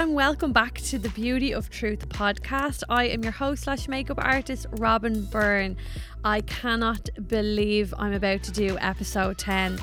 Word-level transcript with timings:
and 0.00 0.14
welcome 0.14 0.50
back 0.50 0.80
to 0.80 0.98
the 0.98 1.10
Beauty 1.10 1.52
of 1.52 1.68
Truth 1.68 2.08
podcast. 2.08 2.82
I 2.88 3.08
am 3.08 3.22
your 3.22 3.32
host 3.32 3.64
slash 3.64 3.86
makeup 3.86 4.16
artist, 4.18 4.64
Robin 4.78 5.26
Byrne. 5.26 5.76
I 6.24 6.40
cannot 6.40 7.10
believe 7.28 7.92
I'm 7.98 8.14
about 8.14 8.42
to 8.44 8.50
do 8.50 8.78
episode 8.80 9.36
10. 9.36 9.78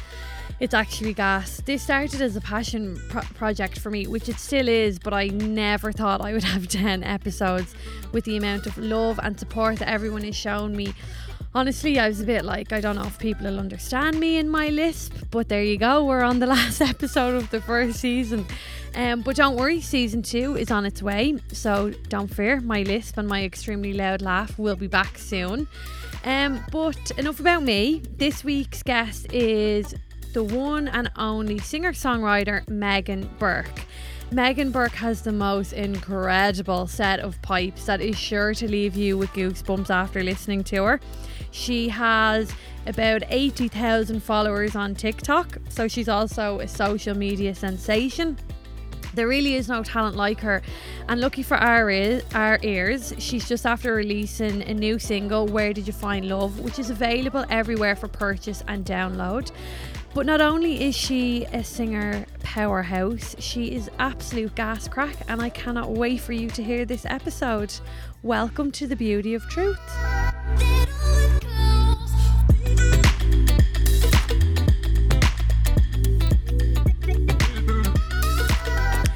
It's 0.59 0.73
actually 0.73 1.13
gas. 1.13 1.61
This 1.63 1.83
started 1.83 2.19
as 2.19 2.35
a 2.35 2.41
passion 2.41 2.99
pro- 3.09 3.21
project 3.21 3.77
for 3.77 3.91
me, 3.91 4.07
which 4.07 4.27
it 4.27 4.39
still 4.39 4.67
is, 4.67 4.97
but 4.97 5.13
I 5.13 5.27
never 5.27 5.91
thought 5.91 6.19
I 6.19 6.33
would 6.33 6.43
have 6.45 6.67
10 6.67 7.03
episodes 7.03 7.75
with 8.11 8.25
the 8.25 8.37
amount 8.37 8.65
of 8.65 8.75
love 8.79 9.19
and 9.21 9.39
support 9.39 9.77
that 9.77 9.87
everyone 9.87 10.23
has 10.23 10.35
shown 10.35 10.75
me. 10.75 10.95
Honestly, 11.55 11.97
I 11.97 12.07
was 12.07 12.21
a 12.21 12.25
bit 12.25 12.45
like, 12.45 12.71
I 12.71 12.81
don't 12.81 12.95
know 12.95 13.05
if 13.05 13.17
people 13.17 13.47
will 13.47 13.59
understand 13.59 14.19
me 14.19 14.37
in 14.37 14.49
my 14.49 14.67
lisp, 14.67 15.13
but 15.31 15.49
there 15.49 15.63
you 15.63 15.77
go. 15.77 16.03
We're 16.03 16.21
on 16.21 16.39
the 16.39 16.45
last 16.57 16.81
episode 16.81 17.35
of 17.35 17.49
the 17.49 17.61
first 17.61 17.99
season. 17.99 18.45
Um, 18.95 19.21
but 19.21 19.35
don't 19.35 19.55
worry, 19.55 19.81
season 19.81 20.21
two 20.21 20.55
is 20.57 20.71
on 20.71 20.85
its 20.85 21.01
way. 21.01 21.37
So 21.51 21.91
don't 22.09 22.27
fear, 22.27 22.59
my 22.59 22.83
lisp 22.83 23.17
and 23.17 23.27
my 23.27 23.43
extremely 23.43 23.93
loud 23.93 24.21
laugh 24.21 24.57
will 24.59 24.75
be 24.75 24.87
back 24.87 25.17
soon. 25.17 25.67
Um, 26.23 26.63
but 26.71 27.11
enough 27.17 27.39
about 27.39 27.63
me. 27.63 28.01
This 28.17 28.43
week's 28.43 28.83
guest 28.83 29.31
is 29.31 29.95
the 30.33 30.43
one 30.43 30.87
and 30.87 31.09
only 31.15 31.57
singer 31.59 31.93
songwriter 31.93 32.67
Megan 32.67 33.29
Burke. 33.39 33.85
Megan 34.29 34.71
Burke 34.71 34.95
has 34.95 35.21
the 35.21 35.31
most 35.31 35.71
incredible 35.71 36.85
set 36.85 37.21
of 37.21 37.41
pipes 37.41 37.85
that 37.85 38.01
is 38.01 38.17
sure 38.17 38.53
to 38.55 38.69
leave 38.69 38.95
you 38.95 39.17
with 39.17 39.29
goosebumps 39.29 39.89
after 39.89 40.21
listening 40.21 40.65
to 40.65 40.83
her. 40.83 40.99
She 41.57 41.89
has 41.89 42.53
about 42.85 43.23
80,000 43.29 44.21
followers 44.21 44.75
on 44.75 44.93
TikTok, 44.93 45.57
so 45.69 45.87
she's 45.87 46.07
also 46.07 46.59
a 46.59 46.67
social 46.67 47.17
media 47.17 47.55
sensation. 47.55 48.37
There 49.15 49.27
really 49.27 49.55
is 49.55 49.67
no 49.67 49.81
talent 49.81 50.15
like 50.15 50.39
her, 50.41 50.61
and 51.09 51.19
lucky 51.19 51.41
for 51.41 51.57
our, 51.57 51.89
our 52.35 52.59
ears, 52.61 53.11
she's 53.17 53.49
just 53.49 53.65
after 53.65 53.95
releasing 53.95 54.61
a 54.61 54.73
new 54.75 54.99
single, 54.99 55.47
Where 55.47 55.73
Did 55.73 55.87
You 55.87 55.93
Find 55.93 56.29
Love, 56.29 56.59
which 56.59 56.77
is 56.77 56.91
available 56.91 57.43
everywhere 57.49 57.95
for 57.95 58.07
purchase 58.07 58.63
and 58.67 58.85
download. 58.85 59.51
But 60.13 60.25
not 60.25 60.41
only 60.41 60.83
is 60.83 60.95
she 60.95 61.45
a 61.53 61.63
singer 61.63 62.25
powerhouse, 62.41 63.35
she 63.39 63.73
is 63.75 63.89
absolute 63.99 64.55
gas 64.55 64.87
crack, 64.87 65.15
and 65.27 65.41
I 65.41 65.49
cannot 65.49 65.91
wait 65.91 66.21
for 66.21 66.33
you 66.33 66.49
to 66.51 66.63
hear 66.63 66.85
this 66.85 67.05
episode. 67.05 67.73
Welcome 68.23 68.71
to 68.71 68.87
the 68.87 68.95
Beauty 68.95 69.35
of 69.35 69.47
Truth. 69.47 69.77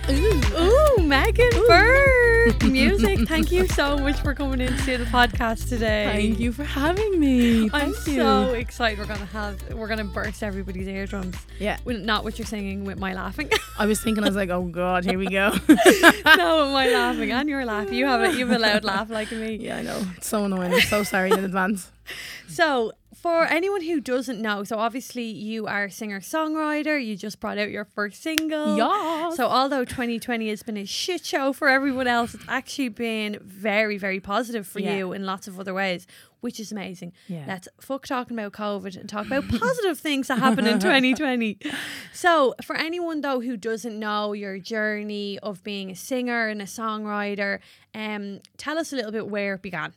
Ooh, 0.08 1.04
Megan 1.04 1.50
Burke 1.68 2.21
music. 2.66 3.28
Thank 3.28 3.52
you 3.52 3.68
so 3.68 3.98
much 3.98 4.20
for 4.22 4.34
coming 4.34 4.62
into 4.62 4.98
the 4.98 5.06
podcast 5.06 5.70
today. 5.70 6.10
Thank 6.12 6.40
you 6.40 6.52
for 6.52 6.64
having 6.64 7.20
me. 7.20 7.70
I'm 7.72 7.90
you. 7.90 7.94
so 7.94 8.54
excited. 8.54 9.00
We're 9.00 9.06
gonna 9.06 9.26
have 9.26 9.74
we're 9.74 9.88
gonna 9.88 10.04
burst 10.04 10.44
everybody's 10.44 10.88
eardrums. 10.88 11.36
yeah. 11.60 11.78
Not 11.86 12.24
what 12.24 12.40
you're 12.40 12.46
singing 12.46 12.86
with 12.86 12.98
my 12.98 13.14
laughing. 13.14 13.50
I 13.80 13.86
was 13.86 14.02
thinking, 14.02 14.24
I 14.24 14.28
was 14.28 14.36
like, 14.36 14.50
oh 14.50 14.64
god, 14.64 15.06
here 15.06 15.18
we 15.18 15.28
go. 15.28 15.50
no, 15.70 16.64
with 16.64 16.74
my 16.74 16.90
laughing 16.92 17.32
and 17.32 17.50
your 17.50 17.66
laugh. 17.66 17.92
You 17.92 18.06
have 18.08 18.22
it. 18.22 18.36
You 18.36 18.48
have 18.48 18.56
a 18.56 18.60
loud 18.60 18.84
laugh 18.84 19.10
like 19.10 19.32
me. 19.32 19.56
yeah, 19.56 19.78
I 19.78 19.82
know. 19.82 20.02
It's 20.18 20.28
so 20.28 20.46
annoying. 20.46 20.74
I'm 20.74 20.82
so 20.82 21.04
sorry 21.04 21.32
in 21.32 21.44
advance. 21.44 21.92
So, 22.48 22.92
for 23.22 23.46
anyone 23.46 23.82
who 23.82 24.00
doesn't 24.02 24.42
know, 24.42 24.64
so 24.64 24.80
obviously 24.80 25.24
you 25.26 25.68
are 25.68 25.86
a 25.86 25.92
singer 25.92 26.20
songwriter. 26.22 27.04
You 27.04 27.16
just 27.16 27.40
brought 27.40 27.58
out 27.58 27.70
your 27.70 27.86
first 27.86 28.22
single. 28.24 28.76
Yeah. 28.78 29.30
So, 29.32 29.46
although 29.48 29.86
2020 29.86 30.50
has 30.50 30.64
been 30.64 30.78
a 30.78 30.86
shit 30.86 31.24
show 31.26 31.54
for 31.54 31.68
everyone 31.70 32.08
else, 32.08 32.34
it's 32.34 32.44
actually 32.48 32.90
been 32.90 33.38
very, 33.42 33.98
very 33.98 34.20
positive 34.20 34.66
for 34.66 34.80
Yeah. 34.80 34.96
you 34.98 35.14
in 35.14 35.26
lots 35.26 35.48
of 35.48 35.60
other 35.60 35.74
ways, 35.74 36.08
which 36.40 36.60
is 36.60 36.72
amazing. 36.72 37.14
Yeah. 37.28 37.46
Let's 37.48 37.68
fuck 37.80 38.08
talking 38.08 38.38
about 38.38 38.54
COVID 38.54 38.98
and 39.00 39.08
talk 39.08 39.28
about 39.28 39.48
positive 39.60 40.00
things 40.00 40.28
that 40.28 40.40
happened 40.40 40.68
in 40.68 40.80
2020. 40.80 41.60
So, 42.14 42.56
for 42.64 42.76
anyone 42.76 43.22
though 43.22 43.42
who 43.42 43.56
doesn't 43.56 44.00
know 44.00 44.34
your 44.34 44.58
journey 44.58 45.38
of 45.44 45.64
being 45.64 45.92
a 45.92 45.96
singer 45.96 46.48
and 46.48 46.62
a 46.62 46.66
songwriter, 46.66 47.60
um, 47.94 48.40
tell 48.58 48.80
us 48.80 48.92
a 48.92 48.96
little 48.96 49.12
bit 49.12 49.28
where 49.28 49.54
it 49.56 49.62
began. 49.62 49.94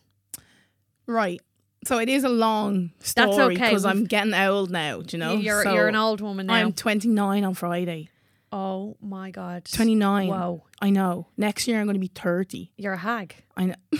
right. 1.06 1.40
So 1.84 1.98
it 1.98 2.08
is 2.08 2.24
a 2.24 2.28
long 2.28 2.92
story 3.00 3.54
okay. 3.54 3.54
because 3.54 3.84
I'm 3.84 4.04
getting 4.04 4.34
old 4.34 4.70
now. 4.70 5.02
Do 5.02 5.16
you 5.16 5.22
know? 5.22 5.34
you're 5.34 5.62
So 5.62 5.74
you're 5.74 5.88
an 5.88 5.96
old 5.96 6.20
woman 6.20 6.46
now. 6.46 6.54
I'm 6.54 6.72
29 6.72 7.44
on 7.44 7.54
Friday. 7.54 8.08
oh 8.52 8.96
my 9.00 9.30
god. 9.30 9.64
29. 9.66 10.28
Whoa, 10.28 10.62
I 10.80 10.90
know. 10.90 11.28
Next 11.36 11.68
year 11.68 11.80
I'm 11.80 11.86
going 11.86 11.94
to 11.94 12.00
be 12.00 12.10
30. 12.14 12.72
you're 12.76 12.94
a 12.94 12.98
hag. 12.98 13.34
I 13.56 13.66
know. 13.66 13.74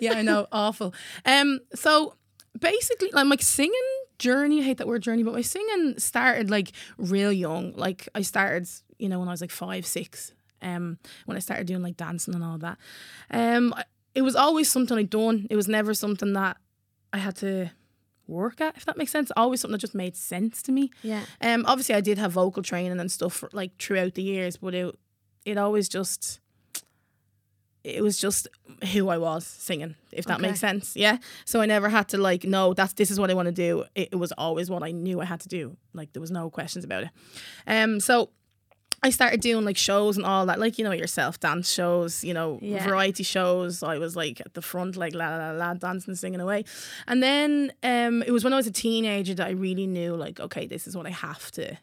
yeah, 0.00 0.14
I 0.14 0.22
know. 0.22 0.46
Awful. 0.52 0.94
Um. 1.24 1.60
So 1.74 2.14
basically, 2.58 3.10
like 3.12 3.26
my 3.26 3.36
singing 3.36 3.74
journey. 4.18 4.60
I 4.60 4.64
hate 4.64 4.78
that 4.78 4.86
word 4.86 5.02
journey, 5.02 5.22
but 5.22 5.34
my 5.34 5.42
singing 5.42 5.98
started 5.98 6.50
like 6.50 6.72
real 6.98 7.32
young. 7.32 7.74
Like 7.76 8.08
I 8.14 8.22
started, 8.22 8.68
you 8.98 9.08
know, 9.08 9.18
when 9.18 9.28
I 9.28 9.30
was 9.30 9.40
like 9.40 9.50
five, 9.50 9.86
six. 9.86 10.32
Um, 10.62 10.98
when 11.26 11.36
I 11.36 11.40
started 11.40 11.66
doing 11.66 11.82
like 11.82 11.98
dancing 11.98 12.34
and 12.34 12.42
all 12.42 12.58
that. 12.58 12.78
Um, 13.30 13.74
I- 13.76 13.84
it 14.16 14.22
was 14.22 14.34
always 14.34 14.68
something 14.70 14.96
I'd 14.98 15.10
done. 15.10 15.46
It 15.50 15.56
was 15.56 15.68
never 15.68 15.94
something 15.94 16.32
that 16.32 16.56
I 17.12 17.18
had 17.18 17.36
to 17.36 17.70
work 18.26 18.60
at. 18.60 18.76
If 18.76 18.84
that 18.86 18.96
makes 18.96 19.12
sense. 19.12 19.30
Always 19.36 19.60
something 19.60 19.72
that 19.72 19.80
just 19.80 19.94
made 19.94 20.16
sense 20.16 20.62
to 20.62 20.72
me. 20.72 20.90
Yeah. 21.02 21.22
Um, 21.40 21.64
obviously, 21.66 21.94
I 21.94 22.00
did 22.00 22.18
have 22.18 22.32
vocal 22.32 22.62
training 22.62 22.98
and 22.98 23.12
stuff 23.12 23.34
for, 23.34 23.48
like 23.52 23.72
throughout 23.78 24.14
the 24.14 24.22
years, 24.22 24.56
but 24.56 24.74
it 24.74 24.94
it 25.44 25.58
always 25.58 25.88
just 25.88 26.40
it 27.84 28.02
was 28.02 28.18
just 28.18 28.48
who 28.92 29.08
I 29.08 29.16
was 29.18 29.46
singing, 29.46 29.94
if 30.10 30.24
that 30.24 30.38
Okay. 30.40 30.48
makes 30.48 30.58
sense. 30.58 30.96
Yeah. 30.96 31.18
So 31.44 31.60
I 31.60 31.66
never 31.66 31.88
had 31.88 32.08
to 32.08 32.18
like, 32.18 32.42
no, 32.42 32.74
that's 32.74 32.94
this 32.94 33.12
is 33.12 33.20
what 33.20 33.30
I 33.30 33.34
want 33.34 33.46
to 33.46 33.52
do. 33.52 33.84
It, 33.94 34.08
it 34.12 34.16
was 34.16 34.32
always 34.32 34.68
what 34.68 34.82
I 34.82 34.90
knew 34.90 35.20
I 35.20 35.24
had 35.24 35.38
to 35.42 35.48
do. 35.48 35.76
Like 35.94 36.12
there 36.12 36.20
was 36.20 36.32
no 36.32 36.50
questions 36.50 36.84
about 36.84 37.04
it. 37.04 37.10
Um, 37.66 38.00
so 38.00 38.30
I 39.06 39.10
started 39.10 39.40
doing 39.40 39.64
like 39.64 39.76
shows 39.76 40.16
and 40.16 40.26
all 40.26 40.44
that, 40.46 40.58
like 40.58 40.78
you 40.78 40.84
know 40.84 40.92
yourself, 40.92 41.38
dance 41.40 41.70
shows, 41.72 42.24
you 42.24 42.34
know, 42.34 42.58
Yeah. 42.60 42.84
variety 42.84 43.22
shows. 43.22 43.82
I 43.82 43.98
was 43.98 44.16
like 44.16 44.40
at 44.40 44.52
the 44.54 44.62
front, 44.62 44.96
like 44.96 45.14
la 45.14 45.28
la 45.28 45.36
la, 45.36 45.50
la 45.52 45.74
dancing, 45.74 46.14
singing 46.16 46.40
away. 46.40 46.64
And 47.06 47.22
then 47.22 47.72
um, 47.82 48.22
it 48.22 48.32
was 48.32 48.42
when 48.44 48.52
I 48.52 48.56
was 48.56 48.66
a 48.66 48.72
teenager 48.72 49.34
that 49.34 49.46
I 49.46 49.50
really 49.66 49.86
knew, 49.86 50.16
like, 50.16 50.40
okay, 50.40 50.66
this 50.66 50.86
is 50.88 50.96
what 50.96 51.06
I 51.06 51.10
have 51.28 51.50
to 51.52 51.76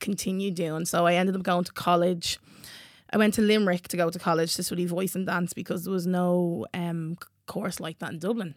continue 0.00 0.50
doing. 0.50 0.84
So 0.86 1.06
I 1.06 1.14
ended 1.14 1.36
up 1.36 1.42
going 1.42 1.64
to 1.64 1.72
college. 1.72 2.38
I 3.14 3.18
went 3.18 3.34
to 3.34 3.42
Limerick 3.42 3.88
to 3.88 3.96
go 3.96 4.08
to 4.10 4.18
college 4.18 4.54
to 4.56 4.62
study 4.62 4.86
voice 4.86 5.14
and 5.14 5.26
dance 5.26 5.52
because 5.52 5.84
there 5.84 5.92
was 5.92 6.06
no 6.06 6.66
um, 6.72 7.18
course 7.46 7.78
like 7.80 7.98
that 7.98 8.12
in 8.12 8.18
Dublin. 8.18 8.54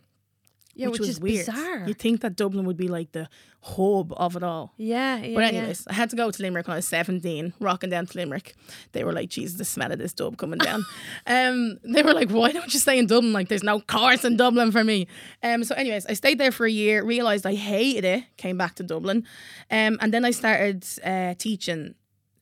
Yeah, 0.75 0.87
which, 0.87 0.99
was 0.99 1.09
is 1.09 1.19
weird. 1.19 1.45
bizarre. 1.45 1.87
You'd 1.87 1.99
think 1.99 2.21
that 2.21 2.35
Dublin 2.35 2.65
would 2.65 2.75
be 2.75 2.89
like 2.89 3.13
the 3.13 3.29
hub 3.61 4.13
of 4.17 4.35
it 4.35 4.43
all. 4.43 4.73
yeah, 4.77 5.17
yeah. 5.17 5.33
But 5.33 5.39
yeah. 5.41 5.59
anyways, 5.59 5.87
I 5.87 5.93
had 5.93 6.09
to 6.09 6.15
go 6.15 6.29
to 6.29 6.41
Limerick 6.41 6.67
when 6.67 6.73
I 6.73 6.77
was 6.77 6.87
17, 6.87 7.53
rocking 7.59 7.89
down 7.89 8.05
to 8.07 8.17
Limerick. 8.17 8.55
They 8.91 9.03
were 9.03 9.13
like, 9.13 9.29
Jesus, 9.29 9.57
the 9.57 9.65
smell 9.65 9.91
of 9.91 9.99
this 9.99 10.13
dub 10.13 10.37
coming 10.37 10.59
down. 10.59 10.85
um, 11.27 11.79
they 11.83 12.03
were 12.03 12.13
like, 12.13 12.29
why 12.29 12.51
don't 12.51 12.73
you 12.73 12.79
stay 12.79 12.99
in 12.99 13.07
Dublin? 13.07 13.33
Like, 13.33 13.47
there's 13.47 13.63
no 13.63 13.79
cars 13.79 14.25
in 14.25 14.35
Dublin 14.35 14.71
for 14.71 14.83
me. 14.83 15.07
Um, 15.41 15.63
so 15.63 15.73
anyways, 15.75 16.05
I 16.05 16.13
stayed 16.13 16.37
there 16.37 16.51
for 16.51 16.65
a 16.65 16.71
year, 16.71 17.03
realised 17.03 17.45
I 17.45 17.55
hated 17.55 18.03
it, 18.05 18.23
came 18.37 18.57
back 18.57 18.75
to 18.75 18.83
Dublin. 18.83 19.25
Um, 19.71 19.97
and 20.01 20.13
then 20.13 20.25
I 20.25 20.31
started 20.31 20.85
uh, 21.03 21.35
teaching 21.35 21.95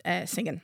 uh, 0.05 0.25
singing. 0.25 0.61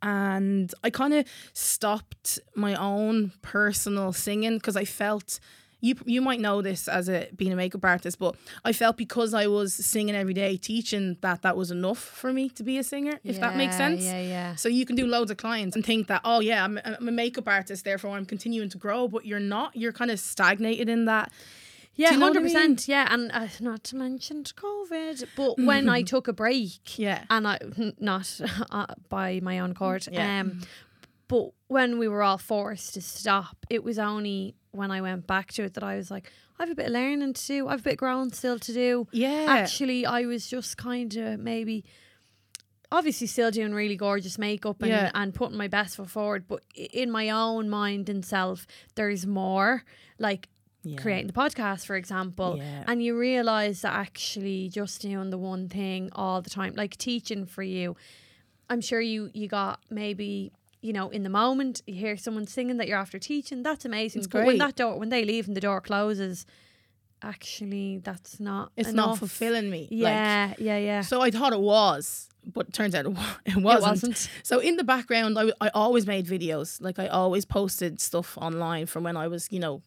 And 0.00 0.72
I 0.84 0.90
kind 0.90 1.12
of 1.12 1.26
stopped 1.52 2.38
my 2.54 2.74
own 2.74 3.32
personal 3.42 4.12
singing 4.12 4.54
because 4.54 4.76
I 4.76 4.84
felt 4.84 5.40
you 5.80 5.94
you 6.04 6.20
might 6.20 6.40
know 6.40 6.60
this 6.62 6.88
as 6.88 7.08
a 7.08 7.28
being 7.36 7.52
a 7.52 7.56
makeup 7.56 7.84
artist, 7.84 8.18
but 8.18 8.34
I 8.64 8.72
felt 8.72 8.96
because 8.96 9.32
I 9.34 9.46
was 9.46 9.74
singing 9.74 10.14
every 10.16 10.34
day, 10.34 10.56
teaching 10.56 11.16
that 11.20 11.42
that 11.42 11.56
was 11.56 11.70
enough 11.70 11.98
for 11.98 12.32
me 12.32 12.48
to 12.50 12.62
be 12.64 12.78
a 12.78 12.82
singer. 12.82 13.20
If 13.24 13.38
that 13.40 13.56
makes 13.56 13.76
sense. 13.76 14.02
Yeah, 14.02 14.20
yeah. 14.20 14.54
So 14.56 14.68
you 14.68 14.84
can 14.84 14.96
do 14.96 15.06
loads 15.06 15.30
of 15.30 15.36
clients 15.36 15.76
and 15.76 15.84
think 15.84 16.08
that 16.08 16.20
oh 16.24 16.40
yeah 16.40 16.64
I'm, 16.64 16.80
I'm 16.84 17.06
a 17.08 17.12
makeup 17.12 17.46
artist, 17.48 17.84
therefore 17.84 18.16
I'm 18.16 18.26
continuing 18.26 18.70
to 18.70 18.78
grow, 18.78 19.06
but 19.08 19.24
you're 19.24 19.38
not. 19.40 19.76
You're 19.76 19.92
kind 19.92 20.10
of 20.10 20.18
stagnated 20.18 20.88
in 20.88 21.04
that. 21.04 21.30
Yeah, 21.94 22.12
you 22.12 22.18
know 22.18 22.26
I 22.26 22.28
hundred 22.28 22.42
percent. 22.44 22.86
Yeah, 22.88 23.08
and 23.10 23.30
uh, 23.32 23.48
not 23.60 23.82
to 23.84 23.96
mention 23.96 24.44
COVID, 24.44 25.24
but 25.36 25.58
when 25.58 25.88
I 25.88 26.02
took 26.02 26.28
a 26.28 26.32
break, 26.32 26.96
Yeah. 26.98 27.24
and 27.28 27.46
I 27.46 27.58
not 27.98 28.40
uh, 28.70 28.86
by 29.08 29.40
my 29.42 29.58
own 29.58 29.72
accord, 29.72 30.06
Yeah. 30.10 30.40
um, 30.42 30.60
but 31.26 31.50
when 31.66 31.98
we 31.98 32.06
were 32.06 32.22
all 32.22 32.38
forced 32.38 32.94
to 32.94 33.02
stop, 33.02 33.56
it 33.68 33.82
was 33.82 33.98
only 33.98 34.54
when 34.72 34.90
I 34.90 35.00
went 35.00 35.26
back 35.26 35.52
to 35.52 35.64
it 35.64 35.74
that 35.74 35.82
I 35.84 35.96
was 35.96 36.10
like, 36.10 36.30
I 36.58 36.62
have 36.62 36.70
a 36.70 36.74
bit 36.74 36.86
of 36.86 36.92
learning 36.92 37.32
to 37.34 37.46
do. 37.46 37.68
I 37.68 37.72
have 37.72 37.80
a 37.80 37.82
bit 37.84 37.92
of 37.94 37.98
growing 37.98 38.32
still 38.32 38.58
to 38.58 38.72
do. 38.72 39.06
Yeah. 39.12 39.46
Actually, 39.48 40.04
I 40.06 40.22
was 40.26 40.48
just 40.48 40.76
kind 40.76 41.14
of 41.16 41.40
maybe. 41.40 41.84
Obviously, 42.90 43.26
still 43.26 43.50
doing 43.50 43.74
really 43.74 43.96
gorgeous 43.96 44.38
makeup 44.38 44.80
and, 44.80 44.90
Yeah. 44.90 45.10
and 45.14 45.34
putting 45.34 45.58
my 45.58 45.68
best 45.68 45.96
foot 45.96 46.08
forward, 46.08 46.48
but 46.48 46.62
in 46.74 47.10
my 47.10 47.28
own 47.28 47.68
mind 47.68 48.08
and 48.08 48.24
self, 48.24 48.66
there's 48.94 49.26
more. 49.26 49.84
Like 50.18 50.48
Yeah. 50.84 50.96
creating 50.96 51.26
the 51.26 51.32
podcast, 51.34 51.84
for 51.84 51.96
example, 51.96 52.56
Yeah. 52.56 52.84
and 52.86 53.02
you 53.02 53.18
realize 53.18 53.82
that 53.82 53.92
actually 53.92 54.70
just 54.70 55.02
doing 55.02 55.28
the 55.28 55.36
one 55.36 55.68
thing 55.68 56.08
all 56.12 56.40
the 56.40 56.48
time, 56.48 56.72
like 56.76 56.96
teaching 56.96 57.44
for 57.44 57.62
you, 57.62 57.94
I'm 58.70 58.80
sure 58.80 59.00
you 59.00 59.30
you 59.34 59.48
got 59.48 59.80
maybe 59.90 60.52
you 60.80 60.92
know 60.92 61.08
in 61.10 61.22
the 61.22 61.28
moment 61.30 61.82
you 61.86 61.94
hear 61.94 62.16
someone 62.16 62.46
singing 62.46 62.76
that 62.78 62.88
you're 62.88 62.98
after 62.98 63.18
teaching. 63.18 63.62
That's 63.62 63.84
amazing. 63.84 64.20
It's 64.20 64.28
but 64.28 64.46
when 64.46 64.58
that 64.58 64.76
door 64.76 64.98
when 64.98 65.08
they 65.08 65.24
leave 65.24 65.46
and 65.48 65.56
the 65.56 65.60
door 65.60 65.80
closes, 65.80 66.46
actually 67.22 67.98
that's 67.98 68.38
not. 68.40 68.72
It's 68.76 68.90
enough. 68.90 69.06
not 69.06 69.18
fulfilling 69.18 69.70
me. 69.70 69.82
Like, 69.90 69.90
Yeah, 69.90 70.54
yeah, 70.58 70.78
yeah. 70.78 71.00
so 71.02 71.20
I 71.20 71.30
thought 71.30 71.52
it 71.52 71.60
was, 71.60 72.28
but 72.46 72.68
it 72.68 72.72
turns 72.74 72.94
out 72.94 73.06
it, 73.06 73.12
wasn't. 73.56 73.64
wasn't. 73.90 74.30
So 74.42 74.58
in 74.60 74.76
the 74.76 74.84
background, 74.84 75.38
I 75.60 75.68
always 75.74 76.06
made 76.06 76.26
videos. 76.26 76.80
Like 76.80 76.98
I 76.98 77.08
always 77.08 77.44
posted 77.44 78.00
stuff 78.00 78.36
online 78.38 78.86
from 78.86 79.04
when 79.04 79.16
I 79.16 79.28
was, 79.28 79.48
you 79.50 79.60
know, 79.60 79.82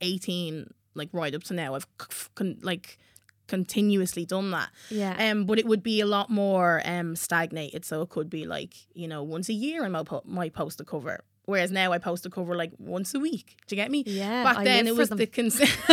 18, 0.00 0.72
like 0.94 1.08
right 1.12 1.34
up 1.34 1.42
to 1.44 1.54
now. 1.54 1.74
I've 1.74 1.86
c- 2.00 2.06
f- 2.10 2.30
con- 2.34 2.58
like 2.62 2.98
continuously 3.46 4.24
done 4.24 4.50
that. 4.52 4.68
Yeah. 4.90 5.30
Um, 5.30 5.46
but 5.46 5.58
it 5.58 5.66
would 5.66 5.82
be 5.82 6.00
a 6.00 6.06
lot 6.06 6.30
more 6.30 6.82
um 6.84 7.16
stagnated. 7.16 7.84
So 7.84 8.02
it 8.02 8.08
could 8.10 8.28
be 8.30 8.44
like, 8.46 8.74
you 8.94 9.08
know, 9.08 9.22
once 9.22 9.48
a 9.48 9.52
year 9.54 9.84
I 9.84 9.88
might, 9.88 10.06
po- 10.06 10.22
might 10.24 10.52
post 10.54 10.80
a 10.80 10.84
cover. 10.84 11.24
Whereas 11.44 11.70
now 11.70 11.92
I 11.92 11.98
post 11.98 12.26
a 12.26 12.30
cover 12.30 12.56
like 12.56 12.72
once 12.78 13.14
a 13.14 13.20
week. 13.20 13.56
Do 13.68 13.76
you 13.76 13.80
get 13.80 13.88
me? 13.88 14.02
Yeah, 14.04 14.42
Back 14.42 14.56
I 14.58 14.64
then 14.64 14.88
it 14.88 14.96
was 14.96 15.10
them. 15.10 15.18
the 15.18 15.26
cons- 15.26 15.60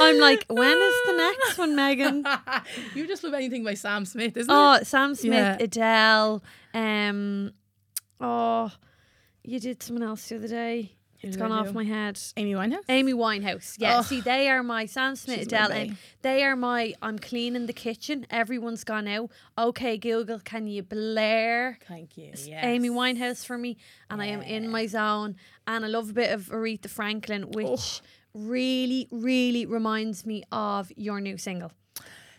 I'm 0.00 0.18
like, 0.18 0.44
when 0.48 0.76
is 0.76 0.94
the 1.06 1.16
next 1.16 1.58
one, 1.58 1.76
Megan? 1.76 2.24
you 2.96 3.06
just 3.06 3.22
love 3.22 3.34
anything 3.34 3.62
by 3.62 3.74
Sam 3.74 4.04
Smith, 4.04 4.36
isn't 4.36 4.50
it? 4.52 4.56
Oh, 4.56 4.80
Sam 4.82 5.14
Smith, 5.14 5.34
Yeah. 5.34 5.56
Adele. 5.60 6.42
Um, 6.74 7.52
oh, 8.20 8.72
you 9.44 9.60
did 9.60 9.84
someone 9.84 10.02
else 10.02 10.28
the 10.28 10.34
other 10.34 10.48
day. 10.48 10.95
It's 11.22 11.36
gone 11.36 11.52
off 11.52 11.72
my 11.72 11.84
head. 11.84 12.18
Amy 12.36 12.52
Winehouse. 12.54 12.84
Amy 12.88 13.12
Winehouse. 13.14 13.76
Yeah, 13.78 13.98
Oh. 13.98 14.02
see, 14.02 14.20
they 14.20 14.48
are 14.48 14.62
my 14.62 14.86
Sam 14.86 15.16
Smith, 15.16 15.42
Adele. 15.42 15.72
and 15.72 15.96
they 16.22 16.44
are 16.44 16.56
my. 16.56 16.94
I'm 17.02 17.18
cleaning 17.18 17.66
the 17.66 17.72
kitchen. 17.72 18.26
Everyone's 18.30 18.84
gone 18.84 19.08
out. 19.08 19.30
Okay, 19.58 19.96
Google, 19.98 20.40
can 20.40 20.66
you 20.66 20.82
blare 20.82 21.78
Thank 21.86 22.16
you. 22.16 22.26
Yes. 22.26 22.48
Amy 22.62 22.90
Winehouse 22.90 23.44
for 23.44 23.56
me? 23.58 23.76
And 24.10 24.20
I 24.22 24.26
am 24.26 24.42
in 24.42 24.68
my 24.70 24.86
zone. 24.86 25.36
And 25.66 25.84
I 25.84 25.88
love 25.88 26.10
a 26.10 26.12
bit 26.12 26.30
of 26.32 26.46
Aretha 26.48 26.88
Franklin, 26.88 27.50
which 27.50 27.66
Oh. 27.68 28.00
really, 28.34 29.08
really 29.10 29.66
reminds 29.66 30.24
me 30.26 30.42
of 30.52 30.92
your 30.96 31.20
new 31.20 31.38
single. 31.38 31.72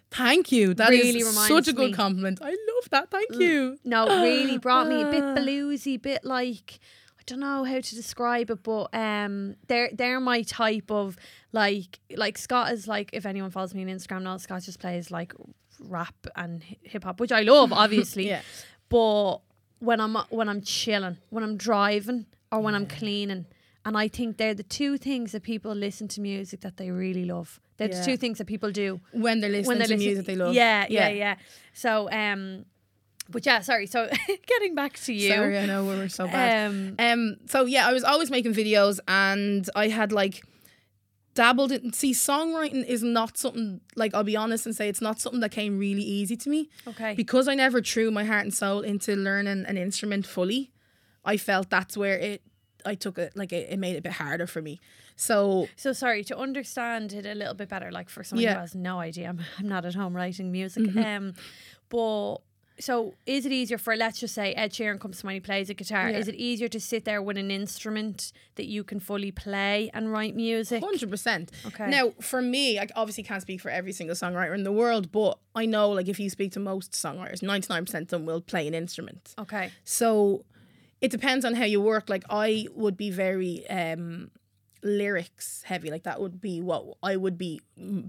Thank 0.09 0.51
you. 0.53 0.73
That 0.73 0.93
is 0.93 1.03
Really 1.03 1.19
such 1.21 1.49
reminds 1.49 1.67
a 1.67 1.73
good 1.73 1.91
me. 1.91 1.93
compliment. 1.93 2.39
I 2.41 2.49
love 2.51 2.89
that. 2.91 3.11
Thank 3.11 3.33
you. 3.41 3.77
No, 3.83 4.07
really 4.23 4.57
brought 4.57 4.87
me 4.87 5.01
a 5.01 5.11
bit 5.11 5.21
Ah. 5.23 5.35
bluesy, 5.35 6.01
bit 6.01 6.23
like 6.23 6.79
don't 7.27 7.39
know 7.41 7.63
how 7.63 7.79
to 7.79 7.95
describe 7.95 8.49
it, 8.49 8.63
but 8.63 8.87
um, 8.93 9.55
they're 9.67 9.89
they're 9.93 10.19
my 10.19 10.41
type 10.41 10.89
of 10.89 11.15
like 11.51 11.99
like 12.15 12.37
Scott 12.37 12.71
is 12.73 12.87
like 12.87 13.11
if 13.13 13.25
anyone 13.25 13.51
follows 13.51 13.75
me 13.75 13.83
on 13.83 13.89
Instagram 13.89 14.23
now, 14.23 14.37
Scott 14.37 14.63
just 14.63 14.79
plays 14.79 15.11
like 15.11 15.33
rap 15.79 16.15
and 16.35 16.63
hip 16.81 17.03
hop, 17.03 17.19
which 17.19 17.31
I 17.31 17.41
love, 17.41 17.71
obviously. 17.83 18.27
Yeah. 18.27 18.41
But 18.89 19.37
when 19.79 19.99
I'm 20.01 20.15
when 20.29 20.49
I'm 20.49 20.61
chilling, 20.61 21.17
when 21.29 21.43
I'm 21.43 21.57
driving, 21.57 22.25
or 22.51 22.61
when 22.61 22.73
I'm 22.73 22.87
cleaning, 22.87 23.45
and 23.85 23.97
I 23.97 24.07
think 24.07 24.37
they're 24.37 24.55
the 24.55 24.63
two 24.63 24.97
things 24.97 25.33
that 25.33 25.43
people 25.43 25.73
listen 25.75 26.07
to 26.09 26.21
music 26.21 26.61
that 26.61 26.77
they 26.77 26.89
really 26.91 27.25
love. 27.25 27.59
They're 27.77 27.89
Yeah. 27.89 27.99
the 27.99 28.05
two 28.05 28.17
things 28.17 28.39
that 28.39 28.45
people 28.45 28.71
do 28.71 29.01
When 29.11 29.39
they're 29.39 29.51
listening 29.51 29.67
when 29.67 29.77
they're 29.77 29.87
to 29.87 29.93
listening- 29.93 30.07
music 30.09 30.25
they 30.25 30.35
love. 30.35 30.55
Yeah, 30.55 30.87
yeah, 30.89 31.09
yeah. 31.09 31.35
So, 31.73 32.09
um, 32.11 32.65
but 33.29 33.45
yeah, 33.45 33.61
sorry. 33.61 33.87
So, 33.87 34.09
getting 34.47 34.75
back 34.75 34.93
to 34.99 35.13
you. 35.13 35.29
Sorry, 35.29 35.57
I 35.57 35.65
know 35.65 35.83
we 35.85 35.95
were 35.95 36.09
so 36.09 36.27
bad. 36.27 36.67
Um, 36.67 36.95
Um, 36.99 37.35
so 37.47 37.65
yeah, 37.65 37.87
I 37.87 37.93
was 37.93 38.03
always 38.03 38.31
making 38.31 38.53
videos, 38.53 38.99
and 39.07 39.69
I 39.75 39.87
had 39.89 40.11
like 40.11 40.43
dabbled 41.33 41.71
in. 41.71 41.93
See, 41.93 42.13
songwriting 42.13 42.85
is 42.85 43.03
not 43.03 43.37
something 43.37 43.81
like 43.95 44.13
I'll 44.15 44.23
be 44.23 44.35
honest 44.35 44.65
and 44.65 44.75
say 44.75 44.89
it's 44.89 45.01
not 45.01 45.19
something 45.19 45.41
that 45.41 45.51
came 45.51 45.77
really 45.77 46.01
easy 46.01 46.35
to 46.37 46.49
me 46.49 46.69
okay. 46.87 47.13
because 47.15 47.47
I 47.47 47.55
never 47.55 47.81
threw 47.81 48.11
my 48.11 48.23
heart 48.23 48.43
and 48.43 48.53
soul 48.53 48.81
into 48.81 49.15
learning 49.15 49.65
an 49.67 49.77
instrument 49.77 50.25
fully. 50.25 50.71
I 51.23 51.37
felt 51.37 51.69
that's 51.69 51.95
where 51.97 52.17
it. 52.17 52.41
I 52.85 52.95
took 52.95 53.17
it 53.17 53.35
like 53.35 53.51
it, 53.51 53.67
it 53.69 53.79
made 53.79 53.95
it 53.95 53.99
a 53.99 54.01
bit 54.01 54.13
harder 54.13 54.47
for 54.47 54.61
me. 54.61 54.79
So 55.17 55.67
so 55.75 55.93
sorry 55.93 56.23
to 56.25 56.37
understand 56.37 57.11
it 57.11 57.25
a 57.25 57.33
little 57.33 57.55
bit 57.55 57.69
better. 57.69 57.91
Like 57.91 58.07
for 58.09 58.23
someone 58.23 58.43
Yeah. 58.43 58.53
who 58.53 58.59
has 58.61 58.75
no 58.75 58.99
idea, 58.99 59.27
I'm, 59.29 59.39
I'm 59.59 59.67
not 59.67 59.83
at 59.85 59.95
home 59.95 60.15
writing 60.15 60.51
music. 60.51 60.83
Mm-hmm. 60.83 60.99
Um, 60.99 61.33
but 61.89 62.37
so 62.79 63.15
is 63.25 63.45
it 63.45 63.51
easier 63.51 63.77
for 63.77 63.95
let's 63.95 64.19
just 64.19 64.33
say 64.33 64.53
Ed 64.53 64.71
Sheeran 64.71 64.99
comes 64.99 65.19
to 65.19 65.25
mind, 65.25 65.35
he 65.35 65.39
plays 65.39 65.69
a 65.69 65.73
guitar. 65.73 66.09
Yeah. 66.09 66.17
Is 66.17 66.27
it 66.27 66.35
easier 66.35 66.67
to 66.67 66.79
sit 66.79 67.05
there 67.05 67.21
with 67.21 67.37
an 67.37 67.51
instrument 67.51 68.31
that 68.55 68.65
you 68.65 68.83
can 68.83 68.99
fully 68.99 69.31
play 69.31 69.89
and 69.93 70.11
write 70.11 70.35
music? 70.35 70.83
Hundred 70.83 71.09
percent. 71.09 71.51
Okay. 71.65 71.89
Now, 71.89 72.13
for 72.21 72.41
me, 72.41 72.79
I 72.79 72.87
obviously 72.95 73.23
can't 73.23 73.41
speak 73.41 73.61
for 73.61 73.69
every 73.69 73.93
single 73.93 74.15
songwriter 74.15 74.53
in 74.53 74.63
the 74.63 74.71
world, 74.71 75.11
but 75.11 75.39
I 75.55 75.65
know, 75.65 75.89
like, 75.89 76.07
if 76.07 76.19
you 76.19 76.29
speak 76.29 76.51
to 76.53 76.59
most 76.59 76.91
songwriters, 76.91 77.41
ninety 77.41 77.67
nine 77.69 77.85
percent 77.85 78.03
of 78.03 78.09
them 78.09 78.25
will 78.25 78.41
play 78.41 78.67
an 78.67 78.73
instrument. 78.73 79.33
Okay. 79.39 79.71
So 79.83 80.45
it 81.01 81.11
depends 81.11 81.45
on 81.45 81.53
how 81.55 81.65
you 81.65 81.81
work. 81.81 82.09
Like, 82.09 82.23
I 82.29 82.67
would 82.75 82.97
be 82.97 83.09
very 83.09 83.67
um 83.69 84.31
lyrics 84.87 85.61
heavy. 85.63 85.91
Like 85.91 86.03
that 86.03 86.19
would 86.21 86.41
be 86.41 86.61
what 86.61 86.85
I 87.03 87.15
would 87.15 87.37
be 87.37 87.61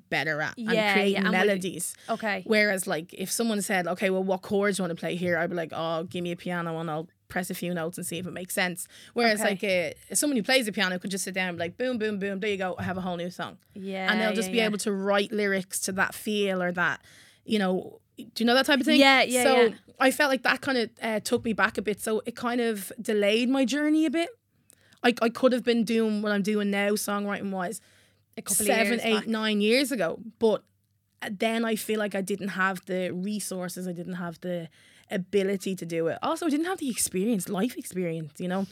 better 0.08 0.40
at 0.40 0.54
Yeah, 0.58 0.66
and 0.68 0.74
yeah, 0.74 0.92
creating 0.94 1.16
and 1.16 1.24
would- 1.26 1.32
melodies. 1.32 1.94
Okay. 2.08 2.42
Whereas, 2.46 2.86
like, 2.86 3.12
if 3.14 3.30
someone 3.30 3.60
said, 3.62 3.86
"Okay, 3.86 4.10
well, 4.10 4.24
what 4.24 4.42
chords 4.42 4.76
do 4.76 4.80
you 4.82 4.88
want 4.88 4.96
to 4.96 5.00
play 5.00 5.16
here?" 5.16 5.36
I'd 5.38 5.50
be 5.50 5.56
like, 5.56 5.72
"Oh, 5.74 6.04
give 6.04 6.22
me 6.22 6.32
a 6.32 6.36
piano 6.36 6.78
and 6.78 6.90
I'll 6.90 7.08
press 7.28 7.50
a 7.50 7.54
few 7.54 7.74
notes 7.74 7.98
and 7.98 8.06
see 8.06 8.18
if 8.18 8.26
it 8.26 8.32
makes 8.32 8.54
sense." 8.54 8.88
Whereas, 9.14 9.40
Okay. 9.42 9.94
like, 9.98 10.04
uh, 10.10 10.14
someone 10.14 10.36
who 10.36 10.42
plays 10.42 10.66
the 10.66 10.72
piano 10.72 10.98
could 10.98 11.10
just 11.10 11.24
sit 11.24 11.34
down 11.34 11.48
and 11.50 11.58
be 11.58 11.64
like, 11.64 11.76
"Boom, 11.76 11.98
boom, 11.98 12.18
boom, 12.18 12.40
there 12.40 12.50
you 12.50 12.56
go. 12.56 12.74
I 12.78 12.84
have 12.84 12.96
a 12.96 13.02
whole 13.02 13.16
new 13.16 13.30
song," 13.30 13.58
Yeah. 13.74 14.10
and 14.10 14.20
they'll 14.20 14.32
just 14.32 14.48
yeah, 14.48 14.52
be 14.52 14.58
yeah. 14.58 14.64
able 14.66 14.78
to 14.78 14.92
write 14.92 15.32
lyrics 15.32 15.80
to 15.80 15.92
that 15.92 16.14
feel 16.14 16.62
or 16.62 16.72
that, 16.72 17.02
you 17.44 17.58
know. 17.58 18.00
Do 18.16 18.24
you 18.42 18.46
know 18.46 18.54
that 18.54 18.66
type 18.66 18.80
of 18.80 18.86
thing? 18.86 18.98
Yeah, 18.98 19.22
yeah, 19.22 19.44
So 19.44 19.62
yeah. 19.66 19.74
I 20.00 20.10
felt 20.10 20.28
like 20.28 20.42
that 20.42 20.60
kind 20.60 20.76
of 20.76 20.90
uh, 21.00 21.20
took 21.20 21.44
me 21.44 21.52
back 21.52 21.78
a 21.78 21.82
bit. 21.82 22.00
So 22.00 22.20
it 22.26 22.34
kind 22.34 22.60
of 22.60 22.90
delayed 23.00 23.48
my 23.48 23.64
journey 23.64 24.06
a 24.06 24.10
bit. 24.10 24.28
I, 25.02 25.14
I 25.22 25.28
could 25.28 25.52
have 25.52 25.64
been 25.64 25.84
doing 25.84 26.22
what 26.22 26.32
I'm 26.32 26.42
doing 26.42 26.70
now, 26.70 26.90
songwriting 26.90 27.50
wise, 27.50 27.80
a 28.36 28.42
couple 28.42 28.66
seven, 28.66 29.00
eight, 29.02 29.14
back. 29.14 29.26
nine 29.26 29.60
years 29.60 29.92
ago. 29.92 30.18
But 30.38 30.62
uh, 31.22 31.30
then 31.32 31.64
I 31.64 31.76
feel 31.76 31.98
like 31.98 32.14
I 32.14 32.20
didn't 32.20 32.48
have 32.48 32.84
the 32.86 33.10
resources, 33.10 33.86
I 33.86 33.92
didn't 33.92 34.14
have 34.14 34.40
the 34.40 34.68
ability 35.10 35.74
to 35.76 35.86
do 35.86 36.08
it. 36.08 36.18
Also, 36.22 36.46
I 36.46 36.50
didn't 36.50 36.66
have 36.66 36.78
the 36.78 36.90
experience, 36.90 37.48
life 37.48 37.76
experience, 37.76 38.32
you 38.38 38.48
know. 38.48 38.66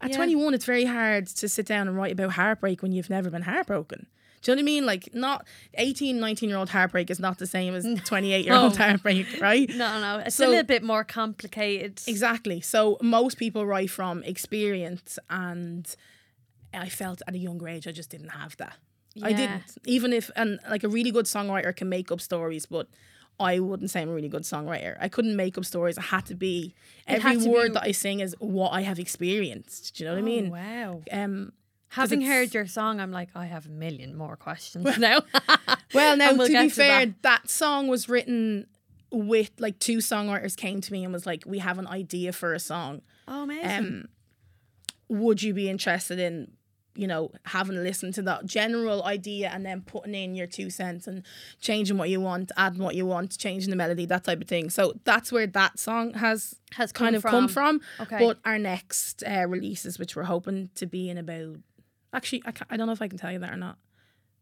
At 0.00 0.10
Yeah. 0.10 0.16
21, 0.16 0.54
it's 0.54 0.64
very 0.64 0.84
hard 0.84 1.26
to 1.28 1.48
sit 1.48 1.66
down 1.66 1.88
and 1.88 1.96
write 1.96 2.12
about 2.12 2.32
heartbreak 2.32 2.82
when 2.82 2.92
you've 2.92 3.10
never 3.10 3.30
been 3.30 3.42
heartbroken. 3.42 4.06
Do 4.42 4.50
you 4.52 4.56
know 4.56 4.60
what 4.60 4.62
I 4.62 4.64
mean? 4.64 4.86
Like, 4.86 5.14
not 5.14 5.46
18, 5.74 6.20
19 6.20 6.48
year 6.48 6.58
old 6.58 6.70
heartbreak 6.70 7.10
is 7.10 7.18
not 7.18 7.38
the 7.38 7.46
same 7.46 7.74
as 7.74 7.84
28 8.04 8.44
year 8.44 8.54
old 8.54 8.78
No. 8.78 8.84
heartbreak, 8.84 9.26
right? 9.40 9.68
No, 9.68 10.00
no, 10.00 10.18
it's 10.24 10.38
a 10.40 10.46
little 10.46 10.62
bit 10.64 10.82
more 10.82 11.04
complicated. 11.04 12.00
Exactly. 12.06 12.60
So 12.60 12.98
most 13.02 13.36
people 13.38 13.66
write 13.66 13.90
from 13.90 14.22
experience, 14.22 15.18
and 15.28 15.92
I 16.72 16.88
felt 16.88 17.22
at 17.26 17.34
a 17.34 17.38
younger 17.38 17.68
age 17.68 17.86
I 17.88 17.92
just 17.92 18.10
didn't 18.10 18.30
have 18.30 18.56
that. 18.58 18.76
I 19.22 19.32
didn't. 19.32 19.62
Even 19.84 20.12
if 20.12 20.30
and 20.36 20.60
like 20.70 20.84
a 20.84 20.88
really 20.88 21.10
good 21.10 21.24
songwriter 21.26 21.74
can 21.74 21.88
make 21.88 22.12
up 22.12 22.20
stories, 22.20 22.66
but 22.66 22.86
I 23.40 23.58
wouldn't 23.58 23.90
say 23.90 24.02
I'm 24.02 24.08
a 24.10 24.14
really 24.14 24.28
good 24.28 24.42
songwriter. 24.42 24.96
I 25.00 25.08
couldn't 25.08 25.34
make 25.34 25.58
up 25.58 25.64
stories. 25.64 25.98
I 25.98 26.02
had 26.02 26.26
to 26.26 26.34
be 26.34 26.74
It 27.06 27.14
every 27.14 27.30
had 27.32 27.40
to 27.42 27.48
word 27.50 27.68
be- 27.68 27.72
that 27.74 27.82
I 27.84 27.92
sing 27.92 28.20
is 28.20 28.36
what 28.38 28.70
I 28.70 28.82
have 28.82 28.98
experienced. 29.00 29.96
Do 29.96 30.04
you 30.04 30.08
know 30.10 30.14
what 30.14 30.20
I 30.20 30.22
mean? 30.22 30.46
Oh, 30.48 30.50
wow. 30.52 31.02
Um. 31.10 31.52
Having 31.90 32.22
heard 32.22 32.52
your 32.54 32.66
song, 32.66 33.00
I'm 33.00 33.10
like, 33.12 33.30
I 33.34 33.46
have 33.46 33.66
a 33.66 33.70
million 33.70 34.16
more 34.16 34.36
questions 34.36 34.98
now. 34.98 35.20
Well, 35.94 36.16
now 36.18 36.34
we'll 36.34 36.46
to 36.48 36.52
be 36.52 36.68
to 36.68 36.74
fair, 36.74 37.06
that. 37.06 37.22
that. 37.22 37.48
song 37.50 37.88
was 37.88 38.08
written 38.10 38.66
with 39.10 39.50
like 39.58 39.78
two 39.78 39.98
songwriters 39.98 40.54
came 40.54 40.82
to 40.82 40.92
me 40.92 41.02
and 41.02 41.12
was 41.14 41.24
like, 41.24 41.44
"We 41.46 41.60
have 41.60 41.78
an 41.78 41.86
idea 41.86 42.32
for 42.32 42.52
a 42.52 42.58
song." 42.60 43.00
oh, 43.26 43.44
amazing. 43.44 43.70
um, 43.70 44.08
would 45.08 45.42
you 45.42 45.54
be 45.54 45.70
interested 45.70 46.18
in 46.18 46.50
you 46.94 47.06
know 47.06 47.30
having 47.46 47.76
a 47.78 47.80
listen 47.80 48.12
to 48.12 48.22
that 48.22 48.44
general 48.44 49.02
idea 49.04 49.48
and 49.54 49.64
then 49.64 49.80
putting 49.80 50.14
in 50.14 50.34
your 50.34 50.46
two 50.46 50.68
cents 50.68 51.06
and 51.06 51.22
changing 51.60 51.96
what 51.96 52.10
you 52.10 52.20
want 52.20 52.50
adding 52.58 52.82
what 52.82 52.94
you 52.96 53.06
want 53.06 53.38
changing 53.38 53.70
the 53.70 53.76
melody 53.76 54.04
that 54.04 54.24
type 54.24 54.42
of 54.42 54.48
thing 54.48 54.68
so 54.68 54.92
that's 55.04 55.30
where 55.30 55.46
that 55.46 55.78
song 55.78 56.12
has 56.14 56.56
Has 56.72 56.90
kind 56.92 57.10
come 57.12 57.14
of 57.14 57.22
come 57.22 57.48
from. 57.48 57.78
from 57.80 58.06
Okay. 58.06 58.18
but 58.18 58.38
our 58.44 58.58
next 58.58 59.22
uh, 59.22 59.46
releases 59.46 59.98
which 59.98 60.16
we're 60.16 60.24
hoping 60.24 60.68
to 60.74 60.86
be 60.86 61.08
in 61.08 61.16
about 61.18 61.56
actually 62.12 62.42
I, 62.46 62.52
I 62.70 62.76
don't 62.76 62.86
know 62.86 62.92
if 62.92 63.02
I 63.02 63.08
can 63.08 63.18
tell 63.18 63.32
you 63.32 63.38
that 63.40 63.52
or 63.52 63.56
not 63.56 63.78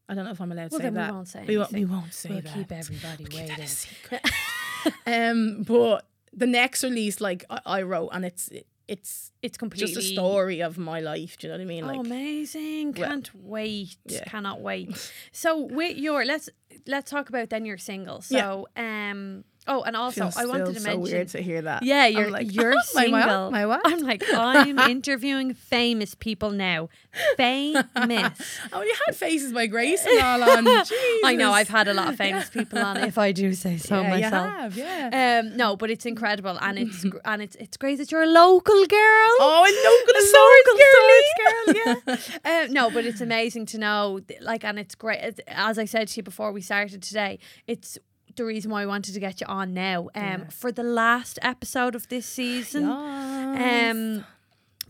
I 0.09 0.15
don't 0.15 0.25
know 0.25 0.31
if 0.31 0.41
I'm 0.41 0.53
allowed 0.53 0.71
to 0.71 0.75
Well, 0.75 0.81
say 0.81 0.91
then 0.91 1.07
we 1.07 1.13
won't 1.13 1.29
say 1.29 1.45
we, 1.49 1.59
won't, 1.59 1.73
we 1.73 1.85
won't 1.85 2.15
say 2.15 2.29
we'll 2.31 2.41
that 2.43 2.55
keep 2.55 2.73
everybody 2.73 3.25
Keep 3.25 3.33
that 3.49 3.59
a 3.59 3.61
waiting. 3.63 3.67
secret. 3.67 4.23
um, 5.07 5.63
but 5.65 6.07
the 6.33 6.47
next 6.47 6.85
release, 6.85 7.21
like 7.21 7.45
I, 7.51 7.61
I 7.67 7.83
wrote, 7.83 8.11
and 8.13 8.25
it's 8.25 8.51
it's 8.87 9.33
It's 9.43 9.59
completely 9.59 9.93
just 9.95 9.99
a 9.99 10.13
story 10.13 10.61
of 10.61 10.79
my 10.79 11.01
life. 11.01 11.39
Do 11.39 11.47
you 11.49 11.53
know 11.53 11.59
what 11.59 11.63
I 11.63 11.67
mean? 11.67 11.85
Oh, 11.85 12.01
amazing! 12.01 12.93
Can't 12.93 13.29
wait. 13.35 13.97
yeah. 14.05 14.23
Cannot 14.25 14.61
wait. 14.61 15.11
So 15.33 15.59
with 15.63 15.97
your 15.97 16.25
let's 16.25 16.49
let's 16.87 17.11
talk 17.11 17.29
about 17.29 17.51
then 17.51 17.65
your 17.65 17.79
single. 17.79 18.23
Yeah. 18.29 18.41
So 18.43 18.69
um, 18.77 19.43
Oh, 19.69 19.83
and 19.83 19.97
also 19.97 20.23
Feels 20.23 20.37
I 20.37 20.47
wanted 20.47 20.67
to 20.75 20.81
so 20.81 20.85
mention. 20.85 21.01
weird 21.03 21.29
to 21.29 21.43
hear 21.43 21.63
that. 21.63 21.83
Yeah, 21.83 22.05
I'm 22.05 22.13
you're 22.15 22.31
like, 22.31 22.55
you're 22.55 22.75
my 22.95 23.03
single. 23.05 23.21
what? 23.21 23.51
My 23.53 23.67
what? 23.67 23.81
I'm 23.85 24.01
like 24.01 24.23
I'm 24.33 24.79
interviewing 24.79 25.55
famous 25.55 26.15
people 26.15 26.51
now. 26.51 26.89
Famous. 27.37 27.85
oh, 28.73 28.83
you 28.83 28.95
had 29.07 29.17
faces 29.17 29.53
by 29.53 29.67
Grace 29.67 30.05
and 30.07 30.21
all 30.21 30.43
on. 30.43 30.67
I 31.25 31.35
know 31.37 31.53
I've 31.53 31.69
had 31.69 31.89
a 31.89 31.95
lot 31.95 32.09
of 32.09 32.17
famous 32.17 32.49
people 32.51 32.79
on, 32.79 32.97
if 32.99 33.19
I 33.19 33.33
do 33.33 33.53
say 33.55 33.77
so 33.77 34.01
yeah, 34.03 34.11
myself. 34.11 34.77
You 34.77 34.85
have, 34.85 35.13
yeah. 35.13 35.41
Um, 35.43 35.57
no, 35.57 35.77
but 35.77 35.91
it's 35.91 36.07
incredible, 36.07 36.59
and 36.61 36.79
it's 36.79 37.05
and 37.25 37.43
it's 37.43 37.57
it's 37.57 37.77
great 37.77 37.99
that 37.99 38.13
you're 38.13 38.23
a 38.23 38.27
local 38.27 38.87
girl. 38.87 39.33
oh, 39.41 39.65
a 39.67 39.73
local 39.89 40.17
A 40.17 40.27
local 40.37 42.07
girl, 42.07 42.19
yeah. 42.45 42.63
um, 42.65 42.73
no, 42.73 42.91
but 42.91 43.05
it's 43.05 43.21
amazing 43.21 43.67
to 43.67 43.79
know, 43.79 44.21
like, 44.41 44.65
and 44.65 44.79
it's 44.79 44.95
great. 44.95 45.41
As 45.49 45.79
I 45.79 45.85
said 45.85 46.09
to 46.09 46.17
you 46.19 46.23
before 46.23 46.53
we 46.53 46.61
started 46.61 47.03
today, 47.03 47.39
it's 47.67 47.99
the 48.37 48.45
reason 48.45 48.71
why 48.71 48.83
I 48.83 48.87
wanted 48.87 49.14
to 49.14 49.21
get 49.21 49.40
you 49.40 49.47
on 49.47 49.75
now. 49.75 50.09
Um, 50.14 50.47
for 50.49 50.71
the 50.73 50.83
last 50.83 51.38
episode 51.43 51.95
of 51.95 52.09
this 52.09 52.26
season. 52.26 52.83
Yes. 52.88 53.93
Um, 53.95 54.25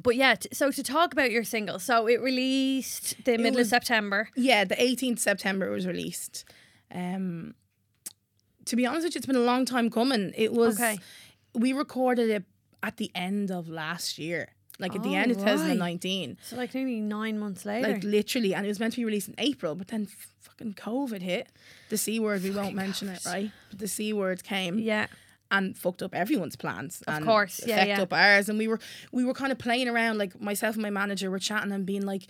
but 0.03 0.15
yeah, 0.17 0.35
t- 0.35 0.49
so 0.53 0.71
to 0.71 0.83
talk 0.83 1.13
about 1.13 1.31
your 1.31 1.45
single, 1.45 1.79
so 1.79 2.07
it 2.07 2.21
released 2.21 3.25
the 3.25 3.39
middle 3.39 3.61
of 3.61 3.67
September. 3.67 4.29
yeah, 4.37 4.65
the 4.65 4.75
18th 4.77 5.19
September 5.21 5.67
it 5.67 5.71
was 5.71 5.87
released. 5.87 6.45
Um, 6.95 7.55
to 8.67 8.77
be 8.77 8.85
honest 8.87 9.05
with 9.05 9.15
you, 9.15 9.19
it's 9.21 9.27
been 9.27 9.37
a 9.37 9.41
long 9.41 9.65
time 9.65 9.91
coming. 9.91 10.33
It 10.37 10.53
was 10.53 10.77
Okay. 10.81 10.99
we 11.55 11.73
recorded 11.73 12.29
it 12.31 12.45
at 12.83 12.99
the 12.99 13.11
end 13.15 13.51
of 13.51 13.69
last 13.69 14.19
year, 14.19 14.49
like 14.79 14.95
at 14.95 15.03
the 15.03 15.11
oh, 15.11 15.19
end 15.19 15.31
of 15.31 15.39
Oh, 15.39 15.43
right. 15.43 15.53
2019, 15.53 16.39
So 16.43 16.57
like 16.57 16.75
nearly 16.75 17.01
nine 17.01 17.39
months 17.39 17.65
later. 17.65 17.89
like 17.89 18.05
literally, 18.05 18.55
and 18.55 18.65
it 18.65 18.69
was 18.69 18.81
meant 18.81 18.95
to 18.95 19.01
be 19.01 19.05
released 19.05 19.29
in 19.29 19.35
April, 19.39 19.75
but 19.75 19.89
then 19.89 20.07
fucking 20.41 20.75
COVID 20.75 21.23
hit. 21.23 21.49
The 21.89 21.99
c 21.99 22.19
word 22.21 22.43
we 22.43 22.51
won't 22.51 22.75
mention 22.75 23.09
it, 23.09 23.25
right? 23.25 23.51
But 23.71 23.79
the 23.79 23.89
c 23.89 24.13
word 24.13 24.45
came 24.45 24.79
yeah. 24.79 25.07
and 25.51 25.77
fucked 25.77 26.03
up 26.03 26.15
everyone's 26.15 26.57
plans. 26.57 27.03
Of 27.07 27.15
and 27.15 27.25
course, 27.25 27.61
yeah, 27.67 27.77
fucked 27.77 27.89
yeah. 27.89 28.03
up 28.03 28.13
ours. 28.13 28.49
And 28.49 28.59
we 28.59 28.69
were 28.69 28.81
we 29.13 29.25
were 29.25 29.35
kind 29.35 29.53
of 29.53 29.59
playing 29.59 29.89
around, 29.89 30.19
like 30.19 30.41
myself 30.41 30.75
and 30.75 30.83
my 30.83 30.91
manager 30.91 31.31
were 31.31 31.39
chatting 31.39 31.73
and 31.73 31.87
being 31.87 32.03
like, 32.03 32.27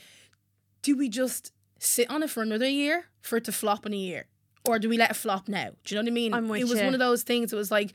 do 0.82 0.96
we 0.96 1.08
just 1.08 1.52
sit 1.78 2.08
on 2.10 2.22
it 2.22 2.30
for 2.30 2.42
another 2.42 2.68
year 2.68 3.06
for 3.20 3.36
it 3.36 3.44
to 3.44 3.52
flop 3.52 3.86
in 3.86 3.92
a 3.92 3.96
year? 3.96 4.26
Or 4.64 4.78
do 4.78 4.88
we 4.88 4.98
let 4.98 5.10
it 5.10 5.16
flop 5.16 5.46
now? 5.48 5.70
Do 5.84 5.94
you 5.94 6.00
know 6.00 6.04
what 6.04 6.10
I 6.10 6.14
mean? 6.14 6.34
I'm 6.34 6.48
with 6.48 6.60
it 6.60 6.64
was 6.64 6.78
you. 6.78 6.84
one 6.84 6.94
of 6.94 7.00
those 7.00 7.22
things. 7.22 7.52
It 7.52 7.56
was 7.56 7.70
like 7.70 7.92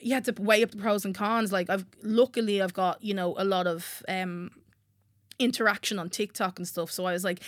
you 0.00 0.14
had 0.14 0.24
to 0.26 0.34
weigh 0.40 0.62
up 0.62 0.70
the 0.70 0.76
pros 0.78 1.04
and 1.04 1.14
cons. 1.14 1.52
Like 1.52 1.68
I've 1.70 1.84
luckily 2.02 2.62
I've 2.62 2.74
got, 2.74 3.02
you 3.02 3.14
know, 3.14 3.34
a 3.38 3.44
lot 3.44 3.66
of 3.66 4.02
um 4.08 4.50
interaction 5.38 5.98
on 5.98 6.08
TikTok 6.10 6.58
and 6.58 6.66
stuff. 6.66 6.90
So 6.90 7.06
I 7.06 7.12
was 7.12 7.24
like, 7.24 7.40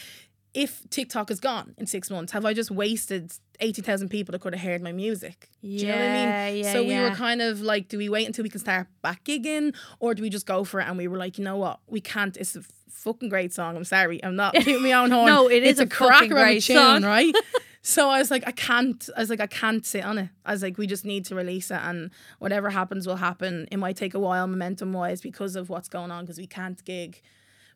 if 0.55 0.83
TikTok 0.91 1.31
is 1.31 1.41
gone 1.41 1.75
in 1.79 1.87
six 1.87 2.11
months, 2.11 2.33
have 2.33 2.45
I 2.45 2.53
just 2.53 2.71
wasted 2.71 3.33
eighty 3.61 3.81
thousand 3.83 4.11
people 4.11 4.33
that 4.33 4.41
could 4.41 4.55
have 4.55 4.63
heard 4.63 4.83
my 4.83 4.93
music? 4.93 5.49
Do 5.63 5.69
you 5.69 5.87
know 5.87 5.93
what 5.95 6.01
I 6.01 6.05
mean? 6.05 6.13
Yeah, 6.13 6.49
yeah, 6.49 6.73
so 6.73 6.85
we 6.85 6.99
were 6.99 7.11
kind 7.11 7.41
of 7.41 7.61
like, 7.63 7.89
do 7.89 7.97
we 7.99 8.09
wait 8.09 8.27
until 8.27 8.43
we 8.43 8.51
can 8.51 8.61
start 8.61 8.87
back 9.03 9.25
gigging, 9.25 9.75
or 9.99 10.15
do 10.15 10.23
we 10.23 10.29
just 10.31 10.47
go 10.47 10.65
for 10.65 10.81
it? 10.81 10.89
And 10.89 10.99
we 10.99 11.09
were 11.09 11.17
like, 11.19 11.39
you 11.39 11.45
know 11.45 11.57
what, 11.57 11.81
we 11.87 12.01
can't. 12.01 12.37
It's 12.37 12.55
a 12.57 12.63
fucking 12.91 13.31
great 13.31 13.53
song. 13.53 13.77
I'm 13.77 13.85
sorry, 13.85 14.23
I'm 14.23 14.37
not 14.37 14.55
putting 14.55 14.83
my 14.83 14.93
own 14.93 15.11
horn. 15.11 15.27
No, 15.27 15.49
it 15.49 15.63
is 15.63 15.79
it's 15.79 15.81
a 15.81 15.85
a, 15.85 15.87
cracker 15.87 16.13
fucking 16.15 16.33
of 16.33 16.39
a 16.39 16.41
great 16.43 16.63
tune, 16.63 16.77
song. 16.77 17.03
right? 17.03 17.35
so 17.83 18.09
I 18.09 18.19
was 18.19 18.31
like, 18.31 18.45
I 18.47 18.53
can't. 18.53 19.09
I 19.17 19.21
was 19.21 19.29
like, 19.31 19.41
I 19.41 19.47
can't 19.49 19.85
sit 19.85 20.05
on 20.05 20.17
it. 20.19 20.29
I 20.47 20.53
was 20.53 20.63
like, 20.63 20.79
we 20.79 20.87
just 20.87 21.05
need 21.05 21.25
to 21.27 21.35
release 21.35 21.71
it, 21.71 21.81
and 21.83 22.11
whatever 22.39 22.71
happens 22.71 23.07
will 23.07 23.17
happen. 23.17 23.67
It 23.73 23.77
might 23.79 23.97
take 23.97 24.15
a 24.15 24.21
while, 24.21 24.47
momentum 24.47 24.93
wise, 24.93 25.21
because 25.21 25.57
of 25.57 25.69
what's 25.69 25.89
going 25.89 26.11
on, 26.11 26.25
because 26.25 26.39
we 26.39 26.47
can't 26.47 26.83
gig, 26.85 27.21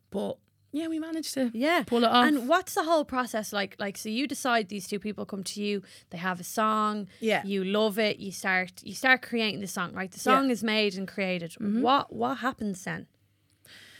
but. 0.09 0.37
Yeah, 0.73 0.89
we 0.89 0.99
managed 0.99 1.33
to 1.35 1.49
Yeah. 1.53 1.83
pull 1.87 2.03
it 2.03 2.09
off. 2.09 2.27
And 2.27 2.47
what's 2.49 2.73
the 2.75 2.83
whole 2.83 3.05
process 3.05 3.53
like? 3.53 3.77
Like, 3.79 3.97
so 3.97 4.09
you 4.09 4.27
decide 4.27 4.67
these 4.67 4.85
two 4.85 4.99
people 4.99 5.25
come 5.25 5.41
to 5.45 5.61
you, 5.63 5.81
they 6.09 6.17
have 6.17 6.41
a 6.41 6.43
song, 6.43 7.07
Yeah. 7.21 7.41
you 7.45 7.63
love 7.63 7.97
it, 7.97 8.19
you 8.19 8.31
start 8.33 8.73
you 8.83 8.93
start 8.93 9.21
creating 9.21 9.61
the 9.61 9.67
song, 9.67 9.93
right? 9.93 10.11
The 10.11 10.19
song 10.19 10.51
is 10.51 10.63
made 10.63 10.95
and 10.97 11.07
created. 11.07 11.51
Mm-hmm. 11.53 11.81
What 11.81 12.11
what 12.13 12.39
happens 12.39 12.83
then? 12.83 13.07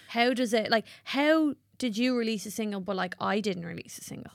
How 0.09 0.33
does 0.33 0.53
it 0.53 0.69
like 0.69 0.85
how 1.05 1.55
did 1.77 1.97
you 1.97 2.15
release 2.17 2.45
a 2.45 2.51
single 2.51 2.81
but 2.81 2.97
like 2.97 3.15
I 3.19 3.39
didn't 3.39 3.65
release 3.65 3.97
a 3.97 4.03
single? 4.03 4.33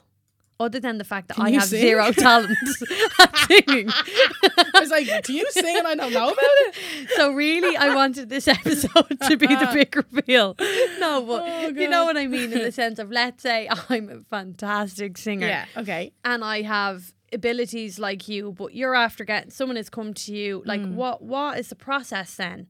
Other 0.61 0.79
than 0.79 0.99
the 0.99 1.05
fact 1.05 1.27
that 1.29 1.35
Can 1.39 1.47
I 1.47 1.51
have 1.53 1.65
sing? 1.65 1.81
zero 1.81 2.13
talent 2.13 2.57
at 3.19 3.37
singing. 3.49 3.89
I 3.91 4.81
was 4.81 4.91
like, 4.91 5.25
do 5.25 5.33
you 5.33 5.47
sing 5.51 5.77
and 5.77 5.89
I 5.89 5.95
don't 5.97 6.13
know 6.13 6.29
about 6.29 6.37
it? 6.39 6.77
So 7.17 7.33
really, 7.33 7.77
I 7.77 7.95
wanted 7.95 8.29
this 8.29 8.47
episode 8.47 9.19
to 9.29 9.37
be 9.37 9.47
the 9.49 9.71
big 9.75 9.97
reveal. 10.13 10.55
No, 11.01 11.23
but 11.27 11.43
Oh, 11.45 11.69
you 11.69 11.89
know 11.89 12.05
what 12.05 12.17
I 12.17 12.27
mean 12.29 12.53
in 12.53 12.61
the 12.61 12.71
sense 12.73 12.99
of 13.01 13.11
let's 13.11 13.43
say 13.43 13.69
I'm 13.89 14.09
a 14.09 14.21
fantastic 14.31 15.19
singer 15.19 15.49
Yeah, 15.49 15.65
okay. 15.77 16.13
and 16.25 16.45
I 16.45 16.63
have 16.63 17.13
abilities 17.33 17.99
like 17.99 18.29
you, 18.29 18.53
but 18.53 18.75
you're 18.75 18.95
after 18.95 19.25
getting 19.25 19.51
someone 19.51 19.77
has 19.77 19.91
come 19.91 20.15
to 20.15 20.33
you. 20.33 20.63
Like 20.65 20.81
Mm. 20.83 20.95
what 20.95 21.23
what 21.23 21.59
is 21.59 21.69
the 21.71 21.75
process 21.77 22.37
then? 22.37 22.69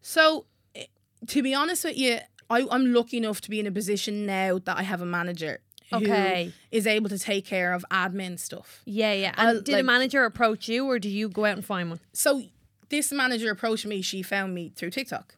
So, 0.00 0.46
eh, 0.74 0.86
to 1.28 1.42
be 1.42 1.54
honest 1.54 1.84
with 1.84 1.96
you, 1.96 2.18
I, 2.50 2.66
I'm 2.70 2.92
lucky 2.92 3.18
enough 3.18 3.40
to 3.42 3.50
be 3.50 3.60
in 3.60 3.66
a 3.66 3.70
position 3.72 4.26
now 4.26 4.58
that 4.64 4.76
I 4.76 4.82
have 4.82 5.00
a 5.00 5.06
manager 5.06 5.60
Okay. 5.94 6.52
is 6.70 6.86
able 6.86 7.08
to 7.08 7.18
take 7.18 7.44
care 7.44 7.72
of 7.72 7.84
admin 7.90 8.38
stuff. 8.38 8.82
Yeah, 8.84 9.12
yeah. 9.12 9.34
And 9.36 9.48
I'll, 9.48 9.60
did 9.60 9.78
a 9.78 9.82
manager 9.82 10.24
approach 10.24 10.68
you 10.68 10.86
or 10.86 10.98
do 10.98 11.08
you 11.08 11.28
go 11.28 11.44
out 11.44 11.56
and 11.56 11.64
find 11.64 11.90
one? 11.90 12.00
So, 12.12 12.42
this 12.88 13.12
manager 13.12 13.50
approached 13.50 13.86
me. 13.86 14.02
She 14.02 14.22
found 14.22 14.54
me 14.54 14.72
through 14.74 14.90
TikTok. 14.90 15.36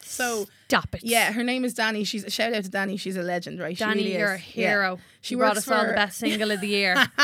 So, 0.00 0.46
Stop 0.68 0.94
it. 0.94 1.00
yeah, 1.04 1.32
her 1.32 1.42
name 1.42 1.64
is 1.64 1.74
Danny. 1.74 2.04
She's 2.04 2.22
a 2.24 2.30
shout 2.30 2.52
out 2.52 2.62
to 2.64 2.70
Danny. 2.70 2.96
She's 2.96 3.16
a 3.16 3.22
legend, 3.22 3.58
right? 3.60 3.76
She 3.76 3.82
Danny, 3.84 4.04
really 4.04 4.16
you're 4.18 4.32
a 4.32 4.36
is. 4.36 4.56
Yeah. 4.56 4.68
hero. 4.70 4.96
She 5.20 5.28
She 5.30 5.34
brought 5.34 5.56
works 5.56 5.68
us 5.68 5.72
all 5.76 5.86
the 5.86 5.92
best 5.94 6.18
single 6.18 6.50
of 6.52 6.60
the 6.60 6.68
year. 6.68 6.94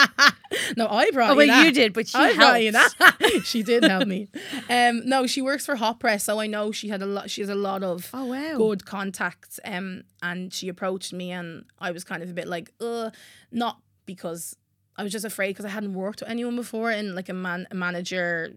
No, 0.76 0.86
I 0.86 1.10
brought 1.10 1.30
Oh, 1.30 1.32
you 1.32 1.38
well, 1.38 1.46
that. 1.46 1.64
you 1.66 1.72
did, 1.72 1.92
but 1.94 2.06
she 2.08 2.18
I 2.18 2.34
brought 2.34 2.62
you 2.62 2.72
helped. 2.72 2.98
that. 2.98 3.40
she 3.44 3.62
did 3.62 3.84
help 3.84 4.06
me. 4.06 4.28
Um, 4.68 5.00
no, 5.06 5.26
she 5.26 5.40
works 5.40 5.64
for 5.64 5.76
Hot 5.76 5.98
Press, 5.98 6.24
so 6.24 6.38
I 6.40 6.46
know 6.46 6.72
she 6.72 6.88
had 6.88 7.00
a 7.02 7.06
lot. 7.06 7.30
She 7.30 7.40
has 7.40 7.48
a 7.48 7.54
lot 7.54 7.82
of 7.82 8.10
Oh, 8.12 8.26
wow. 8.26 8.56
good 8.58 8.84
contacts. 8.84 9.58
Um, 9.64 10.02
and 10.22 10.52
she 10.52 10.68
approached 10.68 11.12
me, 11.14 11.30
and 11.32 11.64
I 11.78 11.90
was 11.90 12.04
kind 12.04 12.22
of 12.22 12.28
a 12.30 12.34
bit 12.34 12.48
like, 12.48 12.70
uh, 12.82 13.10
not 13.50 13.78
because 14.04 14.54
I 14.96 15.02
was 15.02 15.10
just 15.12 15.24
afraid 15.24 15.50
because 15.50 15.64
I 15.64 15.70
hadn't 15.70 15.94
worked 15.94 16.20
with 16.20 16.28
anyone 16.30 16.54
before 16.56 16.90
in 16.92 17.14
like 17.14 17.30
a 17.30 17.34
man, 17.34 17.66
a 17.70 17.74
manager 17.74 18.52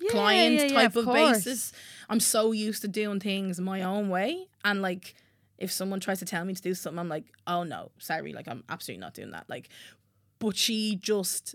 Yeah, 0.00 0.10
client 0.10 0.54
yeah, 0.56 0.62
yeah, 0.62 0.74
type 0.74 0.96
of, 0.96 1.04
course. 1.04 1.44
basis. 1.44 1.72
I'm 2.08 2.20
so 2.20 2.52
used 2.52 2.82
to 2.82 2.88
doing 2.88 3.20
things 3.20 3.60
my 3.60 3.82
own 3.82 4.08
way, 4.08 4.46
and 4.64 4.82
like 4.82 5.14
if 5.58 5.70
someone 5.70 6.00
tries 6.00 6.18
to 6.20 6.24
tell 6.24 6.44
me 6.44 6.54
to 6.54 6.62
do 6.62 6.74
something, 6.74 6.98
I'm 6.98 7.08
like, 7.08 7.24
oh 7.46 7.62
no, 7.62 7.90
sorry, 7.98 8.32
like 8.32 8.48
I'm 8.48 8.64
absolutely 8.68 9.00
not 9.00 9.14
doing 9.14 9.30
that. 9.32 9.44
Like, 9.48 9.68
but 10.38 10.56
she 10.56 10.96
just 10.96 11.54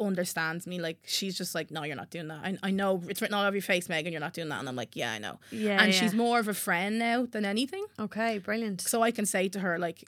understands 0.00 0.66
me. 0.66 0.80
Like 0.80 0.98
she's 1.04 1.36
just 1.36 1.54
like, 1.54 1.70
no, 1.70 1.84
you're 1.84 1.96
not 1.96 2.10
doing 2.10 2.28
that. 2.28 2.40
I, 2.42 2.58
I 2.62 2.70
know 2.70 3.02
it's 3.08 3.20
written 3.20 3.34
all 3.34 3.44
over 3.44 3.54
your 3.54 3.62
face, 3.62 3.88
Megan. 3.88 4.12
You're 4.12 4.20
not 4.20 4.32
doing 4.32 4.48
that, 4.48 4.60
and 4.60 4.68
I'm 4.68 4.76
like, 4.76 4.96
yeah, 4.96 5.12
I 5.12 5.18
know. 5.18 5.38
Yeah. 5.50 5.82
and 5.82 5.92
she's 5.94 6.14
more 6.14 6.38
of 6.40 6.48
a 6.48 6.54
friend 6.54 6.98
now 6.98 7.26
than 7.26 7.44
anything. 7.44 7.84
Okay, 7.98 8.38
brilliant. 8.38 8.80
So 8.80 9.02
I 9.02 9.10
can 9.10 9.26
say 9.26 9.48
to 9.50 9.60
her 9.60 9.78
like, 9.78 10.04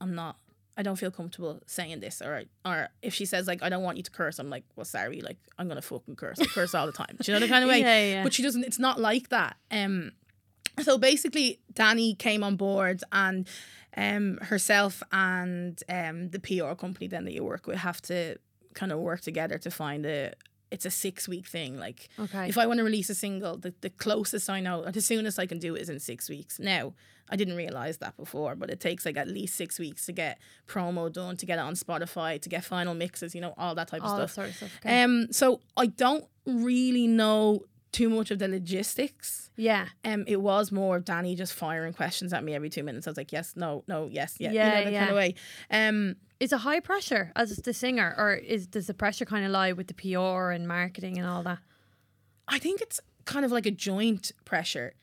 I'm 0.00 0.14
not. 0.14 0.36
I 0.76 0.82
don't 0.82 0.96
feel 0.96 1.10
comfortable 1.10 1.60
saying 1.66 2.00
this, 2.00 2.22
or 2.22 2.44
or 2.64 2.88
if 3.02 3.14
she 3.14 3.24
says 3.26 3.46
like 3.46 3.62
I 3.62 3.68
don't 3.68 3.82
want 3.82 3.96
you 3.98 4.02
to 4.04 4.10
curse, 4.10 4.38
I'm 4.38 4.48
like, 4.50 4.64
well, 4.76 4.84
sorry, 4.84 5.20
like 5.20 5.38
I'm 5.58 5.68
gonna 5.68 5.82
fucking 5.82 6.16
curse. 6.16 6.40
I 6.40 6.46
curse 6.46 6.74
all 6.74 6.86
the 6.86 6.92
time. 6.92 7.16
Do 7.20 7.30
you 7.30 7.38
know 7.38 7.44
the 7.44 7.48
kind 7.52 7.64
of 7.64 7.70
way? 7.74 7.80
Yeah, 7.80 8.04
yeah. 8.04 8.22
But 8.22 8.32
she 8.32 8.42
doesn't. 8.42 8.64
It's 8.64 8.78
not 8.78 9.00
like 9.00 9.28
that. 9.28 9.56
Um, 9.70 10.12
so 10.80 10.96
basically, 10.96 11.60
Danny 11.74 12.14
came 12.14 12.42
on 12.42 12.56
board, 12.56 13.02
and 13.12 13.46
um, 13.96 14.38
herself 14.38 15.02
and 15.12 15.82
um 15.88 16.30
the 16.30 16.40
PR 16.40 16.74
company 16.74 17.06
then 17.06 17.24
that 17.26 17.32
you 17.32 17.44
work 17.44 17.66
with 17.66 17.76
have 17.76 18.00
to 18.02 18.38
kind 18.74 18.92
of 18.92 18.98
work 18.98 19.20
together 19.20 19.58
to 19.58 19.70
find 19.70 20.06
a. 20.06 20.32
It's 20.72 20.86
a 20.86 20.90
six 20.90 21.28
week 21.28 21.46
thing. 21.46 21.78
Like 21.78 22.08
Okay. 22.18 22.48
if 22.48 22.56
I 22.58 22.66
want 22.66 22.78
to 22.78 22.84
release 22.84 23.10
a 23.10 23.14
single, 23.14 23.56
the, 23.58 23.72
the 23.80 23.90
closest 23.90 24.48
I 24.50 24.60
know, 24.60 24.82
the 24.90 25.00
soonest 25.00 25.38
I 25.38 25.46
can 25.46 25.58
do 25.58 25.74
it 25.76 25.82
is 25.82 25.88
in 25.88 26.00
six 26.00 26.28
weeks. 26.28 26.58
Now, 26.58 26.94
I 27.28 27.36
didn't 27.36 27.56
realize 27.56 27.98
that 27.98 28.16
before, 28.16 28.54
but 28.56 28.68
it 28.70 28.80
takes 28.80 29.06
like 29.06 29.16
at 29.16 29.28
least 29.28 29.54
six 29.54 29.78
weeks 29.78 30.04
to 30.06 30.12
get 30.12 30.38
promo 30.68 31.10
done, 31.10 31.36
to 31.36 31.46
get 31.46 31.58
it 31.58 31.62
on 31.62 31.74
Spotify, 31.74 32.40
to 32.40 32.48
get 32.48 32.64
final 32.64 32.94
mixes, 32.94 33.34
you 33.34 33.40
know, 33.40 33.54
all 33.56 33.74
that 33.76 33.88
type 33.88 34.02
all 34.02 34.10
of 34.20 34.30
stuff. 34.30 34.32
sort 34.34 34.48
of 34.50 34.56
stuff. 34.56 34.70
Okay. 34.84 35.02
Um, 35.02 35.28
so 35.30 35.60
I 35.76 35.86
don't 35.86 36.24
really 36.46 37.06
know 37.06 37.60
too 37.92 38.08
much 38.08 38.30
of 38.30 38.38
the 38.38 38.48
logistics. 38.48 39.50
yeah. 39.56 39.86
Um, 40.04 40.24
it 40.26 40.40
was 40.40 40.72
more 40.72 40.96
of 40.96 41.04
Danny 41.04 41.34
just 41.36 41.52
firing 41.52 41.92
questions 41.92 42.32
at 42.32 42.42
me 42.42 42.54
every 42.54 42.70
two 42.70 42.82
minutes. 42.82 43.06
I 43.06 43.10
was 43.10 43.16
like, 43.18 43.32
yes, 43.32 43.52
no, 43.54 43.84
no, 43.86 44.08
yes, 44.10 44.36
yeah, 44.38 44.50
Yeah, 44.52 44.78
you 44.78 44.78
know, 44.78 44.84
that 44.84 44.92
yeah. 44.92 44.98
kind 45.00 45.10
of 45.10 45.16
way. 45.16 45.34
Um, 45.70 46.16
Is 46.42 46.52
it 46.52 46.58
high 46.58 46.80
pressure 46.80 47.30
as 47.36 47.56
the 47.56 47.72
singer, 47.72 48.16
or 48.18 48.34
is 48.34 48.66
does 48.66 48.88
the 48.88 48.94
pressure 48.94 49.24
kind 49.24 49.44
of 49.44 49.52
lie 49.52 49.70
with 49.70 49.86
the 49.86 49.94
PR 49.94 50.50
and 50.50 50.66
marketing 50.66 51.16
and 51.16 51.24
all 51.24 51.44
that? 51.44 51.58
I 52.48 52.58
think 52.58 52.80
it's 52.80 52.98
kind 53.26 53.44
of 53.44 53.52
like 53.52 53.64
a 53.64 53.70
joint 53.70 54.32
pressure. 54.44 54.94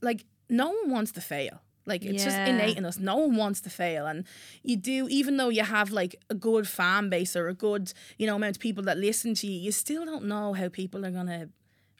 Like 0.00 0.24
no 0.48 0.70
one 0.70 0.90
wants 0.90 1.12
to 1.12 1.20
fail. 1.20 1.60
Like 1.84 2.02
it's 2.02 2.24
just 2.24 2.38
innate 2.38 2.78
in 2.78 2.86
us. 2.86 2.98
No 2.98 3.16
one 3.16 3.36
wants 3.36 3.60
to 3.60 3.70
fail, 3.70 4.06
and 4.06 4.24
you 4.62 4.76
do. 4.78 5.06
Even 5.10 5.36
though 5.36 5.50
you 5.50 5.64
have 5.64 5.90
like 5.90 6.16
a 6.30 6.34
good 6.34 6.66
fan 6.66 7.10
base 7.10 7.36
or 7.36 7.48
a 7.48 7.54
good 7.54 7.92
you 8.16 8.26
know 8.26 8.36
amount 8.36 8.56
of 8.56 8.60
people 8.62 8.82
that 8.84 8.96
listen 8.96 9.34
to 9.34 9.46
you, 9.46 9.60
you 9.60 9.72
still 9.72 10.06
don't 10.06 10.24
know 10.24 10.54
how 10.54 10.70
people 10.70 11.04
are 11.04 11.10
gonna 11.10 11.50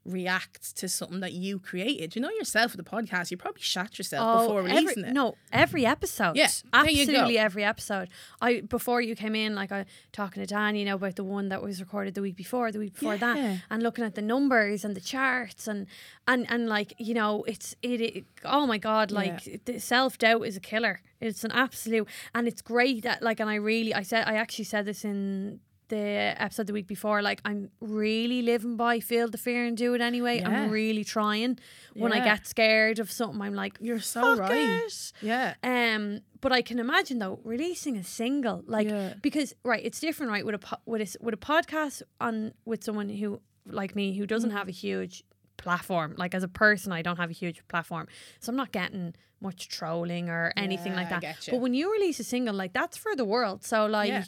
react 0.07 0.77
to 0.77 0.89
something 0.89 1.21
that 1.21 1.33
you 1.33 1.59
created. 1.59 2.15
You 2.17 2.23
know 2.23 2.31
yourself 2.31 2.77
with 2.77 2.85
the 2.85 2.91
podcast, 2.91 3.31
you 3.31 3.37
probably 3.37 3.63
shat 3.63 3.99
yourself 3.99 4.25
oh, 4.27 4.43
before 4.43 4.61
Oh, 4.61 4.65
every, 4.67 4.81
releasing 4.81 5.05
it. 5.05 5.13
No, 5.13 5.35
every 5.53 5.85
episode. 5.85 6.37
Yeah, 6.37 6.49
there 6.73 6.89
you 6.91 7.07
go. 7.07 7.13
absolutely 7.13 7.39
every 7.39 7.65
episode. 7.65 8.09
I 8.41 8.61
before 8.61 9.01
you 9.01 9.17
came 9.17 9.35
in, 9.35 9.55
like 9.55 9.73
I 9.73 9.87
talking 10.13 10.43
to 10.43 10.47
Dan, 10.47 10.77
you 10.77 10.85
know 10.85 10.95
about 10.95 11.17
the 11.17 11.25
one 11.25 11.49
that 11.49 11.63
was 11.63 11.81
recorded 11.81 12.15
the 12.15 12.23
week 12.23 12.37
before, 12.37 12.73
the 12.73 12.79
week 12.79 12.95
before 12.95 13.15
Yeah. 13.15 13.35
that, 13.35 13.63
and 13.71 13.83
looking 13.83 14.05
at 14.05 14.15
the 14.15 14.23
numbers 14.23 14.85
and 14.85 14.95
the 14.95 15.01
charts 15.01 15.67
and 15.69 15.87
and 16.29 16.47
and 16.51 16.69
like 16.69 16.95
you 16.99 17.15
know, 17.15 17.45
it's 17.45 17.75
it. 17.83 18.01
it 18.01 18.25
oh 18.45 18.67
my 18.67 18.79
god, 18.79 19.11
like 19.11 19.65
the 19.65 19.79
self 19.79 20.19
doubt 20.19 20.43
is 20.47 20.57
a 20.57 20.61
killer. 20.61 21.01
It's 21.21 21.45
an 21.45 21.53
absolute, 21.53 22.07
and 22.35 22.47
it's 22.47 22.61
great 22.61 23.03
that 23.05 23.23
like, 23.23 23.41
and 23.41 23.49
I 23.49 23.55
really, 23.55 23.95
I 23.95 24.03
said, 24.03 24.29
I 24.29 24.35
actually 24.35 24.67
said 24.67 24.85
this 24.85 25.03
in 25.03 25.61
the 25.89 26.35
episode 26.43 26.67
the 26.67 26.73
week 26.73 26.87
before 26.87 27.23
like 27.23 27.41
i'm 27.45 27.71
really 27.81 28.43
living 28.43 28.77
by 28.77 28.99
feel 29.01 29.29
the 29.29 29.39
fear 29.39 29.65
and 29.65 29.77
do 29.77 29.95
it 29.95 30.01
anyway 30.01 30.39
Yeah. 30.41 30.49
i'm 30.49 30.71
really 30.71 31.05
trying 31.05 31.59
when 31.95 32.13
i 32.13 32.19
get 32.25 32.47
scared 32.47 32.99
of 32.99 33.11
something 33.11 33.41
i'm 33.41 33.55
like 33.55 33.79
You're 33.81 34.01
so 34.01 34.37
"Fuck 34.37 34.49
right. 34.51 34.83
it." 34.87 35.13
Yeah. 35.23 35.55
Um, 35.63 36.21
but 36.41 36.53
I 36.53 36.63
can 36.63 36.79
imagine 36.79 37.19
though 37.19 37.41
releasing 37.45 37.97
a 37.97 38.05
single 38.05 38.63
like 38.67 38.89
Yeah. 38.89 39.15
because 39.23 39.55
right, 39.65 39.83
it's 39.85 39.99
different, 40.01 40.31
right? 40.31 40.45
With 40.47 40.55
a 40.55 40.59
po- 40.59 40.83
with 40.87 41.01
a 41.03 41.17
with 41.25 41.35
a 41.35 41.39
podcast 41.39 42.03
on 42.21 42.53
with 42.65 42.85
someone 42.85 43.09
who 43.09 43.41
like 43.67 43.97
me 43.97 44.17
who 44.19 44.27
doesn't 44.27 44.51
Mm. 44.51 44.59
have 44.59 44.69
a 44.69 44.73
huge 44.73 45.25
platform. 45.57 46.15
Like 46.17 46.35
as 46.35 46.43
a 46.43 46.49
person, 46.49 46.93
I 46.93 47.03
don't 47.03 47.17
have 47.19 47.31
a 47.31 47.35
huge 47.35 47.67
platform, 47.69 48.07
so 48.41 48.51
I'm 48.51 48.57
not 48.57 48.73
getting 48.73 49.15
much 49.41 49.69
trolling 49.69 50.31
or 50.31 50.53
anything 50.57 50.95
like 50.95 51.11
Yeah, 51.11 51.17
I 51.19 51.21
that. 51.21 51.49
But 51.51 51.61
when 51.61 51.75
you 51.75 51.93
release 51.93 52.19
a 52.21 52.25
single, 52.25 52.55
like 52.55 52.73
that's 52.73 52.97
for 52.97 53.15
the 53.15 53.25
world. 53.25 53.65
So 53.65 53.87
like 53.87 54.09
Yeah. 54.09 54.25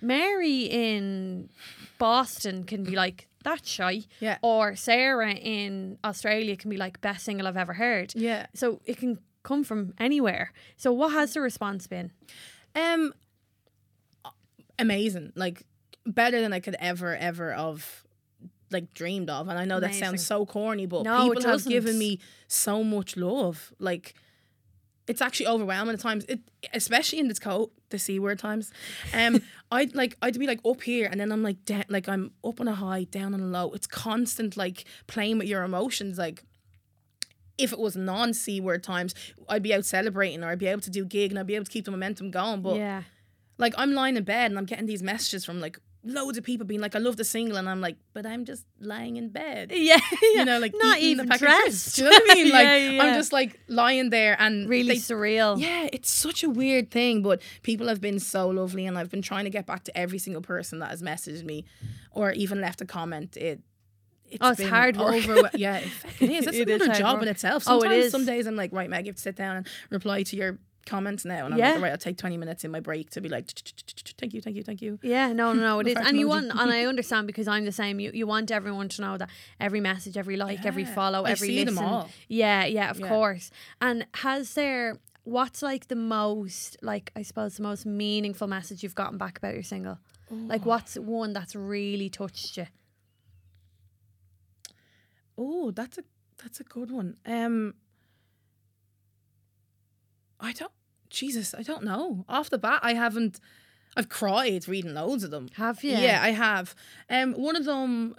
Mary 0.00 0.62
in 0.64 1.48
Boston 1.98 2.64
can 2.64 2.84
be 2.84 2.92
like. 2.92 3.28
That's 3.44 3.68
shy. 3.68 4.02
Yeah. 4.20 4.38
Or 4.40 4.76
Sarah 4.76 5.32
in 5.32 5.98
Australia 6.04 6.56
can 6.56 6.70
be 6.70 6.76
like 6.76 7.00
best 7.00 7.24
single 7.24 7.48
I've 7.48 7.56
ever 7.56 7.72
heard. 7.72 8.12
Yeah. 8.14 8.46
So 8.54 8.80
it 8.84 8.98
can 8.98 9.18
come 9.42 9.64
from 9.64 9.94
anywhere. 9.98 10.52
So 10.76 10.92
what 10.92 11.10
has 11.12 11.34
the 11.34 11.40
response 11.40 11.88
been? 11.88 12.12
Um 12.76 13.12
amazing. 14.78 15.32
Like 15.34 15.64
better 16.06 16.40
than 16.40 16.52
I 16.52 16.60
could 16.60 16.76
ever, 16.78 17.16
ever 17.16 17.52
have 17.52 18.04
like 18.72 18.94
dreamed 18.94 19.30
of. 19.30 19.48
And 19.48 19.58
I 19.58 19.64
know 19.64 19.80
that 19.80 19.94
sounds 19.94 20.24
so 20.24 20.46
corny, 20.46 20.86
but 20.86 21.04
No, 21.04 21.28
people 21.28 21.50
have 21.50 21.66
given 21.66 21.98
me 21.98 22.20
so 22.48 22.82
much 22.82 23.16
love. 23.16 23.72
Like 23.78 24.14
it's 25.06 25.20
actually 25.20 25.46
overwhelming 25.46 25.94
at 25.94 26.00
times. 26.00 26.24
It 26.28 26.40
especially 26.72 27.18
in 27.18 27.28
this 27.28 27.38
coat, 27.38 27.72
the 27.90 27.98
C 27.98 28.18
word 28.18 28.38
times. 28.38 28.72
Um 29.12 29.42
I'd 29.70 29.94
like 29.94 30.16
I'd 30.22 30.38
be 30.38 30.46
like 30.46 30.60
up 30.64 30.82
here 30.82 31.08
and 31.10 31.20
then 31.20 31.32
I'm 31.32 31.42
like 31.42 31.64
down 31.64 31.84
like 31.88 32.08
I'm 32.08 32.32
up 32.44 32.60
on 32.60 32.68
a 32.68 32.74
high, 32.74 33.04
down 33.04 33.34
on 33.34 33.40
a 33.40 33.46
low. 33.46 33.72
It's 33.72 33.86
constant 33.86 34.56
like 34.56 34.84
playing 35.06 35.38
with 35.38 35.48
your 35.48 35.62
emotions. 35.62 36.18
Like 36.18 36.44
if 37.58 37.72
it 37.72 37.78
was 37.78 37.96
non 37.96 38.34
C 38.34 38.60
word 38.60 38.82
times, 38.82 39.14
I'd 39.48 39.62
be 39.62 39.74
out 39.74 39.84
celebrating 39.84 40.42
or 40.42 40.48
I'd 40.48 40.58
be 40.58 40.66
able 40.66 40.82
to 40.82 40.90
do 40.90 41.04
gig 41.04 41.30
and 41.30 41.38
I'd 41.38 41.46
be 41.46 41.54
able 41.54 41.64
to 41.64 41.70
keep 41.70 41.84
the 41.84 41.90
momentum 41.90 42.30
going. 42.30 42.62
But 42.62 42.76
yeah. 42.76 43.02
like 43.58 43.74
I'm 43.76 43.92
lying 43.92 44.16
in 44.16 44.24
bed 44.24 44.50
and 44.50 44.58
I'm 44.58 44.66
getting 44.66 44.86
these 44.86 45.02
messages 45.02 45.44
from 45.44 45.60
like 45.60 45.78
loads 46.04 46.36
of 46.36 46.42
people 46.44 46.66
being 46.66 46.80
like, 46.80 46.96
I 46.96 46.98
love 46.98 47.16
the 47.16 47.24
single, 47.24 47.56
and 47.56 47.68
I'm 47.68 47.80
like, 47.80 47.96
but 48.12 48.26
I'm 48.26 48.44
just 48.44 48.64
lying 48.80 49.16
in 49.16 49.28
bed. 49.28 49.70
Yeah. 49.74 49.98
You 50.22 50.44
know, 50.44 50.58
like 50.58 50.74
not 50.76 50.98
even 50.98 51.28
dressed. 51.28 51.96
Do 51.96 52.04
you 52.04 52.10
know 52.10 52.16
what 52.18 52.30
I 52.30 52.34
mean? 52.42 52.52
Like 52.52 52.64
Yeah, 52.66 52.76
yeah, 52.90 53.02
I'm 53.04 53.14
just 53.14 53.32
like 53.32 53.60
lying 53.68 54.10
there 54.10 54.36
and 54.40 54.68
really 54.68 54.88
they- 54.94 54.96
surreal. 54.96 55.60
yeah, 55.60 55.88
it's 55.92 56.10
such 56.10 56.42
a 56.42 56.50
weird 56.50 56.90
thing, 56.90 57.22
but 57.22 57.40
people 57.62 57.86
have 57.88 58.00
been 58.00 58.18
so 58.18 58.48
lovely, 58.48 58.84
and 58.86 58.98
I've 58.98 59.10
been 59.10 59.22
trying 59.22 59.44
to 59.44 59.50
get 59.50 59.64
back 59.66 59.84
to 59.84 59.96
every 59.96 60.18
single 60.18 60.42
person 60.42 60.80
that 60.80 60.90
has 60.90 61.02
messaged 61.02 61.44
me 61.44 61.64
or 62.10 62.32
even 62.32 62.60
left 62.60 62.80
a 62.80 62.84
comment. 62.84 63.36
It. 63.36 63.60
It's 64.26 64.38
Oh, 64.40 64.48
it's 64.52 64.60
been 64.60 64.70
hard 64.70 64.96
work. 64.96 65.14
overwhe- 65.14 65.50
yeah, 65.54 65.76
it 66.20 66.30
is. 66.30 66.46
It's 66.46 66.56
It 66.56 66.68
is 66.68 66.76
another 66.76 66.86
hard 66.86 66.98
job 66.98 67.14
work. 67.16 67.22
in 67.24 67.28
itself. 67.28 67.64
Oh, 67.66 67.82
it 67.82 67.92
is. 67.92 68.10
Some 68.12 68.24
days 68.24 68.46
I'm 68.46 68.56
like, 68.56 68.72
right, 68.72 68.88
Meg, 68.88 69.04
you 69.04 69.10
have 69.10 69.16
to 69.16 69.22
sit 69.22 69.36
down 69.36 69.58
and 69.58 69.68
reply 69.90 70.22
to 70.22 70.36
your 70.36 70.58
comments 70.86 71.24
now, 71.24 71.44
and 71.46 71.54
I'm 71.54 71.60
Yeah. 71.60 71.72
like, 71.74 71.82
right, 71.82 71.92
I'll 71.92 71.98
take 71.98 72.16
20 72.16 72.36
minutes 72.36 72.64
in 72.64 72.70
my 72.70 72.80
break 72.80 73.10
to 73.10 73.20
be 73.20 73.28
like, 73.28 73.50
thank 74.18 74.34
you, 74.34 74.40
thank 74.40 74.56
you, 74.56 74.62
thank 74.62 74.82
you. 74.82 74.98
Yeah, 75.02 75.32
no, 75.32 75.52
no, 75.52 75.60
no, 75.60 75.78
it 75.80 75.88
is, 75.88 75.96
and 75.96 76.18
you 76.18 76.28
want, 76.28 76.50
and 76.50 76.70
I 76.72 76.84
understand 76.92 77.26
because 77.26 77.48
I'm 77.48 77.64
the 77.64 77.72
same. 77.72 78.00
You, 78.00 78.10
you 78.14 78.26
want 78.26 78.50
everyone 78.50 78.88
to 78.90 79.02
know 79.02 79.16
that 79.18 79.28
every 79.60 79.80
message, 79.80 80.16
every 80.16 80.36
like, 80.36 80.64
every 80.66 80.84
follow, 80.84 81.24
I 81.24 81.30
every 81.30 81.56
them 81.64 81.74
listen. 81.74 81.84
all. 81.84 82.10
Yeah, 82.28 82.64
yeah, 82.64 82.90
of 82.90 82.98
Yeah. 83.00 83.08
course. 83.08 83.50
And 83.80 84.06
has 84.14 84.54
there, 84.54 84.98
what's 85.24 85.62
like 85.62 85.88
the 85.88 85.96
most, 85.96 86.76
like 86.82 87.12
I 87.16 87.22
suppose, 87.22 87.56
the 87.56 87.62
most 87.62 87.86
meaningful 87.86 88.48
message 88.48 88.82
you've 88.82 88.94
gotten 88.94 89.18
back 89.18 89.38
about 89.38 89.54
your 89.54 89.62
single? 89.62 89.98
Like, 90.30 90.64
what's 90.64 90.96
one 90.96 91.34
that's 91.34 91.54
really 91.54 92.08
touched 92.08 92.56
you? 92.56 92.66
Oh, 95.36 95.70
that's 95.70 95.98
a 95.98 96.04
that's 96.42 96.60
a 96.60 96.64
good 96.64 96.90
one. 96.90 97.16
Um, 97.26 97.74
I 100.42 100.52
don't. 100.52 100.72
Jesus, 101.08 101.54
I 101.56 101.62
don't 101.62 101.84
know. 101.84 102.24
Off 102.28 102.50
the 102.50 102.58
bat, 102.58 102.80
I 102.82 102.94
haven't. 102.94 103.38
I've 103.96 104.08
cried 104.08 104.66
reading 104.66 104.94
loads 104.94 105.22
of 105.22 105.30
them. 105.30 105.48
Have 105.56 105.84
you? 105.84 105.92
Yeah, 105.92 106.20
I 106.22 106.30
have. 106.30 106.74
Um, 107.08 107.34
one 107.34 107.56
of 107.56 107.64
them 107.64 108.16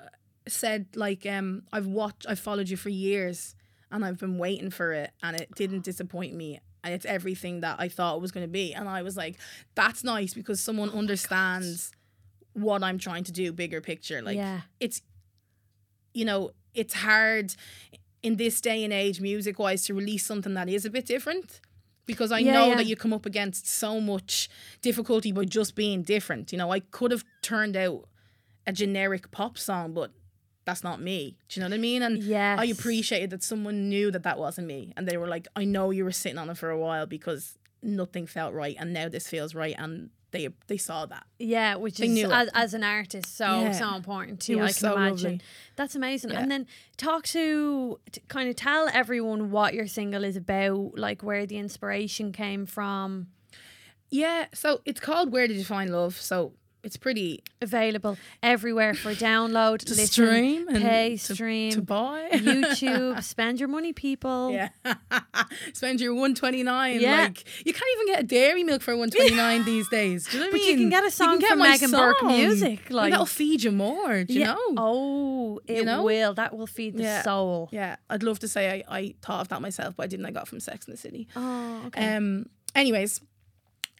said 0.47 0.87
like, 0.95 1.25
um, 1.25 1.63
I've 1.73 1.87
watched, 1.87 2.25
I've 2.29 2.39
followed 2.39 2.69
you 2.69 2.77
for 2.77 2.89
years, 2.89 3.55
and 3.91 4.05
I've 4.05 4.19
been 4.19 4.37
waiting 4.37 4.69
for 4.69 4.93
it, 4.93 5.11
and 5.21 5.35
it 5.35 5.49
didn't 5.55 5.83
disappoint 5.83 6.33
me. 6.33 6.59
And 6.83 6.93
it's 6.93 7.05
everything 7.05 7.61
that 7.61 7.77
I 7.79 7.87
thought 7.87 8.17
it 8.17 8.21
was 8.21 8.31
going 8.31 8.45
to 8.45 8.51
be. 8.51 8.73
And 8.73 8.89
I 8.89 9.03
was 9.03 9.15
like, 9.15 9.37
that's 9.73 10.03
nice 10.03 10.33
because 10.33 10.59
someone 10.59 10.89
understands 10.89 11.93
what 12.51 12.83
I'm 12.83 12.97
trying 12.97 13.23
to 13.23 13.31
do, 13.31 13.53
bigger 13.53 13.79
picture. 13.81 14.21
Like, 14.21 14.37
yeah, 14.37 14.61
it's 14.79 15.01
you 16.13 16.25
know 16.25 16.51
it's 16.73 16.93
hard 16.93 17.55
in 18.21 18.35
this 18.35 18.61
day 18.61 18.83
and 18.83 18.93
age 18.93 19.19
music 19.19 19.59
wise 19.59 19.85
to 19.85 19.93
release 19.93 20.25
something 20.25 20.53
that 20.53 20.69
is 20.69 20.85
a 20.85 20.89
bit 20.89 21.05
different 21.05 21.61
because 22.05 22.31
I 22.31 22.39
Yeah, 22.39 22.53
know 22.53 22.67
yeah. 22.69 22.75
that 22.75 22.85
you 22.85 22.95
come 22.95 23.13
up 23.13 23.25
against 23.25 23.67
so 23.67 23.99
much 23.99 24.49
difficulty 24.81 25.31
by 25.31 25.45
just 25.45 25.75
being 25.75 26.01
different. 26.03 26.51
You 26.51 26.57
know, 26.57 26.71
I 26.71 26.79
could 26.79 27.11
have 27.11 27.23
turned 27.41 27.75
out 27.75 28.07
a 28.67 28.73
generic 28.73 29.31
pop 29.31 29.57
song, 29.57 29.93
but 29.93 30.11
that's 30.65 30.83
not 30.83 31.01
me. 31.01 31.37
Do 31.49 31.59
you 31.59 31.61
know 31.63 31.69
what 31.69 31.75
I 31.75 31.79
mean? 31.79 32.01
And 32.01 32.23
yes. 32.23 32.59
I 32.59 32.65
appreciated 32.65 33.29
that 33.31 33.43
someone 33.43 33.89
knew 33.89 34.11
that 34.11 34.23
that 34.23 34.39
wasn't 34.39 34.67
me, 34.67 34.93
and 34.95 35.07
they 35.07 35.17
were 35.17 35.27
like, 35.27 35.47
"I 35.55 35.65
know 35.65 35.91
you 35.91 36.03
were 36.05 36.11
sitting 36.11 36.37
on 36.37 36.49
it 36.49 36.57
for 36.57 36.69
a 36.69 36.77
while 36.79 37.05
because 37.05 37.57
nothing 37.81 38.25
felt 38.27 38.53
right, 38.53 38.75
and 38.79 38.93
now 38.93 39.09
this 39.09 39.27
feels 39.27 39.53
right." 39.53 39.75
And 39.77 40.09
they 40.33 40.49
they 40.67 40.75
saw 40.77 41.05
that. 41.05 41.23
Yeah, 41.39 41.75
which 41.77 41.97
They 41.97 42.07
is 42.07 42.13
knew 42.13 42.29
as, 42.29 42.49
as 42.53 42.73
an 42.73 42.83
artist 42.83 43.37
so 43.37 43.61
Yeah. 43.61 43.71
so 43.71 43.95
important 43.95 44.41
too. 44.41 44.57
I 44.59 44.65
can 44.65 44.73
so 44.73 44.95
imagine. 44.97 45.31
lovely. 45.31 45.41
That's 45.77 45.95
amazing. 45.95 46.31
Yeah. 46.31 46.41
And 46.41 46.51
then 46.51 46.67
talk 46.97 47.23
to, 47.27 47.99
to 48.11 48.19
kind 48.27 48.49
of 48.49 48.55
tell 48.57 48.89
everyone 48.93 49.49
what 49.51 49.73
your 49.73 49.87
single 49.87 50.23
is 50.25 50.35
about, 50.35 50.97
like 50.97 51.23
where 51.23 51.45
the 51.45 51.57
inspiration 51.57 52.33
came 52.33 52.65
from. 52.65 53.27
Yeah, 54.09 54.45
so 54.53 54.81
it's 54.85 54.99
called 54.99 55.31
"Where 55.31 55.47
Did 55.47 55.57
You 55.57 55.63
Find 55.65 55.89
Love?" 55.91 56.19
So 56.19 56.53
it's 56.83 56.97
pretty 56.97 57.43
Available 57.61 58.17
everywhere 58.41 58.93
for 58.93 59.13
download, 59.13 59.79
to 59.79 59.89
listen, 59.91 60.07
stream 60.07 60.67
pay, 60.67 61.15
to, 61.17 61.33
stream, 61.35 61.71
to 61.71 61.81
buy. 61.81 62.27
YouTube. 62.33 63.23
Spend 63.23 63.59
your 63.59 63.69
money, 63.69 63.93
people. 63.93 64.51
yeah, 64.51 64.69
spend 65.73 66.01
your 66.01 66.13
one 66.13 66.35
twenty 66.35 66.61
nine. 66.63 66.99
Yeah. 66.99 67.21
Like 67.23 67.45
you 67.65 67.71
can't 67.73 67.89
even 67.95 68.07
get 68.13 68.19
a 68.19 68.23
dairy 68.27 68.63
milk 68.63 68.81
for 68.81 68.95
one 68.97 69.09
twenty 69.09 69.33
nine 69.35 69.63
these 69.63 69.87
days. 69.89 70.27
Do 70.27 70.37
you 70.37 70.43
know 70.43 70.47
what 70.47 70.51
But 70.53 70.61
I 70.61 70.69
you 70.71 70.75
can 70.77 70.89
get 70.89 71.05
a 71.05 71.11
song 71.11 71.39
get 71.39 71.49
from 71.51 71.59
Megan 71.59 71.91
Burke 71.91 72.19
song. 72.19 72.27
Music, 72.27 72.79
And 72.87 72.95
like- 72.95 73.11
that'll 73.11 73.25
feed 73.25 73.63
you 73.63 73.71
more. 73.71 74.23
Do 74.25 74.33
you 74.33 74.41
Yeah. 74.41 74.53
know? 74.53 74.59
Oh, 74.77 75.59
it 75.67 75.77
You 75.77 75.85
know? 75.85 76.03
will. 76.03 76.33
That 76.33 76.55
will 76.57 76.67
feed 76.67 76.97
the 76.97 77.03
Yeah. 77.03 77.21
soul. 77.23 77.69
Yeah, 77.71 77.95
I'd 78.09 78.23
love 78.23 78.39
to 78.39 78.47
say 78.49 78.83
I, 78.89 78.97
I 78.99 79.15
thought 79.21 79.41
of 79.41 79.47
that 79.49 79.61
myself, 79.61 79.95
but 79.95 80.03
I 80.03 80.07
didn't. 80.07 80.25
I 80.25 80.31
got 80.31 80.43
it 80.43 80.49
from 80.49 80.59
Sex 80.59 80.85
in 80.87 80.91
the 80.91 80.97
City. 80.97 81.27
Oh, 81.35 81.83
okay. 81.87 82.15
Um. 82.15 82.47
Anyways, 82.75 83.21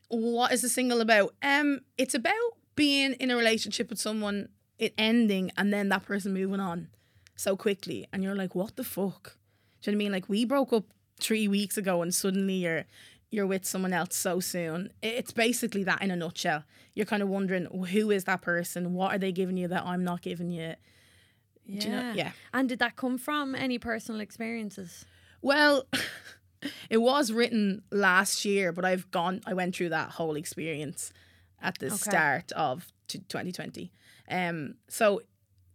what 0.10 0.52
is 0.52 0.62
the 0.62 0.70
single 0.70 1.00
about? 1.02 1.34
Um, 1.42 1.82
it's 1.98 2.14
about 2.14 2.34
being 2.76 3.14
in 3.14 3.32
a 3.32 3.36
relationship 3.36 3.90
with 3.90 4.00
someone, 4.00 4.50
it 4.78 4.94
ending, 4.98 5.52
and 5.58 5.74
then 5.74 5.90
that 5.90 6.04
person 6.04 6.34
moving 6.34 6.60
on 6.60 6.88
so 7.36 7.56
quickly, 7.56 8.08
and 8.12 8.24
you're 8.24 8.36
like, 8.36 8.56
what 8.56 8.76
the 8.76 8.84
fuck? 8.84 9.38
Do 9.82 9.92
you 9.92 9.96
know 9.96 9.98
what 9.98 10.04
I 10.04 10.06
mean? 10.06 10.12
Like 10.12 10.30
we 10.30 10.46
broke 10.46 10.74
up 10.74 10.86
three 11.20 11.48
weeks 11.48 11.78
ago, 11.78 12.02
and 12.02 12.14
suddenly 12.14 12.56
you're 12.56 12.86
you're 13.30 13.48
with 13.48 13.66
someone 13.66 13.94
else 13.94 14.16
so 14.16 14.40
soon. 14.40 14.92
It's 15.02 15.32
basically 15.32 15.84
that 15.86 16.02
in 16.04 16.12
a 16.12 16.16
nutshell. 16.16 16.64
You're 16.94 17.08
kind 17.08 17.24
of 17.24 17.30
wondering 17.30 17.66
who 17.66 18.12
is 18.12 18.26
that 18.26 18.42
person? 18.42 18.94
What 18.94 19.16
are 19.16 19.18
they 19.18 19.32
giving 19.32 19.58
you 19.58 19.68
that 19.70 19.84
I'm 19.84 20.04
not 20.04 20.22
giving 20.22 20.52
you? 20.52 20.76
yeah. 21.66 21.84
You 21.84 21.90
know? 21.90 22.14
Yeah. 22.16 22.32
And 22.54 22.70
did 22.70 22.80
that 22.80 22.96
come 22.96 23.18
from 23.18 23.56
any 23.56 23.80
personal 23.80 24.22
experiences? 24.22 25.06
Well, 25.42 25.86
it 26.90 26.98
was 26.98 27.32
written 27.32 27.82
last 27.92 28.46
year, 28.46 28.72
but 28.72 28.86
I've 28.86 29.10
gone. 29.12 29.42
I 29.46 29.54
went 29.54 29.76
through 29.76 29.90
that 29.90 30.12
whole 30.12 30.36
experience 30.36 31.12
at 31.64 31.80
the 31.80 31.88
Okay. 31.88 31.96
start 31.96 32.52
of 32.52 32.88
t- 33.08 33.20
2020. 33.28 33.92
Um, 34.30 34.76
so 34.88 35.22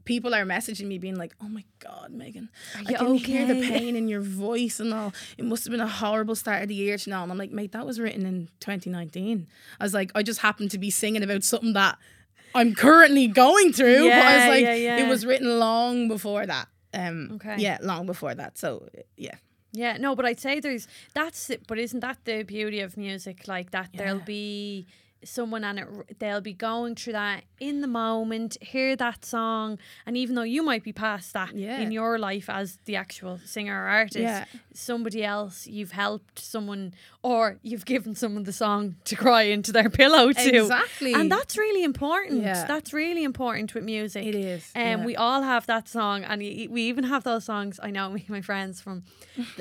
people 0.05 0.35
are 0.35 0.45
messaging 0.45 0.87
me 0.87 0.99
being 0.99 1.17
like, 1.17 1.35
"Oh 1.41 1.49
my 1.49 1.65
god, 1.81 2.13
Megan, 2.13 2.49
I 2.75 2.81
you 2.91 2.97
can 2.97 3.15
hear 3.15 3.47
the 3.47 3.55
pain 3.57 3.95
in 3.97 4.09
your 4.09 4.21
voice 4.23 4.81
and 4.81 4.95
all. 4.95 5.13
It 5.37 5.45
must 5.45 5.65
have 5.65 5.71
been 5.73 5.81
a 5.81 5.89
horrible 5.89 6.35
start 6.35 6.63
of 6.63 6.69
the 6.69 6.75
year, 6.75 6.97
you 7.05 7.11
know." 7.11 7.23
And 7.23 7.31
I'm 7.33 7.39
like, 7.39 7.51
"Mate, 7.51 7.73
that 7.73 7.85
was 7.87 7.99
written 8.01 8.25
in 8.27 8.49
2019." 8.61 9.47
I 9.81 9.85
was 9.85 9.95
like, 9.95 10.11
"I 10.15 10.23
just 10.23 10.41
happened 10.41 10.71
to 10.71 10.79
be 10.79 10.91
singing 10.91 11.23
about 11.23 11.43
something 11.45 11.73
that." 11.75 11.99
I'm 12.55 12.75
currently 12.75 13.27
going 13.29 13.73
through, 13.75 14.09
but 14.09 14.19
I 14.27 14.31
Yeah, 14.31 14.35
was 14.37 14.49
like, 14.49 14.65
yeah, 14.65 14.75
yeah. 14.75 15.01
it 15.05 15.09
was 15.09 15.27
written 15.27 15.59
long 15.59 16.09
before 16.09 16.47
that. 16.47 16.69
Um, 16.95 17.33
Okay. 17.35 17.57
Yeah, 17.59 17.77
long 17.83 18.07
before 18.07 18.35
that. 18.35 18.57
So 18.57 18.89
yeah. 19.17 19.35
Yeah, 19.73 19.99
no, 19.99 20.17
but 20.17 20.25
I'd 20.25 20.41
say 20.41 20.59
there's 20.59 20.89
that's 21.13 21.51
it. 21.51 21.67
But 21.67 21.79
isn't 21.79 22.01
that 22.01 22.25
the 22.25 22.43
beauty 22.45 22.81
of 22.81 22.97
music? 22.97 23.47
Like 23.47 23.71
that, 23.73 23.91
there'll 23.93 24.21
be 24.21 24.87
someone 25.25 25.65
and 25.65 25.79
it, 25.81 26.19
they'll 26.21 26.41
be 26.41 26.53
going 26.53 26.95
through 26.95 27.13
that 27.15 27.43
in 27.61 27.81
the 27.81 27.87
moment, 27.89 28.57
hear 28.61 28.95
that 28.97 29.25
song, 29.25 29.79
and 30.07 30.17
even 30.17 30.37
though 30.37 30.43
you 30.43 30.63
might 30.63 30.85
be 30.85 30.93
past 30.93 31.33
that 31.33 31.55
Yeah. 31.57 31.81
in 31.81 31.91
your 31.91 32.19
life 32.19 32.49
as 32.49 32.79
the 32.85 32.95
actual 32.97 33.41
singer 33.45 33.85
or 33.85 33.89
artist, 33.89 34.19
Yeah. 34.19 34.45
somebody 34.73 35.25
else 35.25 35.67
you've 35.67 35.91
helped 35.93 36.39
someone 36.39 36.95
or 37.23 37.59
you've 37.63 37.85
given 37.85 38.15
someone 38.15 38.45
the 38.45 38.53
song 38.53 38.95
to 39.05 39.17
cry 39.17 39.43
into 39.43 39.73
their 39.73 39.91
pillow 39.91 40.31
to. 40.33 40.57
Exactly. 40.63 41.15
And 41.15 41.31
that's 41.33 41.59
really 41.59 41.83
important. 41.83 42.43
Yeah. 42.43 42.65
That's 42.67 42.93
really 42.93 43.25
important 43.25 43.75
with 43.75 43.83
music. 43.85 44.25
It 44.25 44.35
is, 44.37 44.71
Um, 44.77 44.83
yeah. 44.83 45.05
we 45.05 45.17
all 45.17 45.43
have 45.43 45.67
that 45.67 45.89
song, 45.89 46.23
and 46.25 46.41
we 46.41 46.83
even 46.83 47.05
have 47.05 47.25
those 47.25 47.45
songs. 47.45 47.81
I 47.83 47.91
know 47.91 48.09
me, 48.15 48.21
and 48.21 48.31
my 48.31 48.41
friends 48.41 48.81
from 48.81 49.03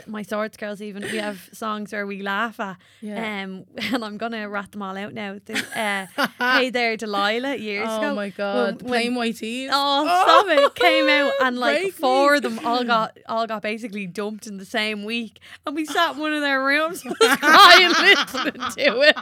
my 0.05 0.21
Swords 0.21 0.55
Girls. 0.57 0.81
Even 0.81 1.01
we 1.03 1.17
have 1.17 1.49
songs 1.51 1.91
where 1.91 2.05
we 2.05 2.21
laugh 2.21 2.59
at. 2.59 2.77
Yeah. 3.01 3.43
Um, 3.43 3.65
and 3.93 4.03
I'm 4.03 4.17
gonna 4.17 4.47
rat 4.49 4.71
them 4.71 4.81
all 4.83 4.97
out 4.97 5.13
now. 5.13 5.39
Uh, 5.49 6.07
hey 6.39 6.69
there, 6.71 6.97
Delilah. 6.97 7.55
Years 7.55 7.87
Oh 7.89 7.97
ago. 7.99 8.07
Oh 8.11 8.15
my 8.15 8.29
god. 8.29 8.81
when- 8.81 8.89
Plain 8.89 9.15
White 9.15 9.37
T's. 9.37 9.69
Oh, 9.71 10.03
stop 10.23 10.45
it! 10.49 10.75
Came 10.75 11.07
out 11.09 11.31
and 11.41 11.57
like 11.65 11.81
Break 11.81 11.93
four 11.93 12.31
me. 12.31 12.37
of 12.37 12.43
them 12.43 12.59
all 12.65 12.83
got 12.83 13.17
all 13.27 13.47
got 13.47 13.61
basically 13.61 14.07
dumped 14.07 14.47
in 14.47 14.57
the 14.57 14.65
same 14.65 15.03
week, 15.05 15.39
and 15.65 15.75
we 15.75 15.85
sat 15.85 16.15
in 16.15 16.19
one 16.21 16.33
of 16.33 16.41
their 16.41 16.63
rooms, 16.63 17.01
crying 17.03 17.89
listening 17.89 18.53
to 18.71 19.01
it. 19.01 19.15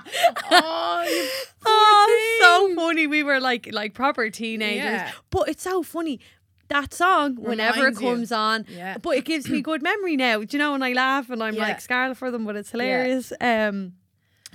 Oh, 0.51 1.29
Oh, 1.67 2.67
so 2.69 2.75
funny. 2.75 3.07
We 3.07 3.23
were 3.23 3.39
like 3.39 3.69
like 3.71 3.93
proper 3.93 4.29
teenagers. 4.29 4.83
Yeah. 4.83 5.11
But 5.29 5.49
it's 5.49 5.63
so 5.63 5.83
funny. 5.83 6.19
That 6.67 6.93
song, 6.95 7.35
whenever 7.35 7.77
it 7.77 7.79
Reminds 7.81 8.01
you. 8.01 8.07
comes 8.09 8.31
on, 8.31 8.65
Yeah. 8.67 8.97
but 8.97 9.11
it 9.17 9.23
gives 9.25 9.47
me 9.47 9.61
good 9.61 9.83
memory 9.83 10.15
now. 10.17 10.39
Do 10.39 10.47
you 10.49 10.57
know 10.57 10.71
when 10.71 10.81
I 10.81 10.93
laugh 10.93 11.29
and 11.29 11.43
I'm 11.43 11.53
Yeah. 11.53 11.61
like 11.61 11.79
scarlet 11.79 12.17
for 12.17 12.31
them, 12.31 12.43
but 12.45 12.55
it's 12.55 12.71
hilarious. 12.71 13.31
Um 13.39 13.93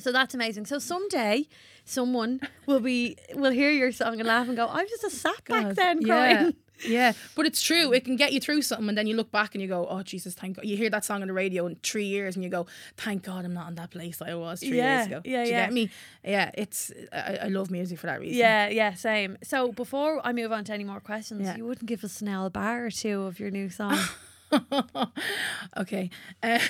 so 0.00 0.12
that's 0.12 0.34
amazing. 0.34 0.66
So 0.66 0.78
someday 0.78 1.46
someone 1.84 2.40
will 2.66 2.80
be 2.80 3.16
will 3.34 3.52
hear 3.52 3.70
your 3.70 3.92
song 3.92 4.18
and 4.20 4.26
laugh 4.28 4.46
and 4.48 4.56
go, 4.56 4.66
I 4.66 4.82
was 4.82 4.90
just 4.90 5.04
a 5.04 5.10
sat 5.10 5.44
back 5.46 5.64
God, 5.64 5.76
then 5.76 6.00
yeah, 6.02 6.06
crying. 6.06 6.54
Yeah, 6.88 7.12
but 7.36 7.44
it's 7.44 7.60
true. 7.60 7.92
It 7.92 8.06
can 8.06 8.16
get 8.16 8.32
you 8.32 8.40
through 8.40 8.62
something, 8.62 8.88
and 8.88 8.96
then 8.96 9.06
you 9.06 9.14
look 9.14 9.30
back 9.30 9.54
and 9.54 9.60
you 9.60 9.68
go, 9.68 9.86
"Oh 9.90 10.02
Jesus, 10.02 10.32
thank 10.32 10.56
God!" 10.56 10.64
You 10.64 10.78
hear 10.78 10.88
that 10.88 11.04
song 11.04 11.20
on 11.20 11.28
the 11.28 11.34
radio 11.34 11.66
in 11.66 11.76
three 11.82 12.06
years, 12.06 12.36
and 12.36 12.42
you 12.42 12.48
go, 12.48 12.64
"Thank 12.96 13.22
God, 13.24 13.44
I'm 13.44 13.52
not 13.52 13.68
in 13.68 13.74
that 13.74 13.90
place 13.90 14.22
I 14.22 14.34
was 14.34 14.60
three 14.60 14.78
Yeah, 14.78 14.94
years 14.96 15.06
ago." 15.08 15.20
yeah, 15.26 15.42
Do 15.44 15.50
you 15.50 15.56
yeah. 15.56 15.64
get 15.66 15.72
me? 15.74 15.90
Yeah, 16.24 16.50
it's 16.54 16.90
I, 17.12 17.38
I 17.42 17.48
love 17.48 17.70
music 17.70 17.98
for 17.98 18.06
that 18.06 18.18
reason. 18.18 18.38
Yeah, 18.38 18.68
yeah, 18.68 18.94
same. 18.94 19.36
So 19.42 19.72
before 19.72 20.26
I 20.26 20.32
move 20.32 20.52
on 20.52 20.64
to 20.64 20.72
any 20.72 20.84
more 20.84 21.00
questions, 21.00 21.42
Yeah. 21.42 21.56
you 21.58 21.66
wouldn't 21.66 21.84
give 21.86 22.02
us 22.02 22.22
an 22.22 22.28
L 22.28 22.48
bar 22.48 22.86
or 22.86 22.90
two 22.90 23.24
of 23.24 23.38
your 23.38 23.50
new 23.50 23.68
song. 23.68 23.98
okay. 25.76 26.10
Um, 26.42 26.60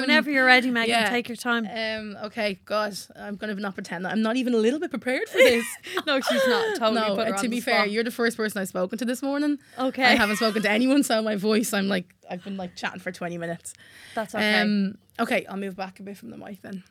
Whenever 0.00 0.30
you're 0.30 0.46
ready, 0.46 0.70
Megan, 0.70 0.90
yeah. 0.90 1.10
take 1.10 1.28
your 1.28 1.36
time. 1.36 1.66
Um. 1.66 2.16
Okay, 2.24 2.58
God, 2.64 2.96
I'm 3.16 3.36
gonna 3.36 3.54
not 3.54 3.74
pretend 3.74 4.04
that 4.04 4.12
I'm 4.12 4.22
not 4.22 4.36
even 4.36 4.54
a 4.54 4.56
little 4.56 4.80
bit 4.80 4.90
prepared 4.90 5.28
for 5.28 5.36
this. 5.38 5.66
no, 6.06 6.20
she's 6.20 6.46
not. 6.46 6.76
Totally 6.78 7.00
no, 7.00 7.16
put 7.16 7.26
her 7.28 7.34
on 7.34 7.42
to 7.42 7.48
be 7.48 7.60
fair, 7.60 7.80
spot. 7.80 7.90
you're 7.90 8.04
the 8.04 8.10
first 8.10 8.36
person 8.36 8.60
I've 8.60 8.68
spoken 8.68 8.98
to 8.98 9.04
this 9.04 9.22
morning. 9.22 9.58
Okay. 9.78 10.04
I 10.04 10.14
haven't 10.14 10.36
spoken 10.36 10.62
to 10.62 10.70
anyone, 10.70 11.02
so 11.02 11.20
my 11.22 11.36
voice, 11.36 11.72
I'm 11.74 11.88
like, 11.88 12.06
I've 12.30 12.42
been 12.42 12.56
like 12.56 12.74
chatting 12.76 13.00
for 13.00 13.12
20 13.12 13.36
minutes. 13.38 13.74
That's 14.14 14.34
okay. 14.34 14.60
Um. 14.60 14.96
Okay, 15.18 15.44
I'll 15.46 15.56
move 15.58 15.76
back 15.76 16.00
a 16.00 16.02
bit 16.02 16.16
from 16.16 16.30
the 16.30 16.38
mic 16.38 16.62
then. 16.62 16.82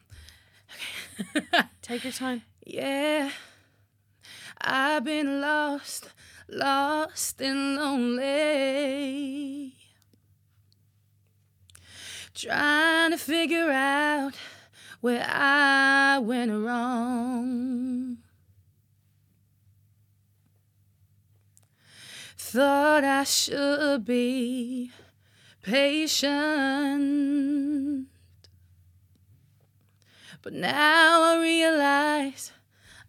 Okay. 1.26 1.63
take 1.82 2.04
your 2.04 2.13
time. 2.13 2.44
Yeah, 2.65 3.32
I've 4.62 5.04
been 5.04 5.42
lost, 5.42 6.10
lost 6.48 7.42
and 7.42 7.76
lonely. 7.78 9.00
Trying 12.34 13.12
to 13.12 13.18
figure 13.18 13.70
out 13.72 14.34
where 15.02 15.26
I 15.28 16.20
went 16.20 16.52
wrong. 16.52 18.18
Thought 22.38 23.04
I 23.04 23.24
should 23.26 24.06
be 24.06 24.92
patient. 25.62 26.39
But 30.42 30.54
now 30.54 31.24
I 31.24 31.42
realize 31.42 32.52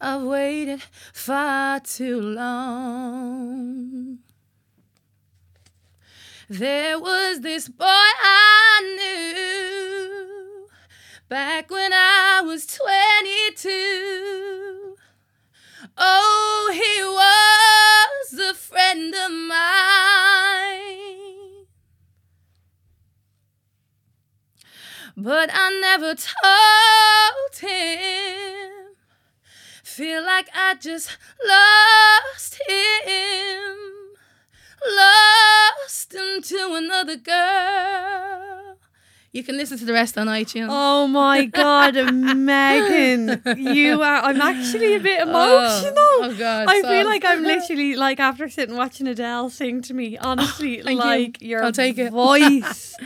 I've 0.00 0.22
waited 0.22 0.83
far 1.12 1.80
too 1.80 2.20
long. 2.20 4.18
There 6.50 6.98
was 6.98 7.40
this 7.42 7.68
boy 7.68 7.86
I 7.86 8.82
knew 8.98 10.66
back 11.28 11.70
when 11.70 11.92
I 11.92 12.42
was 12.44 12.66
22. 12.66 14.96
Oh, 15.96 16.70
he 16.72 17.04
was 18.34 18.50
a 18.50 18.54
friend 18.54 19.14
of 19.14 19.30
mine. 19.30 19.56
But 25.16 25.50
I 25.52 25.70
never 25.80 26.16
told 26.16 27.54
him. 27.60 28.96
Feel 29.84 30.24
like 30.24 30.48
I 30.52 30.74
just 30.74 31.16
lost 31.46 32.60
him. 32.66 33.89
Lost 34.96 36.14
into 36.14 36.74
another 36.74 37.16
girl. 37.16 38.76
You 39.32 39.44
can 39.44 39.56
listen 39.56 39.78
to 39.78 39.84
the 39.84 39.92
rest 39.92 40.18
on 40.18 40.26
iTunes. 40.26 40.66
Oh 40.70 41.06
my 41.06 41.44
god, 41.44 41.94
Megan, 42.12 43.40
you 43.58 44.02
are. 44.02 44.16
I'm 44.24 44.40
actually 44.40 44.96
a 44.96 45.00
bit 45.00 45.20
oh, 45.22 45.28
emotional. 45.30 45.94
oh 45.96 46.34
God, 46.36 46.68
I 46.68 46.80
stop. 46.80 46.90
feel 46.90 47.06
like 47.06 47.24
I'm 47.24 47.44
literally 47.44 47.94
like 47.94 48.18
after 48.18 48.48
sitting 48.48 48.76
watching 48.76 49.06
Adele 49.06 49.48
sing 49.50 49.82
to 49.82 49.94
me. 49.94 50.18
Honestly, 50.18 50.82
Thank 50.82 50.98
you. 50.98 51.06
like 51.06 51.42
your 51.42 51.62
I'll 51.62 51.70
take 51.70 51.98
it. 51.98 52.10
voice. 52.10 52.96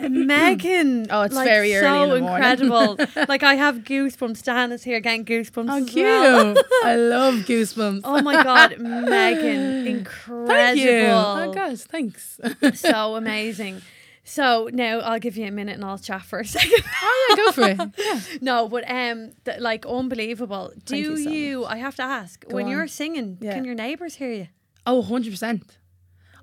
Megan, 0.00 1.06
Oh, 1.10 1.22
it's 1.22 1.34
like, 1.34 1.46
very 1.46 1.74
early 1.74 1.82
so 1.86 2.14
in 2.14 2.24
the 2.24 2.32
incredible. 2.32 2.98
like 3.28 3.42
I 3.42 3.54
have 3.54 3.78
goosebumps. 3.78 4.42
Dan 4.42 4.72
is 4.72 4.82
here 4.84 5.00
getting 5.00 5.24
goosebumps. 5.24 5.68
Oh, 5.70 5.76
as 5.78 5.90
cute. 5.90 6.04
well. 6.04 6.54
I 6.84 6.96
love 6.96 7.34
goosebumps. 7.46 8.02
Oh 8.04 8.22
my 8.22 8.42
god, 8.42 8.78
Megan, 8.78 9.86
incredible. 9.86 10.46
Thank 10.48 10.78
you. 10.80 11.00
Oh 11.10 11.52
gosh, 11.54 11.78
thanks. 11.80 12.38
so 12.74 13.16
amazing. 13.16 13.82
So 14.24 14.68
now 14.72 14.98
I'll 15.00 15.18
give 15.18 15.38
you 15.38 15.46
a 15.46 15.50
minute 15.50 15.76
and 15.76 15.84
I'll 15.84 15.98
chat 15.98 16.20
for 16.22 16.40
a 16.40 16.44
second. 16.44 16.84
Oh, 17.02 17.26
yeah, 17.30 17.36
go 17.36 17.52
for 17.52 17.62
it. 17.70 17.90
Yeah. 17.98 18.20
no, 18.42 18.68
but 18.68 18.84
um, 18.90 19.30
th- 19.46 19.58
like 19.60 19.86
unbelievable. 19.86 20.70
Do 20.84 20.94
Thank 20.94 21.02
you 21.04 21.16
so 21.16 21.30
you? 21.30 21.64
I 21.64 21.76
have 21.78 21.96
to 21.96 22.02
ask. 22.02 22.44
when 22.50 22.66
on. 22.66 22.70
you're 22.70 22.86
singing, 22.88 23.38
Yeah. 23.40 23.54
can 23.54 23.64
your 23.64 23.74
neighbours 23.74 24.16
hear 24.16 24.30
you? 24.30 24.48
Oh, 24.86 25.02
100%. 25.02 25.62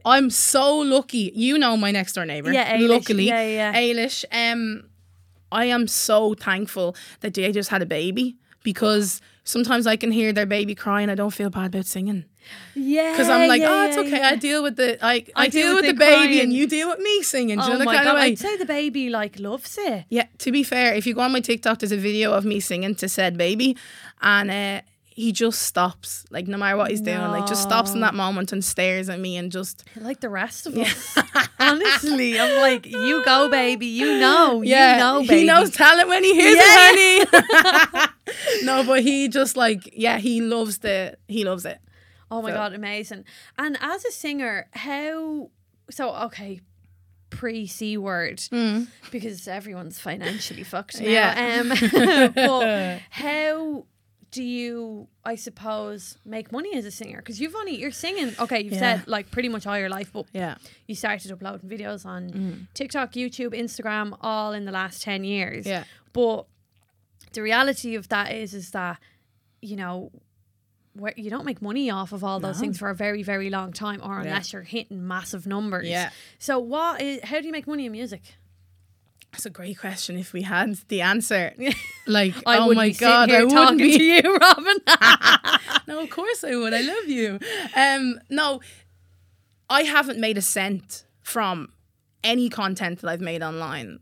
I'm 0.05 0.29
so 0.29 0.77
lucky. 0.77 1.31
You 1.35 1.57
know 1.57 1.75
my 1.75 1.91
next 1.91 2.13
door 2.13 2.25
neighbor. 2.25 2.51
Yeah, 2.53 2.77
Ailish. 2.77 2.89
Luckily. 2.89 3.27
Yeah, 3.27 3.47
yeah. 3.47 3.73
Ailish. 3.73 4.23
Um, 4.31 4.83
I 5.51 5.65
am 5.65 5.87
so 5.87 6.33
thankful 6.35 6.95
that 7.21 7.33
they 7.33 7.51
just 7.51 7.69
had 7.69 7.81
a 7.81 7.85
baby 7.85 8.37
because 8.63 9.21
sometimes 9.43 9.87
I 9.87 9.95
can 9.95 10.11
hear 10.11 10.31
their 10.33 10.45
baby 10.45 10.75
crying. 10.75 11.09
I 11.09 11.15
don't 11.15 11.31
feel 11.31 11.49
bad 11.49 11.67
about 11.67 11.85
singing 11.85 12.25
Yeah, 12.75 13.11
because 13.11 13.29
I'm 13.29 13.47
like, 13.47 13.61
yeah, 13.61 13.69
oh, 13.71 13.85
it's 13.87 13.97
okay. 13.97 14.17
yeah. 14.17 14.29
I 14.29 14.35
deal 14.35 14.61
with 14.63 14.75
the 14.75 15.03
I, 15.05 15.25
I, 15.35 15.47
deal 15.49 15.61
deal, 15.67 15.75
with 15.75 15.85
with 15.85 15.85
the 15.85 15.93
the, 15.93 15.99
baby 15.99 16.25
crying. 16.25 16.39
and 16.41 16.53
you 16.53 16.67
deal 16.67 16.89
with 16.89 16.99
me 16.99 17.21
singing. 17.23 17.59
Do 17.59 17.65
you 17.65 17.73
Oh 17.73 17.77
know 17.77 17.85
my 17.85 17.95
kind 17.95 18.05
god! 18.07 18.17
I'd 18.17 18.39
say 18.39 18.57
the 18.57 18.65
baby 18.65 19.09
like 19.09 19.39
loves 19.39 19.77
it. 19.79 20.05
Yeah, 20.09 20.25
to 20.39 20.51
be 20.51 20.63
fair, 20.63 20.93
if 20.93 21.05
you 21.07 21.13
go 21.13 21.21
on 21.21 21.31
my 21.31 21.41
TikTok, 21.41 21.79
there's 21.79 21.91
a 21.91 21.97
video 21.97 22.33
of 22.33 22.43
me 22.45 22.59
singing 22.59 22.95
to 22.95 23.07
said 23.07 23.37
baby, 23.37 23.77
and 24.21 24.51
uh, 24.51 24.81
he 25.17 25.31
just 25.31 25.61
stops, 25.61 26.25
like 26.29 26.45
no 26.45 26.57
matter 26.57 26.75
what 26.75 26.91
he's 26.91 26.99
doing, 26.99 27.17
like 27.31 27.47
just 27.47 27.63
stops 27.63 27.93
in 27.93 28.01
that 28.01 28.13
moment 28.13 28.51
and 28.51 28.61
stares 28.61 29.07
at 29.07 29.17
me 29.17 29.37
and 29.37 29.49
just 29.49 29.85
Like 29.95 30.19
the 30.19 30.27
rest 30.27 30.67
of 30.67 30.77
us. 30.77 31.17
Honestly, 31.57 32.37
I'm 32.37 32.59
like, 32.59 32.85
you 32.85 33.23
go, 33.23 33.47
baby. 33.49 33.85
You 33.85 34.19
know. 34.19 34.61
yeah, 34.61 34.95
you 34.97 34.99
know, 34.99 35.21
baby. 35.21 35.39
he 35.39 35.45
knows 35.45 35.71
talent 35.71 36.09
when 36.09 36.21
he 36.21 36.33
hears 36.35 36.57
it, 36.59 37.27
honey. 37.31 38.63
no, 38.65 38.83
but 38.83 39.03
he 39.03 39.29
just 39.29 39.55
like 39.55 39.89
yeah, 39.93 40.17
he 40.17 40.41
loves 40.41 40.79
the 40.79 41.15
he 41.29 41.45
loves 41.45 41.63
it. 41.65 41.79
Oh 42.29 42.41
my 42.41 42.49
So- 42.49 42.55
god, 42.55 42.73
amazing! 42.73 43.23
And 43.57 43.77
as 43.79 44.03
a 44.03 44.11
singer, 44.11 44.67
how? 44.73 45.49
So 45.91 46.13
okay, 46.25 46.59
pre 47.29 47.67
c 47.67 47.97
word 47.97 48.41
because 49.11 49.47
everyone's 49.47 49.97
financially 49.97 50.63
fucked 50.63 50.99
now. 50.99 51.07
Yeah. 51.07 51.61
Um, 51.61 51.69
but 52.35 52.99
how 53.11 53.85
do 54.35 54.43
you, 54.43 55.07
I 55.23 55.35
suppose, 55.35 56.17
make 56.25 56.51
money 56.51 56.71
as 56.79 56.85
a 56.85 56.91
singer? 56.91 57.19
Because 57.19 57.39
you've 57.41 57.55
only 57.55 57.75
you're 57.81 57.91
singing. 58.05 58.29
Okay, 58.43 58.59
you've 58.63 58.73
Yeah. 58.73 58.79
said 58.99 59.07
like 59.07 59.25
pretty 59.35 59.49
much 59.49 59.65
all 59.67 59.77
your 59.83 59.89
life, 59.89 60.09
but 60.13 60.25
Yeah, 60.33 60.55
you 60.87 60.95
started 60.95 61.31
uploading 61.31 61.69
videos 61.69 62.05
on 62.05 62.21
mm-hmm. 62.29 62.53
TikTok, 62.79 63.13
YouTube, 63.13 63.51
Instagram, 63.65 64.07
all 64.21 64.51
in 64.53 64.63
the 64.65 64.71
last 64.81 65.01
ten 65.01 65.23
years. 65.23 65.65
yeah, 65.65 65.83
But 66.13 66.39
the 67.33 67.41
reality 67.41 67.95
of 67.95 68.07
that 68.09 68.27
is, 68.33 68.53
is 68.53 68.71
that 68.71 68.97
you 69.61 69.75
know, 69.81 70.11
where 70.93 71.13
you 71.17 71.29
don't 71.29 71.45
make 71.51 71.61
money 71.61 71.89
off 71.89 72.11
of 72.13 72.23
all 72.23 72.39
those 72.39 72.57
No. 72.57 72.61
things 72.63 72.77
for 72.77 72.89
a 72.89 72.95
very 73.05 73.23
very 73.23 73.49
long 73.49 73.73
time, 73.73 73.99
or 74.03 74.19
unless 74.19 74.53
you're 74.53 74.61
hitting 74.75 75.07
massive 75.07 75.43
numbers. 75.47 75.87
Yeah. 75.87 76.09
So 76.39 76.59
what 76.59 77.01
is? 77.01 77.21
How 77.23 77.39
do 77.39 77.45
you 77.47 77.51
make 77.51 77.67
money 77.67 77.85
in 77.85 77.91
music? 77.91 78.23
That's 79.35 79.45
a 79.45 79.49
great 79.49 79.77
question. 79.77 80.17
If 80.17 80.31
we 80.31 80.43
had 80.43 80.75
the 80.87 81.01
answer, 81.01 81.53
like, 82.07 82.33
I 82.45 82.59
oh 82.59 82.73
my 82.73 82.91
god, 82.91 83.29
I 83.29 83.43
wouldn't 83.43 83.77
be. 83.79 83.97
to 83.97 84.03
you, 84.03 84.37
Robin. 84.41 84.77
no, 85.87 85.99
of 86.01 86.09
course 86.09 86.41
I 86.45 86.55
would. 86.55 86.73
I 86.73 86.79
love 86.79 87.05
you. 87.07 87.37
Um, 87.75 88.21
no, 88.29 88.61
I 89.69 89.81
haven't 89.83 90.19
made 90.21 90.37
a 90.37 90.41
cent 90.41 91.03
from 91.21 91.67
any 92.23 92.47
content 92.47 93.01
that 93.01 93.09
I've 93.09 93.19
made 93.19 93.43
online 93.43 93.99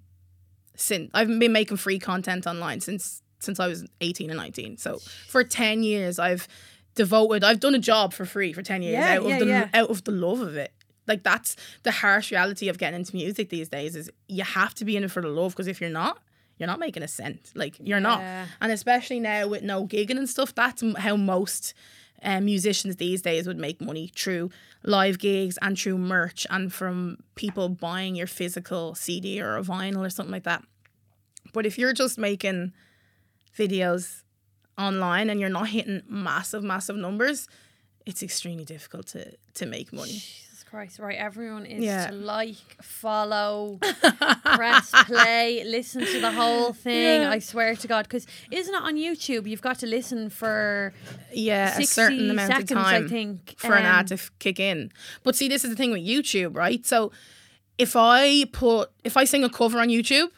since 0.75 1.09
I've 1.15 1.27
been 1.39 1.51
making 1.51 1.77
free 1.77 1.97
content 1.97 2.45
online 2.45 2.79
since 2.79 3.23
since 3.39 3.59
I 3.59 3.67
was 3.67 3.87
18 4.01 4.29
and 4.29 4.37
19. 4.37 4.77
So 4.77 4.99
for 5.27 5.43
10 5.43 5.81
years 5.81 6.19
I've 6.19 6.47
devoted 6.93 7.43
I've 7.43 7.59
done 7.59 7.73
a 7.73 7.79
job 7.79 8.13
for 8.13 8.25
free 8.25 8.53
for 8.53 8.61
10 8.61 8.83
years 8.83 8.93
Yeah, 8.93 9.17
out 9.17 9.23
yeah, 9.25 9.33
of 9.33 9.39
the 9.39 9.45
yeah. 9.47 9.67
out 9.73 9.89
of 9.89 10.03
the 10.03 10.11
love 10.11 10.41
of 10.41 10.55
it. 10.57 10.71
Like 11.07 11.23
that's 11.23 11.55
the 11.83 11.91
harsh 11.91 12.31
reality 12.31 12.69
of 12.69 12.77
getting 12.77 12.99
into 12.99 13.15
music 13.15 13.49
these 13.49 13.69
days 13.69 13.95
is 13.95 14.09
you 14.27 14.43
have 14.43 14.73
to 14.75 14.85
be 14.85 14.95
in 14.95 15.03
it 15.03 15.11
for 15.11 15.21
the 15.21 15.27
love 15.27 15.51
because 15.53 15.67
if 15.67 15.81
you're 15.81 15.89
not 15.89 16.19
you're 16.59 16.67
not 16.67 16.79
making 16.79 17.03
a 17.03 17.07
cent. 17.07 17.51
Like 17.55 17.75
you're 17.79 17.97
Yeah. 17.97 18.03
not. 18.03 18.21
And 18.61 18.71
especially 18.71 19.19
now 19.19 19.47
with 19.47 19.63
no 19.63 19.85
gigging 19.87 20.17
and 20.17 20.29
stuff, 20.29 20.53
that's 20.53 20.83
how 20.97 21.15
most 21.17 21.73
um, 22.21 22.45
musicians 22.45 22.95
these 22.97 23.21
days 23.21 23.47
would 23.47 23.57
make 23.57 23.81
money 23.81 24.11
through 24.15 24.49
live 24.83 25.17
gigs 25.19 25.57
and 25.61 25.77
through 25.77 25.97
merch 25.97 26.45
and 26.49 26.71
from 26.71 27.17
people 27.35 27.67
buying 27.69 28.15
your 28.15 28.27
physical 28.27 28.95
CD 28.95 29.41
or 29.41 29.57
a 29.57 29.63
vinyl 29.63 30.05
or 30.05 30.09
something 30.09 30.31
like 30.31 30.43
that. 30.43 30.63
But 31.53 31.65
if 31.65 31.77
you're 31.77 31.91
just 31.91 32.17
making 32.17 32.71
videos 33.57 34.21
online 34.77 35.29
and 35.29 35.39
you're 35.39 35.49
not 35.49 35.69
hitting 35.69 36.01
massive, 36.07 36.63
massive 36.63 36.95
numbers, 36.95 37.47
it's 38.05 38.23
extremely 38.23 38.65
difficult 38.65 39.07
to 39.07 39.33
to 39.55 39.65
make 39.65 39.91
money. 39.93 40.21
Christ! 40.73 40.97
Right, 40.97 41.15
everyone 41.15 41.67
is 41.67 41.83
Yeah. 41.83 42.07
to 42.07 42.13
like, 42.15 42.55
follow, 42.81 43.77
press 44.55 44.89
play, 45.05 45.63
listen 45.65 46.03
to 46.03 46.19
the 46.19 46.31
whole 46.31 46.73
thing. 46.73 47.21
Yeah. 47.21 47.29
I 47.29 47.37
swear 47.37 47.75
to 47.75 47.87
God, 47.87 48.05
because 48.05 48.25
isn't 48.49 48.73
it 48.73 48.81
on 48.81 48.95
YouTube? 48.95 49.45
You've 49.47 49.61
got 49.61 49.77
to 49.79 49.85
listen 49.85 50.31
for 50.31 50.91
Yeah, 51.31 51.73
a 51.73 51.75
60 51.75 51.85
certain 51.85 52.31
amount 52.31 52.51
seconds, 52.53 52.71
of 52.71 52.77
time. 52.77 53.05
I 53.05 53.07
think, 53.07 53.53
for 53.59 53.75
an 53.75 53.85
ad 53.85 53.99
um, 53.99 54.05
to 54.07 54.13
f- 54.15 54.31
kick 54.39 54.59
in. 54.59 54.91
But 55.21 55.35
see, 55.35 55.47
this 55.47 55.63
is 55.63 55.69
the 55.69 55.75
thing 55.75 55.91
with 55.91 56.01
YouTube, 56.01 56.57
right? 56.57 56.83
So 56.87 57.11
if 57.77 57.95
I 57.95 58.45
put 58.51 58.89
if 59.03 59.15
I 59.15 59.25
sing 59.25 59.43
a 59.43 59.49
cover 59.51 59.79
on 59.79 59.89
YouTube, 59.89 60.29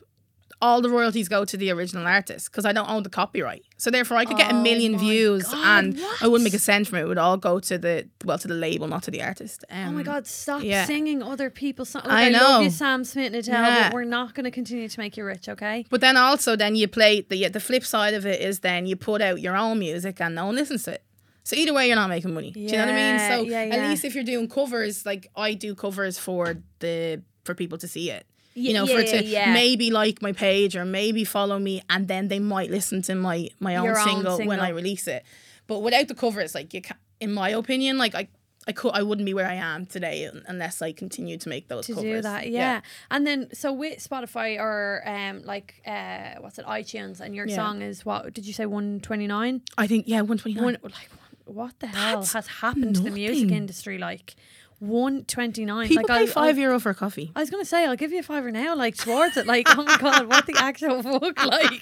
all 0.65 0.79
the 0.81 0.89
royalties 0.99 1.27
go 1.29 1.39
to 1.51 1.55
the 1.57 1.69
original 1.75 2.05
artist 2.17 2.43
because 2.51 2.65
I 2.69 2.73
don't 2.77 2.89
own 2.93 3.03
the 3.03 3.09
copyright. 3.21 3.63
So 3.77 3.87
therefore, 3.91 4.17
I 4.17 4.25
could 4.25 4.37
get 4.43 4.51
a 4.51 4.55
million 4.69 4.97
views 4.97 5.43
God, 5.45 5.67
and 5.67 5.99
I 6.23 6.27
wouldn't 6.29 6.43
make 6.49 6.53
a 6.61 6.63
cent 6.69 6.87
from 6.87 6.97
it. 6.99 7.03
It 7.05 7.07
would 7.11 7.17
all 7.25 7.37
go 7.49 7.59
to 7.69 7.77
the 7.77 7.95
well 8.27 8.39
to 8.39 8.47
the 8.53 8.59
label, 8.67 8.87
not 8.87 9.03
to 9.03 9.11
the 9.11 9.21
artist. 9.31 9.63
Um, 9.69 9.89
Oh 9.89 9.91
my 9.99 10.03
God! 10.03 10.25
Stop 10.27 10.63
yeah. 10.63 10.85
singing 10.85 11.21
other 11.33 11.49
people's 11.49 11.89
songs. 11.89 12.05
I 12.07 12.25
I, 12.27 12.29
love 12.29 12.41
know. 12.41 12.59
you, 12.61 12.69
Sam 12.69 13.03
Smith 13.03 13.27
and 13.27 13.35
Adele, 13.35 13.53
Yeah. 13.63 13.83
but 13.89 13.93
we're 13.95 14.03
not 14.19 14.33
going 14.35 14.45
to 14.45 14.51
continue 14.51 14.87
to 14.95 14.99
make 14.99 15.17
you 15.17 15.23
rich, 15.25 15.47
okay? 15.49 15.85
But 15.89 16.01
then 16.01 16.17
also, 16.17 16.55
then 16.55 16.75
you 16.75 16.87
play 16.87 17.21
the 17.21 17.47
the 17.49 17.59
flip 17.59 17.83
side 17.85 18.13
of 18.19 18.25
it 18.25 18.41
is 18.41 18.59
then 18.61 18.85
you 18.89 18.95
put 18.95 19.21
out 19.21 19.37
your 19.41 19.55
own 19.55 19.79
music 19.79 20.19
and 20.21 20.35
no 20.35 20.45
one 20.47 20.55
listens 20.55 20.83
to 20.83 20.93
it. 20.93 21.03
So 21.43 21.55
either 21.55 21.73
way, 21.73 21.83
you're 21.87 21.95
not 22.03 22.09
making 22.09 22.33
money. 22.33 22.51
Do 22.51 22.59
you 22.59 22.71
know 22.71 22.79
what 22.79 22.89
I 22.89 23.11
mean? 23.11 23.19
So 23.29 23.35
yeah, 23.51 23.75
at 23.75 23.89
least 23.89 24.03
if 24.03 24.15
you're 24.15 24.23
doing 24.33 24.49
covers, 24.49 25.05
like 25.05 25.23
I 25.35 25.53
do 25.53 25.75
covers 25.75 26.17
for 26.17 26.57
the 26.79 27.21
for 27.43 27.53
people 27.53 27.77
to 27.77 27.87
see 27.87 28.09
it. 28.09 28.25
You 28.57 28.73
know, 28.73 28.85
yeah, 28.85 28.95
for 28.95 29.01
it 29.01 29.07
to 29.09 29.23
yeah, 29.23 29.47
yeah. 29.47 29.53
maybe 29.53 29.91
like 29.91 30.21
my 30.21 30.31
page 30.31 30.75
or 30.77 30.85
maybe 30.85 31.25
follow 31.25 31.59
me, 31.59 31.81
and 31.89 32.07
then 32.07 32.29
they 32.29 32.39
might 32.39 32.71
listen 32.71 33.01
to 33.03 33.13
my 33.15 33.49
my 33.59 33.75
own, 33.75 33.85
Your 33.85 33.99
own 33.99 34.07
single, 34.07 34.37
when 34.45 34.59
I 34.61 34.69
release 34.69 35.07
it. 35.07 35.23
But 35.67 35.79
without 35.79 36.07
the 36.07 36.15
covers, 36.15 36.55
like 36.55 36.73
you, 36.73 36.81
can, 36.81 36.95
in 37.19 37.33
my 37.33 37.49
opinion, 37.49 37.97
like 37.97 38.15
I. 38.15 38.27
I 38.67 38.71
could 38.71 38.93
I 38.95 39.03
wouldn't 39.03 39.27
be 39.27 39.35
where 39.35 39.45
I 39.45 39.53
am 39.53 39.85
today 39.85 40.27
unless 40.47 40.81
I 40.81 40.91
continue 40.91 41.37
to 41.37 41.49
make 41.49 41.67
those 41.67 41.85
to 41.85 41.93
covers. 41.93 42.11
do 42.11 42.21
that 42.23 42.49
yeah. 42.49 42.81
and 43.11 43.21
then 43.27 43.49
so 43.53 43.71
with 43.71 43.99
spotify 43.99 44.57
or 44.59 45.03
um 45.05 45.43
like 45.43 45.83
uh 45.85 46.39
what's 46.39 46.57
it 46.57 46.65
itunes 46.65 47.19
and 47.19 47.35
your 47.35 47.45
Yeah. 47.47 47.57
song 47.57 47.83
is 47.83 48.03
what 48.03 48.33
did 48.33 48.47
you 48.47 48.53
say 48.53 48.65
129 48.65 49.61
I 49.77 49.85
think 49.85 50.05
yeah, 50.07 50.21
one 50.21 50.39
twenty 50.39 50.55
nine. 50.55 50.63
one 50.63 50.77
like 50.81 51.09
what 51.45 51.79
the 51.79 51.85
hell 51.85 52.21
That's 52.21 52.33
has 52.33 52.47
happened 52.47 52.95
to 52.95 53.01
the 53.03 53.11
music 53.11 53.51
industry 53.51 53.99
like 53.99 54.33
129 54.79 55.87
People 55.87 56.03
like 56.03 56.07
pay 56.07 56.13
I'll- 56.19 56.27
5 56.27 56.43
I'll- 56.55 56.55
euro 56.57 56.79
for 56.79 56.89
a 56.89 56.95
coffee. 56.95 57.31
I 57.35 57.39
was 57.39 57.49
gonna 57.49 57.65
say 57.65 57.85
I'll 57.85 57.95
give 57.95 58.11
you 58.11 58.19
a 58.19 58.23
fiver 58.23 58.51
now, 58.51 58.75
like 58.75 58.95
towards 58.97 59.37
it. 59.37 59.47
Like, 59.47 59.67
oh 59.69 59.83
my 59.83 59.97
god, 59.97 60.27
what 60.27 60.45
the 60.45 60.55
actual 60.57 61.01
fuck? 61.01 61.21
Like, 61.45 61.81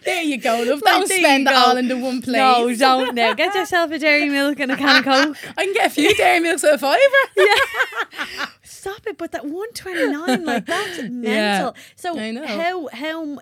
There 0.04 0.22
you 0.22 0.38
go. 0.38 0.62
Love. 0.62 0.80
Like, 0.82 0.94
Don't 0.94 1.06
spend 1.08 1.48
it 1.48 1.54
all 1.54 1.76
into 1.76 1.96
one 1.98 2.22
place. 2.22 2.36
no, 2.36 2.74
don't 2.76 3.14
now. 3.14 3.34
Get 3.34 3.54
yourself 3.54 3.90
a 3.90 3.98
dairy 3.98 4.28
milk 4.28 4.60
and 4.60 4.70
a 4.72 4.76
can 4.76 4.98
of 4.98 5.04
coke. 5.04 5.36
I 5.56 5.64
can 5.64 5.74
get 5.74 5.86
a 5.88 5.90
few 5.90 6.14
dairy 6.14 6.40
milks 6.40 6.62
at 6.64 6.74
a 6.74 6.78
fiver. 6.78 6.98
Yeah. 7.36 8.46
Stop 8.62 9.06
it! 9.06 9.18
But 9.18 9.32
that 9.32 9.44
one 9.46 9.72
twenty 9.72 10.08
nine, 10.08 10.44
like 10.44 10.66
that's 10.66 11.02
mental. 11.08 11.74
So 11.96 12.16
how 12.46 12.88
how 12.92 13.38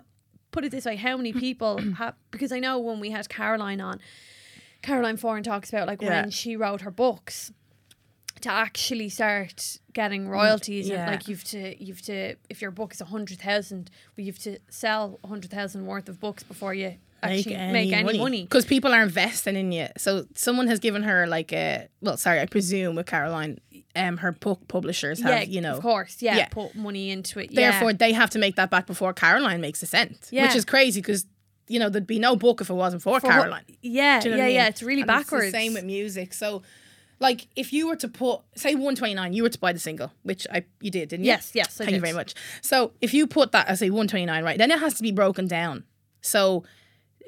put 0.51 0.65
it 0.65 0.71
this 0.71 0.85
way? 0.85 0.95
How 0.95 1.17
many 1.17 1.33
people 1.33 1.79
have? 1.97 2.15
Because 2.31 2.51
I 2.51 2.59
know 2.59 2.79
when 2.79 2.99
we 2.99 3.09
had 3.11 3.27
Caroline 3.29 3.81
on, 3.81 3.99
Caroline 4.81 5.17
Foran 5.17 5.43
talks 5.43 5.69
about 5.69 5.87
like 5.87 6.01
Yeah. 6.01 6.21
when 6.21 6.31
she 6.31 6.55
wrote 6.55 6.81
her 6.81 6.91
books 6.91 7.51
to 8.41 8.51
actually 8.51 9.09
start 9.09 9.77
getting 9.93 10.27
royalties 10.27 10.87
yeah. 10.87 11.01
and 11.01 11.11
like 11.11 11.27
you've 11.27 11.43
to 11.45 11.83
you've 11.83 12.01
to 12.03 12.35
if 12.49 12.61
your 12.61 12.71
book 12.71 12.93
is 12.93 13.01
a 13.01 13.05
hundred 13.05 13.39
thousand, 13.39 13.89
well, 14.17 14.25
you've 14.25 14.39
to 14.39 14.57
sell 14.69 15.19
a 15.23 15.27
hundred 15.27 15.51
thousand 15.51 15.85
worth 15.85 16.09
of 16.09 16.19
books 16.19 16.43
before 16.43 16.73
you 16.73 16.95
actually 17.23 17.55
make 17.55 17.91
any, 17.91 18.17
money. 18.17 18.43
because 18.43 18.65
people 18.65 18.93
are 18.93 19.03
investing 19.03 19.55
in 19.55 19.71
you. 19.71 19.87
So 19.97 20.25
someone 20.35 20.67
has 20.67 20.79
given 20.79 21.03
her 21.03 21.27
like 21.27 21.53
a 21.53 21.87
well, 22.01 22.17
sorry, 22.17 22.39
I 22.39 22.45
presume 22.45 22.95
with 22.95 23.05
Caroline, 23.05 23.59
um, 23.95 24.17
her 24.17 24.31
book 24.31 24.67
publishers 24.67 25.19
have 25.21 25.29
yeah, 25.31 25.41
you 25.43 25.61
know. 25.61 25.75
of 25.75 25.81
course, 25.81 26.21
yeah, 26.21 26.37
yeah. 26.37 26.47
put 26.47 26.75
money 26.75 27.11
into 27.11 27.39
it. 27.39 27.53
Therefore, 27.53 27.91
yeah. 27.91 27.97
they 27.97 28.13
have 28.13 28.29
to 28.31 28.39
make 28.39 28.55
that 28.55 28.69
back 28.69 28.87
before 28.87 29.13
Caroline 29.13 29.61
makes 29.61 29.81
a 29.83 29.85
cent, 29.85 30.29
Yeah. 30.31 30.47
which 30.47 30.55
is 30.55 30.65
crazy 30.65 31.01
because 31.01 31.25
you 31.67 31.79
know 31.79 31.89
there'd 31.89 32.07
be 32.07 32.19
no 32.19 32.35
book 32.35 32.61
if 32.61 32.69
it 32.69 32.73
wasn't 32.73 33.01
for, 33.01 33.19
For 33.19 33.27
what- 33.27 33.33
Caroline. 33.33 33.65
yeah, 33.81 34.21
you 34.23 34.31
know 34.31 34.37
yeah, 34.37 34.43
I 34.43 34.47
mean? 34.47 34.55
yeah. 34.55 34.67
It's 34.67 34.83
really 34.83 35.01
And 35.01 35.07
backwards. 35.07 35.45
It's 35.45 35.53
the 35.53 35.59
same 35.59 35.73
with 35.73 35.85
music. 35.85 36.33
So, 36.33 36.63
like, 37.21 37.47
if 37.55 37.71
you 37.71 37.87
were 37.87 37.95
to 37.97 38.07
put, 38.07 38.41
say, 38.55 38.73
one 38.75 38.95
twenty 38.95 39.13
nine, 39.13 39.31
you 39.31 39.43
were 39.43 39.49
to 39.49 39.59
buy 39.59 39.71
the 39.71 39.79
single, 39.79 40.11
which 40.23 40.47
I 40.51 40.65
you 40.81 40.89
did, 40.89 41.09
didn't 41.09 41.25
you? 41.25 41.29
Yes, 41.29 41.51
yes, 41.53 41.79
I 41.79 41.85
Thank 41.85 41.95
you 41.95 42.01
very 42.01 42.13
much. 42.13 42.33
So, 42.61 42.93
if 42.99 43.13
you 43.13 43.27
put 43.27 43.51
that 43.51 43.67
as 43.67 43.81
a 43.81 43.91
one 43.91 44.07
twenty 44.07 44.25
nine, 44.25 44.43
right, 44.43 44.57
then 44.57 44.71
it 44.71 44.79
has 44.79 44.95
to 44.95 45.03
be 45.03 45.11
broken 45.11 45.47
down. 45.47 45.83
So, 46.21 46.63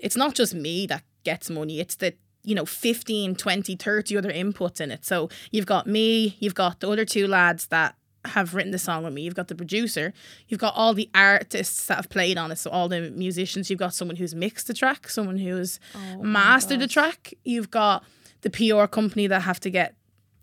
it's 0.02 0.18
not 0.18 0.34
just 0.34 0.54
me 0.54 0.88
that 0.88 1.04
gets 1.24 1.50
money; 1.50 1.80
it's 1.80 1.96
the 1.96 2.16
you 2.46 2.56
know 2.56 2.66
15 2.66 3.36
20 3.36 3.76
30 3.78 4.18
other 4.18 4.30
inputs 4.30 4.82
in 4.82 4.92
it 4.92 5.06
so 5.06 5.30
you've 5.52 5.66
got 5.66 5.88
me 5.88 6.36
you've 6.42 6.54
got 6.56 6.82
the 6.82 6.90
other 6.90 7.06
two 7.06 7.26
lads 7.26 7.68
that 7.68 7.96
have 8.26 8.54
written 8.54 8.72
the 8.72 8.78
song 8.78 9.06
with 9.06 9.14
me 9.14 9.22
you've 9.22 9.34
got 9.34 9.48
the 9.48 9.56
producer 9.56 10.12
you've 10.50 10.60
got 10.60 10.74
all 10.76 10.94
the 10.94 11.10
artists 11.16 11.86
that 11.86 11.96
have 11.96 12.10
played 12.10 12.38
on 12.38 12.52
it 12.52 12.58
so 12.58 12.70
all 12.70 12.90
the 12.90 13.12
musicians 13.12 13.70
you've 13.70 13.80
got 13.80 13.94
someone 13.94 14.18
who's 14.18 14.36
mixed 14.36 14.68
the 14.68 14.74
track 14.74 15.08
someone 15.10 15.38
who's 15.38 15.80
Oh 15.96 16.22
mastered 16.22 16.82
the 16.82 16.88
track 16.88 17.34
you've 17.46 17.72
got 17.72 18.04
the 18.44 18.50
PR 18.50 18.86
company 18.86 19.28
that 19.28 19.42
have 19.42 19.60
to 19.62 19.70
get 19.70 19.96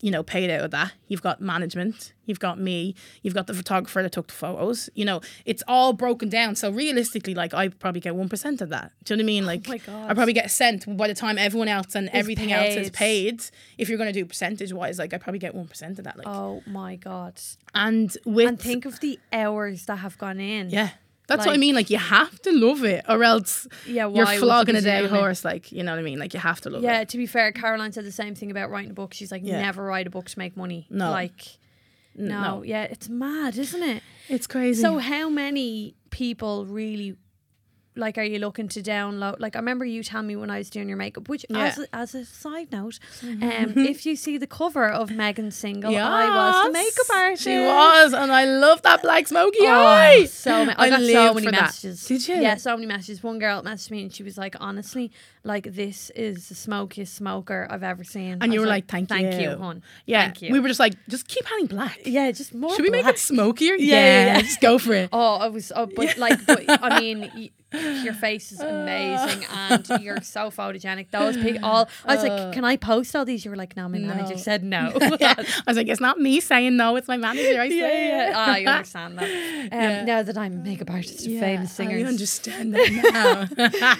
you 0.02 0.10
know 0.10 0.22
paid 0.22 0.48
out 0.48 0.62
of 0.62 0.70
that 0.70 0.92
you've 1.08 1.20
got 1.20 1.42
management 1.42 2.14
you've 2.24 2.40
got 2.40 2.58
me 2.58 2.94
you've 3.22 3.34
got 3.34 3.46
the 3.46 3.52
photographer 3.52 4.02
that 4.02 4.10
took 4.12 4.28
the 4.28 4.32
photos 4.32 4.88
you 4.94 5.04
know 5.04 5.20
it's 5.44 5.62
all 5.68 5.92
broken 5.92 6.26
down 6.30 6.54
so 6.56 6.70
realistically 6.70 7.34
like 7.34 7.52
I 7.52 7.68
probably 7.68 8.00
get 8.00 8.14
1% 8.14 8.60
of 8.62 8.70
that 8.70 8.92
do 9.04 9.12
you 9.12 9.18
know 9.18 9.22
what 9.22 9.24
I 9.24 9.26
mean 9.26 9.44
oh 9.44 9.46
like 9.72 9.88
Oh. 9.88 10.06
I 10.08 10.14
probably 10.14 10.32
get 10.32 10.50
sent 10.50 10.96
by 10.96 11.06
the 11.06 11.12
time 11.12 11.36
everyone 11.36 11.68
else 11.68 11.94
and 11.94 12.08
everything 12.14 12.50
else 12.50 12.74
is 12.76 12.88
paid. 12.88 13.40
paid 13.40 13.42
if 13.76 13.90
you're 13.90 13.98
going 13.98 14.10
to 14.10 14.18
do 14.18 14.24
percentage 14.24 14.72
wise 14.72 14.98
like 14.98 15.12
I 15.12 15.18
probably 15.18 15.38
get 15.38 15.54
1% 15.54 15.98
of 15.98 16.04
that 16.04 16.16
like 16.16 16.26
Oh 16.26 16.62
my 16.66 16.96
god! 16.96 17.38
and 17.74 18.16
with 18.24 18.48
And 18.48 18.58
think 18.58 18.86
of 18.86 19.00
the 19.00 19.18
hours 19.34 19.84
that 19.84 19.96
have 19.96 20.16
gone 20.16 20.40
in. 20.40 20.70
yeah 20.70 20.92
that's 21.36 21.46
what 21.46 21.54
I 21.54 21.58
mean 21.58 21.74
like 21.74 21.90
you 21.90 21.98
have 21.98 22.40
to 22.42 22.52
love 22.52 22.84
it 22.84 23.04
or 23.08 23.22
else 23.24 23.66
yeah. 23.86 24.06
you're 24.08 24.30
you 24.32 24.38
flogging 24.38 24.76
a 24.76 24.80
dead 24.80 25.10
horse 25.10 25.44
like 25.44 25.72
you 25.72 25.82
know 25.82 25.92
what 25.92 25.98
I 25.98 26.02
mean 26.02 26.18
like 26.18 26.34
you 26.34 26.40
have 26.40 26.60
to 26.62 26.70
love 26.70 26.82
Yeah, 26.82 26.96
it 26.96 26.98
Yeah. 26.98 27.04
to 27.04 27.16
be 27.16 27.26
fair, 27.26 27.52
Caroline 27.52 27.92
said 27.92 28.04
the 28.04 28.12
same 28.12 28.34
thing 28.34 28.50
about 28.50 28.70
writing 28.70 28.90
a 28.90 28.94
book. 28.94 29.14
She's 29.14 29.32
like, 29.32 29.42
Yeah. 29.44 29.62
never 29.62 29.82
write 29.84 30.06
a 30.06 30.10
book 30.10 30.28
to 30.28 30.38
make 30.38 30.56
money. 30.56 30.86
No. 30.90 31.10
like, 31.10 31.58
no, 32.14 32.42
no. 32.42 32.62
yeah, 32.62 32.82
it's 32.84 33.08
mad, 33.08 33.56
isn't 33.56 33.82
it? 33.82 34.02
it's 34.28 34.46
crazy 34.46 34.82
So, 34.82 34.98
how 34.98 35.28
many 35.28 35.94
people 36.10 36.66
really? 36.66 37.16
Like, 37.96 38.18
are 38.18 38.22
you 38.22 38.38
looking 38.38 38.68
to 38.68 38.83
download? 38.83 39.40
Like, 39.40 39.57
I 39.57 39.59
remember 39.59 39.85
you 39.85 40.05
telling 40.05 40.29
me 40.29 40.37
when 40.37 40.48
I 40.48 40.59
was 40.59 40.70
doing 40.70 40.88
your 40.88 40.96
makeup. 40.96 41.29
Which, 41.29 41.44
as 41.50 41.76
Yeah. 41.76 41.85
a, 41.92 41.96
as 41.96 42.14
a 42.14 42.24
side 42.24 42.70
note, 42.70 43.00
um, 43.24 43.40
if 43.76 44.07
you 44.07 44.14
see 44.14 44.38
the 44.38 44.46
cover 44.46 44.88
of 44.88 45.11
Megan's 45.11 45.57
single, 45.57 45.94
I 45.96 46.29
was 46.29 46.66
the 46.66 46.72
makeup 46.72 47.07
artist. 47.12 47.42
She 47.42 47.59
was, 47.59 48.12
and 48.12 48.31
I 48.31 48.44
love 48.44 48.83
that 48.83 49.03
black 49.03 49.26
smoky 49.26 49.59
Oh, 49.62 49.85
eye. 49.87 50.24
so 50.26 50.66
ma- 50.66 50.74
I, 50.79 50.88
got 50.88 51.00
so 51.00 51.35
many 51.35 51.46
for 51.46 51.53
that. 51.53 51.62
messages. 51.62 52.07
Did 52.07 52.29
you? 52.29 52.37
Yeah, 52.37 52.55
so 52.57 52.76
many 52.76 52.87
messages. 52.87 53.22
One 53.24 53.40
girl 53.40 53.61
messaged 53.62 53.90
me 53.90 54.03
and 54.05 54.12
she 54.14 54.22
was 54.22 54.38
like, 54.38 54.55
honestly, 54.61 55.11
like 55.42 55.72
this 55.72 56.11
is 56.11 56.48
the 56.50 56.55
smokiest 56.55 57.14
smoker 57.14 57.66
I've 57.70 57.83
ever 57.83 58.05
seen. 58.05 58.38
I 58.40 58.44
And 58.44 58.53
you 58.55 58.61
were 58.61 58.66
like, 58.66 58.87
"Thank 58.87 59.09
thank 59.09 59.24
you, 59.24 59.31
thank 59.33 59.42
you." 59.42 59.57
hon. 59.57 59.83
Yeah, 60.07 60.24
Thank 60.24 60.42
you. 60.42 60.53
we 60.53 60.61
were 60.61 60.68
just 60.68 60.81
like, 60.81 60.94
just 61.09 61.26
keep 61.29 61.50
adding 61.50 61.66
black. 61.66 62.00
yeah, 62.05 62.31
just 62.33 62.55
more. 62.55 62.74
Should 62.74 62.85
we 62.85 62.90
make 62.90 63.07
it 63.07 63.18
smokier? 63.18 63.74
Yeah, 63.74 63.96
yeah, 63.96 64.24
yeah. 64.35 64.40
just 64.42 64.61
go 64.61 64.79
for 64.79 64.92
it. 64.92 65.09
Oh, 65.12 65.37
I 65.37 65.48
was, 65.48 65.72
oh, 65.74 65.87
but 65.87 66.16
like, 66.18 66.44
but 66.46 66.64
I 66.68 67.00
mean, 67.05 67.31
y- 67.35 67.50
your 68.03 68.14
face 68.14 68.50
is 68.50 68.59
amazing 68.61 69.44
and 69.53 69.88
you're 70.03 70.20
so 70.22 70.50
photogenic. 70.50 71.11
Those 71.12 71.37
pic 71.37 71.62
all 71.62 71.88
I 72.05 72.16
was 72.16 72.24
like, 72.24 72.53
Can 72.53 72.64
I 72.64 72.76
post 72.76 73.14
all 73.14 73.24
these? 73.24 73.44
You 73.44 73.53
were 73.53 73.57
like, 73.57 73.76
No, 73.76 73.88
my 73.88 73.98
manager 73.98 74.35
No. 74.35 74.40
said 74.40 74.64
no. 74.64 74.90
yeah. 75.20 75.35
I 75.38 75.62
was 75.68 75.76
like, 75.76 75.87
it's 75.87 76.00
not 76.00 76.18
me 76.18 76.40
saying 76.40 76.76
no, 76.76 76.96
it's 76.96 77.07
my 77.09 77.16
manager. 77.16 77.61
I 77.61 77.68
say 77.68 77.76
yeah, 77.79 77.87
it. 77.87 78.31
yeah. 78.31 78.33
Ah, 78.37 78.55
I 78.55 78.64
understand 78.64 79.18
that. 79.18 79.24
Um, 79.24 79.68
Yeah. 79.81 80.05
Now 80.05 80.22
that 80.24 80.37
I'm 80.37 80.53
a 80.55 80.57
makeup 80.57 80.90
artist 80.90 81.24
Yeah, 81.24 81.40
famous 81.40 81.70
I 81.70 81.85
singers. 81.85 82.09
understand 82.09 82.74
that 82.74 83.48
now. 83.48 83.96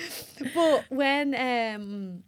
But 0.55 0.85
when 0.89 1.30
um 1.35 2.23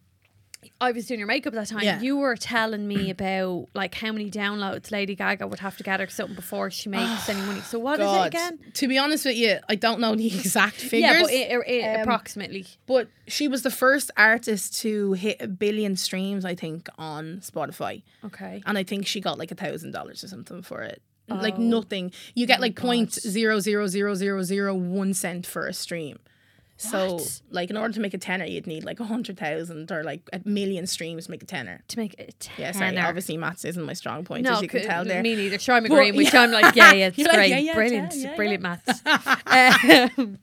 I 0.80 0.92
was 0.92 1.06
doing 1.06 1.18
your 1.18 1.26
makeup 1.26 1.54
that 1.54 1.66
time, 1.68 1.82
Yeah. 1.82 2.00
you 2.00 2.16
were 2.16 2.36
telling 2.36 2.86
me 2.86 3.10
about 3.10 3.66
like 3.74 3.94
how 3.96 4.12
many 4.12 4.30
downloads 4.30 4.92
Lady 4.92 5.16
Gaga 5.16 5.46
would 5.48 5.58
have 5.58 5.76
to 5.78 5.82
get 5.82 6.00
or 6.00 6.08
something 6.08 6.36
before 6.36 6.70
she 6.70 6.88
makes 6.88 7.28
any 7.28 7.40
money. 7.42 7.60
So 7.62 7.80
what 7.80 7.98
is 7.98 8.06
it 8.10 8.26
again? 8.28 8.60
To 8.74 8.86
be 8.86 8.96
honest 8.96 9.24
with 9.24 9.34
you, 9.36 9.58
I 9.68 9.74
don't 9.74 10.00
know 10.00 10.14
the 10.14 10.26
exact 10.38 10.76
figures. 10.76 11.00
Yeah, 11.10 11.22
but 11.22 11.32
it, 11.32 11.68
it, 11.68 11.96
Um, 11.96 12.00
approximately. 12.02 12.66
But 12.86 13.08
she 13.26 13.48
was 13.48 13.62
the 13.62 13.72
first 13.72 14.12
artist 14.16 14.80
to 14.82 15.14
hit 15.14 15.38
a 15.42 15.48
billion 15.48 15.96
streams, 15.96 16.44
I 16.44 16.54
think, 16.54 16.88
on 16.96 17.38
Spotify. 17.38 18.02
Okay. 18.24 18.62
And 18.64 18.78
I 18.78 18.84
think 18.84 19.06
she 19.08 19.20
got 19.20 19.38
like 19.38 19.50
a 19.50 19.56
thousand 19.56 19.90
dollars 19.90 20.22
or 20.22 20.28
something 20.28 20.62
for 20.62 20.82
it. 20.82 21.02
Like 21.28 21.54
Oh. 21.56 21.62
nothing. 21.62 22.12
You 22.34 22.46
get 22.46 22.60
like 22.60 22.74
God. 22.76 22.82
point 22.82 23.12
zero 23.12 23.58
zero 23.58 23.86
zero 23.88 24.14
zero 24.14 24.42
zero 24.42 24.74
one 24.74 25.12
cent 25.14 25.46
for 25.46 25.66
a 25.66 25.72
stream. 25.72 26.18
So 26.82 27.14
What? 27.14 27.40
like 27.50 27.70
in 27.70 27.76
order 27.76 27.94
to 27.94 28.00
make 28.00 28.12
a 28.14 28.18
tenner 28.18 28.44
you'd 28.44 28.66
need 28.66 28.84
like 28.84 28.98
a 29.00 29.04
hundred 29.04 29.38
thousand 29.38 29.90
or 29.92 30.02
like 30.02 30.22
a 30.32 30.40
million 30.44 30.86
streams 30.86 31.26
to 31.26 31.30
make 31.30 31.42
a 31.42 31.46
tenner. 31.46 31.82
To 31.88 31.98
make 31.98 32.14
it 32.18 32.48
a 32.58 32.60
Yeah, 32.60 32.72
sorry, 32.72 32.98
obviously 32.98 33.36
maths 33.36 33.64
isn't 33.64 33.82
my 33.84 33.92
strong 33.92 34.24
point, 34.24 34.44
No, 34.44 34.54
as 34.54 34.62
you 34.62 34.68
can 34.68 34.82
tell 34.82 35.04
there. 35.04 35.22
me 35.22 35.36
neither. 35.36 35.58
Sure, 35.58 35.74
I'm 35.76 35.84
agreeing 35.84 36.16
with 36.16 36.26
you. 36.32 36.38
yeah. 36.38 36.44
I'm 36.44 36.50
like, 36.50 36.74
yeah, 36.74 36.92
yeah, 36.92 37.06
it's 37.06 37.18
You're 37.18 37.28
like, 37.28 37.36
great, 37.36 37.50
yeah, 37.50 37.58
yeah, 37.58 37.74
brilliant, 37.74 38.14
yeah, 38.16 38.36
brilliant 38.36 38.62
maths. 38.62 39.00
um, 39.06 40.38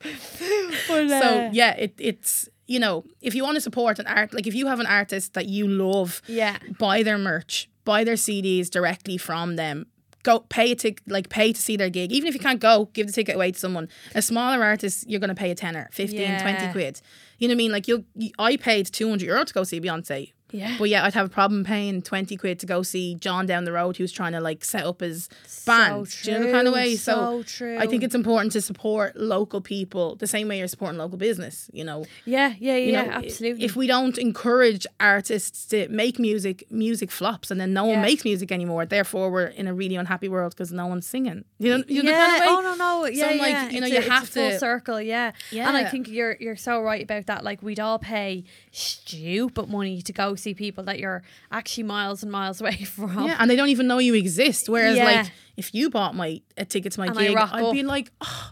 but, 0.88 1.08
So 1.08 1.46
uh, 1.46 1.50
yeah, 1.52 1.74
it, 1.76 1.94
it's 1.98 2.48
you 2.66 2.78
know, 2.78 3.04
if 3.20 3.34
you 3.34 3.42
want 3.42 3.56
to 3.56 3.60
support 3.60 3.98
an 3.98 4.06
art 4.06 4.32
like 4.32 4.46
if 4.46 4.54
you 4.54 4.66
have 4.66 4.80
an 4.80 4.86
artist 4.86 5.34
that 5.34 5.46
you 5.46 5.66
love, 5.68 6.22
yeah, 6.26 6.56
buy 6.78 7.02
their 7.02 7.18
merch, 7.18 7.68
buy 7.84 8.04
their 8.04 8.14
CDs 8.14 8.70
directly 8.70 9.16
from 9.18 9.56
them. 9.56 9.86
Go 10.22 10.40
pay 10.40 10.72
a 10.72 10.74
tick 10.74 11.00
like 11.06 11.28
pay 11.28 11.52
to 11.52 11.60
see 11.60 11.76
their 11.76 11.90
gig. 11.90 12.12
Even 12.12 12.28
if 12.28 12.34
you 12.34 12.40
can't 12.40 12.60
go, 12.60 12.90
give 12.92 13.06
the 13.06 13.12
ticket 13.12 13.34
away 13.36 13.52
to 13.52 13.58
someone. 13.58 13.88
A 14.14 14.20
smaller 14.22 14.62
artist, 14.62 15.08
you're 15.08 15.20
gonna 15.20 15.34
pay 15.34 15.50
a 15.50 15.54
tenner, 15.54 15.88
15, 15.92 16.18
20 16.40 16.72
quid. 16.72 17.00
You 17.38 17.48
know 17.48 17.52
what 17.52 17.56
I 17.56 17.58
mean? 17.58 17.72
Like 17.72 17.88
you'll 17.88 18.04
you, 18.14 18.30
I 18.38 18.56
paid 18.56 18.86
two 18.86 19.08
hundred 19.08 19.26
euro 19.26 19.44
to 19.44 19.54
go 19.54 19.64
see 19.64 19.80
Beyonce. 19.80 20.32
Yeah. 20.52 20.76
But 20.78 20.88
yeah, 20.88 21.04
I'd 21.04 21.14
have 21.14 21.26
a 21.26 21.30
problem 21.30 21.64
paying 21.64 22.02
twenty 22.02 22.36
quid 22.36 22.58
to 22.60 22.66
go 22.66 22.82
see 22.82 23.14
John 23.16 23.46
down 23.46 23.64
the 23.64 23.72
road 23.72 23.96
who's 23.96 24.12
trying 24.12 24.32
to 24.32 24.40
like 24.40 24.64
set 24.64 24.84
up 24.84 25.00
his 25.00 25.28
band. 25.66 26.08
So 26.08 26.24
Do 26.24 26.30
you 26.32 26.38
know 26.38 26.46
the 26.46 26.52
kind 26.52 26.66
of 26.68 26.74
true, 26.74 26.82
way? 26.82 26.96
so 26.96 27.42
true. 27.44 27.78
I 27.78 27.86
think 27.86 28.02
it's 28.02 28.14
important 28.14 28.52
to 28.52 28.60
support 28.60 29.16
local 29.16 29.60
people 29.60 30.16
the 30.16 30.26
same 30.26 30.48
way 30.48 30.58
you're 30.58 30.68
supporting 30.68 30.98
local 30.98 31.18
business, 31.18 31.70
you 31.72 31.84
know. 31.84 32.04
yeah, 32.24 32.54
yeah, 32.58 32.76
You 32.76 32.92
yeah, 32.92 33.02
know, 33.04 33.10
absolutely. 33.12 33.64
If 33.64 33.76
we 33.76 33.86
don't 33.86 34.16
encourage 34.18 34.86
artists 34.98 35.66
to 35.66 35.88
make 35.88 36.18
music, 36.18 36.64
music 36.70 37.10
flops 37.10 37.50
and 37.50 37.60
then 37.60 37.72
no 37.72 37.84
one 37.84 38.00
makes 38.02 38.24
music 38.24 38.50
anymore. 38.52 38.86
Therefore, 38.86 39.30
we're 39.30 39.46
in 39.46 39.66
a 39.66 39.74
really 39.74 39.96
unhappy 39.96 40.28
world 40.28 40.52
because 40.56 40.72
no 40.72 40.86
one's 40.86 41.06
singing. 41.06 41.44
You 41.58 41.78
know, 41.78 41.84
you 41.88 42.02
know 42.02 42.10
the 42.10 42.16
yeah. 42.16 42.26
kind 42.26 42.34
of 42.34 42.40
way? 42.40 42.46
Oh 42.48 42.60
no, 42.62 42.74
no. 42.74 43.06
Yeah, 43.06 43.26
like, 43.26 43.38
yeah. 43.52 43.68
you 43.70 43.80
know, 43.80 43.86
It's 43.86 43.94
you 43.94 44.00
a- 44.00 44.10
have 44.10 44.28
full 44.28 44.50
to- 44.50 44.58
circle. 44.58 45.00
Yeah. 45.00 45.32
yeah. 45.50 45.68
And 45.68 45.76
I 45.76 45.84
think 45.84 46.08
you're 46.08 46.36
you're 46.40 46.56
so 46.56 46.80
right 46.82 47.02
about 47.02 47.26
that. 47.26 47.44
Like 47.44 47.62
we'd 47.62 47.80
all 47.80 47.98
pay 47.98 48.44
stupid 48.72 49.68
money 49.68 50.02
to 50.02 50.12
go 50.12 50.34
see 50.40 50.54
people 50.54 50.84
that 50.84 50.98
you're 50.98 51.22
actually 51.52 51.84
miles 51.84 52.22
and 52.22 52.32
miles 52.32 52.60
away 52.62 52.76
from. 52.84 53.26
Yeah, 53.26 53.36
and 53.38 53.50
they 53.50 53.56
don't 53.56 53.68
even 53.68 53.86
know 53.86 53.98
you 53.98 54.14
exist. 54.14 54.68
Whereas, 54.68 54.96
Yeah. 54.96 55.04
like, 55.04 55.32
if 55.56 55.74
you 55.74 55.90
bought 55.90 56.14
my 56.14 56.40
a 56.56 56.64
ticket 56.64 56.92
to 56.92 57.00
my 57.00 57.06
And 57.06 57.16
gig, 57.16 57.36
I'd 57.36 57.72
be 57.72 57.82
like, 57.82 58.10
oh, 58.20 58.50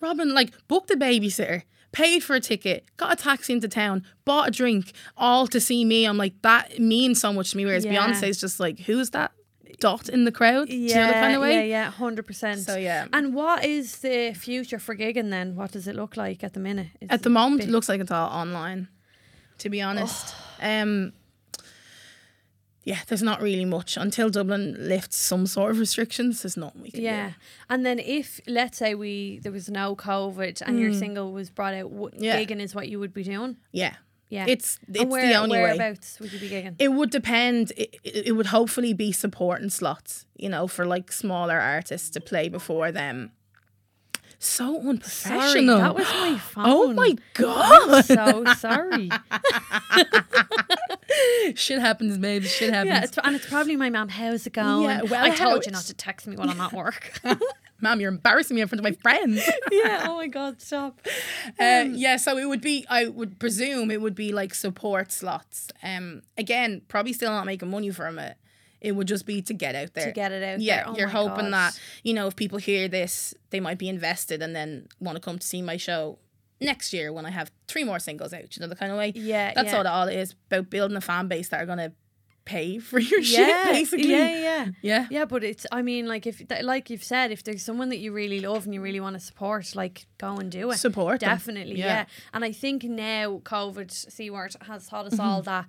Robin, 0.00 0.32
like, 0.34 0.52
booked 0.68 0.90
a 0.90 0.96
babysitter, 0.96 1.62
paid 1.92 2.22
for 2.22 2.34
a 2.36 2.40
ticket, 2.40 2.84
got 2.96 3.12
a 3.12 3.16
taxi 3.16 3.52
into 3.52 3.68
town, 3.68 4.04
bought 4.24 4.48
a 4.48 4.50
drink, 4.50 4.92
all 5.16 5.46
to 5.48 5.60
see 5.60 5.84
me. 5.84 6.04
I'm 6.06 6.16
like, 6.16 6.40
that 6.42 6.78
means 6.78 7.20
so 7.20 7.32
much 7.32 7.50
to 7.52 7.56
me. 7.56 7.64
Whereas 7.66 7.84
Yeah. 7.84 7.94
Beyonce's 7.94 8.40
just 8.40 8.58
like, 8.60 8.78
who's 8.80 9.10
that 9.10 9.32
dot 9.80 10.08
in 10.08 10.24
the 10.24 10.32
crowd? 10.32 10.68
Do 10.68 10.76
you 10.76 10.92
know 10.94 11.06
the 11.06 11.12
kind 11.12 11.34
of 11.36 11.40
way? 11.42 11.54
yeah, 11.54 11.62
yeah, 11.84 11.90
hundred 11.90 12.26
percent. 12.26 12.60
So 12.60 12.76
yeah. 12.76 13.06
And 13.12 13.32
what 13.34 13.64
is 13.64 13.98
the 13.98 14.32
future 14.34 14.78
for 14.80 14.96
gigging 14.96 15.30
then? 15.30 15.54
What 15.54 15.70
does 15.72 15.86
it 15.86 15.94
look 15.94 16.16
like 16.16 16.42
at 16.42 16.52
the 16.54 16.60
minute? 16.60 16.88
Is 17.00 17.08
At 17.10 17.22
the 17.22 17.30
moment, 17.30 17.60
big- 17.60 17.68
it 17.68 17.72
looks 17.72 17.88
like 17.88 18.00
it's 18.00 18.10
all 18.10 18.28
online. 18.28 18.88
To 19.58 19.68
be 19.70 19.80
honest, 19.82 20.34
um, 20.62 21.12
yeah, 22.90 23.00
there's 23.08 23.22
not 23.30 23.38
really 23.48 23.64
much 23.66 23.90
until 23.98 24.28
Dublin 24.30 24.64
lifts 24.92 25.16
some 25.30 25.44
sort 25.46 25.70
of 25.72 25.78
restrictions. 25.78 26.42
There's 26.42 26.56
nothing 26.56 26.80
we 26.82 26.90
can 26.90 27.00
do. 27.00 27.04
Yeah, 27.04 27.28
do. 27.28 27.34
and 27.70 27.84
then 27.86 27.98
if 27.98 28.40
let's 28.46 28.78
say 28.78 28.94
we 28.94 29.40
there 29.42 29.52
was 29.52 29.68
no 29.68 29.94
COVID 29.94 30.62
and 30.66 30.80
your 30.80 30.92
single 30.94 31.28
was 31.32 31.48
brought 31.50 31.74
out, 31.80 31.90
w- 31.92 32.10
Mm. 32.14 32.22
Yeah. 32.26 32.36
gigging 32.42 32.60
is 32.66 32.74
what 32.74 32.86
you 32.88 32.98
would 33.02 33.12
be 33.12 33.22
doing. 33.34 33.56
Yeah, 33.72 33.94
Yeah, 34.30 34.46
it's 34.48 34.78
it's 35.00 35.04
where, 35.12 35.26
the 35.28 35.34
only 35.42 35.56
way. 35.58 35.62
whereabouts 35.64 36.18
would 36.20 36.32
you 36.32 36.40
be 36.40 36.48
gigging? 36.48 36.76
It 36.78 36.92
would 36.96 37.10
depend. 37.10 37.72
It, 37.76 37.90
it 38.04 38.32
would 38.36 38.46
hopefully 38.58 38.92
be 38.94 39.12
supporting 39.12 39.70
slots, 39.70 40.24
you 40.36 40.48
know, 40.48 40.66
for 40.66 40.84
like 40.94 41.12
smaller 41.12 41.58
artists 41.60 42.08
to 42.10 42.20
play 42.20 42.48
before 42.48 42.90
them. 42.92 43.32
So 44.40 44.80
unprofessional. 44.80 45.42
Sorry, 45.42 45.66
that 45.66 45.94
was 45.96 46.06
my 46.06 46.38
phone. 46.52 46.64
oh 46.66 46.92
my 46.92 47.16
god! 47.34 48.04
so 48.04 48.44
sorry. 48.58 49.10
Shit 51.54 51.80
happens, 51.80 52.18
babe. 52.18 52.44
Shit 52.44 52.72
happens. 52.72 52.90
yeah, 52.94 53.04
it's, 53.04 53.18
and 53.18 53.34
it's 53.34 53.46
probably 53.46 53.76
my 53.76 53.90
mum. 53.90 54.08
How's 54.08 54.46
it 54.46 54.52
going? 54.52 54.84
Yeah, 54.84 55.02
well, 55.02 55.24
I 55.24 55.34
told 55.34 55.66
you 55.66 55.72
not 55.72 55.84
to 55.84 55.94
text 55.94 56.26
me 56.26 56.36
while 56.36 56.48
I'm 56.50 56.60
at 56.60 56.72
work. 56.72 57.20
Mom, 57.80 58.00
you're 58.00 58.10
embarrassing 58.10 58.54
me 58.56 58.60
in 58.60 58.68
front 58.68 58.80
of 58.80 58.84
my 58.84 58.92
friends. 59.02 59.44
yeah. 59.70 60.04
Oh 60.08 60.16
my 60.16 60.26
god, 60.26 60.60
stop. 60.60 61.00
Uh, 61.60 61.84
yeah, 61.92 62.16
so 62.16 62.36
it 62.38 62.46
would 62.48 62.60
be. 62.60 62.84
I 62.88 63.06
would 63.06 63.38
presume 63.38 63.90
it 63.90 64.00
would 64.00 64.14
be 64.14 64.32
like 64.32 64.54
support 64.54 65.12
slots. 65.12 65.68
Um, 65.82 66.22
again, 66.36 66.82
probably 66.88 67.12
still 67.12 67.30
not 67.30 67.46
making 67.46 67.70
money 67.70 67.90
from 67.90 68.18
it. 68.18 68.36
It 68.80 68.92
would 68.92 69.08
just 69.08 69.26
be 69.26 69.42
to 69.42 69.54
get 69.54 69.74
out 69.74 69.94
there. 69.94 70.06
To 70.06 70.12
get 70.12 70.30
it 70.32 70.42
out 70.42 70.60
Yeah, 70.60 70.84
there. 70.84 70.88
Oh 70.88 70.96
you're 70.96 71.08
hoping 71.08 71.46
God. 71.50 71.52
that 71.52 71.80
you 72.04 72.14
know 72.14 72.26
if 72.28 72.36
people 72.36 72.58
hear 72.58 72.86
this, 72.88 73.34
they 73.50 73.60
might 73.60 73.78
be 73.78 73.88
invested 73.88 74.40
and 74.42 74.54
then 74.54 74.86
want 75.00 75.16
to 75.16 75.20
come 75.20 75.38
to 75.38 75.46
see 75.46 75.62
my 75.62 75.76
show 75.76 76.18
next 76.60 76.92
year 76.92 77.12
when 77.12 77.26
I 77.26 77.30
have 77.30 77.50
three 77.66 77.84
more 77.84 77.98
singles 77.98 78.32
out. 78.32 78.56
You 78.56 78.60
know 78.60 78.68
the 78.68 78.76
kind 78.76 78.92
of 78.92 78.98
way. 78.98 79.12
Yeah, 79.16 79.52
that's 79.54 79.72
yeah. 79.72 79.78
all. 79.78 79.86
All 79.86 80.08
it 80.08 80.16
is 80.16 80.34
about 80.50 80.70
building 80.70 80.96
a 80.96 81.00
fan 81.00 81.26
base 81.28 81.48
that 81.48 81.60
are 81.62 81.66
gonna 81.66 81.92
pay 82.44 82.78
for 82.90 82.98
your 82.98 83.20
Yeah, 83.20 83.64
shit. 83.64 83.72
Basically. 83.74 84.10
yeah, 84.10 84.40
yeah. 84.40 84.66
Yeah. 84.80 85.06
Yeah, 85.10 85.24
but 85.24 85.42
it's. 85.44 85.66
I 85.72 85.82
mean, 85.82 86.06
like 86.06 86.26
if, 86.26 86.40
like 86.62 86.88
you've 86.88 87.04
said, 87.04 87.30
if 87.32 87.42
there's 87.42 87.62
someone 87.64 87.88
that 87.90 87.98
you 87.98 88.12
really 88.12 88.40
love 88.40 88.64
and 88.64 88.72
you 88.72 88.80
really 88.80 89.00
want 89.00 89.14
to 89.14 89.20
support, 89.20 89.74
like 89.74 90.06
go 90.18 90.36
and 90.36 90.50
do 90.52 90.70
it. 90.70 90.76
Support 90.78 91.20
definitely. 91.20 91.76
Yeah. 91.78 91.86
Yeah. 91.86 92.04
and 92.32 92.44
I 92.44 92.52
think 92.52 92.84
now 92.84 93.38
COVID 93.44 93.90
C 93.90 94.30
word 94.30 94.54
has 94.68 94.86
taught 94.86 95.06
us 95.06 95.14
Mm-hmm. 95.14 95.20
all 95.28 95.42
that. 95.42 95.66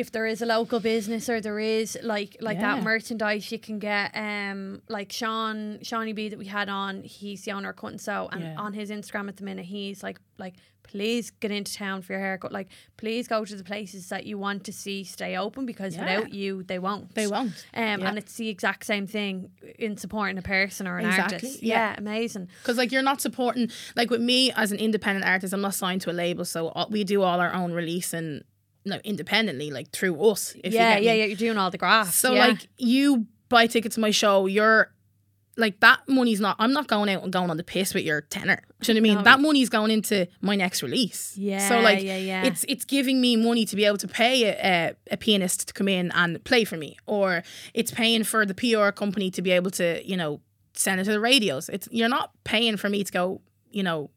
If 0.00 0.10
there 0.12 0.26
is 0.26 0.40
a 0.40 0.46
local 0.46 0.80
business 0.80 1.28
or 1.28 1.40
there 1.40 1.58
is 1.60 1.98
like 2.02 2.36
like 2.40 2.58
that 2.60 2.82
merchandise 2.82 3.52
you 3.52 3.58
can 3.58 3.78
get, 3.78 4.06
um, 4.16 4.80
like 4.88 5.12
Sean 5.12 5.78
Shawnee 5.82 6.14
B 6.14 6.28
that 6.30 6.38
we 6.38 6.46
had 6.46 6.68
on, 6.68 7.02
he's 7.02 7.42
the 7.44 7.52
owner 7.52 7.70
of 7.70 7.76
Cut 7.76 7.90
and 7.92 8.00
Sew, 8.00 8.28
and 8.32 8.40
Yeah. 8.42 8.54
on 8.64 8.72
his 8.72 8.88
Instagram 8.90 9.28
at 9.28 9.36
the 9.36 9.44
minute, 9.44 9.66
he's 9.66 10.02
like 10.02 10.18
like 10.38 10.54
please 10.82 11.30
get 11.30 11.50
into 11.52 11.72
town 11.74 12.02
for 12.02 12.14
your 12.14 12.20
haircut, 12.20 12.50
like 12.50 12.68
please 12.96 13.28
go 13.28 13.44
to 13.44 13.54
the 13.54 13.62
places 13.62 14.08
that 14.08 14.26
you 14.26 14.36
want 14.38 14.64
to 14.64 14.72
see 14.72 15.04
stay 15.04 15.36
open 15.36 15.64
because 15.66 15.94
Yeah. 15.94 16.00
without 16.02 16.32
you 16.32 16.62
they 16.64 16.78
won't. 16.78 17.14
They 17.14 17.26
won't. 17.28 17.52
Um, 17.74 18.00
Yeah. 18.00 18.08
and 18.08 18.18
it's 18.18 18.34
the 18.36 18.48
exact 18.48 18.86
same 18.86 19.06
thing 19.06 19.50
in 19.78 19.96
supporting 19.98 20.38
a 20.38 20.42
person 20.42 20.88
or 20.88 20.96
an 20.98 21.06
Exactly, 21.06 21.34
artist. 21.48 21.62
yeah. 21.62 21.90
Yeah, 21.90 21.94
amazing. 21.98 22.48
Because 22.62 22.78
like 22.78 22.90
you're 22.90 23.02
not 23.12 23.20
supporting 23.20 23.70
like 23.96 24.08
with 24.10 24.22
me 24.22 24.50
as 24.56 24.72
an 24.72 24.78
independent 24.78 25.24
artist, 25.26 25.52
I'm 25.52 25.60
not 25.60 25.74
signed 25.74 26.00
to 26.02 26.10
a 26.10 26.16
label, 26.24 26.44
so 26.44 26.68
all, 26.68 26.88
we 26.90 27.04
do 27.04 27.22
all 27.22 27.38
our 27.40 27.52
own 27.52 27.70
releasing, 27.72 28.42
no, 28.84 28.98
independently, 29.04 29.70
like 29.70 29.90
through 29.90 30.20
us. 30.22 30.54
If 30.62 30.72
yeah, 30.72 30.96
you 30.98 31.04
yeah, 31.04 31.12
me. 31.12 31.18
yeah. 31.18 31.24
You're 31.26 31.36
doing 31.36 31.58
all 31.58 31.70
the 31.70 31.78
graphs. 31.78 32.14
So 32.14 32.32
yeah. 32.32 32.48
like 32.48 32.68
you 32.78 33.26
buy 33.48 33.66
tickets 33.66 33.96
to 33.96 34.00
my 34.00 34.10
show, 34.10 34.46
you're 34.46 34.92
like 35.56 35.80
that 35.80 36.00
money's 36.08 36.40
not. 36.40 36.56
I'm 36.58 36.72
not 36.72 36.86
going 36.86 37.10
out 37.10 37.22
and 37.22 37.32
going 37.32 37.50
on 37.50 37.56
the 37.56 37.64
piss 37.64 37.94
with 37.94 38.04
your 38.04 38.22
tenner. 38.22 38.62
Do 38.80 38.92
you 38.92 38.94
know 38.94 38.98
what 38.98 39.00
I 39.00 39.14
mean? 39.14 39.18
No. 39.18 39.22
That 39.24 39.40
money's 39.40 39.68
going 39.68 39.90
into 39.90 40.26
my 40.40 40.56
next 40.56 40.82
release. 40.82 41.36
Yeah, 41.36 41.68
So 41.68 41.80
like, 41.80 42.02
yeah, 42.02 42.16
yeah. 42.16 42.44
it's 42.44 42.64
it's 42.68 42.84
giving 42.84 43.20
me 43.20 43.36
money 43.36 43.66
to 43.66 43.76
be 43.76 43.84
able 43.84 43.98
to 43.98 44.08
pay 44.08 44.44
a, 44.44 44.52
a, 44.52 44.94
a 45.12 45.16
pianist 45.16 45.68
to 45.68 45.74
come 45.74 45.88
in 45.88 46.10
and 46.12 46.42
play 46.44 46.64
for 46.64 46.76
me, 46.76 46.96
or 47.06 47.42
it's 47.74 47.90
paying 47.90 48.24
for 48.24 48.46
the 48.46 48.54
PR 48.54 48.90
company 48.90 49.30
to 49.32 49.42
be 49.42 49.50
able 49.50 49.70
to 49.72 50.02
you 50.08 50.16
know 50.16 50.40
send 50.72 51.00
it 51.00 51.04
to 51.04 51.12
the 51.12 51.20
radios. 51.20 51.68
It's 51.68 51.88
you're 51.90 52.08
not 52.08 52.32
paying 52.44 52.76
for 52.76 52.88
me 52.88 53.04
to 53.04 53.12
go 53.12 53.40
you 53.70 53.82
know 53.82 54.10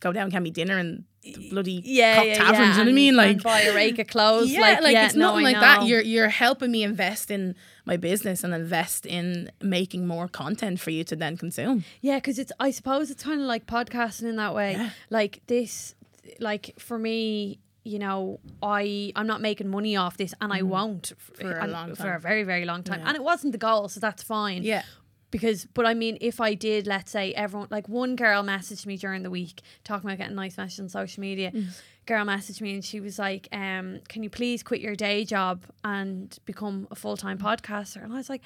go 0.00 0.12
down 0.12 0.24
and 0.24 0.32
get 0.32 0.42
me 0.42 0.50
dinner 0.50 0.78
and 0.78 1.04
the 1.22 1.48
bloody 1.50 1.82
yeah, 1.84 2.16
cock 2.16 2.26
yeah, 2.26 2.34
taverns. 2.34 2.58
yeah. 2.58 2.62
you 2.62 2.72
know 2.72 2.78
what 2.78 2.88
I 2.88 2.92
mean? 2.92 3.16
Like 3.16 3.42
buy 3.42 3.60
a 3.60 3.74
rake 3.74 3.98
of 3.98 4.06
clothes. 4.06 4.50
yeah, 4.52 4.60
like, 4.60 4.82
like, 4.82 4.92
yeah, 4.94 5.06
it's 5.06 5.14
no, 5.14 5.32
nothing 5.32 5.46
I 5.46 5.52
like 5.52 5.60
that. 5.60 5.86
You're 5.86 6.00
you're 6.00 6.28
helping 6.28 6.70
me 6.70 6.82
invest 6.82 7.30
in 7.30 7.54
my 7.84 7.96
business 7.96 8.42
and 8.42 8.54
invest 8.54 9.04
in 9.04 9.50
making 9.60 10.06
more 10.06 10.28
content 10.28 10.80
for 10.80 10.90
you 10.90 11.04
to 11.04 11.16
then 11.16 11.36
consume. 11.36 11.84
Yeah, 12.00 12.16
because 12.16 12.38
it's. 12.38 12.52
I 12.58 12.70
suppose 12.70 13.10
it's 13.10 13.22
kind 13.22 13.40
of 13.40 13.46
like 13.46 13.66
podcasting 13.66 14.24
in 14.24 14.36
that 14.36 14.54
way. 14.54 14.72
Yeah. 14.72 14.90
Like 15.10 15.42
this, 15.46 15.94
like 16.38 16.74
for 16.78 16.98
me, 16.98 17.58
you 17.84 17.98
know, 17.98 18.40
I 18.62 19.12
I'm 19.14 19.26
not 19.26 19.42
making 19.42 19.68
money 19.68 19.96
off 19.96 20.16
this, 20.16 20.32
and 20.40 20.52
I 20.52 20.62
won't 20.62 21.12
f- 21.12 21.30
Mm-hmm. 21.40 21.52
For 21.52 21.58
a 21.58 21.66
long 21.66 21.94
for 21.94 22.12
a 22.12 22.20
very 22.20 22.42
very 22.42 22.64
long 22.64 22.82
time. 22.82 23.00
Yeah. 23.00 23.08
And 23.08 23.16
it 23.16 23.22
wasn't 23.22 23.52
the 23.52 23.58
goal, 23.58 23.88
so 23.88 24.00
that's 24.00 24.22
fine. 24.22 24.62
Yeah. 24.62 24.82
Because 25.30 25.64
but 25.74 25.86
I 25.86 25.94
mean 25.94 26.18
if 26.20 26.40
I 26.40 26.54
did 26.54 26.86
let's 26.86 27.10
say 27.10 27.32
everyone 27.34 27.68
like 27.70 27.88
one 27.88 28.16
girl 28.16 28.42
messaged 28.42 28.86
me 28.86 28.96
during 28.96 29.22
the 29.22 29.30
week 29.30 29.62
talking 29.84 30.08
about 30.08 30.18
getting 30.18 30.36
nice 30.36 30.56
messages 30.56 30.80
on 30.80 30.88
social 30.88 31.20
media 31.20 31.50
Mm. 31.52 31.66
girl 32.06 32.24
messaged 32.26 32.60
me 32.60 32.74
and 32.74 32.84
she 32.84 32.98
was 33.00 33.18
like 33.18 33.48
um 33.52 34.00
can 34.08 34.22
you 34.22 34.30
please 34.30 34.62
quit 34.62 34.80
your 34.80 34.96
day 34.96 35.24
job 35.24 35.62
and 35.84 36.38
become 36.46 36.88
a 36.90 36.96
full-time 36.96 37.38
podcaster 37.38 38.02
and 38.02 38.12
I 38.12 38.16
was 38.16 38.28
like 38.28 38.42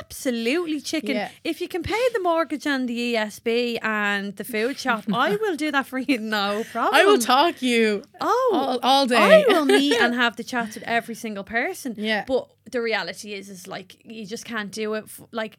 absolutely 0.00 0.80
chicken 0.80 1.16
Yeah. 1.16 1.30
if 1.44 1.60
you 1.60 1.68
can 1.68 1.82
pay 1.82 2.00
the 2.12 2.20
mortgage 2.20 2.66
and 2.66 2.88
the 2.88 3.14
ESB 3.14 3.78
and 3.82 4.36
the 4.36 4.44
food 4.44 4.78
shop 4.78 5.04
I 5.12 5.36
will 5.36 5.56
do 5.56 5.70
that 5.72 5.86
for 5.86 5.98
you 5.98 6.18
no 6.18 6.64
problem 6.72 6.94
I 7.00 7.04
will 7.04 7.18
talk 7.18 7.62
you 7.62 8.02
oh 8.20 8.50
all, 8.54 8.78
all 8.82 9.06
day. 9.06 9.16
I 9.16 9.44
will 9.48 9.64
meet 9.64 9.94
and 10.00 10.14
have 10.24 10.36
the 10.36 10.44
chats 10.44 10.74
with 10.74 10.84
every 10.84 11.14
single 11.14 11.44
person. 11.44 11.94
Yeah. 11.96 12.24
But 12.26 12.48
the 12.70 12.80
reality 12.80 13.32
is, 13.34 13.48
is 13.48 13.66
like 13.66 14.00
you 14.04 14.26
just 14.26 14.44
can't 14.44 14.70
do 14.70 14.94
it. 14.94 15.04
f- 15.04 15.22
Like 15.32 15.56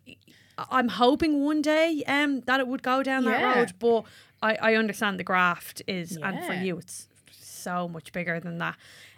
I'm 0.69 0.89
hoping 0.89 1.43
one 1.43 1.61
day 1.61 2.03
um 2.07 2.41
that 2.41 2.59
it 2.59 2.67
would 2.67 2.83
go 2.83 3.03
down 3.03 3.23
that 3.25 3.39
Yeah. 3.39 3.59
road, 3.59 3.73
but 3.79 4.03
I 4.41 4.55
I 4.71 4.75
understand 4.75 5.19
the 5.19 5.23
graft 5.23 5.81
is, 5.87 6.17
and 6.17 6.43
for 6.45 6.53
you 6.53 6.77
it's 6.77 7.07
so 7.31 7.87
much 7.87 8.11
bigger 8.11 8.39
than 8.39 8.57
that. 8.59 8.75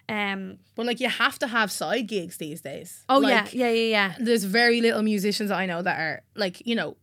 Um. 0.10 0.58
But 0.76 0.86
like 0.86 1.00
you 1.00 1.10
have 1.10 1.40
to 1.40 1.48
have 1.48 1.72
side 1.72 2.08
gigs 2.08 2.38
these 2.38 2.62
days. 2.62 3.04
Oh 3.08 3.20
Like, 3.20 3.54
yeah, 3.54 3.68
yeah, 3.68 3.74
yeah, 3.74 3.90
yeah. 3.90 4.16
There's 4.20 4.44
very 4.44 4.82
little 4.82 5.02
musicians 5.02 5.50
I 5.50 5.66
know 5.66 5.82
that 5.82 5.98
are 6.00 6.22
like 6.36 6.62
you 6.68 6.76
know, 6.76 6.98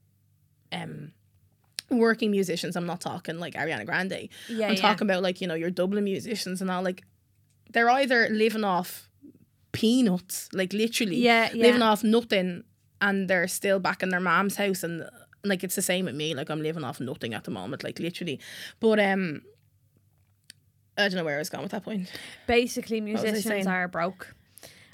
um, 0.70 1.12
working 1.90 2.30
musicians. 2.30 2.76
I'm 2.76 2.86
not 2.86 3.00
talking 3.00 3.38
like 3.38 3.54
Ariana 3.54 3.86
Grande. 3.86 4.28
Yeah, 4.48 4.68
I'm 4.68 4.74
yeah. 4.74 4.80
talking 4.80 5.06
about 5.06 5.22
like 5.22 5.40
you 5.40 5.46
know 5.48 5.54
your 5.54 5.70
Dublin 5.70 6.04
musicians 6.04 6.60
and 6.60 6.70
all. 6.70 6.82
Like 6.82 7.02
they're 7.72 7.88
either 7.90 8.28
living 8.30 8.64
off 8.64 9.08
peanuts, 9.72 10.48
like 10.52 10.72
literally, 10.72 11.16
Yeah, 11.16 11.50
yeah. 11.54 11.62
living 11.62 11.82
off 11.82 12.02
nothing, 12.04 12.64
and 13.00 13.28
they're 13.28 13.48
still 13.48 13.78
back 13.78 14.02
in 14.02 14.10
their 14.10 14.20
mom's 14.20 14.56
house 14.56 14.82
and. 14.82 15.08
Like 15.42 15.64
it's 15.64 15.74
the 15.74 15.80
same 15.80 16.04
with 16.04 16.14
me. 16.14 16.34
Like 16.34 16.50
I'm 16.50 16.60
living 16.60 16.84
off 16.84 17.00
nothing 17.00 17.32
at 17.32 17.44
the 17.44 17.50
moment, 17.50 17.82
like 17.82 17.98
literally. 17.98 18.38
But 18.78 19.00
um, 19.00 19.40
I 20.98 21.08
don't 21.08 21.16
know 21.16 21.24
where 21.24 21.36
I 21.36 21.38
was 21.38 21.48
going 21.48 21.62
with 21.62 21.72
that 21.72 21.84
point. 21.84 22.10
Basically, 22.46 23.00
musicians 23.00 23.66
are 23.66 23.88
broke. 23.88 24.34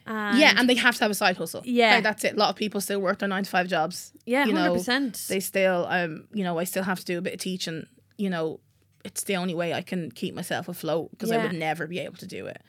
yeah, 0.06 0.54
and 0.56 0.68
they 0.68 0.74
have 0.76 0.94
to 0.96 1.04
have 1.04 1.10
a 1.10 1.14
side 1.14 1.36
hustle. 1.36 1.62
Yeah. 1.64 1.94
Like, 1.94 2.04
that's 2.04 2.24
it. 2.24 2.34
A 2.34 2.36
lot 2.36 2.50
of 2.50 2.56
people 2.56 2.80
still 2.80 3.00
work 3.00 3.18
their 3.18 3.28
nine 3.28 3.42
to 3.44 3.50
five 3.50 3.66
jobs. 3.66 4.12
yeah, 4.24 4.44
hundred 4.44 4.74
percent. 4.74 5.24
They 5.28 5.40
still, 5.40 5.86
um, 5.88 6.28
you 6.32 6.44
know, 6.44 6.58
I 6.58 6.64
still 6.64 6.84
have 6.84 7.00
to 7.00 7.04
do 7.04 7.18
a 7.18 7.22
bit 7.22 7.34
of 7.34 7.40
teaching. 7.40 7.86
You 8.16 8.30
know, 8.30 8.60
it's 9.04 9.24
the 9.24 9.36
only 9.36 9.54
way 9.54 9.74
I 9.74 9.82
can 9.82 10.10
keep 10.12 10.34
myself 10.34 10.68
afloat 10.68 11.10
because 11.10 11.32
I 11.32 11.38
would 11.38 11.54
never 11.54 11.86
be 11.86 11.98
able 11.98 12.16
to 12.18 12.26
do 12.26 12.46
it. 12.46 12.62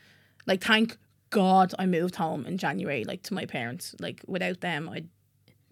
Like, 0.48 0.64
thank 0.64 0.98
God 1.30 1.74
I 1.78 1.86
moved 1.86 2.16
home 2.16 2.46
in 2.46 2.58
January, 2.58 3.04
like 3.04 3.22
to 3.24 3.34
my 3.34 3.46
parents. 3.46 3.96
Like, 4.00 4.24
without 4.28 4.62
them, 4.62 4.90
I'd 4.90 5.10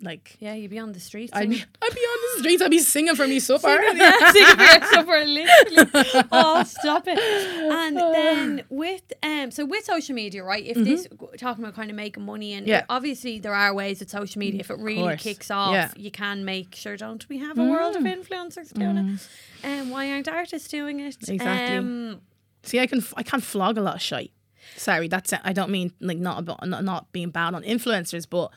like. 0.01 0.35
Yeah, 0.39 0.53
you'd 0.53 0.71
be 0.71 0.79
on 0.79 0.91
the 0.91 0.99
streets. 0.99 1.31
I'd 1.33 1.49
be, 1.49 1.55
I'd 1.81 1.93
be 1.95 2.01
on 2.01 2.17
the 2.35 2.39
streets. 2.39 2.61
I'd 2.61 2.71
be 2.71 2.79
singing 2.79 3.15
for 3.15 3.27
me 3.27 3.39
supper. 3.39 3.67
yeah, 3.93 4.31
singing 4.31 4.55
for 4.55 4.63
yourself 4.63 5.05
for 5.05 5.25
literally. 5.25 6.25
Oh, 6.31 6.63
stop 6.63 7.03
it! 7.07 7.17
And 7.19 7.97
then 8.15 8.63
with 8.69 9.13
um, 9.23 9.51
so 9.51 9.65
with 9.65 9.85
social 9.85 10.15
media, 10.15 10.43
right? 10.43 10.65
If 10.65 10.75
this 10.77 11.07
talking 11.37 11.63
about 11.63 11.75
kind 11.75 11.89
of 11.89 11.95
making 11.95 12.23
money, 12.23 12.53
and 12.53 12.65
Mm-hmm. 12.65 12.69
Yeah. 12.71 12.85
obviously 12.89 13.39
there 13.39 13.53
are 13.53 13.73
ways 13.73 13.99
with 13.99 14.09
social 14.09 14.39
media. 14.39 14.59
If 14.59 14.69
it 14.71 14.79
really 14.79 15.01
course. 15.01 15.21
kicks 15.23 15.51
off, 15.51 15.73
Yeah. 15.73 15.87
Mm. 15.89 15.99
you 16.01 16.11
can 16.11 16.45
make 16.45 16.75
sure. 16.75 16.97
Don't 16.97 17.27
we 17.29 17.37
have 17.39 17.57
a 17.57 17.63
world 17.63 17.95
of 17.95 18.03
influencers 18.03 18.73
doing 18.73 18.97
it? 18.97 19.27
And 19.63 19.91
why 19.91 20.11
aren't 20.11 20.27
artists 20.27 20.67
doing 20.67 20.99
it? 20.99 21.17
Exactly. 21.27 21.77
Um, 21.77 22.21
See, 22.63 22.79
I 22.79 22.87
can 22.87 23.03
I 23.15 23.23
can't 23.23 23.43
flog 23.43 23.77
a 23.77 23.81
lot 23.81 23.95
of 23.95 24.01
shite. 24.01 24.31
Sorry, 24.75 25.07
that's 25.07 25.31
I 25.43 25.53
don't 25.53 25.69
mean 25.69 25.91
like 26.01 26.17
not 26.17 26.39
about 26.39 26.67
not, 26.67 26.83
not 26.83 27.11
being 27.11 27.29
bad 27.29 27.53
on 27.53 27.61
influencers, 27.63 28.27
but 28.29 28.51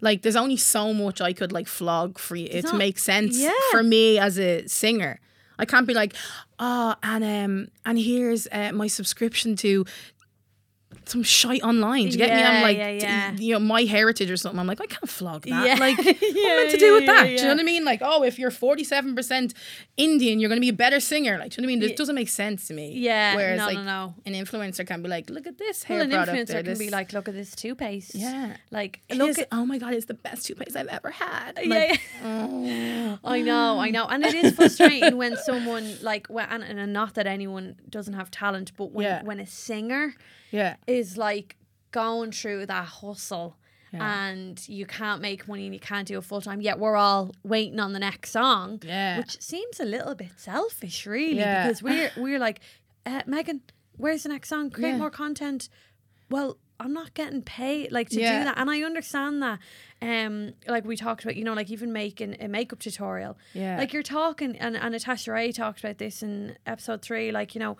like 0.00 0.22
there's 0.22 0.36
only 0.36 0.56
so 0.56 0.92
much 0.92 1.20
I 1.20 1.32
could 1.32 1.52
like 1.52 1.66
flog 1.66 2.18
for 2.18 2.36
you 2.36 2.48
it 2.50 2.66
to 2.66 2.74
make 2.74 2.98
sense 2.98 3.38
yeah. 3.38 3.52
for 3.70 3.82
me 3.82 4.18
as 4.18 4.38
a 4.38 4.66
singer. 4.66 5.20
I 5.58 5.64
can't 5.64 5.86
be 5.86 5.94
like, 5.94 6.14
oh, 6.58 6.94
and 7.02 7.24
um, 7.24 7.68
and 7.84 7.98
here's 7.98 8.46
uh, 8.52 8.70
my 8.72 8.86
subscription 8.86 9.56
to 9.56 9.84
some 11.08 11.22
shite 11.22 11.62
online. 11.62 12.04
Do 12.06 12.10
you 12.12 12.16
get 12.18 12.34
me? 12.36 12.42
I'm 12.42 12.62
like, 12.62 12.76
yeah, 12.76 12.88
yeah. 12.90 13.32
you 13.32 13.54
know, 13.54 13.58
my 13.60 13.82
heritage 13.82 14.30
or 14.30 14.36
something. 14.36 14.58
I'm 14.58 14.66
like, 14.66 14.80
I 14.80 14.86
can't 14.86 15.08
flog 15.08 15.42
that. 15.46 15.66
Yeah. 15.66 15.74
Like, 15.74 15.96
what 16.04 16.06
am 16.08 16.14
I 16.22 16.32
Yeah, 16.34 16.56
meant 16.56 16.70
to 16.72 16.76
do 16.78 16.92
with 16.94 17.02
yeah, 17.04 17.12
that? 17.12 17.30
yeah, 17.30 17.36
Do 17.36 17.42
you 17.42 17.48
know 17.48 17.54
what 17.54 17.60
I 17.60 17.64
mean? 17.64 17.84
Like, 17.84 18.00
oh, 18.02 18.22
if 18.24 18.38
you're 18.38 18.50
47% 18.50 19.54
Indian, 19.96 20.38
you're 20.40 20.48
going 20.48 20.56
to 20.58 20.60
be 20.60 20.68
a 20.68 20.72
better 20.72 21.00
singer. 21.00 21.38
Like, 21.38 21.52
do 21.52 21.60
you 21.60 21.66
know 21.66 21.72
what 21.72 21.78
I 21.78 21.80
mean? 21.80 21.90
It 21.90 21.96
doesn't 21.96 22.14
make 22.14 22.28
sense 22.28 22.68
to 22.68 22.74
me. 22.74 22.92
Yeah, 22.94 23.34
Whereas, 23.36 23.58
no, 23.58 23.66
like, 23.66 23.76
no, 23.78 23.82
no. 23.84 24.14
an 24.26 24.34
influencer 24.34 24.86
can 24.86 25.02
be 25.02 25.08
like, 25.08 25.30
look 25.30 25.46
at 25.46 25.58
this 25.58 25.82
hair 25.82 25.98
well, 25.98 26.04
an 26.04 26.10
product. 26.10 26.50
influencer 26.50 26.60
or 26.60 26.62
can 26.62 26.78
be 26.78 26.90
like, 26.90 27.12
look 27.12 27.28
at 27.28 27.34
this 27.34 27.54
toothpaste. 27.54 28.14
yeah. 28.14 28.56
Like, 28.70 29.00
It 29.08 29.16
look 29.16 29.30
is- 29.30 29.38
at 29.38 29.48
oh 29.52 29.64
my 29.66 29.78
god, 29.78 29.94
it's 29.94 30.06
the 30.06 30.14
best 30.14 30.46
toothpaste 30.46 30.76
I've 30.76 30.86
ever 30.88 31.10
had. 31.10 31.58
Yeah, 31.62 31.68
Like, 31.74 32.00
yeah. 32.22 32.24
Oh. 32.24 33.18
I 33.24 33.40
know, 33.40 33.78
I 33.78 33.90
know, 33.90 34.06
and 34.06 34.24
it 34.24 34.34
is 34.34 34.52
frustrating 34.54 35.16
when 35.16 35.36
someone 35.36 35.96
like, 36.02 36.26
when, 36.28 36.46
and, 36.48 36.78
and 36.78 36.92
not 36.92 37.14
that 37.14 37.26
anyone 37.26 37.76
doesn't 37.88 38.14
have 38.14 38.30
talent, 38.30 38.72
but 38.76 38.92
when 38.92 39.04
Yeah. 39.06 39.22
when 39.22 39.40
a 39.40 39.46
singer 39.46 40.14
yeah. 40.50 40.76
Is 40.98 41.16
like 41.16 41.56
going 41.90 42.32
through 42.32 42.66
that 42.66 42.84
hustle. 42.86 43.56
And 43.90 44.62
you 44.68 44.84
can't 44.84 45.22
make 45.22 45.48
money 45.48 45.64
and 45.64 45.72
you 45.72 45.80
can't 45.80 46.06
do 46.06 46.18
it 46.18 46.24
full 46.24 46.42
time. 46.42 46.60
Yet 46.60 46.78
we're 46.78 46.94
all 46.96 47.34
waiting 47.42 47.80
on 47.80 47.94
the 47.94 47.98
next 47.98 48.32
song, 48.32 48.80
Yeah. 48.84 49.16
which 49.16 49.40
seems 49.40 49.80
a 49.80 49.86
little 49.86 50.14
bit 50.14 50.32
selfish, 50.36 51.06
really, 51.06 51.38
Yeah. 51.38 51.66
because 51.66 51.82
we're 51.82 52.10
we're 52.18 52.38
like, 52.38 52.60
uh, 53.06 53.22
Megan, 53.26 53.62
where's 53.96 54.24
the 54.24 54.28
next 54.28 54.50
song? 54.50 54.68
Create 54.70 54.90
Yeah. 54.90 54.98
more 54.98 55.10
content. 55.10 55.70
Well, 56.28 56.58
I'm 56.78 56.92
not 56.92 57.14
getting 57.14 57.40
paid 57.40 57.90
like 57.90 58.10
to 58.10 58.20
Yeah. 58.20 58.40
do 58.40 58.44
that, 58.44 58.58
and 58.58 58.68
I 58.70 58.82
understand 58.82 59.42
that. 59.42 59.58
Um, 60.02 60.52
like 60.66 60.84
we 60.84 60.94
talked 60.94 61.24
about, 61.24 61.36
you 61.36 61.44
know, 61.44 61.54
like 61.54 61.70
even 61.70 61.90
making 61.90 62.36
a 62.42 62.46
makeup 62.46 62.80
tutorial. 62.80 63.38
Yeah. 63.54 63.78
Like 63.78 63.94
you're 63.94 64.02
talking, 64.02 64.54
and 64.58 64.76
and 64.76 64.92
Natasha 64.92 65.32
Ray 65.32 65.50
talked 65.50 65.80
about 65.80 65.96
this 65.96 66.22
in 66.22 66.58
episode 66.66 67.00
three. 67.00 67.32
Like 67.32 67.54
you 67.54 67.58
know, 67.58 67.78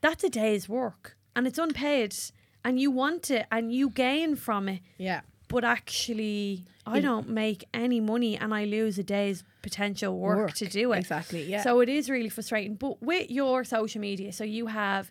that's 0.00 0.22
a 0.22 0.30
day's 0.30 0.68
work, 0.68 1.17
and 1.38 1.46
it's 1.46 1.58
unpaid, 1.58 2.14
and 2.64 2.78
you 2.80 2.90
want 2.90 3.30
it, 3.30 3.46
and 3.50 3.72
you 3.72 3.88
gain 3.90 4.34
from 4.36 4.68
it, 4.68 4.80
Yeah. 4.98 5.20
but 5.48 5.62
actually, 5.64 6.64
I 6.86 7.00
don't 7.00 7.28
make 7.28 7.64
any 7.72 8.00
money, 8.00 8.36
and 8.36 8.52
I 8.52 8.64
lose 8.64 8.98
a 8.98 9.02
day's 9.04 9.44
potential 9.62 10.18
work, 10.18 10.38
Work, 10.38 10.52
to 10.54 10.66
do 10.66 10.92
it. 10.92 10.98
exactly, 10.98 11.42
yeah. 11.44 11.62
So 11.62 11.80
it 11.80 11.88
is 11.88 12.08
really 12.10 12.28
frustrating. 12.28 12.74
But 12.74 13.00
with 13.02 13.30
your 13.30 13.64
social 13.64 14.00
media, 14.00 14.32
so 14.32 14.44
you 14.44 14.66
have 14.66 15.10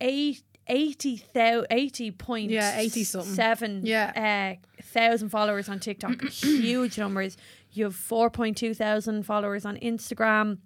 eight. 0.00 0.42
80 0.70 1.22
80 1.70 2.10
point 2.10 2.50
Yeah, 2.50 2.78
80 2.78 3.02
something. 3.04 3.32
seven 3.34 3.86
Yeah. 3.86 4.58
uh, 4.60 4.82
thousand 4.82 5.30
followers 5.30 5.66
on 5.66 5.80
TikTok 5.80 6.22
huge 6.30 6.98
numbers 6.98 7.38
you 7.72 7.84
have 7.84 7.94
4.2 7.96 8.76
thousand 8.76 9.22
followers 9.24 9.64
on 9.64 9.78
Instagram 9.78 10.58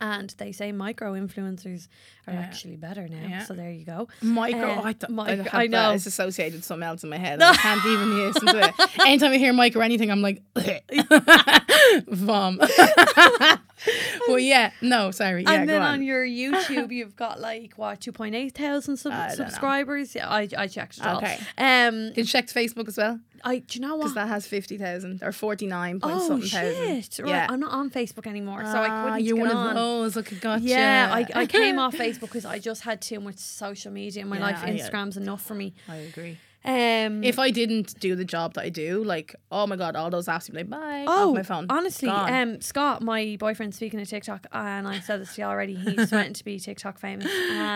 and 0.00 0.34
they 0.38 0.52
say 0.52 0.72
micro 0.72 1.14
influencers 1.14 1.88
are 2.26 2.34
Yeah. 2.34 2.40
actually 2.40 2.76
better 2.76 3.08
now 3.08 3.26
Yeah. 3.28 3.44
so 3.44 3.54
there 3.54 3.70
you 3.70 3.84
go 3.84 4.08
Micro, 4.22 4.70
Uh, 4.72 4.82
I, 4.84 4.92
th- 4.92 5.10
micro- 5.10 5.44
I, 5.52 5.64
I 5.64 5.66
know. 5.68 5.92
it's 5.92 6.06
associated 6.06 6.54
with 6.54 6.64
something 6.64 6.86
else 6.86 7.02
in 7.04 7.10
my 7.10 7.18
head. 7.18 7.40
I 7.42 7.54
can't 7.56 7.84
even 7.86 8.16
listen 8.18 8.46
to 8.48 8.68
it. 8.68 8.74
Anytime 9.00 9.32
I 9.32 9.38
hear 9.38 9.52
micro 9.52 9.80
or 9.80 9.84
anything, 9.84 10.10
I'm 10.10 10.22
like, 10.22 10.42
vom. 12.08 12.60
well, 14.28 14.38
yeah, 14.38 14.70
no, 14.80 15.10
sorry. 15.10 15.42
Yeah, 15.42 15.52
and 15.52 15.68
then 15.68 15.82
on. 15.82 15.94
on. 15.94 16.02
your 16.02 16.24
YouTube, 16.24 16.90
you've 16.98 17.16
got 17.16 17.40
like 17.40 17.74
what 17.76 18.00
two 18.00 18.12
point 18.12 18.34
eight 18.34 18.54
thousand 18.54 18.96
sub- 18.96 19.12
I 19.12 19.28
know. 19.28 19.34
subscribers. 19.34 20.14
Yeah, 20.14 20.28
I 20.28 20.48
I 20.56 20.66
checked 20.66 20.98
it 20.98 21.06
all. 21.06 21.18
Okay. 21.18 21.38
Um, 21.58 22.08
Did 22.12 22.18
you 22.18 22.24
check 22.24 22.46
Facebook 22.48 22.88
as 22.88 22.96
well? 22.96 23.20
I 23.44 23.58
do 23.58 23.78
you 23.78 23.86
know 23.86 23.98
Because 23.98 24.14
that 24.14 24.28
has 24.28 24.46
50,000 24.46 25.22
or 25.22 25.30
49 25.30 26.00
point 26.00 26.14
Oh 26.16 26.26
something 26.26 26.48
thousand. 26.48 27.02
shit! 27.04 27.18
Right, 27.22 27.28
Yeah. 27.28 27.46
I'm 27.48 27.60
not 27.60 27.70
on 27.70 27.90
Facebook 27.90 28.26
anymore, 28.26 28.64
so 28.64 28.70
I 28.78 28.88
Ah, 28.88 29.04
couldn't. 29.04 29.24
You're 29.24 29.36
get 29.36 29.46
one 29.46 29.56
on. 29.56 29.68
of 29.68 29.74
those. 29.74 30.16
Look, 30.16 30.32
I 30.32 30.36
gotcha. 30.36 30.64
Yeah, 30.64 31.10
I, 31.12 31.26
I 31.42 31.46
came 31.58 31.78
off 31.78 31.94
Facebook 31.94 32.20
because 32.22 32.46
I 32.46 32.58
just 32.58 32.82
had 32.82 33.00
too 33.02 33.20
much 33.20 33.36
social 33.36 33.92
media 33.92 34.22
in 34.22 34.28
my 34.28 34.38
Yeah, 34.38 34.42
life. 34.42 34.58
I- 34.64 34.70
Instagram's 34.70 35.16
enough 35.18 35.42
for 35.44 35.54
me. 35.54 35.74
I 35.86 35.96
agree. 35.96 36.38
Um, 36.66 37.22
If 37.22 37.38
I 37.38 37.50
didn't 37.52 37.98
do 38.00 38.16
the 38.16 38.24
job 38.24 38.54
that 38.54 38.62
I 38.64 38.68
do, 38.70 39.04
like, 39.04 39.36
oh 39.52 39.66
my 39.68 39.76
god, 39.76 39.94
all 39.94 40.10
those 40.10 40.26
apps 40.26 40.48
would 40.48 40.54
be 40.56 40.58
like, 40.64 40.70
bye, 40.70 41.04
Oh, 41.06 41.28
off 41.30 41.34
my 41.36 41.42
phone. 41.44 41.66
honestly, 41.70 42.08
Gone. 42.08 42.32
um, 42.32 42.60
Scott, 42.60 43.02
my 43.02 43.36
boyfriend, 43.38 43.74
speaking 43.74 44.00
of 44.00 44.08
TikTok, 44.08 44.46
and 44.52 44.88
I 44.88 44.98
said 45.00 45.20
this 45.20 45.34
to 45.36 45.42
you 45.42 45.46
already. 45.46 45.74
He's 45.76 46.10
meant 46.18 46.34
to 46.36 46.44
be 46.44 46.58
TikTok 46.58 46.98
famous. 46.98 47.26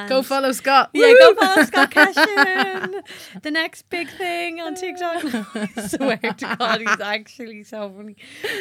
Go 0.09 0.23
follow 0.23 0.51
Scott. 0.53 0.91
Yeah, 0.93 1.07
Woo! 1.07 1.19
go 1.19 1.35
follow 1.37 1.63
Scott 1.65 1.91
Cashin. 1.93 3.03
the 3.43 3.51
next 3.53 3.89
big 3.91 4.09
thing 4.11 4.61
on 4.61 4.75
TikTok. 4.75 5.25
I 5.77 5.87
swear 5.87 6.17
to 6.17 6.57
God, 6.59 6.81
he's 6.81 7.01
actually 7.01 7.63
so 7.63 7.93
funny. 7.97 8.17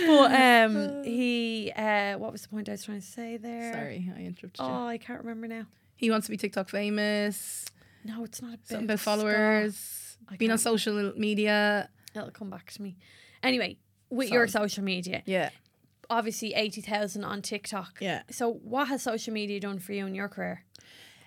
But 0.06 0.32
um, 0.34 1.04
he, 1.04 1.72
uh, 1.76 2.18
what 2.20 2.32
was 2.32 2.44
the 2.44 2.50
point 2.50 2.70
I 2.70 2.74
was 2.74 2.84
trying 2.84 3.02
to 3.02 3.08
say 3.08 3.38
there? 3.38 3.74
Sorry, 3.74 4.12
I 4.16 4.20
interrupted 4.22 4.60
you. 4.60 4.66
Oh, 4.66 4.86
I 4.86 5.00
can't 5.00 5.20
remember 5.20 5.48
now. 5.48 5.66
He 5.96 6.12
wants 6.12 6.28
to 6.28 6.32
be 6.32 6.38
TikTok 6.38 6.70
famous. 6.70 7.66
No, 8.06 8.24
it's 8.24 8.42
not 8.42 8.54
a 8.54 8.58
bit. 8.58 8.68
Something 8.68 8.86
about 8.86 9.00
followers. 9.00 9.99
I 10.30 10.36
Being 10.38 10.52
on 10.52 10.58
can't- 10.58 10.62
social 10.62 11.14
media. 11.18 11.90
It'll 12.16 12.32
come 12.32 12.50
back 12.50 12.72
to 12.74 12.82
me. 12.82 12.98
Anyway, 13.44 13.78
with 14.10 14.30
your 14.32 14.48
social 14.48 14.84
media, 14.84 15.22
Yeah. 15.26 15.50
obviously 16.10 16.54
eighty 16.54 16.82
thousand 16.82 17.24
on 17.24 17.42
TikTok. 17.42 17.98
Yeah. 18.02 18.24
So, 18.32 18.52
what 18.54 18.88
has 18.90 19.02
social 19.04 19.34
media 19.34 19.60
done 19.60 19.80
for 19.80 19.94
you 19.94 20.06
in 20.06 20.16
your 20.16 20.28
career? 20.30 20.66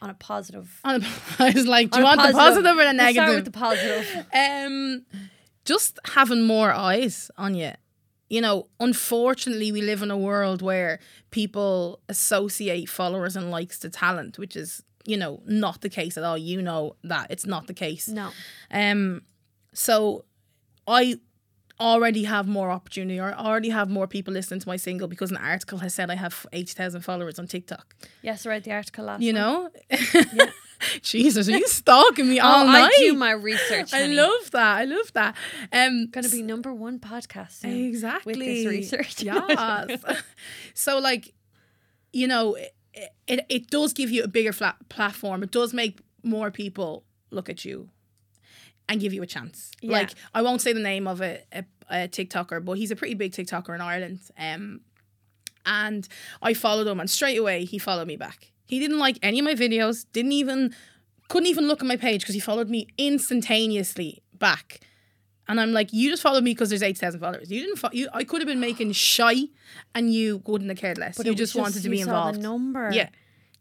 On 0.00 0.10
a 0.10 0.14
positive. 0.14 0.80
On 0.84 1.02
a- 1.02 1.06
I 1.38 1.50
was 1.50 1.66
like, 1.66 1.90
do 1.90 1.96
On 1.98 2.02
you 2.02 2.06
a 2.06 2.16
want 2.16 2.26
the 2.32 2.36
positive 2.38 2.72
or 2.76 2.84
the 2.84 2.92
Let's 2.92 2.96
negative? 2.96 3.22
Start 3.24 3.34
with 3.36 3.44
the 3.44 3.50
positive. 3.50 4.26
um, 4.34 5.06
just 5.64 5.98
having 6.06 6.42
more 6.42 6.72
eyes 6.72 7.30
on 7.38 7.54
you. 7.54 7.72
you 8.28 8.40
know, 8.40 8.66
unfortunately, 8.80 9.70
we 9.72 9.80
live 9.82 10.02
in 10.02 10.10
a 10.10 10.16
world 10.16 10.62
where 10.62 10.98
people 11.30 12.00
associate 12.08 12.88
followers 12.88 13.36
and 13.36 13.50
likes 13.50 13.78
to 13.78 13.88
talent, 13.90 14.38
which 14.38 14.56
is, 14.56 14.82
you 15.04 15.16
know, 15.16 15.42
not 15.46 15.80
the 15.80 15.88
case 15.88 16.16
at 16.16 16.24
all. 16.24 16.38
You 16.38 16.62
know 16.62 16.96
that 17.04 17.26
it's 17.30 17.46
not 17.46 17.66
the 17.66 17.74
case. 17.74 18.08
No. 18.08 18.30
Um, 18.70 19.22
so 19.74 20.24
I 20.86 21.18
already 21.80 22.24
have 22.24 22.46
more 22.46 22.70
opportunity 22.70 23.18
or 23.18 23.32
already 23.34 23.70
have 23.70 23.88
more 23.90 24.06
people 24.06 24.32
listening 24.32 24.60
to 24.60 24.68
my 24.68 24.76
single 24.76 25.08
because 25.08 25.30
an 25.30 25.36
article 25.38 25.78
has 25.78 25.92
said 25.94 26.10
I 26.10 26.14
have 26.14 26.46
80,000 26.52 27.00
followers 27.00 27.38
on 27.38 27.46
TikTok. 27.48 27.96
Yes, 28.22 28.46
I 28.46 28.50
read 28.50 28.64
the 28.64 28.72
article 28.72 29.06
last 29.06 29.22
You 29.22 29.32
know? 29.32 29.68
Jesus, 31.02 31.48
are 31.48 31.52
you 31.56 31.66
stalking 31.68 32.28
me 32.28 32.40
all 32.40 32.62
Oh, 32.62 32.66
night? 32.66 32.90
I 32.92 32.98
do 32.98 33.14
my 33.14 33.30
research. 33.32 33.92
I 33.94 34.06
love 34.06 34.50
that. 34.50 34.78
I 34.78 34.84
love 34.84 35.12
that. 35.14 35.36
Um, 35.72 36.08
Gonna 36.10 36.28
be 36.28 36.42
number 36.42 36.72
one 36.74 36.98
podcast 36.98 37.64
exactly 37.64 38.32
with 38.32 38.40
this 38.40 38.66
research. 38.66 39.22
Yes. 39.22 40.02
so 40.74 40.98
like, 40.98 41.32
you 42.12 42.26
know, 42.26 42.56
it, 42.94 43.46
it 43.48 43.70
does 43.70 43.92
give 43.92 44.10
you 44.10 44.22
a 44.22 44.28
bigger 44.28 44.52
flat 44.52 44.76
platform. 44.88 45.42
It 45.42 45.50
does 45.50 45.72
make 45.72 46.00
more 46.22 46.50
people 46.50 47.04
look 47.30 47.48
at 47.48 47.64
you 47.64 47.88
and 48.88 49.00
give 49.00 49.12
you 49.12 49.22
a 49.22 49.26
chance. 49.26 49.70
Yeah. 49.80 49.92
Like 49.92 50.10
I 50.34 50.42
won't 50.42 50.60
say 50.60 50.72
the 50.72 50.80
name 50.80 51.06
of 51.06 51.20
a, 51.20 51.40
a, 51.52 51.64
a 51.90 52.08
TikToker, 52.08 52.64
but 52.64 52.74
he's 52.74 52.90
a 52.90 52.96
pretty 52.96 53.14
big 53.14 53.32
TikToker 53.32 53.74
in 53.74 53.80
Ireland. 53.80 54.20
Um, 54.38 54.80
and 55.64 56.08
I 56.42 56.54
followed 56.54 56.86
him, 56.86 57.00
and 57.00 57.08
straight 57.08 57.38
away 57.38 57.64
he 57.64 57.78
followed 57.78 58.08
me 58.08 58.16
back. 58.16 58.52
He 58.66 58.78
didn't 58.78 58.98
like 58.98 59.18
any 59.22 59.38
of 59.38 59.44
my 59.44 59.54
videos. 59.54 60.06
Didn't 60.12 60.32
even 60.32 60.74
couldn't 61.28 61.46
even 61.46 61.66
look 61.66 61.80
at 61.80 61.86
my 61.86 61.96
page 61.96 62.22
because 62.22 62.34
he 62.34 62.40
followed 62.40 62.68
me 62.68 62.88
instantaneously 62.98 64.22
back. 64.34 64.80
And 65.48 65.60
I'm 65.60 65.72
like, 65.72 65.92
you 65.92 66.08
just 66.10 66.22
followed 66.22 66.44
me 66.44 66.52
because 66.52 66.68
there's 66.68 66.82
eight 66.82 66.96
thousand 66.98 67.20
followers. 67.20 67.50
You 67.50 67.60
didn't. 67.60 67.76
Fo- 67.76 67.90
you, 67.92 68.08
I 68.12 68.24
could 68.24 68.40
have 68.40 68.46
been 68.48 68.60
making 68.60 68.92
shy, 68.92 69.44
and 69.94 70.12
you 70.12 70.40
wouldn't 70.46 70.70
have 70.70 70.78
cared 70.78 70.98
less. 70.98 71.16
But 71.16 71.26
you 71.26 71.32
was 71.32 71.38
just, 71.38 71.54
wanted 71.56 71.82
to 71.82 71.88
you 71.88 71.90
be 71.90 71.96
saw 71.98 72.02
involved. 72.04 72.38
The 72.38 72.42
number. 72.42 72.90
Yeah. 72.92 73.08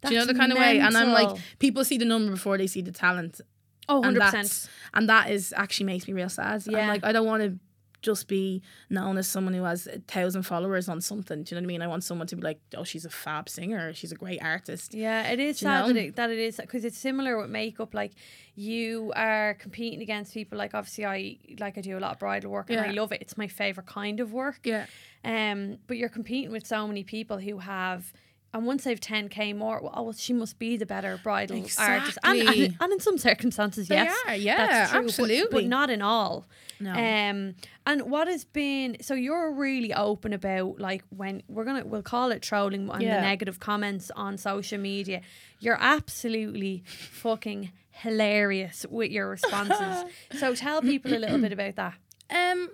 Do 0.03 0.13
you 0.13 0.19
know 0.19 0.25
the 0.25 0.33
kind 0.35 0.51
of 0.51 0.57
way? 0.57 0.79
And 0.79 0.95
I'm 0.97 1.11
like, 1.11 1.37
people 1.59 1.83
see 1.83 1.97
the 1.97 2.05
number 2.05 2.31
before 2.31 2.57
they 2.57 2.67
see 2.67 2.81
the 2.81 2.91
talent, 2.91 3.41
oh, 3.89 3.97
and 4.03 4.17
100 4.17 4.19
that's 4.19 4.35
percent. 4.35 4.69
and 4.95 5.09
that 5.09 5.29
is 5.31 5.53
actually 5.57 5.85
makes 5.87 6.07
me 6.07 6.13
real 6.13 6.29
sad. 6.29 6.63
I'm 6.67 6.73
Yeah. 6.73 6.87
like, 6.87 7.03
I 7.03 7.11
don't 7.11 7.25
want 7.27 7.43
to 7.43 7.59
just 8.01 8.27
be 8.27 8.61
known 8.89 9.17
as 9.17 9.27
someone 9.27 9.53
who 9.53 9.63
has 9.63 9.87
a 9.87 9.99
thousand 9.99 10.43
followers 10.43 10.89
on 10.89 11.01
something. 11.01 11.43
Do 11.43 11.55
you 11.55 11.61
know 11.61 11.65
what 11.65 11.71
I 11.71 11.73
mean? 11.73 11.81
I 11.81 11.87
want 11.87 12.03
someone 12.03 12.27
to 12.27 12.35
be 12.35 12.41
like, 12.41 12.59
oh, 12.75 12.83
she's 12.83 13.05
a 13.05 13.09
fab 13.09 13.47
singer, 13.47 13.93
she's 13.93 14.11
a 14.11 14.15
great 14.15 14.41
artist. 14.41 14.93
Yeah, 14.93 15.29
it 15.31 15.39
is 15.39 15.59
sad 15.59 15.89
that 15.89 15.95
it, 15.95 16.15
that 16.15 16.29
it 16.29 16.39
is 16.39 16.57
because 16.57 16.85
it's 16.85 16.97
similar 16.97 17.37
with 17.39 17.49
makeup. 17.49 17.93
Like 17.93 18.13
you 18.55 19.13
are 19.15 19.55
competing 19.55 20.01
against 20.01 20.33
people. 20.33 20.57
Like 20.57 20.73
obviously, 20.73 21.05
I 21.05 21.37
like 21.59 21.77
I 21.77 21.81
do 21.81 21.97
a 21.97 21.99
lot 21.99 22.13
of 22.13 22.19
bridal 22.19 22.51
work 22.51 22.69
and 22.69 22.79
I 22.79 22.91
love 22.91 23.11
it. 23.11 23.21
It's 23.21 23.37
my 23.37 23.47
favorite 23.47 23.87
kind 23.87 24.19
of 24.19 24.33
work. 24.33 24.59
Yeah. 24.63 24.85
Um, 25.23 25.77
but 25.87 25.97
you're 25.97 26.09
competing 26.09 26.51
with 26.51 26.65
so 26.65 26.87
many 26.87 27.03
people 27.03 27.37
who 27.37 27.59
have. 27.59 28.11
And 28.53 28.65
once 28.65 28.83
they've 28.83 28.99
10k 28.99 29.55
more, 29.55 29.79
well, 29.81 29.93
oh, 29.95 30.03
well, 30.03 30.13
she 30.13 30.33
must 30.33 30.59
be 30.59 30.75
the 30.75 30.85
better 30.85 31.17
bridal 31.23 31.55
artist. 31.77 31.79
And, 31.79 32.39
and, 32.39 32.39
Exactly. 32.49 32.77
and 32.81 32.91
in 32.91 32.99
some 32.99 33.17
circumstances, 33.17 33.87
They 33.87 33.95
yes. 33.95 34.13
are, 34.27 34.35
yeah, 34.35 34.57
that's 34.67 34.91
true, 34.91 34.99
but- 34.99 35.05
absolutely. 35.05 35.61
But, 35.63 35.69
not 35.69 35.89
in 35.89 36.01
all. 36.01 36.45
No. 36.81 36.91
Um, 36.91 37.55
and 37.85 38.01
what 38.11 38.27
has 38.27 38.43
been 38.43 38.97
so 39.01 39.13
you're 39.13 39.53
really 39.53 39.93
open 39.93 40.33
about 40.33 40.79
like 40.79 41.03
when 41.09 41.43
we're 41.47 41.63
gonna 41.63 41.85
we'll 41.85 42.01
call 42.01 42.31
it 42.31 42.41
trolling 42.41 42.89
and 42.89 43.01
Yeah. 43.03 43.17
the 43.17 43.21
negative 43.21 43.59
comments 43.59 44.11
on 44.15 44.37
social 44.37 44.79
media. 44.79 45.21
You're 45.59 45.77
absolutely 45.79 46.83
fucking 46.87 47.71
hilarious 47.91 48.85
with 48.89 49.11
your 49.11 49.29
responses. 49.29 50.11
so 50.39 50.55
tell 50.55 50.81
people 50.81 51.13
a 51.13 51.19
little 51.19 51.37
bit 51.37 51.53
about 51.53 51.75
that. 51.75 51.93
Um, 52.31 52.69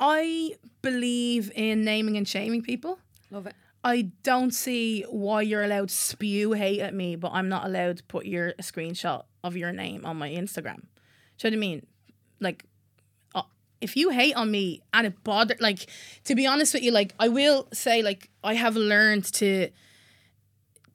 I 0.00 0.54
believe 0.82 1.52
in 1.54 1.84
naming 1.84 2.16
and 2.16 2.26
shaming 2.26 2.62
people. 2.62 2.98
Love 3.30 3.46
it. 3.46 3.54
I 3.84 4.10
don't 4.22 4.54
see 4.54 5.02
why 5.02 5.42
you're 5.42 5.62
allowed 5.62 5.90
to 5.90 5.94
spew 5.94 6.52
hate 6.52 6.80
at 6.80 6.94
me, 6.94 7.16
but 7.16 7.32
I'm 7.32 7.50
not 7.50 7.66
allowed 7.66 7.98
to 7.98 8.02
put 8.04 8.24
your 8.24 8.54
screenshot 8.54 9.24
of 9.44 9.56
your 9.56 9.72
name 9.72 10.06
on 10.06 10.16
my 10.16 10.30
Instagram. 10.30 10.86
Do 11.38 11.48
you 11.48 11.50
know 11.50 11.50
what 11.50 11.52
I 11.52 11.56
mean? 11.56 11.86
Like, 12.40 12.64
uh, 13.34 13.42
if 13.82 13.94
you 13.94 14.08
hate 14.08 14.34
on 14.36 14.50
me 14.50 14.80
and 14.94 15.06
it 15.06 15.22
bother, 15.22 15.54
like, 15.60 15.86
to 16.24 16.34
be 16.34 16.46
honest 16.46 16.72
with 16.72 16.82
you, 16.82 16.92
like, 16.92 17.14
I 17.20 17.28
will 17.28 17.68
say, 17.74 18.02
like, 18.02 18.30
I 18.42 18.54
have 18.54 18.74
learned 18.74 19.24
to 19.34 19.68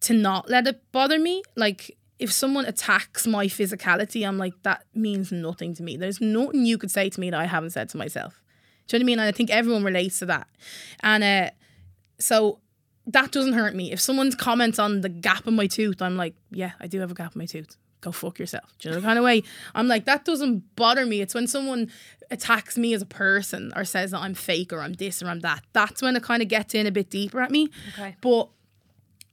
to 0.02 0.14
not 0.14 0.50
let 0.50 0.66
it 0.66 0.82
bother 0.92 1.20
me. 1.20 1.44
Like, 1.56 1.96
if 2.20 2.32
someone 2.32 2.66
attacks 2.66 3.28
my 3.28 3.48
physicality, 3.48 4.28
I'm 4.28 4.38
like, 4.38 4.54
that 4.64 4.86
means 4.96 5.32
nothing 5.32 5.76
to 5.76 5.84
me. 5.84 5.98
There's 5.98 6.22
nothing 6.22 6.66
you 6.66 6.78
could 6.78 6.90
say 6.90 7.10
to 7.10 7.20
me 7.20 7.30
that 7.30 7.40
I 7.40 7.46
haven't 7.46 7.72
said 7.72 7.90
to 7.90 7.98
myself. 7.98 8.42
Do 8.88 8.96
you 8.96 9.00
know 9.00 9.04
what 9.04 9.06
I 9.06 9.12
mean? 9.12 9.20
And 9.20 9.28
I 9.28 9.32
think 9.32 9.50
everyone 9.52 9.84
relates 9.84 10.20
to 10.20 10.26
that. 10.28 10.48
And 11.02 11.24
uh, 11.24 11.50
so 12.18 12.60
that 13.08 13.32
doesn't 13.32 13.54
hurt 13.54 13.76
me. 13.76 13.92
If 13.92 14.00
someone 14.00 14.32
comments 14.34 14.80
on 14.80 15.02
the 15.02 15.10
gap 15.10 15.48
in 15.48 15.56
my 15.56 15.68
tooth, 15.68 16.02
I'm 16.02 16.18
like, 16.18 16.36
yeah, 16.52 16.72
I 16.80 16.88
do 16.88 17.00
have 17.00 17.12
a 17.12 17.16
gap 17.16 17.36
in 17.36 17.40
my 17.40 17.46
tooth. 17.46 17.78
Go 18.02 18.12
fuck 18.12 18.40
yourself. 18.40 18.74
Do 18.80 18.88
you 18.88 18.96
know 18.96 19.02
the 19.02 19.06
kind 19.06 19.20
of 19.20 19.26
way? 19.26 19.44
I'm 19.76 19.88
like, 19.88 20.06
that 20.06 20.24
doesn't 20.24 20.76
bother 20.76 21.06
me. 21.06 21.22
It's 21.22 21.34
when 21.34 21.48
someone 21.48 21.92
attacks 22.32 22.78
me 22.78 22.94
as 22.94 23.02
a 23.02 23.06
person 23.06 23.74
or 23.76 23.84
says 23.84 24.12
that 24.12 24.20
I'm 24.20 24.34
fake 24.34 24.72
or 24.72 24.82
I'm 24.82 24.94
this 24.94 25.22
or 25.22 25.28
I'm 25.28 25.42
that. 25.42 25.64
That's 25.74 26.02
when 26.02 26.16
it 26.16 26.24
kind 26.24 26.42
of 26.42 26.48
gets 26.48 26.74
in 26.74 26.88
a 26.88 26.92
bit 26.92 27.10
deeper 27.10 27.42
at 27.42 27.52
me. 27.52 27.70
Okay. 27.94 28.16
But 28.22 28.50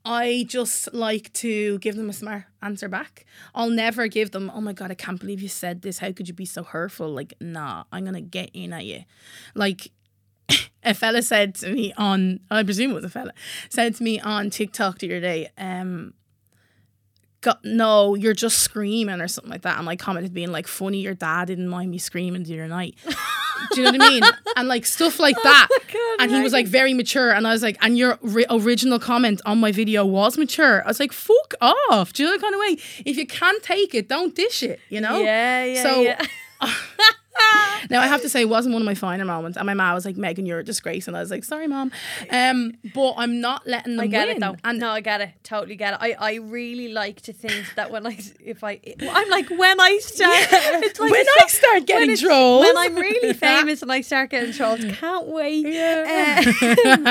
I 0.05 0.47
just 0.49 0.95
like 0.95 1.33
to 1.35 1.79
give 1.79 1.97
them 1.97 2.09
a 2.09 2.13
smart 2.13 2.45
answer 2.63 2.89
back. 2.89 3.27
I'll 3.55 3.71
never 3.71 4.07
give 4.09 4.31
them, 4.31 4.51
oh 4.55 4.61
my 4.61 4.73
God, 4.73 4.91
I 4.91 4.95
can't 4.95 5.21
believe 5.21 5.43
you 5.43 5.49
said 5.49 5.83
this. 5.83 5.99
How 5.99 6.13
could 6.13 6.29
you 6.29 6.35
be 6.35 6.45
so 6.45 6.63
hurtful? 6.63 7.09
Like, 7.09 7.35
nah, 7.41 7.85
I'm 7.93 8.05
going 8.05 8.15
to 8.15 8.21
get 8.21 8.51
in 8.55 8.73
at 8.73 8.85
you. 8.85 9.05
Like, 9.55 9.91
a 10.85 10.95
fella 10.95 11.23
said 11.23 11.55
to 11.57 11.73
me 11.73 11.93
on, 11.97 12.41
I 12.51 12.63
presume 12.63 12.91
it 12.93 12.95
was 12.95 13.05
a 13.05 13.11
fella, 13.11 13.33
said 13.69 13.95
to 13.97 14.03
me 14.03 14.21
on 14.21 14.51
TikTok 14.51 14.99
the 14.99 15.07
other 15.09 15.21
day, 15.21 15.49
um, 15.59 16.15
got, 17.41 17.65
no, 17.65 18.15
you're 18.15 18.35
just 18.35 18.59
screaming 18.59 19.21
or 19.21 19.29
something 19.29 19.51
like 19.51 19.63
that. 19.63 19.79
And 19.79 19.89
I 19.89 19.97
commented 19.97 20.35
being 20.35 20.51
like, 20.53 20.67
funny, 20.67 20.99
your 21.01 21.15
dad 21.15 21.47
didn't 21.47 21.69
mind 21.69 21.91
me 21.91 21.99
screaming 21.99 22.43
the 22.45 22.55
other 22.55 22.69
night. 22.69 22.97
Do 23.73 23.81
you 23.81 23.85
know 23.91 23.93
what 23.99 24.03
I 24.03 24.11
mean? 24.11 24.23
And 24.57 24.69
like 24.69 24.87
stuff 24.87 25.19
like 25.21 25.37
that. 25.43 25.69
God, 25.93 26.17
and 26.23 26.31
he 26.33 26.41
was 26.41 26.55
like 26.55 26.67
very 26.67 26.95
mature. 26.95 27.31
And 27.31 27.47
I 27.47 27.53
was 27.53 27.63
like, 27.63 27.77
and 27.83 27.99
your 27.99 28.19
ri- 28.23 28.47
original 28.49 28.99
comment 28.99 29.43
on 29.45 29.59
my 29.61 29.71
video 29.71 30.03
was 30.07 30.39
mature. 30.39 30.83
I 30.83 30.89
was 30.89 30.99
like, 30.99 31.13
fuck 31.13 31.53
off. 31.61 32.15
Do 32.15 32.23
you 32.23 32.31
know 32.31 32.37
the 32.37 32.41
kind 32.43 32.55
of 32.55 32.61
way? 32.61 32.79
If 33.05 33.19
you 33.19 33.27
can't 33.27 33.63
take 33.63 33.95
it, 33.95 34.09
don't 34.09 34.35
dish 34.35 34.63
it, 34.63 34.81
you 34.89 35.03
know? 35.03 35.21
Yeah, 35.21 35.65
yeah, 35.65 35.83
So- 35.83 36.01
yeah. 36.01 36.27
Now 37.91 38.01
I 38.01 38.09
have 38.09 38.23
to 38.23 38.29
say 38.29 38.41
it 38.41 38.49
wasn't 38.49 38.73
one 38.73 38.83
of 38.83 38.87
my 38.87 38.95
finer 38.97 39.25
moments. 39.25 39.57
And 39.57 39.65
my 39.65 39.75
mom 39.75 39.95
was 39.95 40.05
like, 40.05 40.17
Megan, 40.17 40.45
you're 40.45 40.59
a 40.59 40.65
disgrace. 40.65 41.07
And 41.07 41.17
I 41.17 41.21
was 41.21 41.31
like, 41.31 41.45
sorry, 41.45 41.69
mom. 41.69 41.93
Um, 42.31 42.73
but 42.95 43.15
I'm 43.17 43.41
not 43.41 43.65
letting 43.67 43.95
them 43.97 44.05
I 44.05 44.07
get 44.09 44.27
win. 44.27 44.37
it 44.39 44.41
though. 44.41 44.57
And 44.65 44.81
no, 44.81 44.91
I 44.91 45.01
get 45.01 45.21
it. 45.21 45.31
Totally 45.45 45.77
get 45.77 45.95
it. 45.95 45.99
I, 46.01 46.17
I 46.19 46.35
really 46.37 46.89
like 46.89 47.21
to 47.23 47.33
think 47.33 47.65
that 47.77 47.93
when 47.93 48.05
I 48.07 48.19
if 48.45 48.65
I 48.65 48.81
I'm 49.09 49.29
like 49.31 49.49
when 49.51 49.81
I 49.81 49.99
start 49.99 50.35
it's 50.51 50.99
like 50.99 51.11
when 51.13 51.21
it's 51.21 51.31
I 51.45 51.47
so- 51.47 51.59
start 51.59 51.87
getting 51.87 52.11
it's- 52.11 52.21
trolled. 52.21 52.63
when 52.65 52.77
I'm 52.77 52.97
really 52.97 53.33
famous 53.35 53.83
and 53.83 53.93
I 53.93 54.01
start 54.01 54.31
getting 54.31 54.53
trolls, 54.53 54.81
can't 54.95 55.27
wait. 55.29 55.67
Yeah. 55.67 56.43
Um, 56.87 57.05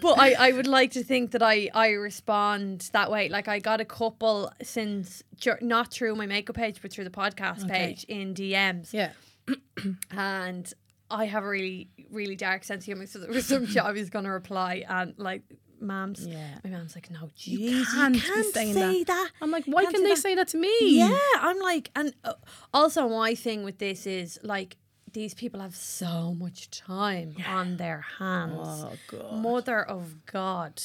but 0.00 0.18
I, 0.18 0.34
I 0.48 0.52
would 0.52 0.66
like 0.68 0.92
to 0.92 1.02
think 1.04 1.32
that 1.32 1.42
I, 1.42 1.70
I 1.74 1.90
respond 1.90 2.88
that 2.92 3.10
way. 3.10 3.28
Like 3.28 3.46
I 3.48 3.58
got 3.60 3.80
a 3.80 3.84
couple 3.84 4.50
since 4.62 5.22
not 5.60 5.92
through 5.92 6.14
my 6.16 6.26
makeup 6.26 6.56
page, 6.56 6.78
but 6.82 6.92
through 6.92 7.04
the 7.04 7.10
podcast 7.10 7.64
Okay. 7.64 7.72
page 7.88 8.04
in 8.04 8.34
DMs, 8.34 8.92
yeah. 8.92 9.10
And 10.10 10.72
I 11.10 11.24
have 11.26 11.44
a 11.44 11.48
really 11.48 11.88
really 12.10 12.36
dark 12.36 12.64
sense 12.64 12.82
of 12.82 12.86
humor. 12.86 13.06
So 13.06 13.18
there 13.18 13.30
was 13.30 13.46
some 13.46 13.66
shit 13.66 13.82
I 13.82 13.92
was 13.92 14.10
gonna 14.10 14.32
reply 14.32 14.84
and 14.88 15.14
like. 15.18 15.42
Mom's, 15.80 16.26
Yeah. 16.26 16.58
my 16.64 16.70
mom's 16.70 16.96
like, 16.96 17.08
no, 17.08 17.30
You 17.36 17.56
jeez, 17.56 17.70
you 17.70 17.84
can't 17.84 18.12
be 18.14 18.18
can't, 18.20 18.52
say 18.52 19.04
that. 19.04 19.30
I'm 19.40 19.52
like, 19.52 19.64
why 19.66 19.84
can 19.84 20.02
they 20.02 20.08
that. 20.08 20.18
say 20.18 20.34
that 20.34 20.48
to 20.48 20.58
me? 20.58 20.76
Yeah, 20.80 21.16
I'm 21.38 21.60
like, 21.60 21.92
and 21.94 22.12
uh, 22.24 22.32
also 22.74 23.08
my 23.08 23.36
thing 23.36 23.62
with 23.62 23.78
this 23.78 24.04
is 24.04 24.40
like 24.42 24.76
these 25.12 25.34
people 25.34 25.60
have 25.60 25.76
so 25.76 26.34
much 26.34 26.68
time 26.70 27.36
on 27.46 27.76
their 27.76 28.04
hands. 28.18 28.56
Oh, 28.60 28.92
God. 29.06 29.34
Mother 29.40 29.80
of 29.80 30.26
God. 30.26 30.82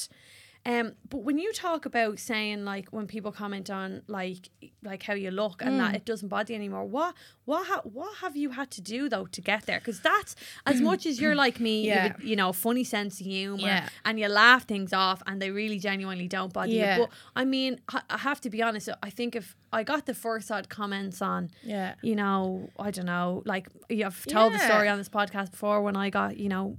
Um, 0.66 0.94
but 1.10 1.24
when 1.24 1.40
you 1.40 1.52
talk 1.52 1.86
about 1.86 2.20
saying 2.20 2.64
like 2.64 2.88
when 2.92 3.06
people 3.06 3.34
comment 3.34 3.70
on 3.70 4.02
like 4.08 4.50
like 4.82 5.04
how 5.04 5.14
you 5.14 5.30
look 5.30 5.62
and 5.62 5.74
Mm. 5.74 5.78
that 5.80 5.96
it 5.96 6.06
doesn't 6.06 6.30
bother 6.30 6.54
you 6.54 6.56
anymore, 6.58 6.86
what 6.86 7.16
what 7.44 7.68
ha- 7.68 7.82
what 7.84 8.16
have 8.20 8.38
you 8.38 8.52
had 8.52 8.72
to 8.72 8.82
do 8.82 9.10
though 9.10 9.26
to 9.26 9.42
get 9.42 9.66
there? 9.66 9.80
Because 9.80 10.00
that's 10.00 10.38
as 10.66 10.80
much 10.90 11.06
as 11.06 11.20
you're 11.20 11.36
like 11.36 11.60
me, 11.60 11.86
Yeah. 11.88 11.94
you, 11.94 12.10
have 12.12 12.24
a, 12.24 12.26
you 12.26 12.36
know, 12.38 12.54
funny 12.54 12.86
sense 12.86 13.20
of 13.20 13.26
humor, 13.28 13.58
Yeah. 13.68 13.90
and 14.06 14.18
you 14.18 14.28
laugh 14.30 14.64
things 14.66 14.94
off, 14.94 15.22
and 15.28 15.42
they 15.42 15.52
really 15.52 15.80
genuinely 15.80 16.30
don't 16.30 16.54
bother 16.54 16.70
Yeah. 16.72 16.96
you. 16.98 17.02
But 17.04 17.10
I 17.36 17.44
mean, 17.44 17.82
I, 17.90 18.02
I 18.10 18.18
have 18.20 18.40
to 18.42 18.50
be 18.50 18.62
honest. 18.62 18.88
I 19.04 19.10
think 19.10 19.36
if 19.36 19.56
I 19.74 19.84
got 19.84 20.06
the 20.06 20.14
first 20.14 20.50
odd 20.50 20.70
comments 20.70 21.22
on 21.22 21.50
Yeah. 21.64 21.96
you 22.02 22.16
know, 22.16 22.70
I 22.80 22.92
don't 22.92 23.06
know, 23.08 23.44
like 23.46 23.68
you've 23.90 24.26
told 24.28 24.54
the 24.54 24.60
story 24.60 24.88
on 24.88 24.98
this 24.98 25.10
podcast 25.10 25.52
before 25.52 25.82
when 25.82 25.98
I 25.98 26.10
got, 26.10 26.38
you 26.38 26.48
know, 26.48 26.78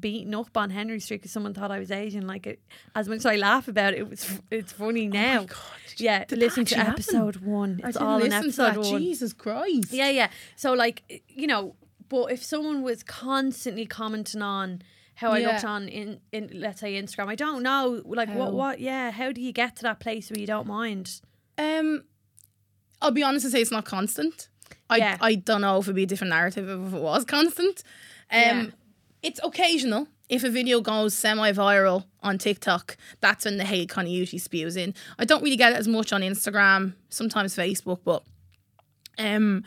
beaten 0.00 0.34
up 0.34 0.56
on 0.56 0.70
Henry 0.70 1.00
Street 1.00 1.18
because 1.18 1.30
someone 1.32 1.54
thought 1.54 1.70
I 1.70 1.78
was 1.78 1.90
Asian. 1.90 2.26
Like 2.26 2.46
it, 2.46 2.60
as 2.94 3.08
much 3.08 3.18
as 3.18 3.26
I 3.26 3.36
laugh 3.36 3.68
about 3.68 3.94
it, 3.94 4.00
it 4.00 4.08
was 4.10 4.40
it's 4.50 4.72
funny 4.72 5.08
now. 5.08 5.40
Oh 5.42 5.44
God, 5.46 5.56
did 5.88 6.00
you- 6.00 6.06
yeah, 6.06 6.24
listen 6.30 6.64
to 6.66 6.74
actually 6.76 6.76
happen? 6.76 6.92
episode 6.92 7.36
one. 7.36 7.80
I 7.84 7.88
It's 7.88 7.96
all 7.96 8.22
in 8.22 8.32
episode 8.32 8.76
one. 8.76 9.00
Jesus 9.00 9.32
Christ. 9.32 9.92
Yeah, 9.92 10.10
yeah. 10.10 10.30
So 10.56 10.72
like, 10.72 11.22
you 11.28 11.46
know, 11.46 11.76
but 12.08 12.32
if 12.32 12.42
someone 12.44 12.82
was 12.82 13.02
constantly 13.02 13.86
commenting 13.86 14.42
on 14.42 14.82
how 15.16 15.30
I 15.32 15.40
looked 15.40 15.64
on 15.64 15.88
in, 15.88 16.20
in 16.30 16.50
let's 16.52 16.80
say 16.80 17.00
Instagram, 17.00 17.28
I 17.28 17.34
don't 17.36 17.62
know. 17.62 18.02
Like 18.04 18.28
How? 18.28 18.36
what 18.38 18.52
what 18.52 18.80
yeah, 18.80 19.10
how 19.10 19.32
do 19.32 19.40
you 19.40 19.52
get 19.52 19.76
to 19.76 19.82
that 19.84 19.98
place 20.00 20.30
where 20.30 20.38
you 20.38 20.46
don't 20.46 20.66
mind? 20.66 21.20
Um, 21.58 22.04
I'll 23.00 23.10
be 23.12 23.22
honest 23.22 23.44
and 23.44 23.52
say 23.52 23.60
it's 23.62 23.70
not 23.70 23.84
constant. 23.86 24.48
I 24.90 24.98
Yeah. 24.98 25.16
I 25.20 25.34
don't 25.36 25.62
know 25.62 25.78
if 25.78 25.84
it'd 25.86 25.96
be 25.96 26.02
a 26.02 26.06
different 26.06 26.30
narrative 26.30 26.68
if 26.68 26.92
it 26.94 27.00
was 27.00 27.24
constant. 27.24 27.82
Um, 28.30 28.40
Yeah. 28.40 28.66
It's 29.26 29.40
occasional. 29.42 30.06
If 30.28 30.42
a 30.42 30.50
video 30.50 30.80
goes 30.80 31.14
semi-viral 31.14 32.04
on 32.20 32.38
TikTok, 32.38 32.96
that's 33.20 33.44
when 33.44 33.58
the 33.58 33.64
hate 33.64 33.88
kind 33.88 34.08
of 34.08 34.12
usually 34.12 34.40
spews 34.40 34.76
in. 34.76 34.92
I 35.18 35.24
don't 35.24 35.42
really 35.42 35.56
get 35.56 35.72
it 35.72 35.76
as 35.76 35.86
much 35.86 36.12
on 36.12 36.20
Instagram, 36.22 36.94
sometimes 37.10 37.54
Facebook, 37.54 38.00
but 38.04 38.22
um, 39.18 39.64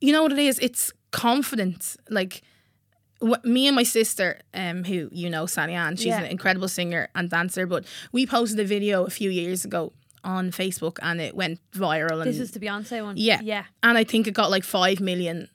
you 0.00 0.12
know 0.12 0.22
what 0.22 0.32
it 0.32 0.38
is? 0.38 0.58
It's 0.58 0.92
confidence. 1.12 1.96
Like 2.10 2.42
me 3.42 3.66
and 3.66 3.74
my 3.74 3.84
sister, 3.84 4.40
um, 4.54 4.84
who 4.84 5.08
you 5.12 5.30
know, 5.30 5.46
Sally 5.46 5.74
Ann, 5.74 5.96
she's 5.96 6.06
Yeah. 6.06 6.20
an 6.20 6.26
incredible 6.26 6.68
singer 6.68 7.08
and 7.14 7.30
dancer. 7.30 7.66
But 7.66 7.84
we 8.12 8.26
posted 8.26 8.60
a 8.60 8.64
video 8.64 9.04
a 9.04 9.10
few 9.10 9.30
years 9.30 9.64
ago 9.64 9.92
on 10.24 10.50
Facebook, 10.50 10.98
and 11.00 11.20
it 11.20 11.34
went 11.34 11.58
viral. 11.72 12.20
And 12.20 12.28
This 12.30 12.38
is 12.40 12.50
the 12.50 12.60
Beyonce 12.60 13.02
one. 13.02 13.16
Yeah. 13.16 13.40
Yeah. 13.42 13.64
and 13.82 13.96
I 13.96 14.04
think 14.04 14.26
it 14.26 14.34
got 14.34 14.50
like 14.50 14.64
five 14.64 15.00
million 15.00 15.48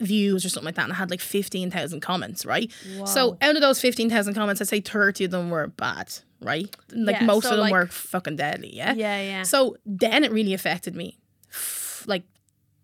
views 0.00 0.44
or 0.44 0.48
something 0.48 0.66
like 0.66 0.74
that, 0.76 0.84
and 0.84 0.92
it 0.92 0.96
had 0.96 1.10
like 1.10 1.20
fifteen 1.20 1.70
thousand 1.70 2.00
comments. 2.00 2.44
Right. 2.44 2.72
So 3.04 3.36
out 3.40 3.54
of 3.54 3.60
those 3.62 3.80
fifteen 3.80 4.10
thousand 4.10 4.34
comments, 4.34 4.60
I'd 4.60 4.68
say 4.68 4.80
thirty 4.80 5.24
of 5.24 5.30
them 5.30 5.50
were 5.50 5.66
bad. 5.68 6.12
Right. 6.42 6.74
Like 6.92 7.16
Yeah, 7.20 7.26
most 7.26 7.44
so, 7.44 7.50
of 7.50 7.56
them 7.56 7.64
like- 7.64 7.72
were 7.72 7.86
fucking 7.86 8.36
deadly. 8.36 8.74
Yeah. 8.74 8.94
Yeah, 8.94 9.20
yeah. 9.22 9.42
So 9.42 9.76
then 9.84 10.24
it 10.24 10.32
really 10.32 10.54
affected 10.54 10.94
me. 10.96 11.18
F- 11.52 12.04
Like 12.06 12.22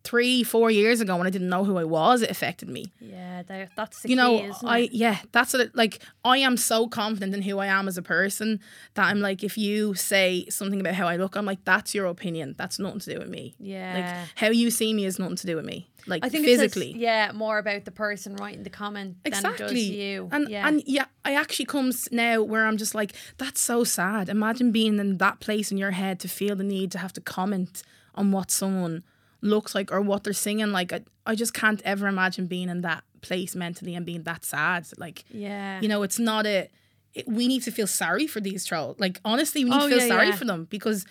three, 0.06 0.44
four 0.44 0.70
years 0.70 1.00
ago 1.00 1.16
when 1.16 1.26
I 1.26 1.30
didn't 1.30 1.48
know 1.48 1.64
who 1.64 1.76
I 1.78 1.84
was, 1.84 2.22
it 2.22 2.30
affected 2.30 2.68
me. 2.68 2.92
yeah, 3.00 3.42
that's 3.76 4.02
the 4.02 4.08
You 4.08 4.14
key, 4.14 4.22
know, 4.22 4.52
I 4.64 4.88
yeah, 4.92 5.18
that's 5.32 5.52
what 5.52 5.62
it 5.62 5.76
like 5.76 5.98
I 6.24 6.38
am 6.38 6.56
so 6.56 6.86
confident 6.86 7.34
in 7.34 7.42
who 7.42 7.58
I 7.58 7.66
am 7.66 7.88
as 7.88 7.98
a 7.98 8.02
person 8.02 8.60
that 8.94 9.06
I'm 9.06 9.20
like 9.20 9.42
if 9.42 9.58
you 9.58 9.94
say 9.94 10.46
something 10.48 10.80
about 10.80 10.94
how 10.94 11.08
I 11.08 11.16
look, 11.16 11.36
I'm 11.36 11.44
like, 11.44 11.64
that's 11.64 11.94
your 11.94 12.06
opinion. 12.06 12.54
That's 12.56 12.78
nothing 12.78 13.00
to 13.00 13.14
do 13.14 13.18
with 13.18 13.28
me. 13.28 13.54
Yeah. 13.58 13.94
Like 13.94 14.28
how 14.36 14.48
you 14.48 14.70
see 14.70 14.94
me 14.94 15.04
is 15.04 15.18
nothing 15.18 15.36
to 15.36 15.46
do 15.46 15.56
with 15.56 15.64
me. 15.64 15.88
Like 16.06 16.24
I 16.24 16.28
think 16.28 16.44
physically. 16.44 16.92
Says, 16.92 17.00
yeah, 17.00 17.32
more 17.34 17.58
about 17.58 17.84
the 17.84 17.90
person 17.90 18.36
writing 18.36 18.62
the 18.62 18.70
comment 18.70 19.16
than 19.24 19.44
it 19.44 19.58
does 19.58 19.72
you. 19.72 20.28
And 20.30 20.48
yeah. 20.48 20.68
and 20.68 20.82
yeah, 20.86 21.06
I 21.24 21.34
actually 21.34 21.66
comes 21.66 22.08
now 22.12 22.42
where 22.42 22.64
I'm 22.66 22.76
just 22.76 22.94
like, 22.94 23.12
that's 23.38 23.60
so 23.60 23.82
sad. 23.82 24.28
Imagine 24.28 24.70
being 24.70 24.98
in 24.98 25.18
that 25.18 25.40
place 25.40 25.72
in 25.72 25.78
your 25.78 25.90
head 25.90 26.20
to 26.20 26.28
feel 26.28 26.54
the 26.54 26.64
need 26.64 26.92
to 26.92 26.98
have 26.98 27.12
to 27.14 27.20
comment 27.20 27.82
on 28.14 28.30
what 28.30 28.50
someone 28.50 29.02
looks 29.46 29.74
like 29.74 29.90
or 29.92 30.00
what 30.00 30.24
they're 30.24 30.32
singing. 30.32 30.72
Like 30.72 30.92
I, 30.92 31.00
I 31.24 31.34
just 31.34 31.54
can't 31.54 31.80
ever 31.84 32.06
imagine 32.08 32.46
being 32.46 32.68
in 32.68 32.82
that 32.82 33.04
place 33.22 33.54
mentally 33.56 33.94
and 33.94 34.04
being 34.04 34.22
that 34.24 34.44
sad. 34.44 34.86
Like 34.98 35.24
yeah. 35.30 35.80
you 35.80 35.88
know, 35.88 36.02
it's 36.02 36.18
not 36.18 36.46
a. 36.46 36.68
It, 37.14 37.26
we 37.26 37.48
need 37.48 37.62
to 37.62 37.70
feel 37.70 37.86
sorry 37.86 38.26
for 38.26 38.40
these 38.40 38.64
trolls. 38.66 38.96
Like 38.98 39.20
honestly, 39.24 39.64
we 39.64 39.70
need 39.70 39.76
Oh, 39.76 39.88
to 39.88 39.96
feel 39.96 40.06
yeah, 40.06 40.14
sorry 40.14 40.28
yeah. 40.28 40.36
for 40.36 40.44
them 40.44 40.64
because 40.68 41.06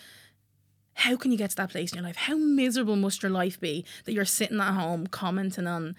how 0.94 1.16
can 1.18 1.32
you 1.32 1.38
get 1.38 1.50
to 1.50 1.56
that 1.58 1.72
place 1.72 1.92
in 1.92 1.98
your 1.98 2.06
life? 2.06 2.16
How 2.16 2.36
miserable 2.38 2.96
must 2.96 3.22
your 3.24 3.32
life 3.32 3.60
be 3.60 3.86
that 4.06 4.14
you're 4.14 4.24
sitting 4.24 4.60
at 4.62 4.74
home 4.74 5.08
commenting 5.08 5.68
on, 5.68 5.96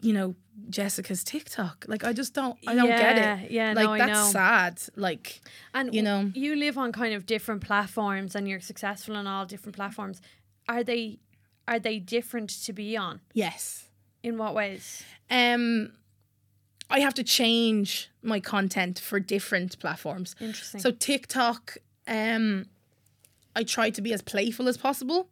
you 0.00 0.12
know, 0.14 0.34
Jessica's 0.70 1.22
TikTok? 1.24 1.84
Like 1.88 2.04
I 2.04 2.12
just 2.14 2.32
don't. 2.32 2.56
I 2.66 2.74
don't 2.74 2.86
get 2.86 3.18
it. 3.42 3.50
yeah, 3.50 3.72
like 3.74 3.84
no, 4.00 4.06
that's 4.06 4.30
sad. 4.30 4.80
Like 4.96 5.40
And 5.74 5.94
you 5.94 6.00
know. 6.02 6.30
you 6.34 6.56
live 6.56 6.78
on 6.78 6.92
kind 6.92 7.12
of 7.14 7.26
different 7.26 7.60
platforms 7.62 8.34
and 8.34 8.48
you're 8.48 8.60
successful 8.60 9.14
on 9.16 9.26
all 9.26 9.44
different 9.44 9.76
platforms. 9.76 10.22
Are 10.68 10.82
they 10.84 11.18
are 11.68 11.78
they 11.78 11.98
different 11.98 12.50
to 12.64 12.72
be 12.72 12.96
on? 12.96 13.20
yes. 13.32 13.84
In 14.20 14.36
what 14.36 14.52
ways? 14.52 15.04
Um, 15.30 15.92
I 16.90 16.98
have 17.00 17.14
to 17.14 17.22
change 17.22 18.10
my 18.20 18.40
content 18.40 18.98
for 18.98 19.20
different 19.20 19.78
platforms. 19.78 20.34
Interesting. 20.40 20.80
So 20.80 20.90
TikTok, 20.90 21.76
um, 22.08 22.66
I 23.54 23.62
try 23.62 23.90
to 23.90 24.02
be 24.02 24.12
as 24.12 24.22
playful 24.22 24.66
as 24.66 24.76
possible, 24.76 25.28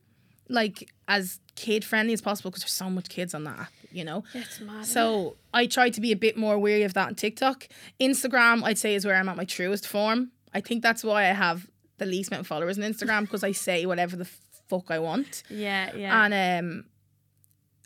like 0.49 0.89
as 1.09 1.41
kid 1.57 1.85
friendly 1.85 2.13
as 2.13 2.21
possible 2.21 2.51
because 2.53 2.63
there's 2.63 2.73
so 2.73 2.89
much 2.89 3.09
kids 3.09 3.35
on 3.35 3.43
that 3.45 3.59
app, 3.59 3.73
you 3.91 4.05
know. 4.05 4.23
it's 4.35 4.61
mad. 4.61 4.87
So 4.87 5.37
I 5.53 5.67
try 5.67 5.91
to 5.91 6.01
be 6.01 6.13
a 6.13 6.17
bit 6.17 6.37
more 6.37 6.59
wary 6.59 6.85
of 6.85 6.95
that 6.95 7.09
on 7.09 7.15
TikTok. 7.17 7.67
Instagram, 8.01 8.63
I'd 8.63 8.79
say, 8.79 8.95
is 8.95 9.05
where 9.05 9.17
I'm 9.17 9.29
at 9.29 9.37
my 9.37 9.45
truest 9.45 9.89
form. 9.89 10.31
I 10.55 10.61
think 10.61 10.83
that's 10.83 11.03
why 11.03 11.23
I 11.23 11.33
have 11.33 11.67
the 11.99 12.07
least 12.07 12.31
amount 12.31 12.43
of 12.43 12.47
followers 12.47 12.79
on 12.79 12.85
Instagram 12.85 13.23
because 13.23 13.43
I 13.43 13.53
say 13.53 13.87
whatever 13.87 14.17
the 14.17 14.29
fuck 14.69 14.91
I 14.91 14.99
want. 14.99 15.43
yeah, 15.49 15.95
yeah. 15.95 16.25
And 16.25 16.65
um, 16.67 16.85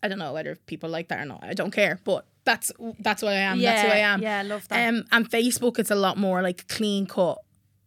I 0.02 0.08
don't 0.08 0.18
know 0.18 0.32
whether 0.32 0.56
people 0.66 0.88
like 0.88 1.08
that 1.08 1.20
or 1.20 1.24
not. 1.24 1.44
I 1.44 1.54
don't 1.54 1.70
care, 1.70 2.00
but 2.04 2.26
that's 2.44 2.72
that's 2.98 3.22
what 3.22 3.32
I 3.32 3.38
am. 3.38 3.58
yeah, 3.58 3.74
that's 3.74 3.88
who 3.88 3.92
I 3.92 3.98
am. 3.98 4.22
Yeah, 4.22 4.38
I 4.38 4.42
love 4.42 4.66
that. 4.68 4.88
Um, 4.88 5.04
and 5.12 5.30
Facebook, 5.30 5.78
it's 5.78 5.90
a 5.90 5.96
lot 5.96 6.16
more 6.16 6.42
like 6.42 6.68
clean 6.68 7.06
cut. 7.06 7.38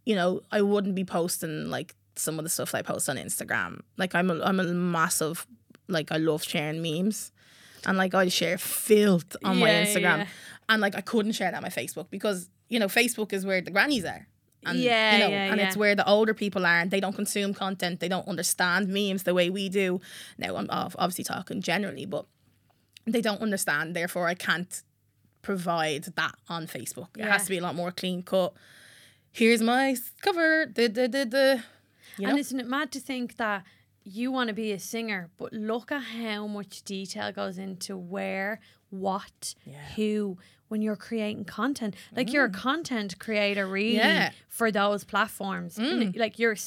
You 0.05 0.15
know, 0.15 0.41
I 0.51 0.61
wouldn't 0.61 0.95
be 0.95 1.05
posting 1.05 1.69
like 1.69 1.95
some 2.15 2.37
of 2.37 2.43
the 2.43 2.49
stuff 2.49 2.71
that 2.71 2.79
I 2.79 2.81
post 2.81 3.09
on 3.09 3.17
Instagram. 3.17 3.81
Like 3.97 4.15
I'm 4.15 4.29
a, 4.29 4.39
I'm 4.41 4.59
a 4.59 4.63
massive 4.65 5.47
like 5.87 6.11
I 6.11 6.17
love 6.17 6.43
sharing 6.43 6.81
memes, 6.81 7.31
and 7.85 7.97
like 7.97 8.13
I 8.13 8.27
share 8.29 8.57
filth 8.57 9.35
on 9.43 9.59
my 9.59 9.69
Instagram, 9.69 10.19
yeah. 10.19 10.27
and 10.69 10.81
like 10.81 10.95
I 10.95 11.01
couldn't 11.01 11.33
share 11.33 11.51
that 11.51 11.57
on 11.57 11.63
my 11.63 11.69
Facebook 11.69 12.09
because 12.09 12.49
you 12.69 12.79
know 12.79 12.87
Facebook 12.87 13.33
is 13.33 13.45
where 13.45 13.61
the 13.61 13.71
grannies 13.71 14.05
are. 14.05 14.27
And, 14.65 14.79
Yeah, 14.79 15.13
you 15.13 15.19
know, 15.19 15.29
yeah, 15.29 15.51
and 15.51 15.61
it's 15.61 15.77
where 15.77 15.95
the 15.95 16.07
older 16.07 16.33
people 16.33 16.65
are, 16.65 16.79
and 16.79 16.91
they 16.91 16.99
don't 16.99 17.15
consume 17.15 17.53
content. 17.53 17.99
They 17.99 18.07
don't 18.07 18.27
understand 18.27 18.87
memes 18.87 19.23
the 19.23 19.33
way 19.33 19.49
we 19.49 19.69
do. 19.69 20.01
Now, 20.37 20.55
I'm 20.55 20.67
obviously 20.71 21.23
talking 21.23 21.61
generally, 21.61 22.05
but 22.05 22.25
they 23.05 23.21
don't 23.21 23.41
understand. 23.41 23.95
Therefore, 23.95 24.27
I 24.27 24.33
can't 24.33 24.81
provide 25.41 26.03
that 26.15 26.35
on 26.47 26.67
Facebook. 26.67 27.09
It 27.17 27.25
has 27.25 27.43
to 27.43 27.49
be 27.49 27.57
a 27.57 27.61
lot 27.61 27.75
more 27.75 27.91
clean 27.91 28.23
cut. 28.23 28.53
Here's 29.31 29.61
my 29.61 29.95
cover. 30.21 30.65
The 30.65 30.87
the 30.87 31.07
the 31.07 31.25
the. 31.25 31.63
You 32.17 32.23
know? 32.23 32.29
And 32.29 32.39
isn't 32.39 32.59
it 32.59 32.67
mad 32.67 32.91
to 32.91 32.99
think 32.99 33.37
that 33.37 33.63
you 34.03 34.31
want 34.31 34.49
to 34.49 34.53
be 34.53 34.71
a 34.71 34.79
singer, 34.79 35.29
but 35.37 35.53
look 35.53 35.91
at 35.91 36.03
how 36.03 36.45
much 36.47 36.83
detail 36.83 37.31
goes 37.31 37.57
into 37.57 37.97
where, 37.97 38.59
what, 38.89 39.55
who, 39.95 40.37
when 40.73 40.81
you're 40.81 41.01
creating 41.09 41.45
content. 41.45 41.93
Like 42.17 42.27
you're 42.33 42.45
a 42.53 42.55
content 42.69 43.11
creator, 43.25 43.65
really, 43.67 43.99
Mm. 43.99 44.13
Yeah. 44.15 44.29
Mm. 44.29 44.33
for 44.59 44.67
those 44.71 45.01
platforms. 45.13 45.71
N- 45.77 46.13
Like 46.23 46.35
you're 46.41 46.57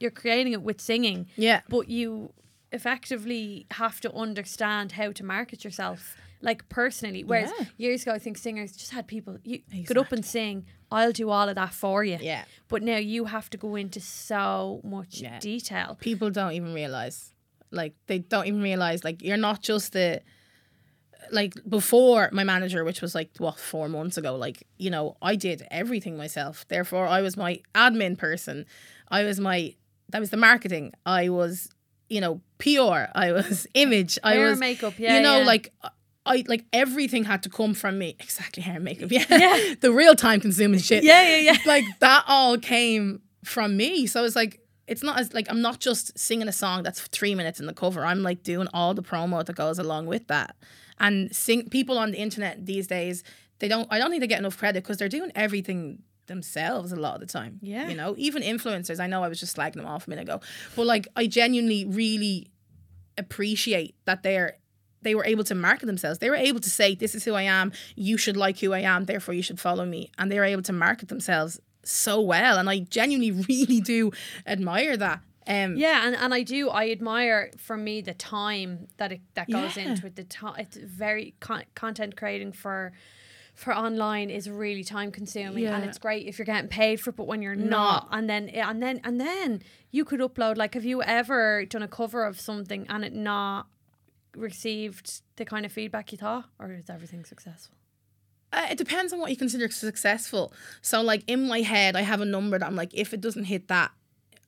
you're 0.00 0.16
creating 0.22 0.52
it 0.56 0.62
with 0.68 0.80
singing, 0.80 1.26
Yeah. 1.36 1.60
but 1.68 1.84
you 1.96 2.32
effectively 2.78 3.66
have 3.82 3.96
to 4.04 4.08
understand 4.24 4.92
how 4.92 5.08
to 5.18 5.24
market 5.24 5.58
yourself. 5.64 6.00
Like 6.40 6.60
personally, 6.68 7.22
whereas 7.24 7.50
Yeah. 7.58 7.66
years 7.84 8.02
ago, 8.02 8.12
I 8.18 8.20
think 8.24 8.38
singers 8.38 8.70
just 8.82 8.92
had 8.92 9.04
people 9.08 9.34
you 9.50 9.58
get 9.88 9.96
up 9.96 10.12
and 10.12 10.24
sing. 10.24 10.56
I'll 10.96 11.12
do 11.22 11.26
all 11.30 11.48
of 11.48 11.56
that 11.56 11.74
for 11.74 12.04
you. 12.04 12.18
Yeah. 12.20 12.44
But 12.68 12.80
now 12.82 12.96
you 13.14 13.24
have 13.36 13.48
to 13.50 13.58
go 13.58 13.70
into 13.82 14.00
so 14.00 14.80
much 14.84 15.12
Yeah. 15.20 15.38
detail. 15.40 15.88
People 16.00 16.30
don't 16.30 16.52
even 16.60 16.72
realize. 16.82 17.18
Like 17.80 17.94
they 18.06 18.18
don't 18.32 18.46
even 18.50 18.62
realize. 18.62 19.02
Like 19.08 19.18
you're 19.26 19.44
not 19.50 19.58
just 19.70 19.92
the. 19.92 20.20
Like 21.30 21.54
before 21.68 22.30
my 22.32 22.44
manager, 22.44 22.84
which 22.84 23.02
was 23.02 23.14
like 23.14 23.30
what 23.38 23.58
four 23.58 23.88
months 23.88 24.16
ago, 24.16 24.36
like 24.36 24.66
you 24.78 24.90
know, 24.90 25.16
I 25.20 25.36
did 25.36 25.66
everything 25.70 26.16
myself. 26.16 26.64
Therefore, 26.68 27.06
I 27.06 27.20
was 27.20 27.36
my 27.36 27.60
admin 27.74 28.16
person. 28.16 28.66
I 29.08 29.24
was 29.24 29.38
my 29.38 29.74
that 30.10 30.20
was 30.20 30.30
the 30.30 30.36
marketing. 30.36 30.92
I 31.04 31.28
was, 31.28 31.68
you 32.08 32.20
know, 32.20 32.40
PR. 32.58 33.10
I 33.14 33.32
was 33.32 33.66
image. 33.74 34.18
I 34.22 34.34
Hair 34.34 34.50
was 34.50 34.60
makeup, 34.60 34.94
yeah, 34.98 35.16
You 35.16 35.22
know, 35.22 35.38
yeah. 35.38 35.44
like 35.44 35.72
I 36.24 36.44
like 36.46 36.64
everything 36.72 37.24
had 37.24 37.42
to 37.44 37.50
come 37.50 37.74
from 37.74 37.98
me. 37.98 38.16
Exactly, 38.20 38.62
hair 38.62 38.76
and 38.76 38.84
makeup. 38.84 39.10
Yeah, 39.10 39.74
the 39.80 39.92
real 39.92 40.14
time 40.14 40.40
consuming 40.40 40.80
shit. 40.80 41.02
Yeah, 41.04 41.36
yeah, 41.36 41.52
yeah. 41.52 41.56
like 41.66 41.84
that 42.00 42.24
all 42.26 42.58
came 42.58 43.22
from 43.44 43.76
me. 43.76 44.06
So 44.06 44.24
it's 44.24 44.36
like 44.36 44.60
it's 44.86 45.02
not 45.02 45.18
as 45.18 45.32
like 45.34 45.46
I'm 45.50 45.62
not 45.62 45.80
just 45.80 46.18
singing 46.18 46.48
a 46.48 46.52
song 46.52 46.82
that's 46.82 47.00
three 47.00 47.34
minutes 47.34 47.60
in 47.60 47.66
the 47.66 47.74
cover. 47.74 48.04
I'm 48.04 48.22
like 48.22 48.42
doing 48.42 48.68
all 48.74 48.94
the 48.94 49.02
promo 49.02 49.44
that 49.44 49.56
goes 49.56 49.78
along 49.78 50.06
with 50.06 50.26
that. 50.28 50.56
And 51.00 51.34
sing 51.34 51.68
people 51.68 51.98
on 51.98 52.10
the 52.10 52.18
internet 52.18 52.66
these 52.66 52.86
days, 52.86 53.22
they 53.58 53.68
don't. 53.68 53.86
I 53.90 53.98
don't 53.98 54.10
think 54.10 54.20
they 54.20 54.26
get 54.26 54.38
enough 54.38 54.58
credit 54.58 54.82
because 54.82 54.96
they're 54.96 55.08
doing 55.08 55.32
everything 55.34 56.02
themselves 56.26 56.92
a 56.92 56.96
lot 56.96 57.14
of 57.14 57.20
the 57.20 57.26
time. 57.26 57.58
Yeah. 57.62 57.88
you 57.88 57.96
know, 57.96 58.14
even 58.18 58.42
influencers. 58.42 59.00
I 59.00 59.06
know 59.06 59.24
I 59.24 59.28
was 59.28 59.40
just 59.40 59.56
slagging 59.56 59.76
them 59.76 59.86
off 59.86 60.06
a 60.06 60.10
minute 60.10 60.22
ago, 60.22 60.40
but 60.76 60.86
like 60.86 61.08
I 61.16 61.26
genuinely 61.26 61.84
really 61.84 62.50
appreciate 63.16 63.96
that 64.04 64.22
they're 64.22 64.58
they 65.02 65.14
were 65.14 65.24
able 65.24 65.44
to 65.44 65.54
market 65.54 65.86
themselves. 65.86 66.18
They 66.18 66.28
were 66.28 66.36
able 66.36 66.60
to 66.60 66.70
say, 66.70 66.94
"This 66.94 67.14
is 67.14 67.24
who 67.24 67.34
I 67.34 67.42
am. 67.42 67.72
You 67.96 68.16
should 68.16 68.36
like 68.36 68.58
who 68.58 68.72
I 68.72 68.80
am. 68.80 69.04
Therefore, 69.04 69.34
you 69.34 69.42
should 69.42 69.60
follow 69.60 69.84
me." 69.84 70.10
And 70.18 70.30
they 70.30 70.38
were 70.38 70.44
able 70.44 70.62
to 70.62 70.72
market 70.72 71.08
themselves 71.08 71.60
so 71.84 72.20
well. 72.20 72.58
And 72.58 72.68
I 72.68 72.80
genuinely, 72.80 73.30
really 73.48 73.80
do 73.80 74.12
admire 74.46 74.96
that. 74.96 75.20
Um, 75.48 75.76
Yeah, 75.76 76.06
and, 76.06 76.14
and 76.14 76.34
I 76.34 76.42
do. 76.42 76.68
I 76.68 76.90
admire 76.90 77.50
for 77.56 77.76
me 77.76 78.00
the 78.02 78.14
time 78.14 78.86
that 78.98 79.12
it 79.12 79.20
that 79.34 79.48
goes 79.50 79.76
Yeah. 79.76 79.88
into 79.90 80.06
it. 80.06 80.14
The 80.16 80.24
time 80.24 80.56
it's 80.58 80.76
very 80.76 81.34
con- 81.40 81.64
content 81.74 82.16
creating 82.16 82.52
for 82.52 82.92
for 83.54 83.74
online 83.74 84.30
is 84.30 84.48
really 84.48 84.84
time 84.84 85.10
consuming, 85.10 85.66
and 85.66 85.82
it's 85.84 85.98
great 85.98 86.26
if 86.28 86.38
you're 86.38 86.46
getting 86.46 86.68
paid 86.68 87.00
for 87.00 87.10
it. 87.10 87.16
But 87.16 87.26
when 87.26 87.42
you're 87.42 87.56
not, 87.56 87.70
Not. 87.70 88.08
and 88.12 88.28
then 88.30 88.48
and 88.50 88.80
then 88.82 89.00
and 89.02 89.20
then 89.20 89.62
you 89.90 90.04
could 90.04 90.20
upload. 90.20 90.56
Like, 90.56 90.74
have 90.74 90.84
you 90.84 91.02
ever 91.02 91.64
done 91.64 91.82
a 91.82 91.88
cover 91.88 92.24
of 92.24 92.38
something 92.40 92.86
and 92.88 93.04
it 93.04 93.14
not 93.14 93.66
received 94.36 95.22
the 95.36 95.44
kind 95.44 95.64
of 95.66 95.72
feedback 95.72 96.12
you 96.12 96.18
thought, 96.18 96.44
or 96.58 96.72
is 96.72 96.88
everything 96.90 97.24
successful? 97.24 97.74
Uh, 98.52 98.66
it 98.70 98.78
depends 98.78 99.12
on 99.12 99.18
what 99.18 99.30
you 99.30 99.36
consider 99.36 99.68
successful. 99.70 100.52
So, 100.80 101.02
like 101.02 101.22
in 101.26 101.46
my 101.48 101.60
head, 101.60 101.96
I 101.96 102.02
have 102.02 102.20
a 102.20 102.24
number 102.24 102.58
that 102.58 102.66
I'm 102.66 102.76
like, 102.76 102.94
if 102.94 103.12
it 103.12 103.20
doesn't 103.20 103.44
hit 103.44 103.68
that, 103.68 103.90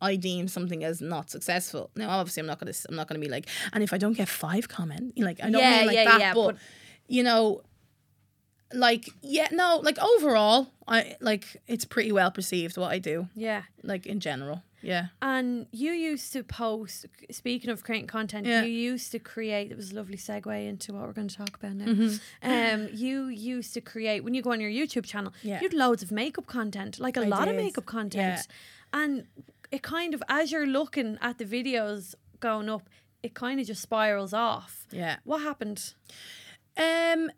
I 0.01 0.17
deem 0.17 0.49
something 0.49 0.83
as 0.85 1.01
not 1.01 1.31
successful. 1.31 1.91
Now, 1.97 2.11
obviously, 2.11 2.41
I'm 2.41 2.47
not 2.47 2.59
gonna, 2.59 2.73
I'm 2.89 2.97
not 2.97 3.07
gonna 3.09 3.21
be 3.21 3.29
like, 3.29 3.47
and 3.73 3.83
if 3.83 3.93
I 3.93 3.99
don't 3.99 4.15
get 4.17 4.29
five 4.29 4.69
comment, 4.69 5.19
like 5.19 5.39
I 5.43 5.51
don't 5.51 5.61
Yeah, 5.61 5.77
mean 5.79 5.87
like 5.87 5.97
yeah, 5.97 6.05
that, 6.05 6.21
yeah, 6.21 6.35
but, 6.35 6.47
but- 6.53 6.57
you 7.09 7.23
know, 7.23 7.63
like 8.73 9.09
yeah, 9.21 9.49
no, 9.53 9.81
like 9.83 9.99
overall, 9.99 10.69
I 10.87 11.17
like 11.21 11.57
it's 11.67 11.85
pretty 11.85 12.13
well 12.13 12.31
perceived 12.31 12.77
what 12.77 12.93
I 12.93 12.99
do, 12.99 13.29
Yeah. 13.35 13.63
like 13.83 14.07
in 14.07 14.21
general. 14.21 14.63
Yeah, 14.83 15.09
And 15.21 15.67
you 15.73 15.93
used 15.93 16.33
to 16.33 16.43
post, 16.43 17.05
speaking 17.31 17.69
of 17.69 17.85
creating 17.85 18.07
content, 18.07 18.47
Yeah. 18.47 18.63
you 18.63 18.73
used 18.73 19.13
to 19.13 19.19
create, 19.19 19.71
it 19.71 19.77
was 19.77 19.93
a 19.93 19.95
lovely 19.95 20.17
segue 20.17 20.67
into 20.67 20.95
what 20.95 21.03
we're 21.07 21.13
going 21.13 21.29
to 21.29 21.37
talk 21.37 21.55
about 21.55 21.75
now. 21.75 21.85
Mm-hmm. 21.85 22.51
Um, 22.51 22.89
you 22.95 23.27
used 23.27 23.75
to 23.75 23.83
create, 23.83 24.25
when 24.25 24.33
you 24.33 24.41
go 24.41 24.53
on 24.53 24.59
your 24.63 24.71
YouTube 24.71 25.05
channel, 25.05 25.35
Yeah. 25.43 25.57
you 25.61 25.69
had 25.69 25.75
loads 25.75 26.03
of 26.03 26.11
makeup 26.11 26.47
content, 26.47 26.99
like 26.99 27.19
a 27.19 27.21
I 27.21 27.27
lot 27.27 27.47
of 27.49 27.57
makeup 27.57 27.85
content. 27.85 28.47
yeah. 28.49 28.99
And 29.03 29.27
it 29.71 29.83
kind 29.83 30.15
of, 30.15 30.23
as 30.29 30.51
you're 30.53 30.67
looking 30.67 31.19
at 31.21 31.39
the 31.39 31.45
videos 31.45 32.15
going 32.41 32.69
up, 32.69 32.89
it 33.23 33.35
kind 33.35 33.61
of 33.61 33.67
just 33.67 33.83
spirals 33.83 34.33
off. 34.33 34.87
yeah. 34.91 35.17
What 35.25 35.43
happened? 35.43 35.95
Um, 36.77 37.31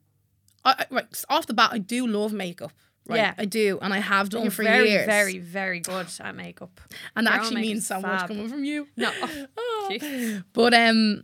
I, 0.64 0.74
I- 0.78 0.86
right 0.90 1.24
off 1.28 1.46
the 1.46 1.54
bat, 1.54 1.70
I 1.72 1.78
do 1.78 2.06
love 2.06 2.32
makeup. 2.32 2.72
Right, 3.08 3.16
Yeah. 3.16 3.34
I 3.36 3.46
do, 3.46 3.80
and 3.82 3.92
I 3.92 3.98
have 3.98 4.28
done 4.30 4.42
You're 4.42 4.52
for 4.52 4.62
very, 4.62 4.90
years. 4.90 5.06
very, 5.06 5.38
very 5.38 5.80
good 5.80 6.06
at 6.20 6.36
makeup. 6.36 6.80
and 7.16 7.26
that 7.26 7.34
your 7.34 7.42
actually 7.42 7.62
means 7.62 7.84
so 7.86 8.00
much 8.00 8.28
coming 8.28 8.48
from 8.48 8.64
you. 8.64 8.86
No. 8.96 9.10
Oh. 9.56 10.42
But 10.52 10.72
um, 10.74 11.22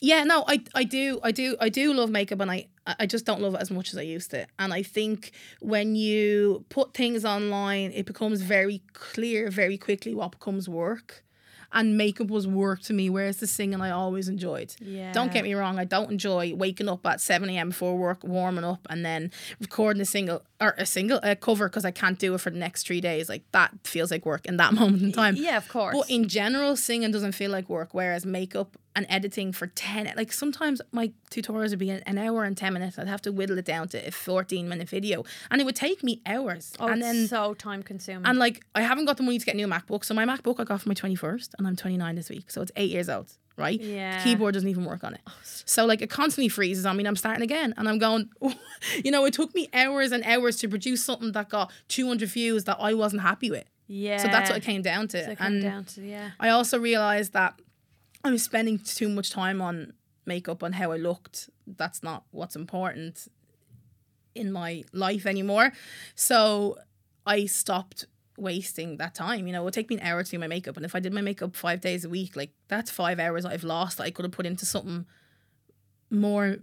yeah, 0.00 0.24
no, 0.24 0.44
I 0.46 0.62
I 0.74 0.84
do 0.84 1.20
I 1.22 1.32
do 1.32 1.56
I 1.60 1.68
do 1.68 1.92
love 1.92 2.10
makeup, 2.10 2.40
and 2.40 2.50
I 2.50 2.66
I 2.98 3.06
just 3.06 3.24
don't 3.24 3.40
love 3.40 3.54
it 3.54 3.60
as 3.60 3.70
much 3.70 3.92
as 3.92 3.98
I 3.98 4.02
used 4.02 4.30
to. 4.30 4.46
And 4.58 4.72
I 4.72 4.82
think 4.82 5.32
when 5.60 5.94
you 5.94 6.64
put 6.68 6.94
things 6.94 7.24
online, 7.24 7.92
it 7.92 8.06
becomes 8.06 8.40
very 8.42 8.82
clear 8.92 9.50
very 9.50 9.76
quickly 9.76 10.14
what 10.14 10.32
becomes 10.32 10.68
work. 10.68 11.24
And 11.70 11.98
makeup 11.98 12.28
was 12.28 12.46
work 12.46 12.80
to 12.84 12.94
me, 12.94 13.10
whereas 13.10 13.36
the 13.36 13.46
singing 13.46 13.82
I 13.82 13.90
always 13.90 14.26
enjoyed. 14.26 14.74
Yeah. 14.80 15.12
Don't 15.12 15.30
get 15.30 15.44
me 15.44 15.52
wrong, 15.52 15.78
I 15.78 15.84
don't 15.84 16.10
enjoy 16.10 16.54
waking 16.54 16.88
up 16.88 17.04
at 17.04 17.20
7 17.20 17.46
a.m. 17.50 17.68
before 17.68 17.94
work, 17.94 18.24
warming 18.24 18.64
up, 18.64 18.86
and 18.88 19.04
then 19.04 19.30
recording 19.60 20.00
a 20.00 20.06
single 20.06 20.40
or 20.62 20.74
a 20.78 20.86
single 20.86 21.20
a 21.22 21.36
cover 21.36 21.68
because 21.68 21.84
I 21.84 21.90
can't 21.90 22.18
do 22.18 22.32
it 22.34 22.40
for 22.40 22.48
the 22.48 22.56
next 22.56 22.86
three 22.86 23.02
days. 23.02 23.28
Like 23.28 23.42
that 23.52 23.74
feels 23.84 24.10
like 24.10 24.24
work 24.24 24.46
in 24.46 24.56
that 24.56 24.72
moment 24.80 25.02
in 25.02 25.12
time. 25.12 25.36
Yeah, 25.36 25.58
of 25.58 25.68
course. 25.68 25.94
But 25.94 26.08
in 26.08 26.26
general, 26.26 26.74
singing 26.74 27.10
doesn't 27.10 27.32
feel 27.32 27.50
like 27.50 27.68
work, 27.68 27.90
whereas 27.92 28.24
makeup 28.24 28.78
and 28.98 29.06
editing 29.08 29.52
for 29.52 29.68
10, 29.68 30.12
like 30.16 30.32
sometimes 30.32 30.82
my 30.90 31.12
tutorials 31.30 31.70
would 31.70 31.78
be 31.78 31.90
an 31.90 32.18
hour 32.18 32.42
and 32.42 32.56
10 32.56 32.72
minutes. 32.72 32.98
I'd 32.98 33.06
have 33.06 33.22
to 33.22 33.32
whittle 33.32 33.56
it 33.56 33.64
down 33.64 33.86
to 33.90 34.08
a 34.08 34.10
14 34.10 34.68
minute 34.68 34.88
video 34.88 35.24
and 35.50 35.60
it 35.60 35.64
would 35.64 35.76
take 35.76 36.02
me 36.02 36.20
hours. 36.26 36.74
oh, 36.80 36.88
and 36.88 37.00
it's 37.00 37.06
then, 37.06 37.28
so 37.28 37.54
time 37.54 37.82
consuming. 37.84 38.26
and 38.26 38.38
like, 38.40 38.64
I 38.74 38.82
haven't 38.82 39.04
got 39.04 39.16
the 39.16 39.22
money 39.22 39.38
to 39.38 39.46
get 39.46 39.54
a 39.54 39.56
new 39.56 39.68
MacBook. 39.68 40.04
So 40.04 40.14
my 40.14 40.24
MacBook 40.26 40.58
I 40.58 40.64
got 40.64 40.80
for 40.82 40.88
my 40.88 40.94
21st 40.96 41.50
and 41.58 41.66
I'm 41.68 41.76
29 41.76 42.14
this 42.16 42.28
week. 42.28 42.50
So 42.50 42.60
it's 42.60 42.72
eight 42.74 42.90
years 42.90 43.08
old, 43.08 43.32
right? 43.56 43.80
Yeah. 43.80 44.18
The 44.18 44.24
keyboard 44.24 44.54
doesn't 44.54 44.68
even 44.68 44.84
work 44.84 45.04
on 45.04 45.14
it. 45.14 45.20
So 45.64 45.86
like 45.86 46.02
it 46.02 46.10
constantly 46.10 46.48
freezes 46.48 46.84
on 46.84 46.96
me 46.96 47.02
and 47.02 47.08
I'm 47.08 47.16
starting 47.16 47.42
again. 47.42 47.74
And 47.76 47.88
I'm 47.88 47.98
going, 47.98 48.30
you 49.04 49.12
know, 49.12 49.24
it 49.26 49.32
took 49.34 49.54
me 49.54 49.68
hours 49.72 50.10
and 50.10 50.24
hours 50.24 50.56
to 50.56 50.68
produce 50.68 51.04
something 51.04 51.30
that 51.32 51.48
got 51.50 51.70
200 51.86 52.28
views 52.28 52.64
that 52.64 52.78
I 52.80 52.94
wasn't 52.94 53.22
happy 53.22 53.50
with. 53.50 53.64
yeah. 53.86 54.16
So 54.16 54.26
that's 54.26 54.50
what 54.50 54.58
it 54.58 54.64
came 54.64 54.82
down 54.82 55.06
to. 55.08 55.24
So 55.24 55.30
it 55.30 55.38
came 55.38 55.46
and 55.46 55.62
down 55.62 55.84
to, 55.84 56.02
yeah. 56.02 56.30
I 56.40 56.48
also 56.50 56.80
realized 56.80 57.32
that 57.34 57.54
I 58.28 58.32
was 58.32 58.42
spending 58.42 58.78
too 58.78 59.08
much 59.08 59.30
time 59.30 59.62
on 59.62 59.94
makeup 60.26 60.62
on 60.62 60.74
how 60.74 60.92
I 60.92 60.98
looked. 60.98 61.48
That's 61.66 62.02
not 62.02 62.24
what's 62.30 62.56
important 62.56 63.26
in 64.34 64.52
my 64.52 64.84
life 64.92 65.24
anymore. 65.24 65.72
So 66.14 66.76
I 67.26 67.46
stopped 67.46 68.04
wasting 68.36 68.98
that 68.98 69.14
time. 69.14 69.46
You 69.46 69.52
know, 69.54 69.62
it 69.62 69.64
would 69.64 69.74
take 69.74 69.88
me 69.88 69.96
an 69.96 70.06
hour 70.06 70.22
to 70.22 70.30
do 70.30 70.38
my 70.38 70.46
makeup. 70.46 70.76
And 70.76 70.84
if 70.84 70.94
I 70.94 71.00
did 71.00 71.12
my 71.12 71.22
makeup 71.22 71.56
five 71.56 71.80
days 71.80 72.04
a 72.04 72.08
week, 72.08 72.36
like 72.36 72.52
that's 72.68 72.90
five 72.90 73.18
hours 73.18 73.46
I've 73.46 73.64
lost 73.64 73.96
that 73.96 74.04
I 74.04 74.10
could 74.10 74.24
have 74.24 74.32
put 74.32 74.46
into 74.46 74.66
something 74.66 75.06
more 76.10 76.58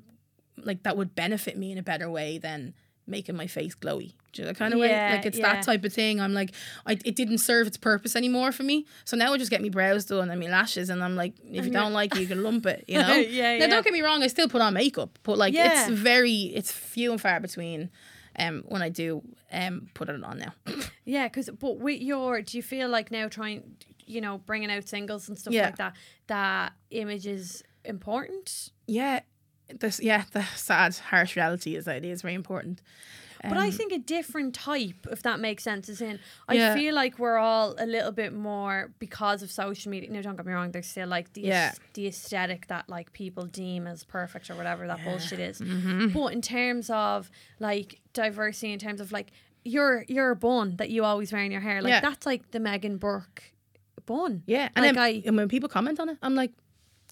like 0.58 0.84
that 0.84 0.96
would 0.96 1.16
benefit 1.16 1.58
me 1.58 1.72
in 1.72 1.78
a 1.78 1.84
better 1.84 2.10
way 2.10 2.38
than 2.38 2.74
making 3.08 3.36
my 3.36 3.48
face 3.48 3.76
glowy. 3.76 4.14
Do 4.34 4.42
you 4.42 4.44
know 4.44 4.52
that 4.52 4.58
kind 4.58 4.74
of 4.74 4.80
Yeah, 4.80 5.10
way? 5.12 5.16
Like 5.18 5.26
it's 5.26 5.38
yeah. 5.38 5.54
that 5.54 5.64
type 5.64 5.84
of 5.86 5.94
thing. 5.94 6.20
I'm 6.20 6.34
like, 6.34 6.52
I, 6.86 6.94
it 7.06 7.16
didn't 7.16 7.38
serve 7.38 7.68
its 7.68 7.78
purpose 7.78 8.16
anymore 8.16 8.52
for 8.52 8.64
me. 8.64 8.86
So 9.06 9.16
now 9.16 9.34
I 9.34 9.38
just 9.38 9.52
get 9.52 9.62
me 9.62 9.70
brows 9.70 10.06
done 10.06 10.30
and 10.30 10.40
my 10.40 10.48
lashes, 10.48 10.90
and 10.90 11.04
I'm 11.04 11.16
like, 11.16 11.34
if 11.52 11.66
you 11.66 11.72
don't 11.72 11.94
like 11.94 12.16
it, 12.16 12.22
you 12.22 12.28
can 12.28 12.44
lump 12.44 12.66
it. 12.66 12.84
You 12.90 13.00
know? 13.00 13.16
Yeah, 13.16 13.58
Now 13.58 13.66
yeah. 13.66 13.68
don't 13.68 13.84
get 13.84 13.94
me 13.94 14.02
wrong, 14.02 14.24
I 14.24 14.28
still 14.28 14.50
put 14.50 14.62
on 14.62 14.74
makeup, 14.74 15.18
but 15.24 15.38
like 15.38 15.54
it's 15.56 15.90
very, 15.90 16.34
it's 16.54 16.72
few 16.72 17.12
and 17.12 17.22
far 17.22 17.40
between. 17.40 17.90
Um, 18.38 18.64
when 18.68 18.82
I 18.82 18.90
do 18.90 19.22
um 19.54 19.88
put 19.94 20.10
it 20.10 20.22
on 20.22 20.40
now. 20.40 20.54
Yeah, 21.06 21.30
because 21.30 21.50
but 21.58 21.78
with 21.80 22.02
your, 22.02 22.42
do 22.42 22.58
you 22.58 22.64
feel 22.64 22.90
like 22.90 23.10
now 23.10 23.30
trying, 23.30 23.78
you 24.06 24.20
know, 24.20 24.40
bringing 24.40 24.70
out 24.70 24.90
singles 24.90 25.30
and 25.30 25.38
stuff 25.40 25.54
like 25.54 25.78
that, 25.78 25.96
that 26.28 26.74
image 26.92 27.28
is 27.28 27.64
important? 27.86 28.72
yeah, 28.88 29.22
this 29.80 30.00
yeah 30.02 30.24
the 30.32 30.44
sad 30.56 30.96
harsh 30.98 31.36
reality 31.36 31.76
is 31.76 31.86
that 31.86 31.98
it 31.98 32.06
is 32.06 32.22
very 32.22 32.34
important. 32.36 32.82
But 33.44 33.58
I 33.60 33.68
Um, 33.68 33.72
think 33.74 33.92
a 33.92 34.00
different 34.00 34.56
type, 34.56 35.06
if 35.12 35.22
that 35.22 35.40
makes 35.40 35.62
sense, 35.62 35.88
is 35.88 36.02
in. 36.02 36.20
I 36.48 36.56
Yeah. 36.56 36.74
feel 36.74 36.96
like 36.96 37.20
we're 37.20 37.38
all 37.38 37.76
a 37.78 37.86
little 37.86 38.12
bit 38.12 38.34
more 38.34 38.92
because 38.98 39.44
of 39.44 39.52
social 39.52 39.92
media. 39.92 40.10
No, 40.10 40.20
don't 40.24 40.36
get 40.36 40.48
me 40.48 40.54
wrong. 40.54 40.72
There's 40.72 40.88
still 40.88 41.08
like 41.08 41.34
the 41.34 41.42
Yeah. 41.42 41.74
the 41.94 42.08
aesthetic 42.08 42.66
that 42.68 42.90
like 42.90 43.14
people 43.14 43.46
deem 43.46 43.86
as 43.86 44.04
perfect 44.04 44.50
or 44.50 44.56
whatever 44.56 44.88
that 44.88 45.04
bullshit 45.04 45.40
is. 45.40 45.60
Mm-hmm. 45.62 46.08
But 46.08 46.34
in 46.34 46.42
terms 46.42 46.90
of 46.90 47.30
like 47.60 48.00
diversity, 48.14 48.74
in 48.74 48.80
terms 48.80 49.00
of 49.00 49.12
like 49.12 49.32
your 49.64 50.06
your 50.08 50.34
bun 50.34 50.78
that 50.78 50.90
you 50.90 51.04
always 51.04 51.32
wear 51.32 51.44
in 51.44 51.52
your 51.52 51.62
hair, 51.62 51.84
like 51.84 51.92
Yeah. 51.92 52.00
that's 52.02 52.26
like 52.26 52.50
the 52.50 52.60
Megan 52.60 52.98
Burke 52.98 53.44
bun. 54.08 54.42
Yeah, 54.48 54.70
and 54.76 54.86
like 54.86 54.96
then 54.96 55.04
I 55.04 55.22
and 55.24 55.36
when 55.38 55.50
people 55.50 55.70
comment 55.70 56.00
on 56.00 56.10
it, 56.10 56.18
I'm 56.24 56.34
like, 56.36 56.52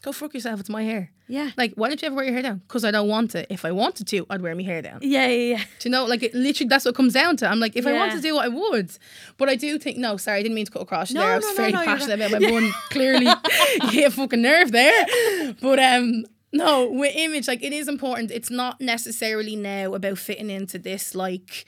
go 0.03 0.11
fuck 0.11 0.33
yourself. 0.35 0.59
It's 0.59 0.69
my 0.69 0.83
hair. 0.83 1.09
yeah. 1.27 1.49
Like, 1.57 1.73
why 1.73 1.87
don't 1.87 1.99
you 2.01 2.05
ever 2.05 2.15
wear 2.15 2.25
your 2.25 2.33
hair 2.33 2.43
down? 2.43 2.61
Because 2.67 2.85
I 2.85 2.91
don't 2.91 3.07
want 3.07 3.31
to. 3.31 3.51
If 3.51 3.65
I 3.65 3.71
wanted 3.71 4.05
to, 4.09 4.25
I'd 4.29 4.41
wear 4.41 4.53
my 4.53 4.61
hair 4.61 4.81
down. 4.81 4.99
Yeah, 5.01 5.27
yeah, 5.27 5.55
yeah. 5.55 5.63
Do 5.79 5.89
you 5.89 5.91
know, 5.91 6.05
like 6.05 6.21
it 6.21 6.35
literally 6.35 6.67
that's 6.67 6.85
what 6.85 6.91
it 6.91 6.97
comes 6.97 7.13
down 7.13 7.37
to. 7.37 7.47
I'm 7.47 7.59
like, 7.59 7.75
if 7.75 7.87
I 7.87 7.93
wanted 7.93 8.15
to 8.17 8.21
do 8.21 8.37
it, 8.37 8.41
I 8.41 8.47
would. 8.49 8.91
But 9.37 9.49
I 9.49 9.55
do 9.55 9.79
think 9.79 9.97
no, 9.97 10.17
sorry, 10.17 10.39
I 10.39 10.43
didn't 10.43 10.55
mean 10.55 10.65
to 10.65 10.71
cut 10.71 10.81
across 10.83 11.11
No, 11.11 11.21
there. 11.21 11.31
I 11.31 11.35
was 11.37 11.45
no, 11.45 11.53
very 11.55 11.71
no, 11.71 11.83
passionate 11.83 12.19
about 12.21 12.31
my 12.39 12.39
bun. 12.51 12.71
Clearly, 12.91 13.25
you 13.25 13.89
hit 13.89 14.07
a 14.07 14.11
fucking 14.11 14.41
nerve 14.41 14.71
there. 14.71 15.05
But 15.61 15.79
um 15.79 16.25
no, 16.51 16.87
with 16.91 17.15
image, 17.15 17.47
like 17.47 17.63
it 17.63 17.73
is 17.73 17.87
important. 17.87 18.29
It's 18.29 18.51
not 18.51 18.79
necessarily 18.79 19.55
now 19.55 19.95
about 19.95 20.19
fitting 20.19 20.51
into 20.51 20.77
this 20.77 21.15
like 21.15 21.65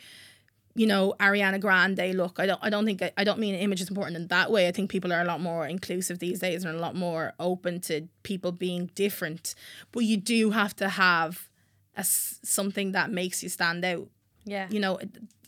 you 0.75 0.85
know 0.87 1.13
Ariana 1.19 1.59
Grande 1.59 2.13
look. 2.15 2.39
I 2.39 2.45
don't. 2.45 2.59
I 2.61 2.69
don't 2.69 2.85
think. 2.85 3.01
I 3.17 3.23
don't 3.23 3.39
mean 3.39 3.55
image 3.55 3.81
is 3.81 3.89
important 3.89 4.17
in 4.17 4.27
that 4.27 4.51
way. 4.51 4.67
I 4.67 4.71
think 4.71 4.89
people 4.89 5.11
are 5.13 5.21
a 5.21 5.25
lot 5.25 5.41
more 5.41 5.65
inclusive 5.65 6.19
these 6.19 6.39
days 6.39 6.63
and 6.65 6.75
a 6.75 6.79
lot 6.79 6.95
more 6.95 7.33
open 7.39 7.79
to 7.81 8.07
people 8.23 8.51
being 8.51 8.91
different. 8.95 9.55
But 9.91 10.01
you 10.01 10.17
do 10.17 10.51
have 10.51 10.75
to 10.77 10.89
have 10.89 11.47
a 11.95 12.03
something 12.03 12.91
that 12.91 13.09
makes 13.09 13.41
you 13.41 13.49
stand 13.49 13.85
out. 13.85 14.07
Yeah. 14.43 14.67
You 14.69 14.79
know. 14.79 14.99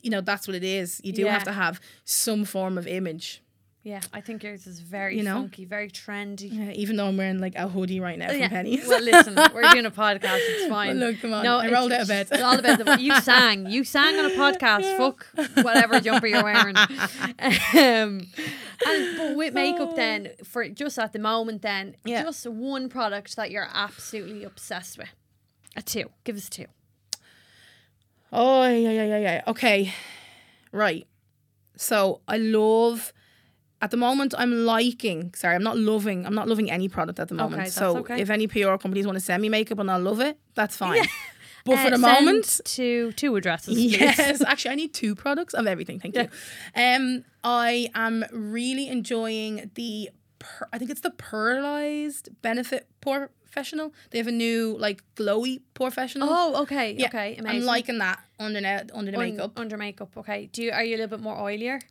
You 0.04 0.12
know 0.12 0.22
that's 0.22 0.48
what 0.48 0.56
it 0.56 0.64
is. 0.64 1.02
You 1.04 1.12
do 1.12 1.24
Yeah. 1.24 1.34
have 1.34 1.44
to 1.46 1.52
have 1.52 1.82
some 2.06 2.46
form 2.46 2.78
of 2.78 2.88
image. 2.88 3.42
Yeah, 3.88 4.02
I 4.12 4.20
think 4.20 4.44
yours 4.44 4.68
is 4.68 4.82
very 4.82 5.16
You 5.16 5.24
know? 5.24 5.36
funky, 5.36 5.64
very 5.64 5.90
trendy. 5.90 6.50
Yeah, 6.52 6.72
even 6.72 6.98
though 6.98 7.08
I'm 7.08 7.16
wearing 7.16 7.40
like 7.40 7.56
a 7.56 7.70
hoodie 7.70 8.02
right 8.02 8.20
now 8.20 8.28
from 8.28 8.38
yeah. 8.40 8.50
Penneys. 8.50 8.86
Well, 8.86 9.02
listen, 9.02 9.36
we're 9.56 9.62
doing 9.72 9.86
a 9.86 9.92
podcast. 9.92 10.40
It's 10.42 10.68
fine. 10.70 11.00
look, 11.00 11.22
come 11.22 11.34
on. 11.34 11.46
No, 11.46 11.58
I 11.60 11.72
rolled 11.72 11.94
out 11.94 12.02
of 12.02 12.10
bed. 12.10 12.28
It's 12.30 12.42
all 12.42 12.60
about 12.60 12.84
the, 12.84 12.98
you 13.02 13.16
sang. 13.22 13.68
You 13.70 13.86
sang 13.86 14.20
on 14.20 14.26
a 14.26 14.30
podcast. 14.32 14.98
Fuck 14.98 15.26
whatever 15.64 16.02
jumper 16.02 16.28
you're 16.28 16.44
wearing. 16.44 16.76
Um, 17.74 18.28
and 18.86 19.18
but 19.18 19.36
with 19.38 19.54
makeup, 19.54 19.96
then 19.96 20.32
for 20.44 20.68
just 20.68 21.00
at 21.00 21.14
the 21.14 21.20
moment, 21.20 21.62
then 21.62 21.96
Yeah. 22.04 22.24
just 22.24 22.46
one 22.46 22.90
product 22.90 23.36
that 23.38 23.52
you're 23.52 23.70
absolutely 23.74 24.44
obsessed 24.44 24.98
with. 24.98 25.10
A 25.78 25.82
two. 25.82 26.10
Give 26.26 26.36
us 26.36 26.50
two. 26.50 26.66
Oh 28.34 28.68
yeah, 28.68 28.90
yeah, 28.92 29.06
yeah, 29.06 29.18
yeah. 29.18 29.42
Okay, 29.48 29.94
right. 30.74 31.08
So 31.78 32.20
I 32.28 32.38
love. 32.38 33.14
At 33.82 33.92
the 33.92 33.98
moment, 33.98 34.34
I'm 34.38 34.66
liking. 34.66 35.34
Sorry, 35.36 35.54
I'm 35.56 35.64
not 35.64 35.78
loving. 35.78 36.26
I'm 36.26 36.34
not 36.34 36.48
loving 36.48 36.72
any 36.72 36.88
product 36.90 37.20
at 37.20 37.28
the 37.28 37.36
moment. 37.36 37.62
that's 37.64 37.76
so 37.76 37.98
okay. 37.98 38.20
if 38.20 38.30
any 38.30 38.48
PR 38.48 38.76
companies 38.78 39.06
want 39.06 39.18
to 39.18 39.24
send 39.24 39.42
me 39.42 39.50
makeup 39.50 39.78
and 39.80 39.90
I'll 39.92 40.02
love 40.02 40.20
it, 40.20 40.38
that's 40.56 40.76
fine. 40.78 41.06
But 41.66 41.80
for 41.80 41.88
Uh, 41.88 41.90
the 41.90 41.98
send 41.98 42.26
moment, 42.26 42.60
to 42.64 43.12
two 43.12 43.36
addresses. 43.36 43.78
yes, 43.78 44.42
actually, 44.48 44.72
I 44.72 44.76
need 44.76 44.94
two 44.94 45.16
products 45.16 45.54
of 45.54 45.68
everything. 45.68 46.00
Thank 46.00 46.16
you. 46.16 46.30
Um, 46.74 47.26
I 47.44 47.90
am 47.94 48.24
really 48.32 48.88
enjoying 48.88 49.70
the 49.76 50.10
per- 50.40 50.68
I 50.74 50.78
think 50.78 50.92
it's 50.92 51.02
the 51.02 51.12
pearlized 51.12 52.30
benefit 52.42 52.88
POREfessional. 53.02 53.92
They 54.12 54.18
have 54.20 54.28
a 54.28 54.32
new 54.32 54.76
like 54.80 55.02
glowy 55.16 55.62
POREfessional. 55.76 56.28
Oh, 56.30 56.62
okay, 56.64 56.96
Yeah, 56.98 57.08
okay, 57.08 57.40
I'm 57.46 57.62
liking 57.64 57.98
that 58.00 58.20
under 58.40 58.62
now 58.62 58.82
under 58.94 59.12
the 59.12 59.18
Un- 59.18 59.24
makeup. 59.32 59.52
under 59.58 59.78
makeup. 59.78 60.16
Okay, 60.18 60.48
do 60.52 60.62
you 60.64 60.72
are 60.72 60.84
you 60.84 60.96
a 60.96 60.98
little 60.98 61.18
bit 61.18 61.24
more 61.24 61.36
oilier? 61.38 61.82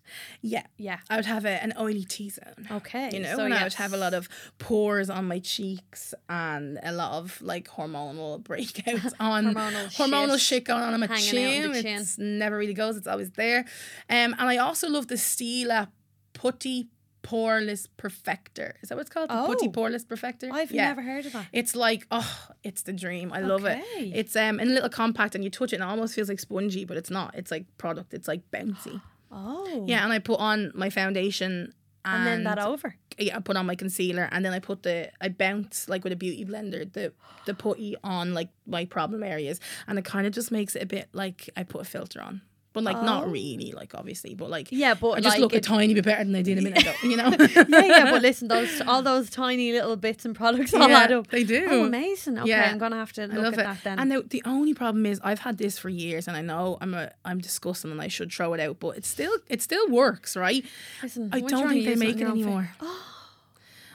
yeah, 0.43 0.63
Yeah. 0.77 0.99
I 1.11 1.17
would 1.17 1.25
have 1.27 1.45
a, 1.45 1.61
an 1.63 1.73
oily 1.79 2.05
T 2.05 2.31
zone. 2.31 2.69
Okay. 2.71 3.11
You 3.13 3.21
know, 3.21 3.37
so 3.37 3.45
and 3.45 3.55
I 3.55 3.65
would 3.65 3.75
have 3.75 3.93
a 3.93 3.97
lot 3.97 4.15
of 4.15 4.29
pores 4.59 5.11
on 5.11 5.25
my 5.27 5.39
cheeks 5.41 6.15
and 6.29 6.79
a 6.83 6.93
lot 6.93 7.13
of 7.15 7.41
like 7.43 7.69
hormonal 7.69 8.41
breakouts 8.49 9.13
on 9.21 9.47
Hormonal 9.55 9.87
hormonal 9.97 10.33
shit 10.33 10.41
shit 10.41 10.65
going 10.65 10.83
on 10.83 10.95
on 10.95 11.01
my 11.01 11.07
chin. 11.09 11.65
on 11.67 11.73
the 11.73 11.83
chin. 11.83 12.01
It's 12.01 12.19
never 12.19 12.57
really 12.57 12.75
goes. 12.75 12.97
It's 12.97 13.09
always 13.09 13.31
there. 13.33 13.61
Um, 14.09 14.35
and 14.39 14.43
I 14.49 14.59
also 14.59 14.89
love 14.89 15.09
the 15.09 15.17
Stila 15.17 15.89
Putty 16.33 16.89
Poreless 17.27 17.89
Perfector. 17.99 18.75
Is 18.83 18.89
that 18.89 18.95
what 18.97 19.03
it's 19.03 19.11
called? 19.11 19.31
The 19.31 19.47
Putty 19.47 19.67
Oh. 19.69 19.71
Poreless 19.73 20.05
Perfector. 20.07 20.51
I've 20.53 20.71
Yeah. 20.71 20.89
never 20.89 21.03
heard 21.03 21.27
of 21.27 21.33
that. 21.33 21.47
It's 21.53 21.75
like 21.75 22.07
oh, 22.11 22.49
it's 22.63 22.83
the 22.83 22.93
dream. 22.93 23.33
I 23.33 23.41
love 23.41 23.65
it. 23.65 23.79
Okay. 23.95 24.13
It's 24.15 24.37
um 24.37 24.61
in 24.61 24.69
a 24.69 24.73
little 24.73 24.89
compact, 24.89 25.35
and 25.35 25.43
you 25.45 25.51
touch 25.51 25.73
it, 25.73 25.77
and 25.81 25.85
it 25.85 25.89
almost 25.89 26.15
feels 26.15 26.29
like 26.29 26.41
spongy, 26.41 26.85
but 26.85 26.97
it's 26.97 27.11
not. 27.11 27.35
It's 27.35 27.51
like 27.51 27.67
product. 27.79 28.15
It's 28.15 28.29
like 28.29 28.43
bouncy. 28.51 29.01
Oh. 29.39 29.85
Yeah, 29.89 30.05
and 30.05 30.13
I 30.13 30.21
put 30.21 30.39
on 30.39 30.71
my 30.75 30.89
foundation. 30.89 31.75
And, 32.09 32.25
then 32.25 32.45
that 32.45 32.61
over. 32.61 32.95
yeah, 33.19 33.37
I 33.37 33.41
put 33.41 33.57
on 33.57 33.67
my 33.67 33.75
concealer 33.75 34.29
and 34.31 34.45
then 34.45 34.53
I 34.53 34.61
put 34.61 34.85
the 34.85 35.11
I 35.21 35.29
bounce 35.29 35.89
like 35.89 36.05
with 36.05 36.13
a 36.13 36.17
beauty 36.17 36.45
blender 36.45 36.91
the 36.93 37.13
the 37.47 37.53
putty 37.53 37.97
on 38.05 38.33
like 38.33 38.51
my 38.65 38.85
problem 38.85 39.25
areas 39.25 39.59
and 39.89 39.99
it 39.99 40.05
kind 40.05 40.25
of 40.29 40.33
just 40.33 40.53
makes 40.53 40.77
it 40.77 40.83
a 40.85 40.87
bit 40.87 41.09
like 41.13 41.51
I 41.57 41.65
put 41.65 41.81
a 41.81 41.85
filter 41.85 42.23
on, 42.23 42.43
but 42.77 42.85
like 42.85 42.97
Oh. 42.99 43.05
not 43.05 43.31
really 43.31 43.73
like 43.73 43.95
obviously, 43.95 44.35
but 44.35 44.51
like 44.51 44.69
Yeah, 44.71 44.93
but 44.93 45.13
I 45.13 45.21
just 45.21 45.37
like 45.37 45.41
look 45.41 45.55
it- 45.55 45.65
a 45.65 45.69
tiny 45.77 45.95
bit 45.95 46.05
better 46.05 46.23
than 46.25 46.35
I 46.37 46.43
did 46.43 46.59
a 46.59 46.61
minute 46.61 46.83
ago, 46.83 46.93
you 47.03 47.17
know? 47.17 47.31
yeah, 47.31 47.85
yeah, 47.87 48.11
but 48.11 48.21
listen, 48.29 48.49
those 48.49 48.83
all 48.83 49.01
those 49.01 49.31
tiny 49.31 49.73
little 49.73 49.97
bits 49.97 50.27
and 50.27 50.37
products 50.37 50.75
all 50.75 50.87
Yeah, 50.89 50.99
add 51.05 51.13
up. 51.13 51.29
they 51.29 51.43
do. 51.43 51.67
Oh, 51.71 51.85
amazing. 51.87 52.39
Okay, 52.39 52.51
Yeah. 52.51 52.71
I'm 52.71 52.77
gonna 52.77 52.97
have 52.97 53.15
to 53.15 53.27
look 53.29 53.55
at 53.55 53.61
it. 53.61 53.65
that 53.65 53.79
then. 53.83 53.99
And 53.99 54.13
the, 54.13 54.21
the 54.23 54.43
only 54.45 54.75
problem 54.75 55.07
is 55.07 55.19
I've 55.25 55.41
had 55.41 55.57
this 55.57 55.79
for 55.79 55.89
years 55.89 56.29
and 56.29 56.37
I 56.37 56.43
know 56.43 56.77
I'm 56.83 56.93
a 56.93 57.11
I'm 57.25 57.39
disgusting 57.41 57.91
and 57.91 58.01
I 58.03 58.09
should 58.09 58.31
throw 58.31 58.53
it 58.53 58.61
out, 58.61 58.79
but 58.79 58.99
it 58.99 59.07
still 59.07 59.33
it 59.49 59.63
still 59.63 59.89
works, 59.89 60.37
right? 60.37 60.63
listen, 61.03 61.31
I 61.33 61.41
don't 61.41 61.69
think 61.71 61.87
they 61.87 61.97
make 61.97 62.21
it 62.21 62.29
anymore. 62.29 62.71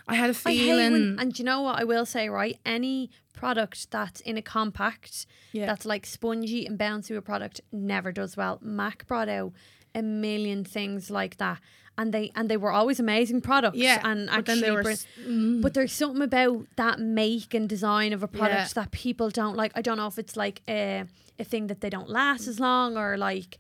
I 0.07 0.15
had 0.15 0.29
a 0.29 0.33
feeling 0.33 0.91
when, 0.91 1.17
and 1.19 1.37
you 1.39 1.45
know 1.45 1.61
what 1.61 1.79
I 1.79 1.83
will 1.85 2.05
say, 2.05 2.27
right? 2.27 2.57
Any 2.65 3.11
product 3.33 3.91
that's 3.91 4.21
in 4.21 4.37
a 4.37 4.41
compact, 4.41 5.25
Yeah. 5.51 5.65
that's 5.65 5.85
like 5.85 6.05
spongy 6.05 6.65
and 6.65 6.77
bouncy 6.79 7.15
a 7.15 7.21
product 7.21 7.61
never 7.71 8.11
does 8.11 8.35
well. 8.37 8.59
Mac 8.61 9.05
brought 9.07 9.29
out 9.29 9.53
a 9.93 10.01
million 10.01 10.63
things 10.63 11.09
like 11.11 11.37
that, 11.37 11.59
and 11.97 12.13
they 12.13 12.31
and 12.35 12.49
they 12.49 12.57
were 12.57 12.71
always 12.71 12.99
amazing 12.99 13.41
products. 13.41 13.77
Yeah, 13.77 13.99
and 14.03 14.27
but 14.27 14.37
actually, 14.39 14.53
then 14.53 14.61
they 14.61 14.71
were 14.71 14.83
br- 14.83 15.21
mm. 15.27 15.61
but 15.61 15.73
there's 15.73 15.91
something 15.93 16.21
about 16.21 16.65
that 16.77 16.99
make 16.99 17.53
and 17.53 17.67
design 17.67 18.13
of 18.13 18.23
a 18.23 18.27
product 18.27 18.75
Yeah. 18.75 18.83
that 18.83 18.91
people 18.91 19.29
don't 19.29 19.55
like. 19.57 19.71
I 19.75 19.81
don't 19.81 19.97
know 19.97 20.07
if 20.07 20.17
it's 20.17 20.35
like 20.37 20.61
a 20.67 21.05
a 21.39 21.43
thing 21.43 21.67
that 21.67 21.81
they 21.81 21.89
don't 21.89 22.09
last 22.09 22.47
as 22.47 22.59
long 22.59 22.97
or 22.97 23.17
like. 23.17 23.57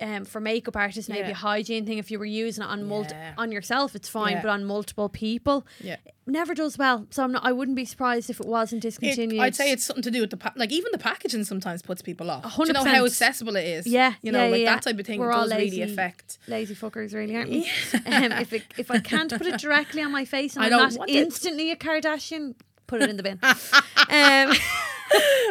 Um, 0.00 0.24
for 0.24 0.40
makeup 0.40 0.76
artists, 0.76 1.08
maybe 1.08 1.26
Yeah. 1.26 1.32
a 1.32 1.34
hygiene 1.34 1.84
thing. 1.84 1.98
If 1.98 2.12
you 2.12 2.20
were 2.20 2.24
using 2.24 2.62
it 2.62 2.68
on 2.70 2.86
multi- 2.86 3.16
Yeah. 3.16 3.34
on 3.36 3.50
yourself, 3.50 3.96
it's 3.96 4.08
fine, 4.08 4.34
Yeah. 4.34 4.42
but 4.42 4.48
on 4.50 4.64
multiple 4.64 5.08
people, 5.08 5.66
Yeah. 5.82 5.96
Never 6.28 6.54
does 6.54 6.76
well. 6.78 7.06
So 7.10 7.22
I'm 7.24 7.32
not. 7.32 7.44
I 7.44 7.52
wouldn't 7.52 7.76
be 7.76 7.84
surprised 7.84 8.30
if 8.30 8.38
it 8.40 8.46
wasn't 8.46 8.84
It- 8.84 8.88
discontinued. 8.88 9.40
I'd 9.40 9.56
say 9.56 9.72
it's 9.72 9.84
something 9.84 10.02
to 10.02 10.10
do 10.10 10.20
with 10.20 10.30
the 10.30 10.36
pa- 10.36 10.52
like 10.56 10.70
even 10.72 10.92
the 10.92 10.98
packaging 10.98 11.44
sometimes 11.44 11.82
puts 11.82 12.02
people 12.02 12.30
off. 12.30 12.42
Do 12.42 12.48
hundred 12.48 12.76
you 12.76 12.84
know 12.84 12.90
how 12.90 13.04
accessible 13.04 13.56
it 13.56 13.64
is? 13.66 13.86
Yeah, 13.86 14.14
you 14.22 14.32
know, 14.32 14.44
yeah, 14.44 14.50
like 14.50 14.60
yeah. 14.60 14.74
that 14.74 14.82
type 14.82 14.98
of 14.98 15.06
thing 15.06 15.20
We're 15.20 15.32
does 15.32 15.50
really 15.50 15.64
lazy. 15.64 15.82
affect. 15.82 16.38
lazy 16.46 16.74
fuckers, 16.74 17.14
really, 17.14 17.36
aren't 17.36 17.50
we? 17.50 17.60
um, 18.06 18.32
if 18.32 18.52
it, 18.52 18.62
if 18.76 18.90
I 18.90 18.98
can't 19.00 19.30
put 19.36 19.46
it 19.46 19.58
directly 19.60 20.02
on 20.02 20.12
my 20.12 20.24
face 20.24 20.54
and 20.56 20.62
I 20.64 20.66
I'm 20.66 20.70
don't 20.70 20.90
not 20.92 20.98
want 20.98 21.10
it. 21.10 21.16
instantly 21.16 21.70
a 21.70 21.76
Kardashian, 21.76 22.54
put 22.86 23.02
it 23.02 23.10
in 23.10 23.16
the 23.16 23.22
bin. 23.22 23.38
um, 23.42 24.56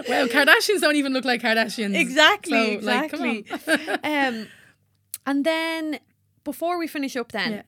Well, 0.08 0.28
Kardashians 0.28 0.82
don't 0.82 0.96
even 0.96 1.14
look 1.14 1.26
like 1.26 1.42
Kardashians. 1.42 1.96
exactly, 1.96 2.80
So, 2.80 2.86
like, 2.86 3.12
come 3.12 3.26
exactly. 3.26 3.90
um, 4.04 4.48
and 5.26 5.44
then 5.44 6.00
before 6.44 6.78
we 6.78 6.88
finish 6.88 7.16
up, 7.16 7.32
then. 7.32 7.64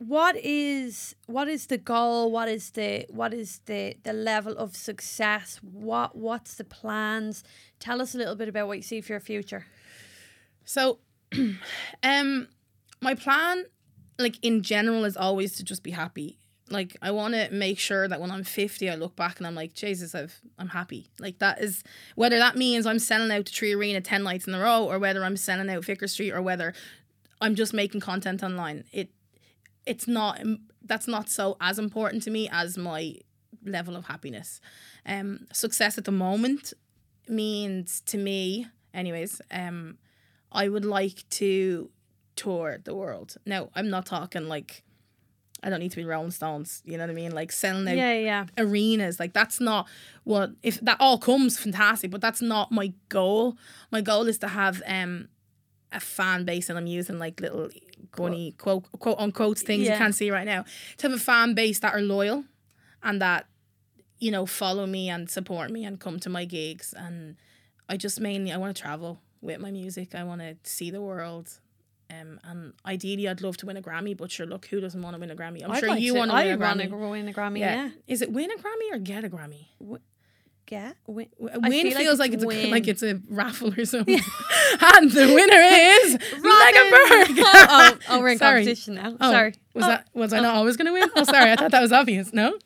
What 0.00 0.34
is 0.36 1.14
what 1.26 1.46
is 1.46 1.66
the 1.66 1.76
goal? 1.76 2.32
What 2.32 2.48
is 2.48 2.70
the 2.70 3.04
what 3.10 3.34
is 3.34 3.60
the 3.66 3.96
the 4.02 4.14
level 4.14 4.56
of 4.56 4.74
success? 4.74 5.60
What 5.62 6.16
what's 6.16 6.54
the 6.54 6.64
plans? 6.64 7.44
Tell 7.80 8.00
us 8.00 8.14
a 8.14 8.18
little 8.18 8.34
bit 8.34 8.48
about 8.48 8.66
what 8.66 8.78
you 8.78 8.82
see 8.82 9.02
for 9.02 9.12
your 9.12 9.20
future. 9.20 9.66
So, 10.64 11.00
um, 12.02 12.48
my 13.02 13.14
plan, 13.14 13.66
like 14.18 14.36
in 14.40 14.62
general, 14.62 15.04
is 15.04 15.18
always 15.18 15.56
to 15.56 15.64
just 15.64 15.82
be 15.82 15.90
happy. 15.90 16.38
Like 16.70 16.96
I 17.02 17.10
want 17.10 17.34
to 17.34 17.50
make 17.50 17.78
sure 17.78 18.08
that 18.08 18.22
when 18.22 18.30
I'm 18.30 18.44
50, 18.44 18.88
I 18.88 18.94
look 18.94 19.16
back 19.16 19.36
and 19.36 19.46
I'm 19.46 19.54
like, 19.54 19.74
Jesus, 19.74 20.14
I've 20.14 20.40
I'm 20.58 20.68
happy. 20.68 21.10
Like 21.18 21.40
that 21.40 21.60
is 21.60 21.84
whether 22.14 22.38
that 22.38 22.56
means 22.56 22.86
I'm 22.86 23.00
selling 23.00 23.30
out 23.30 23.44
to 23.44 23.52
3Arena 23.52 24.02
10 24.02 24.22
nights 24.22 24.46
in 24.46 24.54
a 24.54 24.60
row, 24.60 24.82
or 24.82 24.98
whether 24.98 25.22
I'm 25.26 25.36
selling 25.36 25.68
out 25.68 25.84
Vicar 25.84 26.06
Street, 26.06 26.32
or 26.32 26.40
whether 26.40 26.72
I'm 27.38 27.54
just 27.54 27.74
making 27.74 28.00
content 28.00 28.42
online. 28.42 28.84
It 28.92 29.10
it's 29.90 30.06
not 30.06 30.40
that's 30.90 31.08
not 31.08 31.28
so 31.28 31.56
as 31.60 31.78
important 31.78 32.22
to 32.24 32.30
me 32.30 32.48
as 32.50 32.78
my 32.78 33.02
level 33.64 33.94
of 33.96 34.04
happiness. 34.06 34.60
Um, 35.06 35.46
success 35.52 35.98
at 35.98 36.04
the 36.04 36.12
moment 36.12 36.72
means 37.28 38.00
to 38.06 38.16
me, 38.18 38.66
anyways. 38.94 39.40
Um, 39.50 39.98
I 40.52 40.68
would 40.68 40.84
like 40.84 41.28
to 41.40 41.90
tour 42.36 42.78
the 42.82 42.94
world. 42.94 43.36
Now, 43.46 43.68
I'm 43.76 43.90
not 43.90 44.06
talking 44.06 44.48
like 44.48 44.82
I 45.62 45.68
don't 45.68 45.80
need 45.80 45.90
to 45.90 45.96
be 45.96 46.04
Rolling 46.04 46.30
Stones. 46.30 46.82
You 46.86 46.96
know 46.96 47.04
what 47.04 47.10
I 47.10 47.14
mean? 47.14 47.32
Like 47.32 47.52
selling 47.52 47.86
out 47.86 47.96
Yeah, 47.96 48.14
yeah. 48.14 48.44
arenas. 48.56 49.20
Like 49.20 49.34
that's 49.34 49.60
not 49.60 49.86
what 50.24 50.52
if 50.62 50.80
that 50.80 50.96
all 51.00 51.18
comes 51.18 51.58
fantastic, 51.58 52.10
but 52.10 52.20
that's 52.22 52.40
not 52.40 52.72
my 52.72 52.92
goal. 53.10 53.56
My 53.90 54.00
goal 54.00 54.26
is 54.26 54.38
to 54.38 54.48
have 54.48 54.82
um 54.86 55.28
a 55.92 56.00
fan 56.00 56.44
base 56.44 56.68
and 56.70 56.78
I'm 56.78 56.86
using 56.86 57.18
like 57.18 57.40
little 57.40 57.68
gunny 58.12 58.52
quote 58.58 58.84
quote 58.98 59.18
unquote 59.18 59.58
things 59.58 59.84
Yeah. 59.84 59.92
you 59.92 59.98
can't 59.98 60.14
see 60.14 60.30
right 60.30 60.46
now. 60.46 60.64
To 60.98 61.08
have 61.08 61.16
a 61.16 61.20
fan 61.22 61.54
base 61.54 61.78
that 61.80 61.94
are 61.94 62.00
loyal 62.02 62.44
and 63.02 63.20
that, 63.22 63.46
you 64.18 64.30
know, 64.30 64.46
follow 64.46 64.86
me 64.86 65.08
and 65.08 65.30
support 65.30 65.70
me 65.70 65.84
and 65.84 65.98
come 66.00 66.18
to 66.20 66.28
my 66.30 66.44
gigs 66.44 66.92
and 66.96 67.36
I 67.88 67.96
just 67.96 68.20
mainly 68.20 68.52
I 68.52 68.56
want 68.56 68.74
to 68.76 68.80
travel 68.82 69.20
with 69.40 69.58
my 69.60 69.70
music. 69.70 70.14
I 70.14 70.22
want 70.24 70.40
to 70.42 70.56
see 70.64 70.90
the 70.90 71.00
world. 71.00 71.58
Um, 72.12 72.40
and 72.42 72.72
ideally, 72.84 73.28
I'd 73.28 73.40
love 73.40 73.56
to 73.58 73.66
win 73.66 73.76
a 73.76 73.82
Grammy, 73.82 74.16
but 74.16 74.32
sure, 74.32 74.44
look, 74.44 74.66
who 74.66 74.80
doesn't 74.80 75.00
want 75.00 75.14
to 75.14 75.20
win 75.20 75.30
a 75.30 75.36
Grammy? 75.36 75.62
I'm 75.64 75.70
I'd 75.70 75.78
sure 75.78 75.88
like 75.90 76.00
you 76.00 76.14
want 76.14 76.32
to 76.32 76.36
win 76.36 76.50
a 76.50 76.58
Grammy. 76.58 77.10
win 77.10 77.28
a 77.28 77.32
Grammy. 77.32 77.58
Yeah. 77.60 77.74
Yeah. 77.84 77.90
Is 78.08 78.20
it 78.20 78.32
win 78.32 78.50
a 78.50 78.56
Grammy 78.56 78.92
or 78.92 78.98
get 78.98 79.22
a 79.24 79.28
Grammy? 79.28 79.66
Yeah. 80.70 80.92
Win. 81.08 81.26
Win 81.38 81.50
feel 81.52 81.84
like 81.84 81.96
feels 81.96 82.12
it's 82.12 82.18
like 82.20 82.32
it's, 82.32 82.44
a, 82.44 82.70
like 82.70 82.86
it's 82.88 83.02
a 83.02 83.20
raffle 83.28 83.74
or 83.76 83.84
something. 83.84 84.14
and 84.80 85.10
the 85.10 85.26
winner 85.34 85.60
is 85.60 86.12
Megan 86.32 86.44
oh, 86.44 87.66
oh, 87.68 87.98
oh, 88.08 88.20
we're 88.20 88.28
in 88.28 88.38
Sorry. 88.38 88.60
competition 88.60 88.94
now. 88.94 89.16
Oh, 89.20 89.32
Sorry. 89.32 89.54
Was 89.74 89.84
Oh, 89.84 89.88
that 89.88 90.08
was 90.14 90.32
I 90.32 90.38
not 90.40 90.54
always 90.54 90.76
going 90.76 90.86
to 90.86 90.92
win? 90.92 91.10
Oh, 91.16 91.24
sorry. 91.24 91.50
I 91.50 91.56
thought 91.56 91.72
that 91.72 91.82
was 91.82 91.92
obvious. 91.92 92.32
No. 92.32 92.56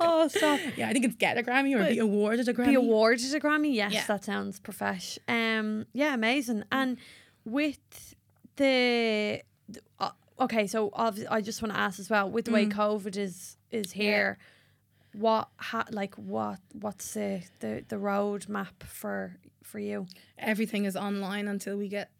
Oh, 0.00 0.26
stop. 0.28 0.58
Yeah, 0.76 0.88
I 0.88 0.92
think 0.92 1.04
it's 1.04 1.14
get 1.16 1.38
a 1.38 1.42
Grammy 1.42 1.74
or 1.78 1.88
be 1.88 1.98
awarded 1.98 2.48
a 2.48 2.54
Grammy. 2.54 2.66
Be 2.66 2.74
awarded 2.74 3.32
a 3.34 3.40
Grammy. 3.40 3.72
Yes, 3.74 3.92
Yeah. 3.92 4.04
that 4.06 4.24
sounds 4.24 4.58
profesh. 4.60 5.18
Um, 5.28 5.86
yeah, 5.92 6.14
amazing. 6.14 6.64
And 6.72 6.96
with 7.44 7.78
the, 8.56 9.42
the- 9.68 9.80
uh, 10.00 10.10
okay, 10.40 10.66
so 10.66 10.90
I 11.30 11.40
just 11.40 11.62
want 11.62 11.72
to 11.74 11.80
ask 11.80 11.98
as 12.00 12.10
well 12.10 12.28
with 12.30 12.44
the 12.46 12.50
way 12.52 12.66
Mm. 12.66 12.72
COVID 12.72 13.16
is 13.16 13.56
is 13.70 13.92
here. 13.92 14.38
What 15.12 15.48
ha, 15.56 15.84
like 15.90 16.14
what 16.16 16.58
what's 16.72 17.14
the 17.14 17.42
the 17.60 17.84
the 17.88 17.96
roadmap 17.96 18.82
for 18.84 19.36
for 19.62 19.78
you? 19.78 20.06
Everything 20.38 20.84
is 20.84 20.96
online 20.96 21.48
until 21.48 21.76
we 21.76 21.88
get 21.88 22.10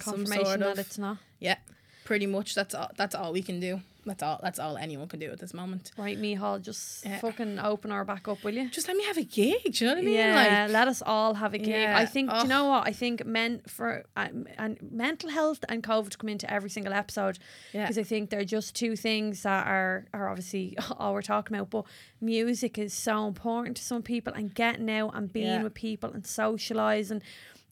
Confirmation 0.00 0.44
sort 0.44 0.62
of 0.62 0.76
that 0.76 0.78
it's 0.78 0.98
not 0.98 1.18
yeah. 1.38 1.56
Pretty 2.04 2.26
much. 2.26 2.54
That's 2.54 2.74
all. 2.74 2.90
That's 2.96 3.14
all 3.14 3.32
we 3.32 3.42
can 3.42 3.60
do. 3.60 3.80
That's 4.06 4.22
all. 4.22 4.38
That's 4.42 4.58
all 4.58 4.76
anyone 4.76 5.08
can 5.08 5.18
do 5.20 5.30
at 5.30 5.38
this 5.38 5.54
moment. 5.54 5.92
right. 5.96 6.18
Micheál, 6.18 6.60
just 6.60 7.04
Yeah. 7.06 7.18
fucking 7.20 7.58
open 7.58 7.90
our 7.90 8.04
back 8.04 8.28
up, 8.28 8.44
will 8.44 8.54
you? 8.54 8.68
Just 8.68 8.86
let 8.88 8.96
me 8.96 9.04
have 9.04 9.16
a 9.16 9.22
gig. 9.24 9.62
Do 9.62 9.70
you 9.84 9.86
know 9.86 9.94
what 9.94 10.02
I 10.02 10.04
mean? 10.04 10.14
Yeah, 10.14 10.64
Like 10.64 10.72
let 10.72 10.88
us 10.88 11.02
all 11.04 11.34
have 11.34 11.54
a 11.54 11.58
gig. 11.58 11.74
I 11.74 12.00
Yeah. 12.02 12.04
think. 12.06 12.30
Do 12.30 12.36
you 12.38 12.44
know 12.48 12.66
what? 12.66 12.86
I 12.86 12.92
think 12.92 13.24
men 13.24 13.62
for 13.66 14.04
um, 14.16 14.46
and 14.58 14.76
mental 14.90 15.30
health 15.30 15.64
and 15.68 15.82
COVID 15.82 16.18
come 16.18 16.28
into 16.28 16.50
every 16.52 16.70
single 16.70 16.92
episode 16.92 17.38
Yeah. 17.72 17.82
because 17.84 17.98
I 17.98 18.02
think 18.02 18.30
they're 18.30 18.44
just 18.44 18.74
two 18.76 18.94
things 18.96 19.42
that 19.42 19.66
are 19.66 20.06
are 20.12 20.28
obviously 20.28 20.76
all 20.98 21.14
we're 21.14 21.22
talking 21.22 21.56
about. 21.56 21.70
But 21.70 21.84
music 22.20 22.78
is 22.78 22.92
so 22.92 23.26
important 23.26 23.76
to 23.78 23.82
some 23.82 24.02
people, 24.02 24.32
and 24.34 24.54
getting 24.54 24.90
out 24.90 25.12
and 25.16 25.32
being 25.32 25.46
Yeah. 25.46 25.62
with 25.62 25.74
people 25.74 26.10
and 26.12 26.26
socializing. 26.26 27.22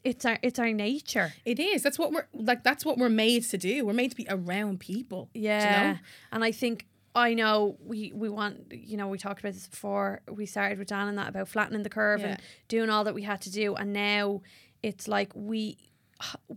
It's 0.04 0.24
our 0.24 0.38
it's 0.42 0.58
our 0.58 0.72
nature. 0.72 1.32
It 1.44 1.58
is. 1.60 1.82
That's 1.82 1.98
what 1.98 2.12
we're 2.12 2.26
like. 2.32 2.64
That's 2.64 2.84
what 2.84 2.98
we're 2.98 3.08
made 3.08 3.44
to 3.44 3.58
do. 3.58 3.86
We're 3.86 3.92
made 3.92 4.10
to 4.10 4.16
be 4.16 4.26
around 4.28 4.80
people. 4.80 5.30
do 5.34 5.40
you 5.40 5.46
Yeah, 5.46 5.92
know? 5.92 5.98
and 6.32 6.44
I 6.44 6.50
think 6.52 6.86
I 7.14 7.34
know 7.34 7.76
we 7.84 8.12
we 8.14 8.28
want 8.28 8.72
you 8.72 8.96
know 8.96 9.06
we 9.08 9.18
talked 9.18 9.40
about 9.40 9.52
this 9.52 9.66
before 9.68 10.22
we 10.30 10.46
started 10.46 10.78
with 10.78 10.88
Dan 10.88 11.08
and 11.08 11.18
that 11.18 11.28
about 11.28 11.48
flattening 11.48 11.82
the 11.82 11.90
curve 11.90 12.22
and 12.24 12.40
doing 12.68 12.90
all 12.90 13.04
that 13.04 13.14
we 13.14 13.22
had 13.22 13.40
to 13.42 13.50
do, 13.50 13.74
and 13.76 13.92
now 13.92 14.42
it's 14.82 15.06
like 15.08 15.30
we. 15.34 15.76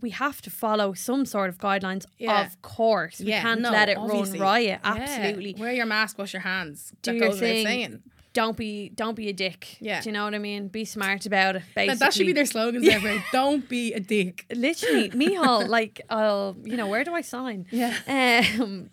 we 0.00 0.10
have 0.10 0.40
to 0.40 0.48
follow 0.48 0.92
some 0.92 1.26
sort 1.26 1.48
of 1.48 1.58
guidelines. 1.58 2.06
Yeah. 2.18 2.46
Of 2.46 2.62
course, 2.62 3.18
we 3.18 3.32
can't 3.32 3.60
no, 3.60 3.72
let 3.72 3.88
it 3.88 3.96
obviously. 3.98 4.38
run 4.38 4.48
riot. 4.48 4.80
Yeah. 4.84 4.94
Absolutely. 4.94 5.56
Wear 5.58 5.72
your 5.72 5.86
mask, 5.86 6.18
wash 6.18 6.32
your 6.32 6.42
hands. 6.42 6.92
Do 7.02 7.10
that 7.10 7.16
your 7.18 7.28
goes 7.30 7.40
without 7.40 7.64
thing. 7.64 8.02
Don't 8.36 8.54
be 8.54 8.90
don't 8.90 9.14
be 9.14 9.30
a 9.30 9.32
dick. 9.32 9.78
Yeah. 9.80 10.02
Do 10.02 10.10
you 10.10 10.12
know 10.12 10.24
what 10.24 10.34
I 10.34 10.38
mean? 10.38 10.68
Be 10.68 10.84
smart 10.84 11.24
about 11.24 11.56
it. 11.56 11.62
Basically. 11.74 11.86
That, 11.86 11.98
that 12.00 12.12
should 12.12 12.26
be 12.26 12.34
their 12.34 12.44
slogans 12.44 12.86
ever. 12.86 13.24
Don't 13.32 13.66
be 13.66 13.94
a 13.94 14.00
dick. 14.00 14.44
literally 14.54 15.08
Micheál, 15.20 15.66
like 15.68 16.02
I'll 16.10 16.54
you 16.62 16.76
know, 16.76 16.86
where 16.86 17.02
do 17.02 17.14
I 17.14 17.22
sign? 17.22 17.66
Yeah. 17.70 17.96
Um 18.60 18.90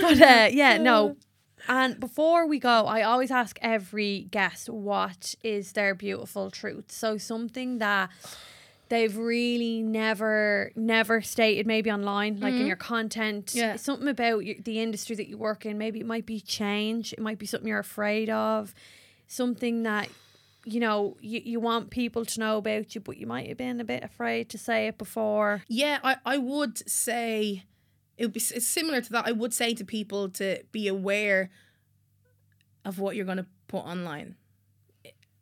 but 0.00 0.22
uh 0.22 0.48
yeah, 0.52 0.78
no. 0.78 1.16
And 1.66 1.98
before 1.98 2.46
we 2.46 2.58
go, 2.58 2.84
I 2.96 3.00
always 3.02 3.30
ask 3.30 3.58
every 3.62 4.28
guest 4.30 4.68
what 4.68 5.34
is 5.42 5.72
their 5.72 5.94
beautiful 5.94 6.50
truth. 6.50 6.92
So 6.92 7.16
something 7.16 7.78
that 7.78 8.10
they've 8.90 9.16
really 9.16 9.82
never 9.82 10.70
never 10.76 11.20
stated 11.22 11.66
maybe 11.66 11.90
online 11.90 12.38
like 12.40 12.54
in 12.54 12.66
your 12.66 12.76
content 12.76 13.46
Mm-hmm. 13.46 13.58
Yeah. 13.58 13.76
something 13.76 14.08
about 14.08 14.44
your, 14.44 14.56
the 14.62 14.80
industry 14.80 15.16
that 15.16 15.28
you 15.28 15.38
work 15.38 15.64
in 15.66 15.78
maybe 15.78 16.00
it 16.00 16.06
might 16.06 16.26
be 16.26 16.40
change 16.40 17.12
it 17.12 17.20
might 17.20 17.38
be 17.38 17.46
something 17.46 17.66
you're 17.68 17.78
afraid 17.78 18.28
of 18.30 18.74
something 19.26 19.84
that 19.84 20.08
you 20.66 20.80
know 20.80 21.16
you, 21.20 21.40
you 21.44 21.60
want 21.60 21.90
people 21.90 22.24
to 22.24 22.40
know 22.40 22.58
about 22.58 22.94
you 22.94 23.00
but 23.00 23.16
you 23.16 23.26
might 23.26 23.48
have 23.48 23.56
been 23.56 23.80
a 23.80 23.84
bit 23.84 24.02
afraid 24.04 24.48
to 24.50 24.58
say 24.58 24.86
it 24.86 24.98
before 24.98 25.62
Yeah, 25.68 25.98
I, 26.04 26.16
I 26.24 26.36
would 26.38 26.88
say 26.88 27.64
it 28.16 28.24
would 28.24 28.32
be 28.32 28.40
similar 28.40 29.00
to 29.00 29.10
that. 29.12 29.26
I 29.26 29.32
would 29.32 29.52
say 29.52 29.74
to 29.74 29.84
people 29.84 30.28
to 30.30 30.62
be 30.70 30.86
aware 30.88 31.50
of 32.84 32.98
what 33.00 33.16
you're 33.16 33.24
going 33.24 33.38
to 33.38 33.46
put 33.66 33.78
online. 33.84 34.36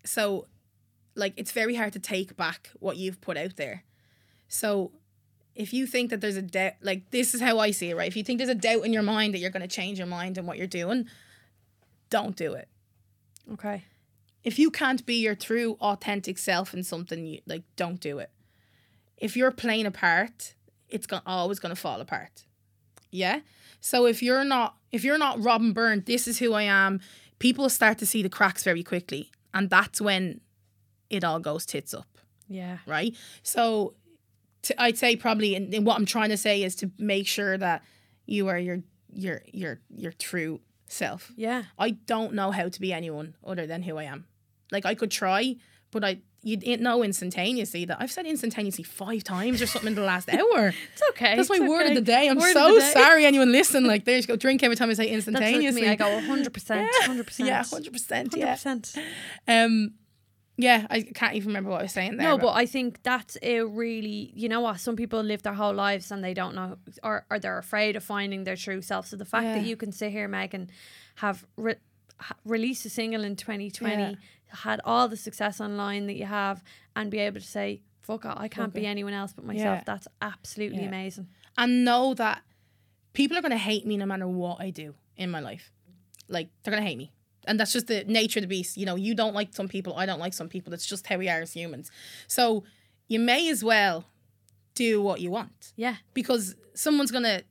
So, 0.05 0.47
like, 1.15 1.35
it's 1.37 1.53
very 1.53 1.75
hard 1.75 1.93
to 1.95 1.99
take 1.99 2.37
back 2.37 2.71
what 2.81 2.97
you've 2.97 3.21
put 3.21 3.37
out 3.37 3.57
there. 3.57 3.85
So, 4.49 4.93
if 5.55 5.73
you 5.73 5.87
think 5.87 6.11
that 6.11 6.21
there's 6.21 6.37
a 6.37 6.43
doubt, 6.43 6.75
like, 6.83 7.11
this 7.11 7.35
is 7.35 7.41
how 7.41 7.59
I 7.59 7.71
see 7.73 7.91
it, 7.91 7.97
right? 7.97 8.09
If 8.09 8.17
you 8.17 8.25
think 8.25 8.39
there's 8.39 8.49
a 8.51 8.55
doubt 8.55 8.85
in 8.85 8.93
your 8.93 9.03
mind 9.03 9.35
that 9.35 9.39
you're 9.39 9.51
going 9.51 9.69
to 9.69 9.69
change 9.69 9.99
your 9.99 10.07
mind 10.07 10.39
and 10.39 10.47
what 10.47 10.57
you're 10.59 10.67
doing, 10.67 11.07
don't 12.11 12.37
do 12.37 12.53
it. 12.55 12.69
okay 13.53 13.85
if 14.45 14.59
you 14.59 14.71
can't 14.71 15.07
be 15.07 15.15
your 15.23 15.35
true 15.37 15.77
authentic 15.81 16.37
self 16.37 16.75
in 16.75 16.83
something 16.83 17.25
you 17.27 17.41
like 17.47 17.63
don't 17.77 18.01
do 18.01 18.19
it 18.19 18.31
if 19.17 19.37
you're 19.37 19.51
playing 19.51 19.87
a 19.87 19.91
part 19.91 20.55
it's 20.89 21.07
go- 21.07 21.21
always 21.27 21.59
going 21.59 21.75
to 21.75 21.81
fall 21.81 22.01
apart 22.01 22.45
yeah 23.11 23.41
so 23.81 24.05
if 24.07 24.23
you're 24.23 24.45
not 24.45 24.77
if 24.91 25.05
you're 25.05 25.19
not 25.19 25.43
robin 25.43 25.73
byrne 25.73 26.03
this 26.07 26.27
is 26.29 26.39
who 26.39 26.53
i 26.53 26.63
am 26.63 27.01
people 27.39 27.69
start 27.69 27.99
to 27.99 28.07
see 28.07 28.23
the 28.23 28.29
cracks 28.29 28.63
very 28.63 28.83
quickly 28.83 29.31
and 29.55 29.71
that's 29.71 30.01
when 30.01 30.41
it 31.13 31.23
all 31.25 31.39
goes 31.39 31.65
tits 31.65 31.95
up 31.95 32.07
yeah 32.49 32.79
right 32.87 33.15
so 33.43 33.95
to, 34.63 34.73
i'd 34.83 34.99
say 34.99 35.15
probably 35.17 35.55
and 35.55 35.87
what 35.87 35.97
i'm 35.97 36.07
trying 36.07 36.31
to 36.31 36.37
say 36.37 36.63
is 36.63 36.75
to 36.75 36.91
make 36.99 37.27
sure 37.27 37.57
that 37.57 37.83
you 38.27 38.49
are 38.49 38.59
your 38.59 38.79
your 39.15 39.43
your 39.53 39.79
your 39.97 40.13
true 40.13 40.61
self 40.87 41.33
yeah 41.37 41.63
I 41.79 41.91
don't 41.91 42.35
know 42.35 42.51
how 42.51 42.69
to 42.69 42.81
be 42.81 42.93
anyone 42.93 43.35
other 43.45 43.67
than 43.67 43.83
who 43.83 43.97
I 43.97 44.05
am. 44.05 44.27
Like 44.71 44.85
I 44.87 44.95
could 44.95 45.11
try, 45.11 45.57
but 45.91 46.05
I 46.05 46.19
you 46.43 46.57
didn't 46.57 46.83
know 46.83 47.03
instantaneously 47.03 47.85
that 47.87 47.97
I've 48.01 48.11
said 48.13 48.27
instantaneously 48.27 48.85
five 48.85 49.23
times 49.25 49.63
or 49.63 49.67
something 49.67 49.89
in 49.89 49.95
the 49.95 50.03
last 50.03 50.29
hour. 50.39 50.69
it's 50.93 51.03
okay 51.11 51.37
That's 51.37 51.49
my 51.49 51.57
it's 51.57 51.69
word 51.69 51.83
okay. 51.87 51.89
of 51.91 51.95
the 51.95 52.01
day. 52.13 52.29
I'm 52.29 52.37
Word 52.39 52.53
so 52.53 52.79
day. 52.79 52.91
sorry 52.93 53.25
anyone 53.25 53.53
listen. 53.53 53.85
Like 53.87 54.05
there 54.05 54.17
you 54.19 54.23
go, 54.27 54.37
drink 54.37 54.63
every 54.63 54.77
time 54.77 54.91
I 54.91 54.95
say 54.95 55.05
that's 55.15 55.27
like 55.27 55.35
instantaneously. 55.37 55.83
me 55.83 55.89
I 55.89 55.95
go 55.97 56.05
100% 56.07 56.49
100% 56.49 57.47
yeah, 57.47 57.65
hundred 57.65 57.93
percent. 57.93 58.37
Yeah. 58.37 58.55
100% 58.55 58.99
Um, 59.49 59.95
yeah, 60.57 60.87
I 60.91 61.03
can't 61.03 61.35
even 61.35 61.49
remember 61.49 61.71
what 61.71 61.81
I 61.81 61.85
was 61.85 61.93
saying 61.93 62.17
there. 62.19 62.29
No, 62.29 62.39
but 62.39 62.53
I 62.53 62.67
think 62.67 63.03
that's 63.03 63.37
a 63.43 63.63
really, 63.63 64.33
you 64.35 64.49
know 64.49 64.61
what, 64.61 64.81
some 64.81 64.97
people 64.97 65.23
live 65.23 65.43
their 65.43 65.55
whole 65.55 65.73
lives 65.75 66.11
and 66.11 66.23
they 66.23 66.35
don't 66.35 66.55
know, 66.55 66.77
or, 67.03 67.25
or 67.31 67.39
they're 67.39 67.59
afraid 67.59 67.97
of 67.97 68.05
finding 68.05 68.45
their 68.45 68.57
true 68.57 68.83
self. 68.83 69.07
So 69.07 69.17
the 69.17 69.25
fact 69.25 69.47
that 69.47 69.65
you 69.65 69.77
can 69.77 69.93
sit 69.93 70.13
here, 70.13 70.29
Megan, 70.29 70.71
have 71.17 71.47
re- 71.57 71.77
released 72.45 72.85
a 72.87 72.91
single 72.91 73.25
in 73.25 73.37
2020, 73.37 73.95
Yeah. 74.03 74.15
had 74.49 74.81
all 74.85 75.09
the 75.09 75.17
success 75.17 75.61
online 75.61 76.07
that 76.07 76.17
you 76.17 76.27
have, 76.27 76.63
and 76.95 77.11
be 77.11 77.19
able 77.19 77.41
to 77.41 77.47
say, 77.47 77.81
fuck 78.03 78.25
it, 78.25 78.33
I 78.37 78.49
can't 78.49 78.75
be 78.75 78.87
anyone 78.87 79.13
else 79.15 79.33
but 79.33 79.45
myself, 79.45 79.79
Yeah. 79.79 79.83
that's 79.87 80.09
absolutely 80.21 80.81
Yeah. 80.83 80.89
amazing. 80.89 81.29
and 81.59 81.85
know 81.85 82.15
that 82.15 82.43
people 83.13 83.37
are 83.37 83.43
gonna 83.43 83.59
hate 83.59 83.87
me 83.87 83.97
no 83.99 84.07
matter 84.07 84.27
what 84.27 84.59
I 84.61 84.71
do 84.71 84.95
in 85.19 85.31
my 85.31 85.41
life. 85.41 85.71
Like 86.29 86.49
they're 86.63 86.73
gonna 86.73 86.87
hate 86.87 86.97
me. 86.97 87.13
And 87.47 87.59
that's 87.59 87.73
just 87.73 87.89
the 87.89 88.05
nature 88.05 88.39
of 88.39 88.43
the 88.43 88.49
beast. 88.49 88.77
You 88.77 88.87
know, 88.87 88.97
you 88.97 89.15
don't 89.15 89.35
like 89.35 89.53
some 89.53 89.69
people, 89.69 89.97
I 89.97 90.07
don't 90.07 90.21
like 90.21 90.35
some 90.35 90.49
people. 90.49 90.73
It's 90.73 90.87
just 90.87 91.07
how 91.07 91.19
we 91.19 91.29
are 91.29 91.41
as 91.41 91.53
humans. 91.53 91.91
So 92.29 92.65
you 93.09 93.19
may 93.19 93.51
as 93.51 93.65
well 93.65 94.05
do 94.75 95.03
what 95.03 95.21
you 95.21 95.31
want. 95.31 95.73
Yeah. 95.77 95.97
Because 96.15 96.55
someone's 96.75 97.11
gonna 97.11 97.43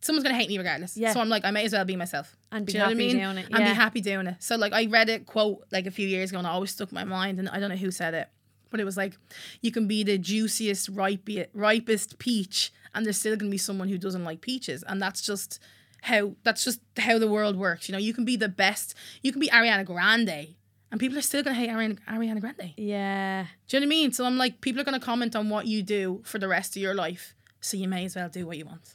someone's 0.00 0.24
gonna 0.24 0.36
hate 0.36 0.48
me 0.48 0.58
regardless. 0.58 0.96
Yeah. 0.96 1.12
So 1.12 1.20
I'm 1.20 1.28
like, 1.28 1.44
I 1.44 1.50
may 1.50 1.64
as 1.64 1.72
well 1.72 1.84
be 1.84 1.96
myself. 1.96 2.36
And 2.52 2.66
be 2.66 2.72
Do 2.72 2.78
you 2.78 2.80
know 2.80 2.86
what 2.86 2.90
I 2.90 2.94
happy 2.94 3.06
mean? 3.06 3.16
doing 3.16 3.38
it. 3.38 3.46
And 3.46 3.58
yeah. 3.60 3.72
be 3.72 3.74
happy 3.74 4.00
doing 4.00 4.26
it. 4.26 4.36
So 4.40 4.56
like 4.56 4.72
I 4.72 4.86
read 4.86 5.08
a 5.08 5.20
quote 5.20 5.64
like 5.70 5.86
a 5.86 5.90
few 5.90 6.06
years 6.06 6.30
ago 6.30 6.38
and 6.38 6.46
it 6.46 6.50
always 6.50 6.70
stuck 6.70 6.90
in 6.90 6.94
my 6.94 7.04
mind 7.04 7.38
and 7.38 7.48
I 7.48 7.58
don't 7.60 7.70
know 7.70 7.76
who 7.76 7.90
said 7.90 8.14
it. 8.14 8.28
But 8.70 8.80
it 8.80 8.84
was 8.84 8.98
like, 8.98 9.16
you 9.62 9.72
can 9.72 9.88
be 9.88 10.02
the 10.02 10.18
juiciest, 10.18 10.90
ripe, 10.90 11.26
ripest 11.54 12.18
peach, 12.18 12.70
and 12.94 13.06
there's 13.06 13.18
still 13.18 13.34
gonna 13.34 13.50
be 13.50 13.56
someone 13.58 13.88
who 13.88 13.96
doesn't 13.96 14.24
like 14.24 14.42
peaches. 14.42 14.84
And 14.86 15.00
that's 15.00 15.22
just 15.22 15.58
how 16.02 16.32
that's 16.44 16.64
just 16.64 16.80
how 16.98 17.18
the 17.18 17.28
world 17.28 17.56
works. 17.56 17.88
You 17.88 17.92
know, 17.92 17.98
you 17.98 18.14
can 18.14 18.24
be 18.24 18.36
the 18.36 18.48
best, 18.48 18.94
you 19.22 19.32
can 19.32 19.40
be 19.40 19.48
Ariana 19.48 19.84
Grande, 19.84 20.54
and 20.90 21.00
people 21.00 21.18
are 21.18 21.22
still 21.22 21.42
gonna 21.42 21.56
hate 21.56 21.70
Ariana, 21.70 21.98
Ariana 22.08 22.40
Grande. 22.40 22.72
yeah. 22.76 23.46
Do 23.68 23.76
you 23.76 23.80
know 23.80 23.84
what 23.84 23.88
I 23.88 23.96
mean? 23.96 24.12
So 24.12 24.24
I'm 24.24 24.38
like, 24.38 24.60
people 24.60 24.80
are 24.80 24.84
gonna 24.84 25.00
comment 25.00 25.34
on 25.36 25.48
what 25.50 25.66
you 25.66 25.82
do 25.82 26.22
for 26.24 26.38
the 26.38 26.48
rest 26.48 26.76
of 26.76 26.82
your 26.82 26.94
life. 26.94 27.34
So 27.60 27.76
you 27.76 27.88
may 27.88 28.04
as 28.04 28.14
well 28.16 28.28
do 28.28 28.46
what 28.46 28.56
you 28.56 28.64
want. 28.66 28.94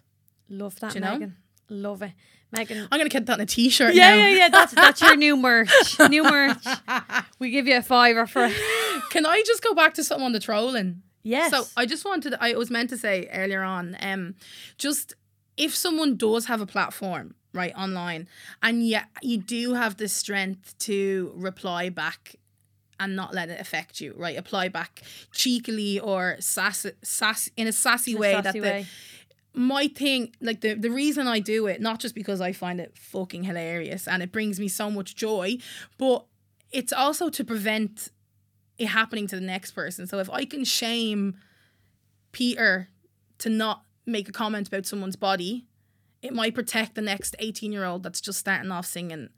Love 0.49 0.79
that, 0.79 0.91
Do 0.93 0.99
you 0.99 1.05
know? 1.05 1.11
Megan. 1.13 1.35
Love 1.69 2.01
it. 2.01 2.11
Megan. 2.51 2.87
I'm 2.91 2.99
gonna 2.99 3.09
get 3.09 3.25
that 3.25 3.33
on 3.33 3.41
a 3.41 3.45
t-shirt 3.45 3.95
Yeah, 3.95 4.09
now. 4.11 4.15
yeah, 4.15 4.29
yeah. 4.29 4.49
That's 4.49 4.73
that's 4.73 5.01
your 5.01 5.15
new 5.15 5.35
merch. 5.35 5.69
New 6.09 6.23
merch. 6.23 6.63
We 7.39 7.49
give 7.49 7.67
you 7.67 7.77
a 7.77 7.81
fiver 7.81 8.27
for 8.27 8.45
it. 8.45 8.53
Can 9.09 9.25
I 9.25 9.41
just 9.45 9.63
go 9.63 9.73
back 9.73 9.95
to 9.95 10.03
something 10.03 10.25
on 10.25 10.31
the 10.33 10.39
trolling? 10.39 11.01
Yes. 11.23 11.51
So 11.51 11.65
I 11.77 11.85
just 11.85 12.03
wanted, 12.05 12.35
I 12.39 12.53
was 12.55 12.69
meant 12.69 12.89
to 12.91 12.97
say 12.97 13.29
earlier 13.33 13.63
on, 13.63 13.95
um, 14.01 14.35
just 14.77 15.13
if 15.57 15.75
someone 15.75 16.15
does 16.15 16.45
have 16.45 16.61
a 16.61 16.65
platform, 16.65 17.35
right, 17.53 17.73
online, 17.75 18.27
and 18.61 18.85
yet 18.85 19.05
you 19.21 19.37
do 19.37 19.73
have 19.73 19.97
the 19.97 20.07
strength 20.07 20.77
to 20.79 21.31
reply 21.35 21.89
back 21.89 22.35
and 22.99 23.15
not 23.15 23.33
let 23.33 23.49
it 23.49 23.59
affect 23.59 24.01
you, 24.01 24.13
right? 24.17 24.37
Apply 24.37 24.69
back 24.69 25.01
cheekily 25.31 25.99
or 25.99 26.37
sass, 26.39 26.85
sass 27.01 27.49
in 27.57 27.67
a 27.67 27.71
sassy 27.71 28.11
In 28.11 28.17
a 28.17 28.19
way 28.19 28.33
sassy 28.33 28.59
that 28.59 28.83
the, 28.83 29.59
my 29.59 29.87
thing, 29.87 30.33
like 30.41 30.61
the, 30.61 30.73
the 30.73 30.89
reason 30.89 31.27
I 31.27 31.39
do 31.39 31.67
it, 31.67 31.81
not 31.81 31.99
just 31.99 32.15
because 32.15 32.41
I 32.41 32.53
find 32.53 32.79
it 32.79 32.97
fucking 32.97 33.43
hilarious 33.43 34.07
and 34.07 34.23
it 34.23 34.31
brings 34.31 34.59
me 34.59 34.67
so 34.67 34.89
much 34.89 35.15
joy, 35.15 35.57
but 35.97 36.25
it's 36.71 36.93
also 36.93 37.29
to 37.29 37.43
prevent 37.43 38.09
it 38.77 38.87
happening 38.87 39.27
to 39.27 39.35
the 39.35 39.41
next 39.41 39.71
person. 39.71 40.07
So 40.07 40.19
if 40.19 40.29
I 40.29 40.45
can 40.45 40.63
shame 40.63 41.35
Peter 42.31 42.89
to 43.39 43.49
not 43.49 43.83
make 44.05 44.27
a 44.29 44.31
comment 44.31 44.67
about 44.67 44.85
someone's 44.85 45.15
body, 45.15 45.65
it 46.21 46.33
might 46.33 46.55
protect 46.55 46.95
the 46.95 47.01
next 47.01 47.35
18 47.39 47.71
year 47.71 47.85
old 47.85 48.03
that's 48.03 48.21
just 48.21 48.39
starting 48.39 48.71
off 48.71 48.85
singing. 48.85 49.29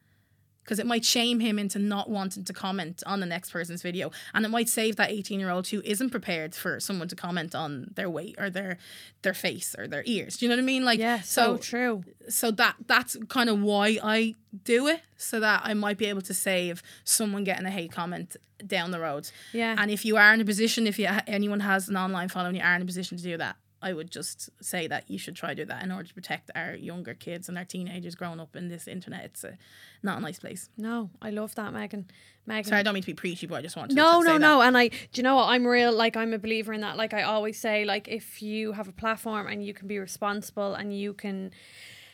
Because 0.64 0.80
it 0.80 0.88
might 0.88 1.06
shame 1.06 1.42
him 1.42 1.60
into 1.60 1.78
not 1.78 2.10
wanting 2.10 2.44
to 2.44 2.52
comment 2.52 3.04
on 3.06 3.20
the 3.20 3.28
next 3.28 3.52
person's 3.52 3.84
video. 3.84 4.10
And 4.34 4.44
it 4.44 4.50
might 4.50 4.68
save 4.68 4.96
that 4.96 5.12
18 5.12 5.40
year 5.40 5.52
old 5.52 5.68
who 5.68 5.80
isn't 5.86 6.10
prepared 6.10 6.56
for 6.56 6.80
someone 6.80 7.08
to 7.10 7.16
comment 7.16 7.54
on 7.54 7.92
their 7.94 8.10
weight 8.10 8.34
or 8.40 8.50
their 8.50 8.80
their 9.22 9.36
face 9.36 9.76
or 9.78 9.88
their 9.88 10.02
ears. 10.08 10.38
Do 10.38 10.46
you 10.46 10.50
know 10.50 10.56
what 10.56 10.64
I 10.64 10.66
mean? 10.66 10.84
Like 10.84 10.98
Yeah, 10.98 11.22
so, 11.22 11.58
so 11.58 11.58
true. 11.58 12.04
so 12.30 12.50
that 12.50 12.78
that's 12.88 13.16
kind 13.30 13.52
of 13.52 13.62
why 13.62 14.00
I 14.02 14.34
do 14.64 14.88
it, 14.88 15.02
so 15.18 15.40
that 15.40 15.62
I 15.64 15.76
might 15.76 16.00
be 16.00 16.06
able 16.06 16.24
to 16.24 16.34
save 16.34 16.82
someone 17.04 17.44
getting 17.44 17.68
a 17.68 17.72
hate 17.72 17.92
comment 17.92 18.36
down 18.66 18.90
the 18.90 19.00
road. 19.00 19.30
Yeah. 19.54 19.76
And 19.78 19.92
if 19.92 20.04
you 20.04 20.18
are 20.18 20.34
in 20.34 20.42
a 20.42 20.46
position, 20.46 20.88
if 20.88 20.98
you 20.98 21.08
anyone 21.28 21.60
has 21.60 21.90
an 21.90 21.98
online 21.98 22.30
following, 22.30 22.56
you 22.56 22.64
are 22.64 22.76
in 22.76 22.82
a 22.82 22.86
position 22.86 23.18
to 23.18 23.24
do 23.24 23.38
that. 23.38 23.56
I 23.86 23.94
would 23.94 24.10
just 24.10 24.50
say 24.62 24.88
that 24.88 25.04
you 25.10 25.20
should 25.20 25.36
try 25.36 25.50
to 25.54 25.56
do 25.56 25.66
that 25.66 25.84
in 25.84 25.92
order 25.92 26.08
to 26.08 26.14
protect 26.14 26.50
our 26.56 26.74
younger 26.74 27.14
kids 27.14 27.48
and 27.50 27.56
our 27.58 27.66
teenagers 27.66 28.16
growing 28.16 28.40
up 28.40 28.56
in 28.56 28.68
this 28.68 28.88
internet. 28.88 29.24
It's 29.26 29.44
a, 29.44 29.58
not 30.02 30.18
a 30.18 30.22
nice 30.22 30.40
place. 30.40 30.70
no, 30.76 31.12
I 31.22 31.30
love 31.30 31.54
that, 31.56 31.72
Megan. 31.72 32.06
Megan. 32.48 32.64
Sorry, 32.70 32.80
I 32.80 32.84
don't 32.84 32.96
mean 32.96 33.04
to 33.04 33.08
be 33.08 33.14
preachy, 33.14 33.46
but 33.48 33.56
I 33.56 33.62
just 33.62 33.76
wanted 33.78 33.96
no, 33.96 34.22
to 34.22 34.26
say 34.26 34.34
no, 34.34 34.34
that. 34.34 34.40
no. 34.40 34.62
And 34.62 34.76
I, 34.78 34.88
do 34.88 34.98
you 35.14 35.24
know 35.24 35.36
what? 35.36 35.50
I'm 35.50 35.66
real. 35.68 35.92
Like 35.94 36.18
I'm 36.18 36.34
a 36.34 36.40
believer 36.40 36.74
in 36.74 36.82
that. 36.82 36.98
Like 36.98 37.14
I 37.14 37.22
always 37.24 37.60
say, 37.60 37.86
like 37.86 38.08
if 38.08 38.42
you 38.42 38.72
have 38.74 38.88
a 38.88 38.92
platform 38.92 39.46
and 39.48 39.64
you 39.64 39.74
can 39.74 39.88
be 39.88 40.00
responsible 40.00 40.74
and 40.74 40.98
you 40.98 41.14
can 41.14 41.52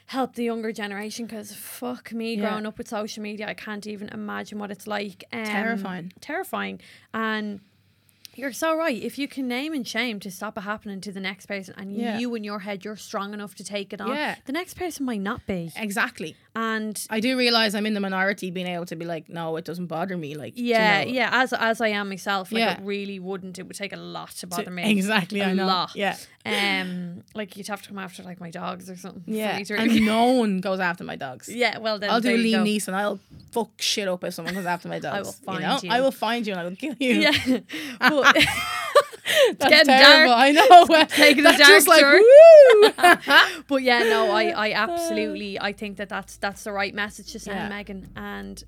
help 0.07 0.36
the 0.36 0.43
younger 0.43 0.74
generation, 0.74 1.26
because 1.26 1.53
fuck 1.55 2.11
me, 2.11 2.36
Yeah. 2.36 2.49
growing 2.49 2.65
up 2.65 2.78
with 2.78 2.88
social 2.89 3.24
media, 3.24 3.47
I 3.47 3.53
can't 3.53 3.88
even 3.88 4.09
imagine 4.09 4.59
what 4.59 4.72
it's 4.72 4.88
like. 4.88 5.24
Um, 5.32 5.45
Terrifying. 5.45 6.11
Terrifying. 6.19 6.82
And 7.13 7.61
you're 8.36 8.53
so 8.53 8.75
right. 8.77 9.01
If 9.01 9.17
you 9.19 9.27
can 9.27 9.47
name 9.47 9.73
and 9.73 9.88
shame 9.88 10.19
to 10.21 10.32
stop 10.32 10.57
it 10.57 10.61
happening 10.61 11.01
to 11.01 11.11
the 11.11 11.19
next 11.19 11.45
person, 11.47 11.73
and 11.77 11.95
Yeah. 11.95 12.17
you 12.19 12.34
in 12.36 12.43
your 12.43 12.59
head, 12.59 12.86
you're 12.86 12.95
strong 12.95 13.34
enough 13.34 13.55
to 13.55 13.63
take 13.63 13.91
it 13.93 14.01
on. 14.01 14.09
Yeah. 14.15 14.36
The 14.45 14.53
next 14.53 14.75
person 14.75 15.05
might 15.05 15.21
not 15.21 15.45
be. 15.45 15.71
Exactly. 15.75 16.36
And 16.54 17.02
I 17.10 17.22
do 17.22 17.38
realize 17.38 17.76
I'm 17.76 17.86
in 17.86 17.93
the 17.93 18.02
minority, 18.02 18.52
being 18.52 18.68
able 18.68 18.86
to 18.88 18.95
be 18.97 19.06
like, 19.06 19.30
no, 19.30 19.56
it 19.56 19.64
doesn't 19.64 19.86
bother 19.86 20.18
me. 20.18 20.36
Like, 20.36 20.56
do 20.56 20.62
you 20.62 20.70
yeah, 20.72 21.04
know, 21.06 21.10
yeah, 21.10 21.30
as 21.32 21.54
as 21.54 21.80
I 21.80 21.88
am 21.89 22.10
myself, 22.10 22.52
like 22.52 22.60
Yeah. 22.60 22.74
it 22.74 22.82
really 22.84 23.20
wouldn't. 23.20 23.58
It 23.58 23.64
would 23.68 23.78
take 23.78 23.93
a 23.93 23.97
lot 23.97 24.32
to 24.32 24.47
bother 24.47 24.70
me. 24.70 24.91
exactly. 24.91 25.39
A 25.39 25.45
I 25.47 25.54
know. 25.54 25.66
lot. 25.66 25.95
Yeah, 25.95 26.18
Um, 26.45 27.24
like 27.36 27.56
you'd 27.56 27.68
have 27.70 27.82
to 27.84 27.88
come 27.89 27.97
after 27.99 28.22
like 28.24 28.41
my 28.41 28.49
dogs 28.49 28.89
or 28.89 28.97
something. 28.97 29.24
yeah. 29.34 29.62
And 29.78 30.06
no 30.06 30.34
one 30.34 30.60
goes 30.60 30.82
after 30.82 31.06
my 31.06 31.16
dogs. 31.16 31.47
yeah. 31.47 31.78
Well, 31.78 31.99
then 31.99 32.10
I'll 32.10 32.20
do 32.20 32.36
Liam. 32.38 32.64
Neeson. 32.66 32.93
I'll 32.93 33.20
fuck 33.54 33.70
shit 33.82 34.10
up 34.10 34.22
if 34.26 34.34
someone 34.34 34.54
goes 34.54 34.66
after 34.66 34.89
my 34.89 34.99
dogs. 34.99 35.39
I 35.47 35.52
will 35.52 35.58
find 35.58 35.62
you. 35.62 35.68
Know? 35.68 35.80
you. 35.84 35.89
I 35.91 36.02
will 36.02 36.12
find 36.12 36.45
you 36.47 36.54
and 36.54 36.60
I 36.60 36.64
will 36.66 36.76
kill 36.76 36.95
you. 36.99 37.14
Yeah, 37.22 37.60
but 37.99 38.36
That's 39.57 39.69
getting 39.69 39.86
terrible. 39.88 40.32
dark. 40.34 40.39
I 40.39 40.51
know. 40.51 41.05
taking 41.09 41.39
a 41.45 41.49
That's 41.49 41.57
dark 41.57 41.69
just 41.71 41.88
like 41.88 42.01
turn. 42.01 42.21
woo. 42.21 43.61
but 43.67 43.84
yeah, 43.84 43.99
no, 44.03 44.32
I, 44.32 44.49
I 44.49 44.71
absolutely, 44.75 45.59
I 45.59 45.73
think 45.73 45.97
that 45.97 46.09
that's 46.09 46.38
that's 46.38 46.63
the 46.63 46.71
right 46.71 46.93
message 46.93 47.32
to 47.34 47.39
send 47.39 47.57
Yeah. 47.57 47.69
Megan. 47.69 48.09
And 48.15 48.63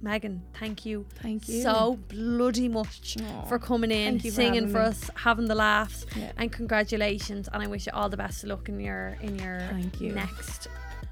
Megan, 0.00 0.42
thank 0.60 0.86
you, 0.86 1.06
Thank 1.16 1.48
you. 1.48 1.60
so 1.60 1.98
bloody 2.08 2.68
much 2.68 3.16
Aw, 3.20 3.42
for 3.46 3.58
coming 3.58 3.90
in, 3.90 4.20
for 4.20 4.30
singing 4.30 4.54
having 4.54 4.70
for 4.70 4.78
me. 4.78 4.84
us, 4.84 5.10
having 5.16 5.46
the 5.46 5.56
laughs, 5.56 6.06
Yeah. 6.16 6.30
and 6.36 6.52
congratulations. 6.52 7.48
And 7.52 7.62
I 7.62 7.66
wish 7.66 7.86
you 7.86 7.92
all 7.92 8.08
the 8.08 8.16
best 8.16 8.44
of 8.44 8.50
luck 8.50 8.68
in 8.68 8.78
your 8.78 9.16
in 9.20 9.36
your 9.40 9.58
Thank 9.70 10.00
you. 10.00 10.12
next 10.12 10.68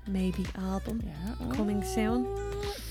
maybe 0.06 0.46
album 0.56 1.02
Yeah. 1.04 1.54
coming 1.56 1.82
soon. 1.82 2.26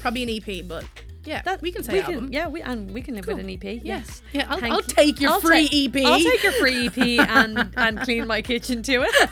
Probably 0.01 0.23
an 0.23 0.29
EP, 0.31 0.61
but 0.67 0.83
yeah, 1.25 1.41
That 1.43 1.61
we 1.61 1.71
can 1.71 1.83
say 1.83 1.93
we 1.93 1.99
album. 2.01 2.25
Can, 2.25 2.33
yeah, 2.33 2.47
we 2.47 2.61
and 2.61 2.93
we 2.93 3.01
can 3.01 3.15
live 3.15 3.25
Cool. 3.25 3.35
with 3.35 3.45
an 3.45 3.51
EP. 3.51 3.81
Yes. 3.83 4.21
Yeah, 4.33 4.45
I'll, 4.49 4.59
Thank 4.59 4.73
I'll 4.73 4.81
take 4.81 5.19
your 5.19 5.31
I'll 5.31 5.41
free 5.41 5.67
ta- 5.67 5.99
EP. 5.99 6.05
I'll 6.05 6.19
take 6.19 6.43
your 6.43 6.51
free 6.53 6.87
EP 6.87 6.97
and 7.29 7.73
and 7.75 7.99
clean 8.01 8.27
my 8.27 8.41
kitchen 8.41 8.81
to 8.83 9.03
it. 9.07 9.29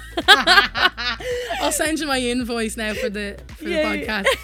I'll 1.61 1.71
send 1.71 1.99
you 1.99 2.07
my 2.07 2.19
invoice 2.19 2.77
now 2.77 2.93
for 2.93 3.09
the 3.09 3.37
for 3.57 3.67
Yeah, 3.69 3.91
the 3.91 4.05
podcast. 4.05 4.25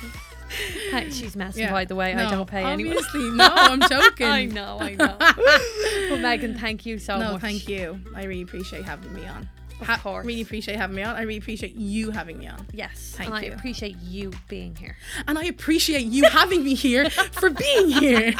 Hey, 0.89 1.11
She's 1.11 1.35
messing, 1.35 1.61
Yeah. 1.61 1.71
by 1.71 1.85
the 1.85 1.93
way. 1.95 2.15
I 2.15 2.27
don't 2.31 2.49
pay 2.49 2.63
anyone. 2.63 2.97
Obviously, 2.97 3.29
no, 3.31 3.47
I'm 3.53 3.79
joking. 3.89 4.25
I 4.27 4.45
know, 4.45 4.79
I 4.81 4.95
know. 4.95 5.15
but 5.19 6.19
Megan, 6.21 6.57
thank 6.57 6.87
you 6.87 6.97
so 6.97 7.19
no, 7.19 7.33
much. 7.33 7.41
thank 7.41 7.67
you. 7.69 7.99
I 8.15 8.23
really 8.23 8.41
appreciate 8.41 8.83
having 8.83 9.13
me 9.13 9.27
on. 9.27 9.47
Of 9.82 10.03
course. 10.03 10.25
Really 10.25 10.41
appreciate 10.41 10.77
having 10.77 10.95
me 10.95 11.03
on. 11.03 11.15
I 11.15 11.21
really 11.21 11.38
appreciate 11.38 11.75
you 11.75 12.11
having 12.11 12.38
me 12.39 12.47
on. 12.47 12.65
Yes, 12.73 13.13
Thank 13.15 13.30
you. 13.30 13.36
and 13.36 13.45
I 13.45 13.47
appreciate 13.55 13.95
you 14.01 14.32
being 14.47 14.75
here. 14.75 14.97
And 15.27 15.38
I 15.39 15.45
appreciate 15.45 16.05
you 16.05 16.23
having 16.25 16.63
me 16.63 16.73
here 16.75 17.09
for 17.09 17.49
being 17.49 17.89
here. 17.89 18.34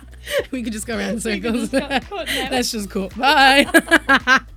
we 0.50 0.62
could 0.62 0.72
just 0.72 0.86
go 0.86 0.96
around 0.96 1.10
in 1.14 1.20
circles. 1.20 1.70
just 1.70 1.72
cut- 1.72 2.02
cut 2.04 2.26
now. 2.28 2.48
Let's 2.50 2.70
just 2.70 2.90
cut. 2.90 3.16
Bye. 3.16 4.40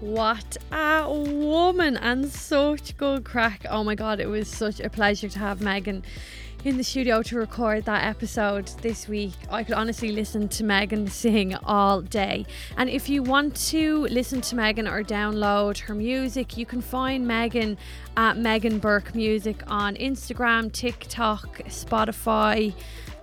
What 0.00 0.56
a 0.72 1.08
woman 1.08 1.96
and 1.96 2.28
such 2.28 2.96
good 2.96 3.22
crack. 3.22 3.64
Oh 3.70 3.84
my 3.84 3.94
god, 3.94 4.18
it 4.18 4.26
was 4.26 4.48
such 4.48 4.80
a 4.80 4.90
pleasure 4.90 5.28
to 5.28 5.38
have 5.38 5.60
Megan 5.60 6.02
in 6.64 6.76
the 6.76 6.84
studio 6.84 7.22
to 7.22 7.36
record 7.36 7.84
that 7.86 8.04
episode 8.04 8.66
this 8.82 9.08
week. 9.08 9.32
I 9.50 9.64
could 9.64 9.74
honestly 9.74 10.12
listen 10.12 10.48
to 10.50 10.64
Megan 10.64 11.08
sing 11.08 11.56
all 11.64 12.02
day. 12.02 12.46
And 12.76 12.88
if 12.88 13.08
you 13.08 13.22
want 13.22 13.56
to 13.68 14.06
listen 14.06 14.40
to 14.42 14.54
Megan 14.54 14.86
or 14.86 15.02
download 15.02 15.78
her 15.78 15.94
music, 15.94 16.56
you 16.56 16.64
can 16.64 16.80
find 16.80 17.26
Megan 17.26 17.78
at 18.16 18.36
Megan 18.36 18.78
Burke 18.78 19.14
Music 19.14 19.62
on 19.66 19.96
Instagram, 19.96 20.72
TikTok, 20.72 21.58
Spotify, 21.64 22.72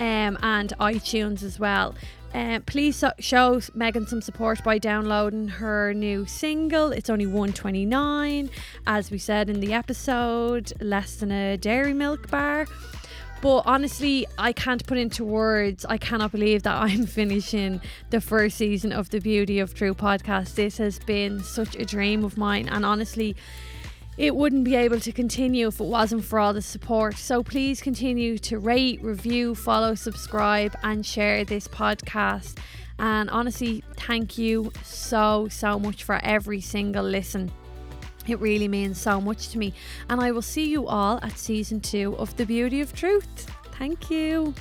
um, 0.02 0.38
and 0.42 0.74
iTunes 0.80 1.42
as 1.42 1.60
well. 1.60 1.96
Uh, 2.34 2.60
please 2.66 3.04
show 3.20 3.62
Megan 3.74 4.06
some 4.06 4.22
support 4.22 4.64
by 4.64 4.78
downloading 4.78 5.48
her 5.48 5.94
new 5.94 6.26
single. 6.26 6.92
It's 6.92 7.10
only 7.10 7.26
129, 7.26 8.50
as 8.86 9.10
we 9.10 9.18
said 9.18 9.50
in 9.50 9.62
the 9.62 9.74
episode, 9.74 10.74
less 10.80 11.16
than 11.16 11.32
a 11.32 11.58
dairy 11.58 11.94
milk 11.94 12.30
bar. 12.30 12.68
But 13.42 13.64
honestly, 13.66 14.28
I 14.38 14.52
can't 14.52 14.86
put 14.86 14.98
into 14.98 15.24
words. 15.24 15.86
I 15.86 15.98
cannot 15.98 16.34
believe 16.34 16.64
that 16.64 16.76
I'm 16.76 17.06
finishing 17.20 17.80
the 18.10 18.20
first 18.20 18.58
season 18.58 18.92
of 18.92 19.10
the 19.10 19.20
Beauty 19.20 19.60
of 19.60 19.74
True 19.74 19.94
podcast. 19.94 20.56
This 20.56 20.78
has 20.78 21.00
been 21.00 21.42
such 21.42 21.76
a 21.78 21.86
dream 21.86 22.26
of 22.26 22.38
mine, 22.38 22.68
and 22.68 22.86
honestly, 22.86 23.38
it 24.18 24.36
wouldn't 24.36 24.66
be 24.66 24.76
able 24.76 25.00
to 25.00 25.14
continue 25.14 25.68
if 25.68 25.80
it 25.80 25.86
wasn't 25.86 26.26
for 26.26 26.40
all 26.40 26.54
the 26.54 26.62
support. 26.62 27.18
So 27.18 27.42
please 27.42 27.82
continue 27.82 28.38
to 28.40 28.60
rate, 28.60 29.02
review, 29.02 29.56
follow, 29.56 29.96
subscribe, 29.96 30.76
and 30.84 31.06
share 31.06 31.46
this 31.46 31.70
podcast. 31.70 32.58
And 32.98 33.30
honestly, 33.30 33.86
thank 33.96 34.38
you 34.38 34.74
so, 34.84 35.48
so 35.48 35.80
much 35.80 36.04
for 36.04 36.20
every 36.22 36.60
single 36.60 37.06
listen. 37.06 37.50
It 38.28 38.40
really 38.40 38.68
means 38.68 39.00
so 39.00 39.20
much 39.20 39.50
to 39.50 39.58
me. 39.58 39.74
And 40.10 40.22
I 40.22 40.32
will 40.32 40.42
see 40.42 40.70
you 40.70 40.88
all 40.88 41.20
at 41.22 41.38
season 41.38 41.82
two 41.82 42.16
of 42.18 42.36
The 42.38 42.46
Beauty 42.46 42.82
of 42.82 42.94
Truth. 42.94 43.50
Thank 43.78 44.12
you. 44.12 44.54